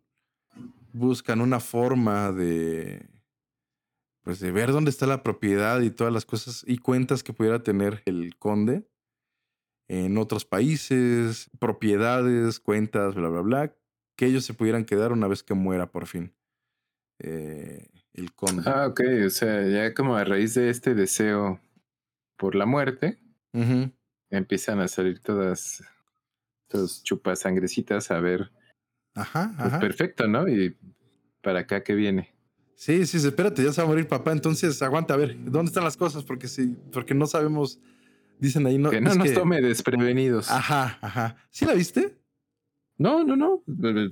buscan 0.92 1.40
una 1.40 1.60
forma 1.60 2.32
de 2.32 3.08
pues 4.22 4.38
de 4.38 4.52
ver 4.52 4.70
dónde 4.70 4.90
está 4.90 5.06
la 5.06 5.22
propiedad 5.22 5.80
y 5.80 5.90
todas 5.90 6.12
las 6.12 6.24
cosas 6.24 6.64
y 6.66 6.78
cuentas 6.78 7.24
que 7.24 7.32
pudiera 7.32 7.62
tener 7.62 8.02
el 8.06 8.36
conde 8.36 8.88
en 9.88 10.16
otros 10.16 10.44
países, 10.44 11.50
propiedades, 11.58 12.60
cuentas, 12.60 13.14
bla, 13.14 13.28
bla, 13.28 13.40
bla, 13.40 13.76
que 14.16 14.26
ellos 14.26 14.44
se 14.44 14.54
pudieran 14.54 14.84
quedar 14.84 15.12
una 15.12 15.26
vez 15.26 15.42
que 15.42 15.54
muera 15.54 15.90
por 15.90 16.06
fin 16.06 16.32
eh, 17.18 17.88
el 18.14 18.32
conde. 18.32 18.62
Ah, 18.66 18.86
ok, 18.86 19.00
o 19.26 19.30
sea, 19.30 19.66
ya 19.66 19.92
como 19.92 20.16
a 20.16 20.24
raíz 20.24 20.54
de 20.54 20.70
este 20.70 20.94
deseo 20.94 21.60
por 22.42 22.56
la 22.56 22.66
muerte, 22.66 23.20
empiezan 24.28 24.80
a 24.80 24.88
salir 24.88 25.20
todas, 25.20 25.80
chupas 27.04 27.38
sangrecitas 27.38 28.10
a 28.10 28.18
ver. 28.18 28.50
Ajá, 29.14 29.54
pues, 29.56 29.74
perfecto, 29.74 30.26
¿no? 30.26 30.48
Y 30.48 30.76
para 31.40 31.60
acá 31.60 31.84
que 31.84 31.94
viene. 31.94 32.34
Sí, 32.74 33.06
sí, 33.06 33.18
espérate, 33.18 33.62
ya 33.62 33.72
se 33.72 33.80
va 33.80 33.86
a 33.86 33.90
morir 33.90 34.08
papá, 34.08 34.32
entonces 34.32 34.82
aguanta 34.82 35.14
a 35.14 35.18
ver, 35.18 35.36
¿dónde 35.38 35.68
están 35.68 35.84
las 35.84 35.96
cosas? 35.96 36.24
Porque 36.24 36.48
sí, 36.48 36.76
porque 36.90 37.14
no 37.14 37.28
sabemos, 37.28 37.78
dicen 38.40 38.66
ahí, 38.66 38.76
no. 38.76 38.90
Que 38.90 39.00
no 39.00 39.14
nos 39.14 39.32
tome 39.32 39.60
desprevenidos. 39.60 40.50
Ajá, 40.50 40.98
ajá. 41.00 41.36
¿Sí 41.48 41.64
la 41.64 41.74
viste? 41.74 42.18
No, 42.98 43.24
no, 43.24 43.36
no. 43.36 43.62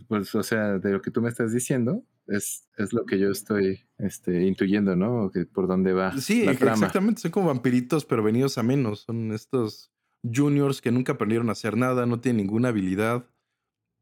Pues, 0.08 0.34
o 0.34 0.42
sea, 0.42 0.78
de 0.78 0.92
lo 0.92 1.02
que 1.02 1.10
tú 1.10 1.22
me 1.22 1.28
estás 1.28 1.52
diciendo, 1.52 2.04
es, 2.26 2.68
es 2.76 2.92
lo 2.92 3.04
que 3.04 3.18
yo 3.18 3.30
estoy 3.30 3.84
este, 3.98 4.46
intuyendo, 4.46 4.96
¿no? 4.96 5.30
Que 5.30 5.46
por 5.46 5.66
dónde 5.66 5.92
va. 5.92 6.16
Sí, 6.18 6.46
exactamente. 6.48 7.20
Son 7.20 7.30
como 7.30 7.48
vampiritos, 7.48 8.04
pero 8.04 8.22
venidos 8.22 8.58
a 8.58 8.62
menos. 8.62 9.00
Son 9.00 9.32
estos 9.32 9.92
juniors 10.22 10.80
que 10.80 10.92
nunca 10.92 11.12
aprendieron 11.12 11.48
a 11.48 11.52
hacer 11.52 11.76
nada, 11.76 12.06
no 12.06 12.20
tienen 12.20 12.46
ninguna 12.46 12.68
habilidad. 12.68 13.26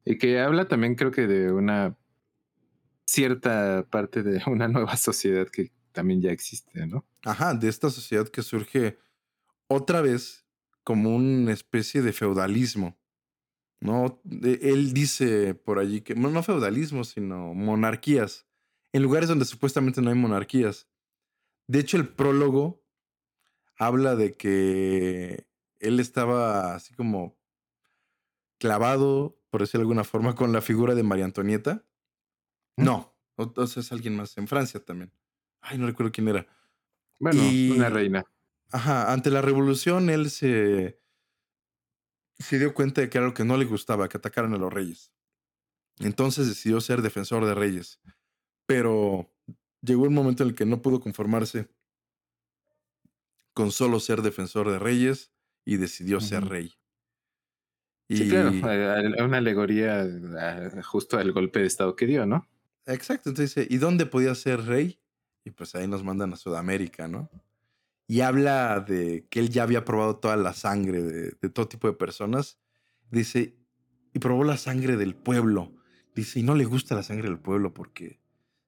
Y 0.04 0.18
que 0.18 0.40
habla 0.40 0.68
también, 0.68 0.94
creo 0.94 1.10
que, 1.10 1.26
de 1.26 1.52
una 1.52 1.96
cierta 3.04 3.86
parte 3.90 4.22
de 4.22 4.42
una 4.46 4.68
nueva 4.68 4.96
sociedad 4.96 5.48
que 5.48 5.72
también 5.92 6.20
ya 6.20 6.30
existe, 6.30 6.86
¿no? 6.86 7.06
Ajá, 7.24 7.54
de 7.54 7.68
esta 7.68 7.90
sociedad 7.90 8.28
que 8.28 8.42
surge 8.42 8.98
otra 9.66 10.00
vez 10.00 10.44
como 10.84 11.14
una 11.14 11.52
especie 11.52 12.02
de 12.02 12.12
feudalismo. 12.12 12.96
¿No? 13.80 14.20
Él 14.42 14.92
dice 14.92 15.54
por 15.54 15.78
allí 15.78 16.00
que, 16.00 16.14
no, 16.14 16.42
feudalismo, 16.42 17.04
sino 17.04 17.54
monarquías, 17.54 18.46
en 18.92 19.02
lugares 19.02 19.28
donde 19.28 19.44
supuestamente 19.44 20.00
no 20.02 20.10
hay 20.10 20.16
monarquías. 20.16 20.88
De 21.66 21.78
hecho, 21.80 21.96
el 21.96 22.08
prólogo 22.08 22.82
habla 23.76 24.16
de 24.16 24.34
que 24.34 25.46
él 25.78 26.00
estaba 26.00 26.74
así 26.74 26.94
como 26.94 27.38
clavado, 28.58 29.40
por 29.50 29.60
decirlo 29.60 29.80
de 29.80 29.84
alguna 29.84 30.04
forma, 30.04 30.34
con 30.34 30.52
la 30.52 30.60
figura 30.60 30.94
de 30.94 31.02
María 31.02 31.24
Antonieta. 31.24 31.84
No, 32.76 33.16
entonces 33.36 33.86
es 33.86 33.92
alguien 33.92 34.16
más 34.16 34.36
en 34.38 34.48
Francia 34.48 34.84
también. 34.84 35.12
Ay, 35.60 35.78
no 35.78 35.86
recuerdo 35.86 36.12
quién 36.12 36.28
era. 36.28 36.46
Bueno, 37.18 37.42
una 37.74 37.88
reina. 37.88 38.24
Ajá, 38.70 39.12
ante 39.12 39.30
la 39.30 39.42
revolución 39.42 40.10
él 40.10 40.30
se 40.30 41.00
se 42.38 42.58
dio 42.58 42.74
cuenta 42.74 43.00
de 43.00 43.10
que 43.10 43.18
era 43.18 43.26
lo 43.26 43.34
que 43.34 43.44
no 43.44 43.56
le 43.56 43.64
gustaba, 43.64 44.08
que 44.08 44.16
atacaran 44.16 44.54
a 44.54 44.58
los 44.58 44.72
reyes. 44.72 45.12
Entonces 45.98 46.48
decidió 46.48 46.80
ser 46.80 47.02
defensor 47.02 47.44
de 47.44 47.54
reyes. 47.54 48.00
Pero 48.66 49.32
llegó 49.82 50.04
un 50.04 50.14
momento 50.14 50.42
en 50.42 50.50
el 50.50 50.54
que 50.54 50.66
no 50.66 50.82
pudo 50.82 51.00
conformarse 51.00 51.68
con 53.54 53.72
solo 53.72 53.98
ser 53.98 54.22
defensor 54.22 54.70
de 54.70 54.78
reyes 54.78 55.32
y 55.64 55.76
decidió 55.78 56.20
ser 56.20 56.44
rey. 56.44 56.78
Sí, 58.08 58.28
claro, 58.28 58.50
una 59.24 59.38
alegoría 59.38 60.06
justo 60.84 61.18
al 61.18 61.32
golpe 61.32 61.60
de 61.60 61.66
estado 61.66 61.94
que 61.96 62.06
dio, 62.06 62.24
¿no? 62.24 62.48
Exacto, 62.86 63.28
entonces 63.28 63.54
dice, 63.54 63.74
¿y 63.74 63.78
dónde 63.78 64.06
podía 64.06 64.34
ser 64.34 64.64
rey? 64.64 64.98
Y 65.44 65.50
pues 65.50 65.74
ahí 65.74 65.86
nos 65.86 66.04
mandan 66.04 66.32
a 66.32 66.36
Sudamérica, 66.36 67.08
¿no? 67.08 67.28
Y 68.10 68.22
habla 68.22 68.80
de 68.80 69.26
que 69.28 69.38
él 69.38 69.50
ya 69.50 69.62
había 69.64 69.84
probado 69.84 70.16
toda 70.16 70.36
la 70.36 70.54
sangre 70.54 71.02
de, 71.02 71.30
todo 71.50 71.68
tipo 71.68 71.88
de 71.88 71.92
personas. 71.92 72.58
Dice, 73.10 73.54
y 74.14 74.18
probó 74.18 74.44
la 74.44 74.56
sangre 74.56 74.96
del 74.96 75.14
pueblo. 75.14 75.74
Dice, 76.14 76.40
y 76.40 76.42
no 76.42 76.54
le 76.54 76.64
gusta 76.64 76.94
la 76.94 77.02
sangre 77.02 77.28
del 77.28 77.38
pueblo 77.38 77.74
porque 77.74 78.18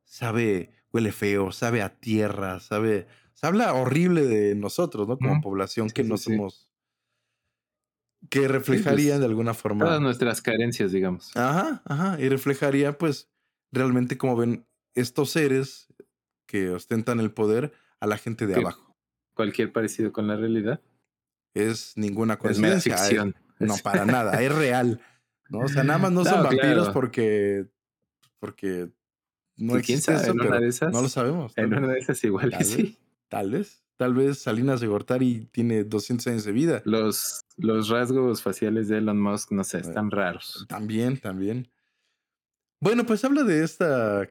sabe, 0.05 0.73
huele 0.93 1.11
feo, 1.11 1.53
sabe 1.53 1.81
a 1.81 1.89
tierra, 1.89 2.61
sabe, 2.61 3.07
Se 3.33 3.47
habla 3.47 3.73
horrible 3.73 4.27
de 4.27 4.55
nosotros, 4.55 5.09
¿no? 5.09 5.17
Como 5.17 5.41
población 5.41 5.89
Sí, 5.89 5.95
que 5.95 6.03
sí, 6.03 6.09
no 6.11 6.19
sí. 6.19 6.25
somos. 6.37 6.71
Que 8.29 8.47
reflejaría 8.47 9.13
pues, 9.13 9.21
de 9.21 9.27
alguna 9.27 9.55
forma. 9.55 9.87
Todas 9.87 10.03
nuestras 10.03 10.43
carencias, 10.43 10.93
digamos. 10.93 11.35
Ajá, 11.35 11.81
ajá. 11.87 12.21
Y 12.21 12.29
reflejaría, 12.29 12.99
pues, 12.99 13.31
realmente 13.73 14.19
cómo 14.19 14.37
ven 14.37 14.67
estos 14.95 15.31
seres 15.31 15.87
que 16.45 16.69
ostentan 16.69 17.21
el 17.21 17.33
poder 17.33 17.73
a 18.01 18.07
la 18.07 18.19
gente 18.19 18.47
de 18.47 18.57
abajo. 18.57 18.90
Cualquier 19.41 19.73
parecido 19.73 20.13
con 20.13 20.27
la 20.29 20.37
realidad 20.37 20.83
Es 21.55 21.95
ninguna 21.97 22.35
es 22.35 22.59
mera 22.59 22.75
coincidencia. 22.75 22.95
es- 22.95 23.01
ficción. 23.09 23.35
no, 23.59 23.75
para 23.83 24.05
nada. 24.05 24.43
Es 24.43 24.55
real. 24.55 25.01
¿no? 25.49 25.61
O 25.61 25.69
sea, 25.69 25.83
nada 25.83 25.99
más 25.99 26.13
no, 26.13 26.25
son 26.27 26.43
vampiros 26.45 26.91
porque. 26.91 27.67
Porque 28.39 28.91
no 29.57 29.73
quién 29.73 29.79
existe 29.79 30.13
sabe, 30.13 30.23
eso, 30.25 30.31
en 30.33 30.37
pero 30.39 30.51
una 30.51 30.61
de 30.61 30.69
esas- 30.69 30.93
no 30.93 31.01
lo 31.03 31.09
sabemos. 31.09 31.53
En 31.57 31.73
una 31.75 31.89
de 31.89 31.99
esas 31.99 32.23
igual 32.25 32.55
sí. 32.65 32.99
Tal 33.29 33.51
vez. 33.51 33.83
Tal 33.97 34.13
vez 34.15 34.39
Salinas 34.39 34.81
de 34.81 34.87
Gortari 34.87 35.47
tiene 35.53 35.85
200 35.85 36.27
años 36.29 36.45
de 36.45 36.53
vida. 36.53 36.83
Los, 36.85 37.41
los 37.57 37.89
rasgos 37.91 38.43
faciales 38.43 38.89
de 38.89 38.99
Elon 38.99 39.21
Musk, 39.21 39.53
no 39.53 39.65
sé, 39.65 39.79
están 39.79 40.11
raros. 40.11 40.65
También, 40.69 41.19
también. 41.19 41.69
Bueno, 42.81 43.05
pues 43.05 43.25
habla 43.25 43.43
de 43.45 43.63
esta 43.65 44.27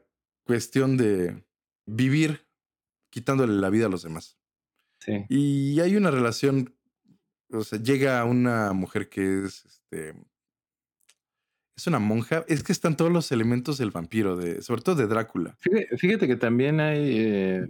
cuestión 0.46 0.98
de 0.98 1.44
vivir 1.88 2.48
quitándole 3.12 3.54
la 3.54 3.70
vida 3.70 3.86
a 3.86 3.90
los 3.90 4.02
demás. 4.02 4.39
Sí. 5.00 5.26
Y 5.30 5.80
hay 5.80 5.96
una 5.96 6.12
relación, 6.12 6.74
o 7.52 7.64
sea, 7.64 7.80
llega 7.82 8.24
una 8.26 8.74
mujer 8.74 9.10
que 9.10 9.46
es, 9.46 9.66
este, 9.66 10.14
es 11.78 11.88
una 11.88 12.00
monja. 12.00 12.44
Es 12.48 12.64
que 12.64 12.72
están 12.74 12.98
todos 12.98 13.12
los 13.12 13.32
elementos 13.32 13.78
del 13.78 13.92
vampiro, 13.92 14.36
de, 14.36 14.62
sobre 14.62 14.82
todo 14.82 14.96
de 14.96 15.08
Drácula. 15.08 15.56
Fíjate, 15.60 15.98
fíjate 15.98 16.28
que 16.28 16.36
también 16.36 16.80
hay, 16.82 17.18
eh, 17.18 17.68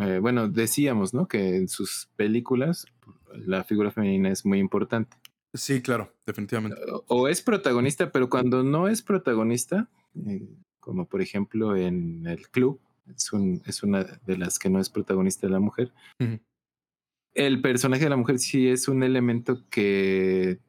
eh, 0.00 0.18
bueno, 0.20 0.48
decíamos, 0.48 1.14
¿no? 1.14 1.28
Que 1.28 1.56
en 1.56 1.68
sus 1.68 2.08
películas 2.16 2.86
la 3.34 3.64
figura 3.64 3.90
femenina 3.90 4.30
es 4.30 4.44
muy 4.44 4.58
importante. 4.58 5.16
Sí, 5.52 5.82
claro, 5.82 6.12
definitivamente. 6.26 6.80
O- 6.90 7.04
O 7.06 7.28
es 7.28 7.42
protagonista, 7.42 8.10
pero 8.10 8.28
cuando 8.28 8.62
no 8.64 8.88
es 8.88 9.02
protagonista, 9.02 9.88
eh, 10.26 10.48
como 10.80 11.06
por 11.06 11.20
ejemplo 11.22 11.76
en 11.76 12.26
el 12.26 12.48
club, 12.48 12.80
es, 13.14 13.32
un, 13.32 13.62
es 13.66 13.82
una 13.82 14.04
de 14.04 14.36
las 14.36 14.58
que 14.58 14.70
no 14.70 14.80
es 14.80 14.90
protagonista 14.90 15.48
la 15.48 15.60
mujer, 15.60 15.92
el 17.34 17.60
personaje 17.60 18.04
de 18.04 18.10
la 18.10 18.16
mujer 18.16 18.38
sí 18.38 18.68
es 18.68 18.88
un 18.88 19.02
elemento 19.02 19.64
que 19.68 20.60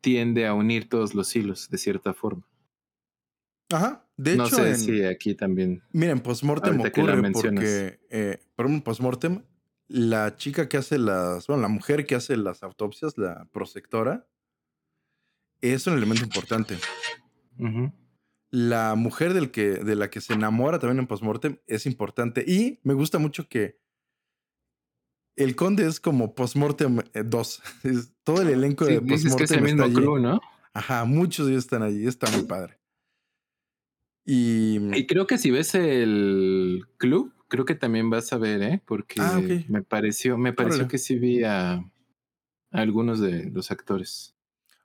tiende 0.00 0.46
a 0.46 0.54
unir 0.54 0.88
todos 0.88 1.14
los 1.14 1.34
hilos 1.34 1.70
de 1.70 1.78
cierta 1.78 2.12
forma. 2.12 2.46
Ajá. 3.72 4.06
De 4.16 4.36
no 4.36 4.46
hecho, 4.46 4.56
sé 4.56 4.68
en, 4.68 4.78
si 4.78 5.04
aquí 5.04 5.34
también. 5.34 5.82
miren, 5.92 6.20
postmortem 6.20 6.76
la 6.76 6.88
ocurre 6.88 7.32
porque, 7.32 8.00
eh, 8.10 8.38
por 8.54 8.66
un 8.66 8.82
postmortem, 8.82 9.42
la 9.88 10.36
chica 10.36 10.68
que 10.68 10.76
hace 10.76 10.98
las, 10.98 11.46
bueno, 11.46 11.62
la 11.62 11.68
mujer 11.68 12.06
que 12.06 12.14
hace 12.14 12.36
las 12.36 12.62
autopsias, 12.62 13.18
la 13.18 13.46
prosectora, 13.46 14.28
es 15.60 15.86
un 15.86 15.94
elemento 15.94 16.22
importante. 16.24 16.76
Ujú. 17.58 17.92
La 18.56 18.94
mujer 18.94 19.34
del 19.34 19.50
que, 19.50 19.70
de 19.82 19.96
la 19.96 20.10
que 20.10 20.20
se 20.20 20.32
enamora 20.32 20.78
también 20.78 21.00
en 21.00 21.06
postmortem 21.08 21.58
es 21.66 21.86
importante. 21.86 22.44
Y 22.46 22.78
me 22.84 22.94
gusta 22.94 23.18
mucho 23.18 23.48
que 23.48 23.80
el 25.36 25.56
conde 25.56 25.84
es 25.88 25.98
como 25.98 26.36
postmortem 26.36 27.00
2. 27.24 27.62
Es 27.82 28.12
todo 28.22 28.42
el 28.42 28.50
elenco 28.50 28.84
Sí, 28.84 28.92
de 28.94 29.00
dices 29.00 29.34
que 29.34 29.42
es 29.44 29.50
el 29.50 29.58
postmortem 29.58 29.86
está 29.86 30.00
mismo 30.00 30.18
¿no? 30.18 30.40
Ajá, 30.72 31.04
muchos 31.04 31.46
de 31.46 31.52
ellos 31.54 31.64
están 31.64 31.82
allí. 31.82 32.06
Está 32.06 32.30
muy 32.30 32.44
padre. 32.46 32.78
Y, 34.24 34.78
Y 34.96 35.06
creo 35.06 35.26
que 35.26 35.36
si 35.38 35.50
ves 35.50 35.74
el 35.74 36.84
club, 36.96 37.34
creo 37.48 37.64
que 37.64 37.74
también 37.74 38.08
vas 38.08 38.32
a 38.32 38.38
ver, 38.38 38.62
¿eh? 38.62 38.82
Porque 38.86 39.20
Ah, 39.20 39.38
ok. 39.38 39.68
me 39.68 39.82
pareció, 39.82 40.38
me 40.38 40.52
pareció 40.52 40.76
Órale. 40.76 40.90
que 40.90 40.98
sí 40.98 41.18
vi 41.18 41.42
a, 41.42 41.72
a 41.74 41.82
algunos 42.70 43.18
de 43.20 43.50
los 43.50 43.70
actores. 43.70 44.36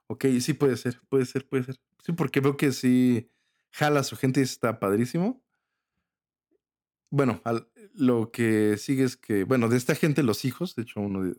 ok, 0.07 0.25
sí 0.39 0.53
puede 0.53 0.75
ser, 0.75 0.99
puede 1.07 1.25
ser, 1.25 1.47
puede 1.47 1.63
ser. 1.65 1.79
Sí, 2.03 2.13
porque 2.13 2.39
veo 2.39 2.57
que 2.57 2.71
sí 2.71 3.29
jala 3.71 4.01
a 4.01 4.03
su 4.03 4.15
gente 4.15 4.39
y 4.39 4.43
está 4.43 4.79
padrísimo. 4.79 5.43
Bueno, 7.11 7.41
lo 7.93 8.31
que 8.31 8.77
sigue 8.77 9.03
es 9.03 9.17
que, 9.17 9.43
bueno, 9.43 9.67
de 9.67 9.77
esta 9.77 9.95
gente, 9.95 10.21
los 10.23 10.45
hijos, 10.45 10.75
de 10.75 10.83
hecho, 10.83 11.01
uno 11.01 11.23
de, 11.23 11.35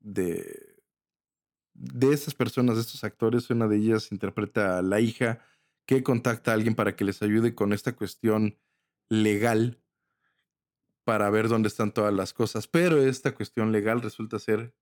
de, 0.00 0.76
de 1.74 2.12
estas 2.12 2.34
personas, 2.34 2.76
de 2.76 2.82
estos 2.82 3.02
actores, 3.02 3.50
una 3.50 3.66
de 3.66 3.76
ellas 3.76 4.12
interpreta 4.12 4.78
a 4.78 4.82
la 4.82 5.00
hija 5.00 5.40
que 5.86 6.02
contacta 6.02 6.50
a 6.50 6.54
alguien 6.54 6.74
para 6.74 6.96
que 6.96 7.04
les 7.04 7.22
ayude 7.22 7.54
con 7.54 7.72
esta 7.72 7.94
cuestión 7.94 8.58
legal 9.08 9.80
para 11.04 11.30
ver 11.30 11.48
dónde 11.48 11.68
están 11.68 11.92
todas 11.92 12.12
las 12.12 12.32
cosas. 12.32 12.66
Pero 12.66 13.00
esta 13.00 13.34
cuestión 13.34 13.70
legal 13.70 14.02
resulta 14.02 14.38
ser 14.38 14.74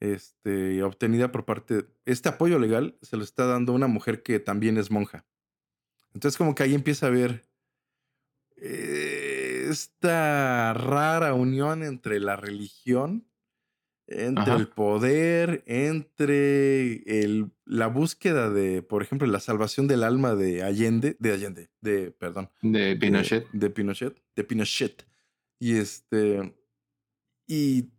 este, 0.00 0.82
obtenida 0.82 1.32
por 1.32 1.44
parte, 1.44 1.86
este 2.04 2.28
apoyo 2.28 2.58
legal 2.58 2.96
se 3.02 3.16
lo 3.16 3.24
está 3.24 3.46
dando 3.46 3.72
una 3.72 3.88
mujer 3.88 4.22
que 4.22 4.38
también 4.38 4.78
es 4.78 4.90
monja. 4.90 5.26
Entonces 6.14 6.38
como 6.38 6.54
que 6.54 6.62
ahí 6.62 6.74
empieza 6.74 7.08
a 7.08 7.10
ver 7.10 7.44
eh, 8.56 9.66
esta 9.70 10.72
rara 10.74 11.34
unión 11.34 11.82
entre 11.82 12.20
la 12.20 12.36
religión, 12.36 13.28
entre 14.06 14.52
Ajá. 14.52 14.56
el 14.56 14.68
poder, 14.68 15.64
entre 15.66 17.20
el, 17.22 17.50
la 17.64 17.86
búsqueda 17.88 18.50
de, 18.50 18.82
por 18.82 19.02
ejemplo, 19.02 19.26
la 19.26 19.40
salvación 19.40 19.88
del 19.88 20.04
alma 20.04 20.34
de 20.34 20.62
Allende, 20.62 21.16
de 21.18 21.32
Allende, 21.32 21.70
de, 21.80 22.10
perdón, 22.12 22.50
De 22.62 22.96
Pinochet. 22.96 23.50
de, 23.52 23.58
de 23.58 23.70
Pinochet, 23.70 24.22
de 24.36 24.44
Pinochet. 24.44 25.06
Y 25.58 25.76
este, 25.76 26.54
y, 27.46 27.90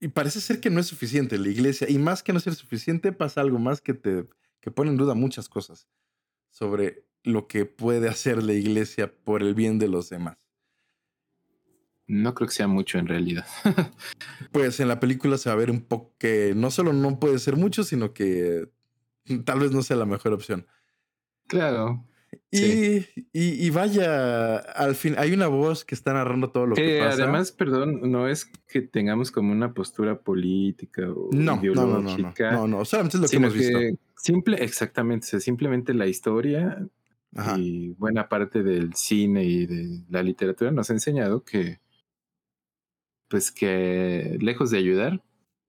y 0.00 0.08
parece 0.08 0.40
ser 0.40 0.60
que 0.60 0.70
no 0.70 0.80
es 0.80 0.86
suficiente 0.86 1.38
la 1.38 1.48
iglesia. 1.48 1.90
Y 1.90 1.98
más 1.98 2.22
que 2.22 2.32
no 2.32 2.40
ser 2.40 2.54
suficiente, 2.54 3.12
pasa 3.12 3.40
algo 3.40 3.58
más 3.58 3.80
que 3.80 3.94
te 3.94 4.28
que 4.60 4.70
pone 4.72 4.90
en 4.90 4.96
duda 4.96 5.14
muchas 5.14 5.48
cosas 5.48 5.88
sobre 6.50 7.07
lo 7.28 7.46
que 7.46 7.64
puede 7.66 8.08
hacer 8.08 8.42
la 8.42 8.52
iglesia 8.54 9.12
por 9.24 9.42
el 9.42 9.54
bien 9.54 9.78
de 9.78 9.88
los 9.88 10.08
demás. 10.10 10.36
No 12.06 12.34
creo 12.34 12.48
que 12.48 12.54
sea 12.54 12.68
mucho 12.68 12.98
en 12.98 13.06
realidad. 13.06 13.46
Pues 14.52 14.80
en 14.80 14.88
la 14.88 14.98
película 14.98 15.36
se 15.36 15.50
va 15.50 15.54
a 15.54 15.58
ver 15.58 15.70
un 15.70 15.82
poco 15.82 16.14
que 16.18 16.54
no 16.56 16.70
solo 16.70 16.92
no 16.94 17.20
puede 17.20 17.38
ser 17.38 17.56
mucho, 17.56 17.84
sino 17.84 18.14
que 18.14 18.68
tal 19.44 19.60
vez 19.60 19.72
no 19.72 19.82
sea 19.82 19.96
la 19.96 20.06
mejor 20.06 20.32
opción. 20.32 20.66
claro. 21.46 22.04
Y, 22.50 22.58
Sí. 22.58 23.06
y, 23.32 23.66
y 23.66 23.70
vaya, 23.70 24.56
al 24.58 24.94
fin, 24.94 25.14
hay 25.18 25.32
una 25.32 25.46
voz 25.48 25.84
que 25.86 25.94
está 25.94 26.12
narrando 26.12 26.50
todo 26.50 26.66
lo 26.66 26.76
que 26.76 26.82
Que 26.82 26.98
pasa. 27.00 27.22
además, 27.22 27.52
perdón, 27.52 28.10
no 28.10 28.28
es 28.28 28.46
que 28.66 28.82
tengamos 28.82 29.30
como 29.30 29.50
una 29.52 29.72
postura 29.72 30.20
política 30.20 31.10
o 31.10 31.30
no, 31.32 31.56
no, 31.56 31.62
no, 31.74 31.86
no, 31.86 32.02
no, 32.02 32.10
ideológica. 32.10 32.52
no, 32.52 32.68
no, 32.68 32.84
solamente 32.84 33.16
es 33.16 33.22
lo 33.22 33.28
que 33.28 33.36
hemos 33.36 33.54
visto. 33.54 33.78
simple, 34.16 34.62
exactamente, 34.62 35.26
o 35.26 35.28
sea, 35.30 35.40
simplemente 35.40 35.94
la 35.94 36.06
historia 36.06 36.86
Ajá. 37.34 37.58
y 37.58 37.90
buena 37.90 38.28
parte 38.28 38.62
del 38.62 38.94
cine 38.94 39.44
y 39.44 39.66
de 39.66 40.04
la 40.08 40.22
literatura 40.22 40.70
nos 40.70 40.88
ha 40.90 40.94
enseñado 40.94 41.44
que, 41.44 41.80
pues 43.28 43.52
que 43.52 44.38
lejos 44.40 44.70
de 44.70 44.78
ayudar, 44.78 45.22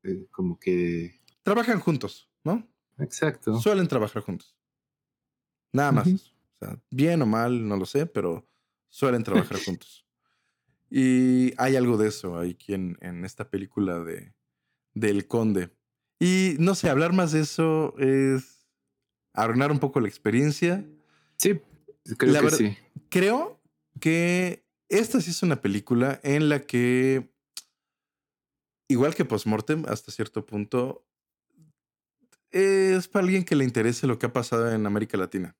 eh, 0.04 0.26
como 0.32 0.58
que, 0.60 1.20
Trabajan 1.44 1.80
juntos, 1.80 2.30
¿no? 2.44 2.68
exacto. 3.00 3.60
Suelen 3.60 3.88
trabajar 3.88 4.22
juntos. 4.24 4.56
Nada 5.74 5.92
más. 5.92 6.08
Ujú. 6.08 6.16
eso. 6.16 6.32
O 6.62 6.66
sea, 6.66 6.82
bien 6.92 7.22
o 7.22 7.26
mal, 7.26 7.68
no 7.68 7.78
lo 7.78 7.86
sé, 7.86 8.06
pero 8.06 8.48
suelen 8.90 9.24
trabajar 9.24 9.58
juntos. 9.66 10.06
Y 10.90 11.54
hay 11.58 11.76
algo 11.76 11.98
de 11.98 12.08
eso 12.10 12.38
aquí 12.38 12.74
en, 12.74 12.98
en 13.02 13.24
esta 13.26 13.50
película 13.50 14.00
de 14.00 14.34
del 14.94 15.28
Conde. 15.28 15.70
Y 16.20 16.56
no 16.60 16.76
sé, 16.76 16.90
hablar 16.90 17.14
más 17.14 17.32
de 17.32 17.42
eso 17.42 17.98
es 17.98 18.68
arruinar 19.34 19.72
un 19.72 19.80
poco 19.80 20.00
la 20.02 20.08
experiencia. 20.10 20.86
Sí, 21.40 21.60
creo 22.18 22.34
La 22.34 22.42
que 22.42 22.52
sí. 22.52 22.78
Creo 23.10 23.62
que 24.00 24.66
esta 24.90 25.22
sí 25.22 25.32
es 25.32 25.42
una 25.42 25.62
película 25.62 26.20
en 26.24 26.50
la 26.50 26.62
que, 26.62 27.32
igual 28.90 29.16
que 29.16 29.26
Postmortem, 29.26 29.86
hasta 29.88 30.12
cierto 30.12 30.46
punto, 30.46 31.06
es 32.52 33.08
para 33.08 33.24
alguien 33.24 33.46
que 33.46 33.56
le 33.56 33.64
interese 33.64 34.08
lo 34.08 34.20
que 34.20 34.26
ha 34.26 34.34
pasado 34.34 34.72
en 34.72 34.86
América 34.86 35.18
Latina. 35.18 35.56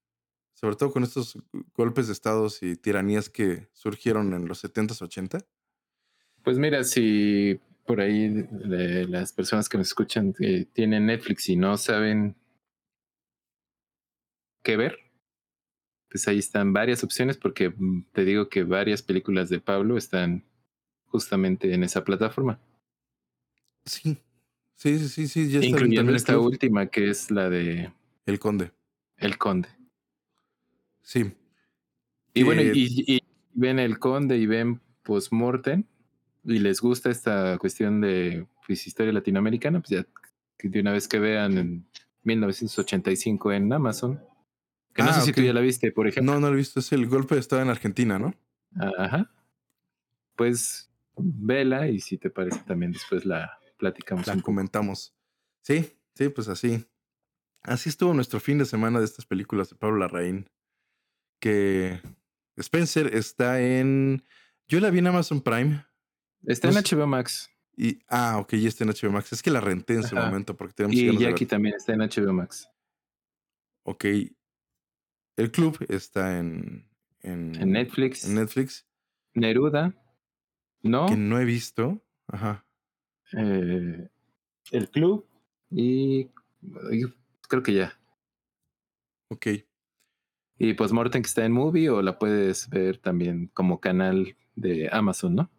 Sobre 0.54 0.76
todo 0.76 0.92
con 0.92 1.04
estos 1.04 1.38
golpes 1.74 2.08
de 2.08 2.14
estados 2.14 2.62
y 2.62 2.76
tiranías 2.76 3.30
que 3.30 3.70
surgieron 3.72 4.34
en 4.34 4.48
los 4.48 4.64
70s, 4.64 5.02
80. 5.02 5.40
Pues 6.44 6.58
mira, 6.58 6.84
si 6.84 7.60
por 7.86 8.02
ahí 8.02 8.28
de 8.28 9.08
las 9.08 9.32
personas 9.32 9.70
que 9.70 9.78
me 9.78 9.84
escuchan 9.84 10.34
eh, 10.42 10.66
tienen 10.74 11.06
Netflix 11.06 11.48
y 11.48 11.56
no 11.56 11.78
saben 11.78 12.36
qué 14.64 14.76
ver, 14.76 15.09
pues 16.10 16.28
ahí 16.28 16.40
están 16.40 16.74
varias 16.74 17.04
opciones 17.04 17.38
porque 17.38 17.70
mm, 17.70 18.06
te 18.12 18.26
digo 18.26 18.50
que 18.50 18.64
varias 18.64 19.02
películas 19.02 19.50
de 19.50 19.60
Pablo 19.60 19.98
están 19.98 20.44
justamente 21.06 21.74
en 21.74 21.84
esa 21.84 22.04
plataforma, 22.04 22.60
Sí, 23.86 24.18
sí, 24.76 25.00
sí, 25.00 25.10
sí, 25.10 25.28
sí 25.28 25.50
ya 25.50 25.60
está 25.60 25.70
incluyendo 25.70 26.14
esta 26.14 26.34
club. 26.34 26.46
última 26.46 26.88
que 26.88 27.10
es 27.10 27.32
la 27.32 27.50
de 27.50 27.92
El 28.26 28.38
Conde. 28.38 28.72
El 29.18 29.38
Conde. 29.38 29.70
Sí. 31.02 31.32
Y 32.34 32.44
bueno, 32.44 32.62
y, 32.62 33.04
y 33.08 33.24
ven 33.54 33.80
El 33.80 33.98
Conde 33.98 34.38
y 34.38 34.46
ven 34.46 34.80
Postmortem, 35.02 35.86
y 36.44 36.60
les 36.60 36.82
gusta 36.82 37.10
esta 37.10 37.58
cuestión 37.58 38.02
de 38.02 38.46
pues, 38.68 38.86
historia 38.86 39.12
latinoamericana, 39.12 39.80
pues 39.80 39.90
ya 39.90 40.06
de 40.62 40.80
una 40.80 40.92
vez 40.92 41.08
que 41.08 41.20
vean 41.20 41.58
en 41.58 41.88
1985 42.24 43.54
en 43.54 43.74
Amazon, 43.74 44.22
que 45.00 45.06
no 45.06 45.10
Ah, 45.12 45.14
sé 45.14 45.22
si 45.26 45.34
tú 45.34 45.42
ya 45.42 45.54
la 45.54 45.62
viste, 45.62 45.92
por 45.92 46.08
ejemplo. 46.08 46.34
No, 46.34 46.40
no 46.40 46.48
lo 46.48 46.54
he 46.54 46.58
visto. 46.58 46.80
Es 46.80 46.92
el 46.92 47.08
golpe 47.08 47.36
de 47.36 47.42
estado 47.42 47.62
en 47.62 47.70
Argentina, 47.70 48.20
¿no? 48.20 48.34
Ajá. 48.98 49.32
Pues 50.36 50.92
vela 51.18 51.88
y 51.88 52.00
si 52.00 52.18
te 52.18 52.30
parece 52.30 52.60
también 52.66 52.92
después 52.92 53.26
la 53.26 53.60
platicamos 53.78 54.26
La 54.28 54.42
comentamos. 54.42 55.14
Sí, 55.62 55.98
sí, 56.16 56.30
pues 56.30 56.48
así. 56.48 56.86
Así 57.62 57.90
estuvo 57.90 58.14
nuestro 58.14 58.40
fin 58.40 58.58
de 58.58 58.66
semana 58.66 59.00
de 59.00 59.06
estas 59.06 59.26
películas 59.26 59.70
de 59.70 59.76
Pablo 59.76 59.98
Larraín. 59.98 60.50
Que 61.40 62.00
Spencer 62.58 63.16
está 63.16 63.62
en. 63.62 64.24
Yo 64.68 64.80
la 64.80 64.90
vi 64.92 65.00
en 65.00 65.08
Amazon 65.08 65.42
Prime. 65.42 65.86
Está 66.46 66.72
No 66.72 66.78
en 66.78 66.84
HBO 66.86 67.08
Max 67.08 67.50
Y. 67.76 68.00
Ah, 68.08 68.38
ok, 68.40 68.56
ya 68.56 68.70
está 68.70 68.84
en 68.86 68.92
HBO 68.92 69.12
Max. 69.12 69.34
Es 69.34 69.42
que 69.42 69.52
la 69.52 69.60
renté 69.62 69.96
en 69.96 70.04
su 70.04 70.16
momento 70.16 70.56
porque 70.56 70.74
tenemos 70.74 70.96
y 70.96 71.06
ganas 71.06 71.20
de 71.20 71.26
Jackie 71.26 71.46
también 71.46 71.76
está 71.76 71.94
en 71.94 72.00
HBO 72.00 72.34
Max. 72.34 72.70
Ok. 73.84 74.06
El 75.40 75.52
club 75.52 75.78
está 75.88 76.38
en. 76.38 76.86
En, 77.22 77.56
En 77.56 77.72
Netflix. 77.72 78.26
en 78.26 78.36
Netflix. 78.36 78.86
Neruda. 79.34 79.94
No. 80.84 81.06
Que 81.08 81.16
no 81.16 81.40
he 81.40 81.46
visto. 81.46 82.02
Ajá. 82.28 82.66
eh, 83.38 84.08
el 84.72 84.90
club. 84.90 85.26
Y, 85.72 86.30
y 86.92 87.04
creo 87.48 87.64
que 87.64 87.74
ya. 87.74 88.00
Ok. 89.30 89.48
Y 90.58 90.74
Postmortem 90.74 91.22
que 91.22 91.28
está 91.28 91.46
en 91.46 91.54
Movie 91.54 91.90
o 91.90 92.02
la 92.02 92.20
puedes 92.20 92.70
ver 92.70 92.98
también 92.98 93.48
como 93.54 93.80
canal 93.80 94.36
de 94.56 94.90
Amazon, 94.92 95.36
¿no? 95.36 95.52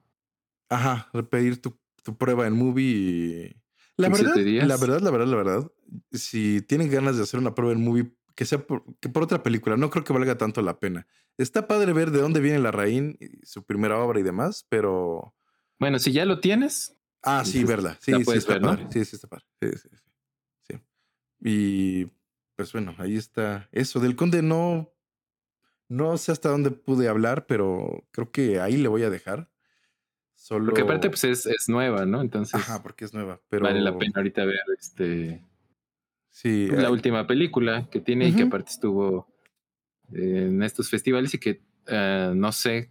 Ajá. 0.68 1.08
Repetir 1.12 1.60
tu, 1.62 1.78
tu 2.02 2.16
prueba 2.18 2.46
en 2.46 2.52
movie 2.54 2.84
y. 2.84 3.56
La 3.96 4.08
verdad, 4.08 4.34
la 4.36 4.76
verdad, 4.76 5.00
la 5.00 5.10
verdad, 5.10 5.26
la 5.26 5.36
verdad. 5.36 5.72
Si 6.12 6.62
tienen 6.62 6.90
ganas 6.90 7.16
de 7.16 7.22
hacer 7.22 7.38
una 7.40 7.54
prueba 7.54 7.72
en 7.74 7.82
movie, 7.84 8.14
que 8.34 8.44
sea 8.44 8.58
por, 8.66 8.84
que 9.00 9.08
por 9.08 9.22
otra 9.22 9.42
película, 9.42 9.76
no 9.76 9.90
creo 9.90 10.04
que 10.04 10.12
valga 10.12 10.38
tanto 10.38 10.62
la 10.62 10.78
pena. 10.78 11.06
Está 11.38 11.66
padre 11.66 11.92
ver 11.92 12.10
de 12.10 12.20
dónde 12.20 12.40
viene 12.40 12.58
la 12.58 12.70
Raín, 12.70 13.18
su 13.42 13.64
primera 13.64 13.98
obra 13.98 14.20
y 14.20 14.22
demás, 14.22 14.66
pero. 14.68 15.34
Bueno, 15.78 15.98
si 15.98 16.12
ya 16.12 16.26
lo 16.26 16.40
tienes, 16.40 17.00
Ah, 17.22 17.44
sí, 17.44 17.64
verla. 17.64 17.98
Sí, 18.00 18.12
sí, 18.12 18.32
está 18.32 18.54
ver, 18.54 18.62
¿no? 18.62 18.68
padre. 18.68 18.86
Sí, 18.90 19.04
sí, 19.04 19.16
está 19.16 19.28
padre. 19.28 19.44
Sí, 19.60 19.68
sí, 19.72 19.88
sí. 19.92 20.12
Sí. 20.68 20.80
Y 21.40 22.06
pues 22.56 22.72
bueno, 22.72 22.94
ahí 22.98 23.16
está. 23.16 23.68
Eso, 23.72 24.00
del 24.00 24.16
conde 24.16 24.42
no. 24.42 24.92
No 25.88 26.16
sé 26.18 26.30
hasta 26.30 26.48
dónde 26.48 26.70
pude 26.70 27.08
hablar, 27.08 27.46
pero 27.46 28.06
creo 28.12 28.30
que 28.30 28.60
ahí 28.60 28.76
le 28.76 28.88
voy 28.88 29.02
a 29.02 29.10
dejar. 29.10 29.50
Solo. 30.36 30.66
porque 30.66 30.82
aparte 30.82 31.10
pues 31.10 31.24
es, 31.24 31.46
es 31.46 31.68
nueva, 31.68 32.06
¿no? 32.06 32.22
Entonces 32.22 32.54
Ajá, 32.54 32.82
porque 32.82 33.04
es 33.04 33.12
nueva. 33.12 33.40
Pero 33.48 33.64
vale 33.64 33.80
la 33.80 33.98
pena 33.98 34.12
ahorita 34.16 34.44
ver 34.44 34.60
este 34.78 35.44
Sí. 36.30 36.68
la 36.68 36.88
eh, 36.88 36.90
última 36.90 37.26
película 37.26 37.88
que 37.90 38.00
tiene 38.00 38.28
y 38.28 38.34
que 38.34 38.42
aparte 38.44 38.70
estuvo 38.70 39.26
eh, 40.12 40.46
en 40.48 40.62
estos 40.62 40.88
festivales 40.88 41.34
y 41.34 41.38
que 41.38 41.62
eh, 41.86 42.32
no 42.34 42.52
sé 42.52 42.90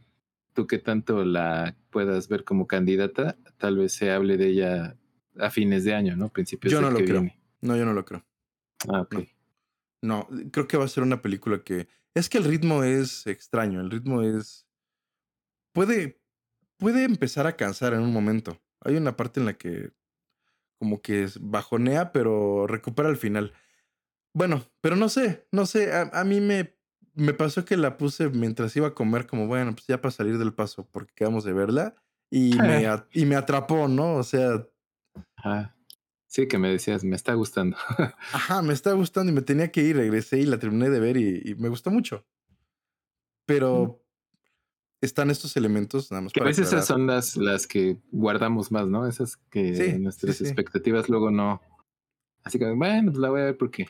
tú 0.53 0.67
qué 0.67 0.77
tanto 0.77 1.23
la 1.23 1.75
puedas 1.89 2.27
ver 2.27 2.43
como 2.43 2.67
candidata, 2.67 3.37
tal 3.57 3.77
vez 3.77 3.93
se 3.93 4.11
hable 4.11 4.37
de 4.37 4.47
ella 4.47 4.97
a 5.37 5.49
fines 5.49 5.83
de 5.83 5.93
año, 5.93 6.15
¿no? 6.15 6.29
Principios 6.29 6.71
Yo 6.73 6.81
no 6.81 6.91
lo 6.91 6.97
que 6.97 7.05
creo. 7.05 7.21
viene. 7.21 7.39
No, 7.61 7.75
yo 7.75 7.85
no 7.85 7.93
lo 7.93 8.05
creo. 8.05 8.25
Ah, 8.87 9.01
ok. 9.01 9.15
No, 10.01 10.27
creo 10.51 10.67
que 10.67 10.77
va 10.77 10.85
a 10.85 10.89
ser 10.89 11.03
una 11.03 11.21
película 11.21 11.63
que. 11.63 11.87
Es 12.13 12.29
que 12.29 12.37
el 12.37 12.45
ritmo 12.45 12.83
es 12.83 13.27
extraño. 13.27 13.81
El 13.81 13.91
ritmo 13.91 14.21
es. 14.21 14.67
Puede. 15.73 16.21
Puede 16.77 17.03
empezar 17.03 17.45
a 17.45 17.57
cansar 17.57 17.93
en 17.93 18.01
un 18.01 18.13
momento. 18.13 18.61
Hay 18.81 18.95
una 18.95 19.17
parte 19.17 19.39
en 19.39 19.45
la 19.45 19.57
que. 19.57 19.91
Como 20.79 21.01
que 21.01 21.27
bajonea, 21.39 22.11
pero 22.11 22.65
recupera 22.67 23.09
al 23.09 23.17
final. 23.17 23.53
Bueno, 24.33 24.63
pero 24.81 24.95
no 24.95 25.09
sé. 25.09 25.45
No 25.51 25.65
sé. 25.65 25.93
A, 25.93 26.09
a 26.13 26.23
mí 26.23 26.41
me. 26.41 26.77
Me 27.15 27.33
pasó 27.33 27.65
que 27.65 27.75
la 27.75 27.97
puse 27.97 28.29
mientras 28.29 28.73
iba 28.77 28.87
a 28.87 28.93
comer, 28.93 29.27
como 29.27 29.47
bueno, 29.47 29.73
pues 29.73 29.87
ya 29.87 29.99
para 29.99 30.11
salir 30.11 30.37
del 30.37 30.53
paso, 30.53 30.87
porque 30.89 31.11
quedamos 31.13 31.43
de 31.43 31.51
verla. 31.51 31.95
Y 32.31 32.55
me, 32.55 32.85
y 33.11 33.25
me 33.25 33.35
atrapó, 33.35 33.89
¿no? 33.89 34.15
O 34.15 34.23
sea, 34.23 34.65
Ajá. 35.35 35.75
Sí, 36.27 36.47
que 36.47 36.59
me 36.59 36.69
decías, 36.69 37.03
me 37.03 37.15
está 37.15 37.33
gustando. 37.33 37.75
Ajá, 38.33 38.61
me 38.61 38.73
está 38.73 38.93
gustando 38.93 39.31
y 39.31 39.35
me 39.35 39.41
tenía 39.41 39.71
que 39.71 39.81
ir, 39.81 39.97
regresé 39.97 40.39
y 40.39 40.45
la 40.45 40.59
terminé 40.59 40.89
de 40.89 40.99
ver 40.99 41.17
y, 41.17 41.41
y 41.43 41.55
me 41.55 41.69
gustó 41.69 41.89
mucho. 41.89 42.25
Pero 43.47 44.03
están 45.01 45.29
estos 45.29 45.55
elementos, 45.57 46.11
nada 46.11 46.21
más 46.23 46.33
Que 46.33 46.39
a 46.39 46.41
para 46.41 46.49
veces 46.49 46.67
esas 46.67 46.89
aclarar. 46.89 46.99
son 46.99 47.07
las, 47.07 47.37
las 47.37 47.67
que 47.67 47.97
guardamos 48.11 48.71
más, 48.71 48.87
¿no? 48.87 49.07
Esas 49.07 49.37
que 49.49 49.75
Sí, 49.75 49.99
nuestras 49.99 50.35
sí, 50.35 50.43
sí. 50.43 50.49
expectativas 50.49 51.07
luego 51.09 51.31
no. 51.31 51.61
Así 52.43 52.59
que, 52.59 52.69
bueno, 52.71 53.11
pues 53.11 53.19
la 53.21 53.29
voy 53.29 53.41
a 53.41 53.45
ver 53.45 53.57
porque. 53.57 53.87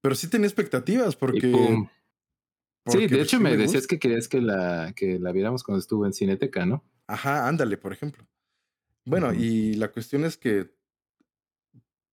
Pero 0.00 0.14
sí 0.14 0.28
tenía 0.28 0.46
expectativas 0.46 1.14
porque... 1.16 1.50
porque, 1.50 1.88
sí, 2.86 2.98
de 3.06 3.08
pues, 3.08 3.20
hecho 3.22 3.40
me, 3.40 3.50
decías 3.56 3.82
gusta. 3.82 3.88
que 3.88 3.98
querías 3.98 4.28
que 4.28 4.40
la, 4.40 4.92
que 4.96 5.18
la 5.18 5.32
viéramos 5.32 5.62
cuando 5.62 5.80
estuvo 5.80 6.06
en 6.06 6.12
Cineteca, 6.12 6.64
¿no? 6.66 6.82
Ajá, 7.06 7.46
ándale, 7.48 7.76
por 7.76 7.92
ejemplo. 7.92 8.26
Bueno, 9.04 9.28
Ujú. 9.28 9.40
y 9.40 9.74
la 9.74 9.88
cuestión 9.92 10.24
es 10.24 10.36
que... 10.36 10.74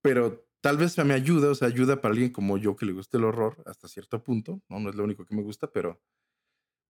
Pero 0.02 0.48
tal 0.62 0.78
vez 0.78 0.98
me 0.98 1.14
ayuda, 1.14 1.50
o 1.52 1.56
sea, 1.56 1.68
ayuda 1.68 2.02
para 2.02 2.14
alguien 2.14 2.32
como 2.32 2.58
yo 2.58 2.76
que 2.76 2.86
le 2.86 2.94
gusta 2.94 3.18
el 3.18 3.24
horror 3.26 3.64
hasta 3.66 3.88
cierto 3.88 4.24
punto. 4.24 4.62
No, 4.70 4.80
no 4.80 4.90
es 4.90 4.96
lo 4.96 5.04
único 5.04 5.26
que 5.26 5.36
me 5.36 5.42
gusta, 5.44 5.72
pero... 5.72 6.02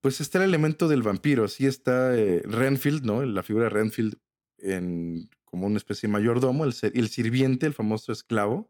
Pues 0.01 0.21
está 0.21 0.37
el 0.39 0.45
elemento 0.45 0.87
del 0.87 1.03
vampiro. 1.03 1.47
Sí 1.47 1.65
está 1.65 2.17
eh, 2.17 2.41
Renfield, 2.45 3.03
¿no? 3.03 3.25
La 3.25 3.43
figura 3.43 3.65
de 3.65 3.69
Renfield 3.71 4.17
en 4.59 5.29
como 5.45 5.65
una 5.67 5.77
especie 5.77 6.07
de 6.07 6.13
mayordomo, 6.13 6.65
el, 6.65 6.75
el 6.93 7.09
sirviente, 7.09 7.65
el 7.65 7.73
famoso 7.73 8.11
esclavo. 8.11 8.69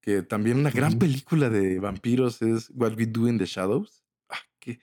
Que 0.00 0.22
también 0.22 0.58
una 0.58 0.70
gran 0.70 0.98
película 0.98 1.50
de 1.50 1.78
vampiros 1.80 2.42
es 2.42 2.70
What 2.74 2.96
We 2.96 3.06
Do 3.06 3.28
in 3.28 3.38
the 3.38 3.46
Shadows. 3.46 4.04
Ah, 4.28 4.36
qué, 4.58 4.80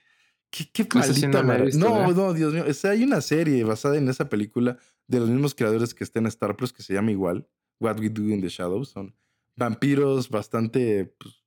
qué, 0.49 0.69
qué 0.72 1.03
sí 1.03 1.27
no 1.27 1.63
visto, 1.63 1.80
No, 1.80 2.34
Dios 2.34 2.53
mío. 2.53 2.65
O 2.67 2.73
sea, 2.73 2.91
hay 2.91 3.03
una 3.03 3.22
serie 3.22 3.63
basada 3.63 3.97
en 3.97 4.07
esa 4.09 4.30
película 4.30 4.77
de 5.07 5.19
los 5.19 5.30
mismos 5.30 5.53
creadores 5.53 5.93
que 5.93 6.03
está 6.03 6.19
en 6.19 6.27
Star 6.27 6.55
Plus 6.55 6.73
que 6.73 6.84
se 6.84 6.93
llama 6.93 7.11
igual. 7.11 7.47
What 7.80 7.99
We 7.99 8.09
Do 8.09 8.23
in 8.23 8.41
the 8.41 8.49
Shadows. 8.49 8.89
Son 8.89 9.15
vampiros 9.55 10.30
bastante, 10.30 11.05
pues, 11.17 11.44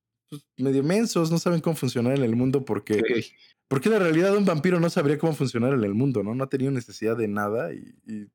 medio 0.57 0.83
mensos, 0.83 1.31
no 1.31 1.39
saben 1.39 1.61
cómo 1.61 1.77
funcionar 1.77 2.17
en 2.17 2.25
el 2.25 2.37
mundo 2.37 2.65
porque, 2.65 2.95
Ok. 3.01 3.25
porque 3.69 3.89
la 3.89 3.99
realidad 3.99 4.37
un 4.37 4.45
vampiro 4.45 4.81
no 4.81 4.91
sabría 4.91 5.19
cómo 5.19 5.35
funcionar 5.35 5.73
en 5.75 5.85
el 5.85 5.95
mundo, 5.95 6.23
¿no? 6.23 6.35
No 6.35 6.45
ha 6.45 6.49
tenido 6.49 6.71
necesidad 6.71 7.17
de 7.17 7.29
nada 7.29 7.73
y, 7.73 7.95
y 8.07 8.27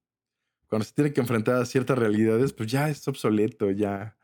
cuando 0.68 0.86
se 0.86 0.94
tiene 0.94 1.14
que 1.14 1.22
enfrentar 1.22 1.56
a 1.56 1.66
ciertas 1.66 1.98
realidades, 1.98 2.52
pues 2.54 2.72
ya 2.72 2.90
es 2.90 3.08
obsoleto, 3.08 3.70
ya. 3.72 4.18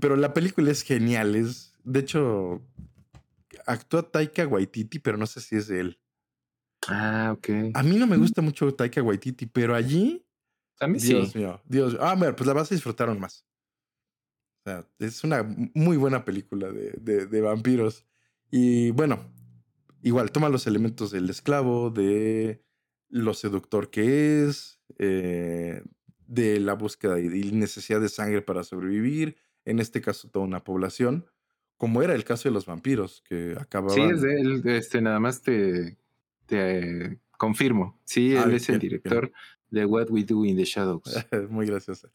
Pero 0.00 0.16
la 0.16 0.34
película 0.34 0.70
es 0.70 0.82
genial, 0.82 1.34
es, 1.34 1.74
de 1.84 2.00
hecho, 2.00 2.62
actúa 3.66 4.10
Taika 4.10 4.46
Waititi, 4.46 4.98
pero 4.98 5.16
no 5.16 5.26
sé 5.26 5.40
si 5.40 5.56
es 5.56 5.70
él. 5.70 5.98
Ah, 6.88 7.32
ok. 7.36 7.48
A 7.74 7.82
mí 7.82 7.96
no 7.96 8.06
me 8.06 8.16
gusta 8.16 8.42
mucho 8.42 8.74
Taika 8.74 9.02
Waititi, 9.02 9.46
pero 9.46 9.74
allí, 9.74 10.26
A 10.80 10.88
mí 10.88 10.98
Dios 10.98 11.30
sí. 11.32 11.38
mío, 11.38 11.60
Dios 11.64 11.96
Ah, 12.00 12.14
bueno, 12.16 12.34
pues 12.34 12.46
la 12.46 12.52
vas 12.54 12.70
a 12.72 12.74
disfrutar 12.74 13.08
aún 13.08 13.20
más. 13.20 13.46
O 14.64 14.70
sea, 14.70 14.86
es 15.00 15.24
una 15.24 15.42
muy 15.74 15.96
buena 15.96 16.24
película 16.24 16.70
de, 16.70 16.92
de- 17.00 17.26
de 17.26 17.40
vampiros. 17.40 18.06
Y 18.50 18.90
bueno, 18.92 19.32
igual 20.02 20.30
toma 20.30 20.48
los 20.48 20.66
elementos 20.66 21.10
del 21.10 21.28
esclavo, 21.30 21.90
de 21.90 22.62
lo 23.08 23.34
seductor 23.34 23.90
que 23.90 24.44
es, 24.44 24.80
eh, 24.98 25.82
de 26.26 26.60
la 26.60 26.74
búsqueda 26.74 27.18
y 27.20 27.28
necesidad 27.52 28.00
de 28.00 28.08
sangre 28.08 28.40
para 28.42 28.62
sobrevivir. 28.64 29.36
En 29.64 29.80
este 29.80 30.00
caso, 30.00 30.28
toda 30.30 30.44
una 30.44 30.64
población, 30.64 31.26
como 31.76 32.02
era 32.02 32.14
el 32.14 32.24
caso 32.24 32.48
de 32.48 32.54
los 32.54 32.66
vampiros, 32.66 33.22
que 33.28 33.52
Sí, 33.52 33.58
acababan. 33.60 34.14
es 34.14 34.22
de 34.22 34.40
él. 34.40 34.62
Este, 34.64 35.00
nada 35.02 35.18
más 35.20 35.42
te, 35.42 35.98
te 36.46 37.20
confirmo. 37.36 38.00
Sí, 38.04 38.34
Ah, 38.36 38.44
él 38.44 38.54
es 38.54 38.68
el 38.68 38.78
bien. 38.78 38.80
director 38.90 39.32
de 39.70 39.84
What 39.86 40.10
We 40.10 40.22
Do 40.24 40.44
in 40.44 40.56
the 40.56 40.64
Shadows. 40.64 41.02
muy 41.50 41.66
graciosa. 41.66 42.12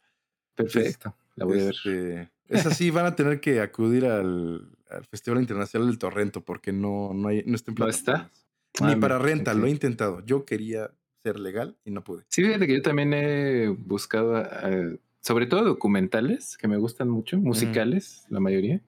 Perfecto. 0.54 1.14
La 1.36 1.44
voy 1.44 1.60
a 1.60 1.64
ver. 1.66 2.32
Es 2.48 2.66
así, 2.66 2.90
van 2.90 3.06
a 3.06 3.14
tener 3.14 3.40
que 3.40 3.60
acudir 3.60 4.06
al, 4.06 4.68
al 4.90 5.04
Festival 5.06 5.40
Internacional 5.40 5.88
del 5.88 5.98
Torrento 5.98 6.42
porque 6.44 6.72
no, 6.72 7.12
no, 7.14 7.28
hay, 7.28 7.42
no 7.46 7.54
está 7.56 7.70
en 7.70 7.76
¿No 7.78 7.88
está? 7.88 8.12
plataformas. 8.12 8.46
Ni 8.80 8.92
Ah, 8.92 9.00
para 9.00 9.18
mira, 9.18 9.28
renta, 9.28 9.54
lo 9.54 9.66
he 9.66 9.70
intentado. 9.70 10.24
Yo 10.24 10.44
quería 10.44 10.90
ser 11.22 11.38
legal 11.40 11.76
y 11.84 11.90
no 11.90 12.02
pude. 12.04 12.24
Sí, 12.28 12.42
fíjate 12.44 12.66
que 12.66 12.76
yo 12.76 12.82
también 12.82 13.12
he 13.12 13.68
buscado, 13.68 14.38
eh, 14.40 14.98
sobre 15.20 15.46
todo 15.46 15.64
documentales 15.64 16.56
que 16.56 16.68
me 16.68 16.76
gustan 16.76 17.08
mucho, 17.10 17.38
musicales, 17.38 18.24
la 18.30 18.40
mayoría. 18.40 18.80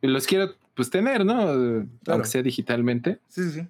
Y 0.00 0.06
los 0.08 0.26
quiero 0.26 0.54
pues 0.74 0.90
tener, 0.90 1.24
¿no? 1.24 1.36
Claro. 1.36 1.88
Aunque 2.08 2.28
sea 2.28 2.42
digitalmente. 2.42 3.20
Sí, 3.28 3.42
sí, 3.44 3.60
sí. 3.60 3.68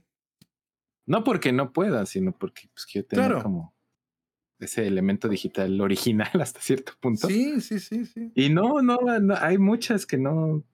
No 1.06 1.22
porque 1.22 1.52
no 1.52 1.72
pueda, 1.72 2.06
sino 2.06 2.32
porque 2.32 2.62
pues, 2.72 2.86
quiero 2.86 3.06
tener 3.06 3.26
Claro. 3.26 3.42
como 3.42 3.74
ese 4.65 4.86
elemento 4.86 5.28
digital 5.28 5.81
original 5.81 6.31
hasta 6.41 6.61
cierto 6.61 6.93
punto. 7.01 7.28
Sí, 7.28 7.61
sí, 7.61 7.78
sí, 7.81 8.05
sí. 8.07 8.32
Y 8.35 8.51
no, 8.51 8.82
no, 8.82 8.99
no, 9.20 9.35
hay 9.36 9.59
muchas 9.59 10.07
que 10.07 10.19
no, 10.19 10.65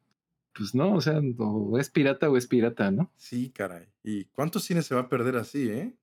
pues 0.55 0.75
no, 0.75 0.95
o 0.95 1.01
sea, 1.01 1.21
o 1.39 1.79
es 1.79 1.91
pirata 1.91 2.29
o 2.31 2.37
es 2.37 2.47
pirata, 2.47 2.91
¿no? 2.91 3.12
Sí, 3.17 3.51
caray. 3.51 3.89
¿Y 4.03 4.25
cuántos 4.27 4.65
cines 4.65 4.87
se 4.87 4.95
va 4.95 5.03
a 5.03 5.09
perder 5.09 5.37
así, 5.37 5.69
eh? 5.69 5.97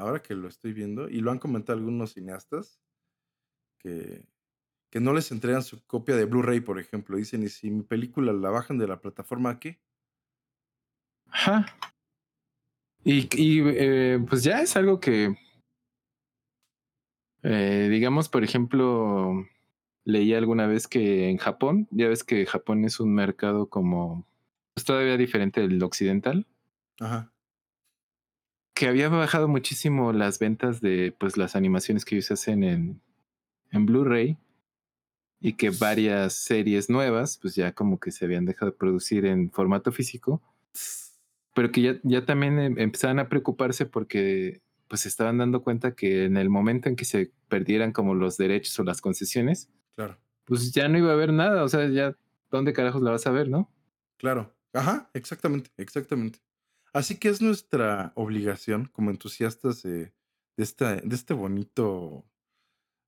ahora 0.00 0.22
que 0.22 0.34
lo 0.34 0.48
estoy 0.48 0.72
viendo, 0.72 1.08
y 1.08 1.20
lo 1.20 1.30
han 1.30 1.38
comentado 1.38 1.78
algunos 1.78 2.14
cineastas, 2.14 2.80
que, 3.78 4.24
que 4.90 5.00
no 5.00 5.12
les 5.12 5.30
entregan 5.30 5.62
su 5.62 5.84
copia 5.86 6.16
de 6.16 6.24
Blu-ray, 6.24 6.60
por 6.60 6.78
ejemplo. 6.78 7.16
Dicen, 7.16 7.42
¿y 7.42 7.48
si 7.48 7.70
mi 7.70 7.82
película 7.82 8.32
la 8.32 8.50
bajan 8.50 8.78
de 8.78 8.88
la 8.88 9.00
plataforma, 9.00 9.58
qué? 9.58 9.80
Ajá. 11.26 11.66
Y, 13.04 13.28
y 13.40 13.62
eh, 13.66 14.18
pues 14.28 14.42
ya 14.42 14.60
es 14.60 14.76
algo 14.76 15.00
que, 15.00 15.34
eh, 17.42 17.88
digamos, 17.90 18.28
por 18.28 18.44
ejemplo, 18.44 19.46
leí 20.04 20.34
alguna 20.34 20.66
vez 20.66 20.88
que 20.88 21.28
en 21.28 21.38
Japón, 21.38 21.88
ya 21.90 22.08
ves 22.08 22.24
que 22.24 22.46
Japón 22.46 22.84
es 22.84 23.00
un 23.00 23.14
mercado 23.14 23.68
como 23.68 24.26
pues, 24.74 24.84
todavía 24.84 25.16
diferente 25.16 25.60
del 25.60 25.82
occidental. 25.82 26.46
Ajá. 27.00 27.32
Que 28.74 28.88
había 28.88 29.08
bajado 29.08 29.48
muchísimo 29.48 30.12
las 30.12 30.38
ventas 30.38 30.80
de 30.80 31.14
pues 31.18 31.36
las 31.36 31.56
animaciones 31.56 32.04
que 32.04 32.16
ellos 32.16 32.30
hacen 32.30 32.64
en, 32.64 33.00
en 33.70 33.86
Blu-ray 33.86 34.38
y 35.40 35.54
que 35.54 35.70
varias 35.70 36.34
series 36.34 36.88
nuevas 36.88 37.38
pues 37.40 37.54
ya 37.54 37.72
como 37.72 37.98
que 37.98 38.10
se 38.10 38.24
habían 38.24 38.44
dejado 38.44 38.72
de 38.72 38.78
producir 38.78 39.26
en 39.26 39.50
formato 39.50 39.92
físico 39.92 40.42
pero 41.54 41.72
que 41.72 41.82
ya, 41.82 42.00
ya 42.02 42.24
también 42.24 42.58
em, 42.58 42.78
empezaban 42.78 43.18
a 43.18 43.28
preocuparse 43.28 43.86
porque 43.86 44.60
pues 44.90 45.02
se 45.02 45.08
estaban 45.10 45.38
dando 45.38 45.62
cuenta 45.64 45.96
que 45.96 46.26
en 46.26 46.36
el 46.38 46.50
momento 46.50 46.90
en 46.90 46.96
que 46.96 47.06
se 47.06 47.32
perdieran 47.48 47.92
como 47.94 48.14
los 48.14 48.38
derechos 48.38 48.78
o 48.80 48.84
las 48.84 49.00
concesiones, 49.02 49.70
Claro, 49.96 50.18
pues 50.46 50.72
ya 50.72 50.88
no 50.88 50.98
iba 50.98 51.10
a 51.10 51.14
haber 51.14 51.32
nada, 51.32 51.64
o 51.64 51.68
sea, 51.70 51.88
ya, 51.88 52.16
¿dónde 52.50 52.74
carajos 52.74 53.02
la 53.02 53.12
vas 53.12 53.26
a 53.26 53.32
ver, 53.32 53.48
no? 53.48 53.72
claro. 54.16 54.56
Ajá, 54.72 55.10
exactamente, 55.14 55.70
exactamente. 55.76 56.38
Así 56.92 57.18
que 57.18 57.28
es 57.28 57.42
nuestra 57.42 58.12
obligación 58.16 58.86
como 58.86 59.10
entusiastas 59.10 59.82
de, 59.82 60.12
de, 60.56 60.64
esta, 60.64 60.96
de 60.96 61.14
este 61.16 61.34
bonito 61.34 62.24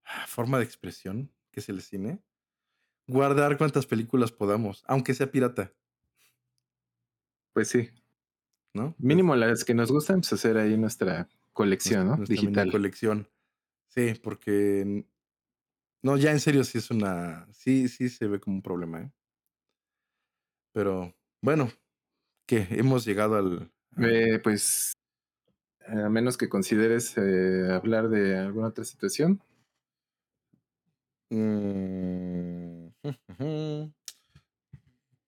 ah, 0.05 0.27
forma 0.29 0.59
de 0.59 0.65
expresión 0.65 1.33
que 1.53 1.61
es 1.61 1.69
el 1.71 1.83
cine, 1.83 2.23
guardar 3.09 3.59
cuantas 3.59 3.87
películas 3.87 4.33
podamos, 4.33 4.85
aunque 4.89 5.15
sea 5.15 5.33
pirata, 5.33 5.75
Pues 7.55 7.69
sí, 7.69 7.89
¿no? 8.75 8.95
Mínimo 8.99 9.37
las 9.37 9.65
que 9.65 9.75
nos 9.75 9.93
gustan, 9.93 10.21
pues 10.21 10.33
hacer 10.33 10.57
ahí 10.59 10.77
nuestra 10.79 11.29
nues- 11.29 11.42
colección, 11.53 12.07
¿no? 12.09 12.17
nuestra 12.17 12.35
Digital. 12.35 12.71
colección. 12.73 13.29
Sí, 13.89 14.15
porque 14.23 15.07
no, 16.03 16.17
ya 16.17 16.33
en 16.33 16.41
serio 16.41 16.65
sí 16.65 16.79
es 16.79 16.91
una, 16.91 17.49
sí, 17.53 17.89
sí 17.89 18.09
se 18.09 18.27
ve 18.29 18.41
como 18.41 18.57
un 18.57 18.63
problema, 18.63 19.01
¿eh? 19.03 19.13
Pero 20.73 21.15
bueno, 21.43 21.71
que 22.47 22.67
hemos 22.71 23.05
llegado 23.05 23.37
al, 23.37 23.73
al- 23.97 24.05
Eh, 24.11 24.39
pues, 24.43 24.93
a 25.87 26.09
menos 26.09 26.39
que 26.39 26.49
consideres 26.49 27.17
eh, 27.19 27.73
hablar 27.73 28.09
de 28.11 28.39
alguna 28.39 28.69
otra 28.69 28.85
situación. 28.85 29.43
Mm, 31.31 32.93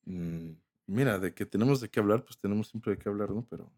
mm, 0.07 0.53
Mira, 0.87 1.19
de 1.19 1.35
que 1.35 1.47
tenemos 1.47 1.81
de 1.81 1.89
qué 1.91 2.01
hablar, 2.01 2.25
pues 2.25 2.39
tenemos 2.39 2.69
siempre 2.69 2.93
de 2.93 2.99
qué 2.99 3.09
hablar, 3.09 3.31
¿no? 3.31 3.47
Pero, 3.49 3.73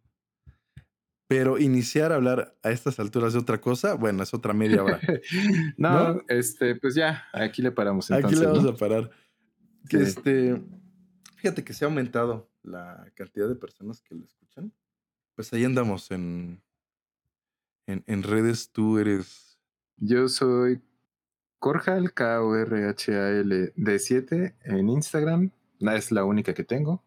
pero 1.28 1.58
iniciar 1.58 2.12
a 2.12 2.16
hablar 2.16 2.56
a 2.62 2.70
estas 2.70 3.00
alturas 3.00 3.32
de 3.32 3.40
otra 3.40 3.60
cosa, 3.60 3.94
bueno, 3.94 4.22
es 4.22 4.32
otra 4.32 4.52
media 4.52 4.82
hora. 4.84 5.00
no, 5.76 6.14
¿No? 6.14 6.22
este, 6.28 6.76
pues 6.76 6.94
ya, 6.94 7.24
aquí 7.32 7.62
le 7.62 7.72
paramos 7.72 8.10
Aquí 8.10 8.16
entonces, 8.18 8.40
le 8.40 8.46
vamos 8.46 8.62
¿no? 8.64 8.70
a 8.70 8.76
parar. 8.76 9.10
Sí. 9.90 9.96
este, 9.98 10.62
fíjate 11.36 11.64
que 11.64 11.72
se 11.72 11.84
ha 11.84 11.88
aumentado 11.88 12.50
la 12.62 13.10
cantidad 13.14 13.48
de 13.48 13.54
personas 13.56 14.00
que 14.02 14.14
lo 14.14 14.24
escuchan. 14.24 14.72
Pues 15.34 15.52
ahí 15.52 15.64
andamos 15.64 16.10
en, 16.10 16.62
en, 17.86 18.02
en 18.06 18.22
redes. 18.22 18.70
Tú 18.70 18.98
eres. 18.98 19.58
Yo 19.98 20.28
soy 20.28 20.80
Corjal, 21.58 22.12
K-O-R-H-A-L 22.12 23.74
D7 23.74 24.54
en 24.64 24.88
Instagram. 24.88 25.50
Es 25.80 26.10
la 26.10 26.24
única 26.24 26.54
que 26.54 26.64
tengo. 26.64 27.04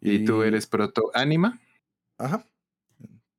Y 0.00 0.24
tú 0.24 0.42
y- 0.42 0.48
eres 0.48 0.66
Proto 0.66 1.10
Anima 1.14 1.60
Ajá. 2.18 2.46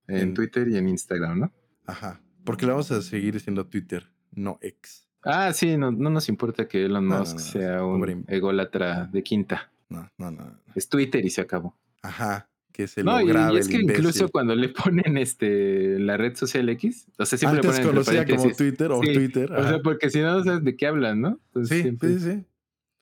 en 0.08 0.18
En- 0.18 0.34
Twitter 0.34 0.68
y 0.68 0.78
en 0.78 0.88
Instagram, 0.90 1.40
¿no? 1.40 1.54
Ajá. 1.86 2.22
Porque 2.44 2.66
le 2.66 2.72
vamos 2.74 2.92
a 2.92 3.02
seguir 3.02 3.34
diciendo 3.34 3.66
Twitter, 3.66 4.08
no 4.32 4.58
ex. 4.62 5.08
Ah, 5.24 5.52
sí, 5.54 5.78
no, 5.78 5.92
no 5.92 6.10
nos 6.12 6.30
importa 6.30 6.68
que 6.68 6.86
Elon 6.86 7.08
No, 7.08 7.20
Musk 7.20 7.34
no, 7.34 7.40
sea 7.40 7.84
un 7.84 8.26
ególatra 8.28 9.06
de 9.08 9.24
quinta. 9.24 9.72
No, 9.90 10.08
no, 10.18 10.30
no. 10.32 10.60
Es 10.76 10.88
Twitter 10.90 11.26
y 11.26 11.30
se 11.32 11.42
acabó. 11.42 11.76
Ajá. 12.04 12.48
Que 12.72 12.88
se 12.88 13.04
No, 13.04 13.14
lo 13.14 13.22
y, 13.22 13.28
grabe 13.30 13.54
y 13.56 13.58
es 13.58 13.68
que 13.70 13.78
incluso 13.78 14.30
cuando 14.30 14.54
le 14.54 14.70
ponen 14.70 15.18
este 15.18 15.98
la 15.98 16.18
red 16.18 16.36
social 16.36 16.68
X, 16.70 17.08
o 17.18 17.26
sea, 17.26 17.38
siempre 17.40 17.62
le 17.62 17.68
Antes 17.68 17.80
ponen 17.80 17.98
entre 17.98 18.14
conocida 18.14 18.36
como. 18.44 18.56
Twitter 18.56 18.92
o 18.92 19.02
Sí, 19.02 19.14
Twitter. 19.14 19.52
O 19.54 19.64
sea, 19.68 19.80
porque 19.82 20.10
si 20.12 20.20
no, 20.20 20.38
no 20.38 20.44
sabes 20.44 20.64
de 20.64 20.76
qué 20.76 20.86
hablan, 20.88 21.22
¿no? 21.22 21.40
Entonces, 21.48 21.78
Sí, 21.78 21.82
siempre- 21.84 22.10
sí, 22.10 22.20
sí. 22.20 22.46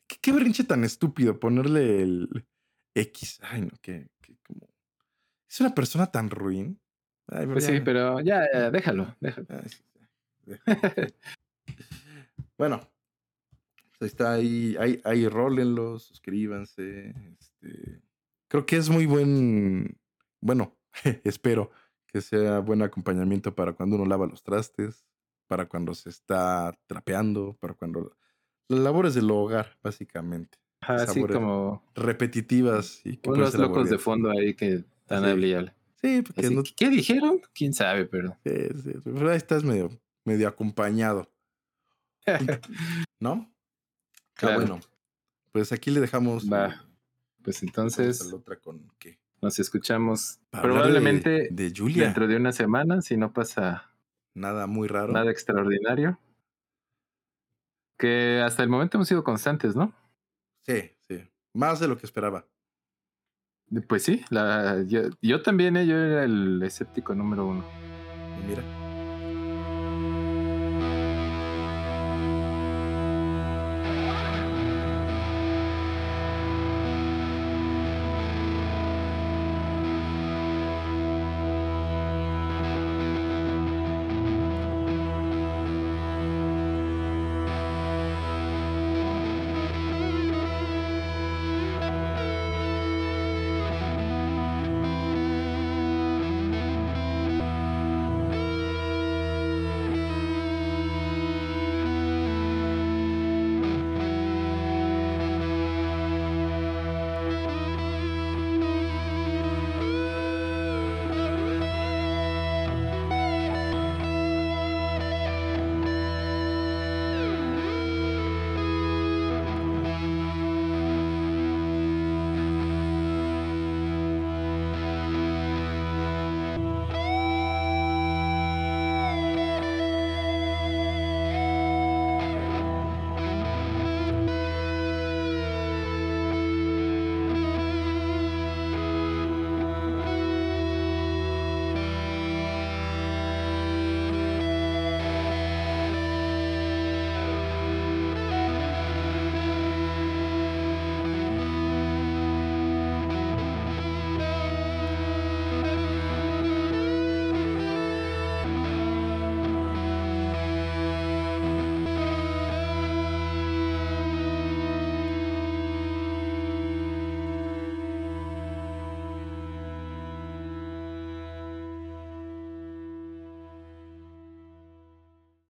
¿Qué, 0.08 0.18
qué 0.22 0.32
berrinche 0.32 0.64
tan 0.64 0.84
estúpido 0.84 1.40
ponerle 1.40 2.04
el 2.04 2.46
X. 2.96 3.40
Ay, 3.42 3.64
no, 3.64 3.70
como. 3.82 4.08
Es 5.54 5.62
una 5.62 5.76
persona 5.76 6.08
tan 6.08 6.32
ruin. 6.32 6.82
Ay, 7.28 7.46
Pues 7.46 7.68
ya- 7.68 7.74
sí, 7.76 7.82
pero 7.86 8.20
ya, 8.22 8.48
ya, 8.52 8.72
déjalo, 8.72 9.16
déjalo. 9.20 9.46
Ay, 9.50 9.70
sí, 9.70 9.84
ya, 9.94 10.10
déjalo. 10.46 10.58
bueno, 12.58 12.90
pues 14.00 14.02
ahí 14.02 14.08
está 14.08 14.34
ahí, 14.34 14.76
ahí, 14.80 15.00
ahí 15.04 15.28
rólenlo, 15.28 16.00
suscríbanse. 16.00 17.14
Este, 17.40 18.02
creo 18.48 18.66
que 18.66 18.78
es 18.78 18.90
muy 18.90 19.06
buen, 19.06 19.96
bueno, 20.42 20.76
espero 21.24 21.70
que 22.08 22.22
sea 22.22 22.58
buen 22.58 22.82
acompañamiento 22.82 23.54
para 23.54 23.74
cuando 23.74 23.98
uno 23.98 24.08
lava 24.08 24.26
los 24.26 24.42
trastes, 24.42 25.06
para 25.46 25.68
cuando 25.68 25.94
se 25.94 26.10
está 26.10 26.76
trapeando, 26.88 27.56
para 27.60 27.76
cuando 27.76 28.18
las 28.70 28.80
labores 28.80 29.14
del 29.14 29.30
hogar, 29.30 29.78
básicamente, 29.84 30.58
Así 30.82 31.24
como 31.28 31.84
repetitivas 31.94 33.06
y 33.06 33.18
que 33.18 33.30
unos 33.30 33.54
locos 33.54 33.92
de 33.92 34.00
fondo 34.00 34.32
ahí 34.32 34.56
que 34.56 34.84
Sí. 35.22 35.26
hable 35.30 35.48
y 35.48 35.54
hable. 35.54 35.74
Sí, 36.02 36.22
porque 36.22 36.42
Así, 36.48 36.56
no, 36.56 36.64
¿Qué 36.76 36.90
dijeron? 36.90 37.42
¿Quién 37.54 37.74
sabe? 37.74 38.06
Pero 38.06 38.38
sí, 38.44 38.52
sí, 38.84 38.94
pero 39.04 39.30
ahí 39.30 39.38
estás 39.38 39.64
medio, 39.64 39.90
medio 40.26 40.48
acompañado, 40.48 41.32
¿no? 43.20 43.50
Ah, 43.50 43.50
Claro. 44.36 44.56
bueno. 44.60 44.80
Pues 45.52 45.72
aquí 45.72 45.92
le 45.92 46.00
dejamos. 46.02 46.52
Va. 46.52 46.68
eh, 46.70 46.74
pues 47.44 47.62
entonces 47.64 48.26
la 48.26 48.36
otra 48.38 48.56
con 48.60 48.92
qué. 48.98 49.20
nos 49.42 49.60
escuchamos 49.60 50.40
de- 50.52 50.62
probablemente 50.62 51.50
de, 51.52 51.74
Julia. 51.76 52.06
dentro 52.06 52.28
de 52.28 52.36
una 52.38 52.52
semana, 52.52 53.02
si 53.02 53.16
no 53.18 53.32
pasa 53.34 53.92
Nada 54.34 54.66
muy 54.68 54.88
raro. 54.88 55.14
nada 55.14 55.30
extraordinario. 55.30 56.20
Que 57.98 58.42
hasta 58.44 58.64
el 58.64 58.70
momento 58.70 58.98
hemos 58.98 59.08
sido 59.08 59.24
constantes, 59.24 59.76
¿no? 59.76 59.94
Sí, 60.64 60.92
sí. 61.08 61.24
Más 61.54 61.80
de 61.80 61.88
lo 61.88 61.98
que 61.98 62.06
esperaba. 62.06 62.46
Pues 63.82 64.04
sí, 64.04 64.22
la, 64.30 64.84
yo, 64.88 65.02
yo 65.22 65.42
también, 65.42 65.78
¿eh? 65.78 65.88
yo 65.88 65.98
era 65.98 66.24
el 66.24 66.62
escéptico 66.64 67.16
número 67.16 67.48
uno. 67.48 67.64
Mira. 68.48 68.83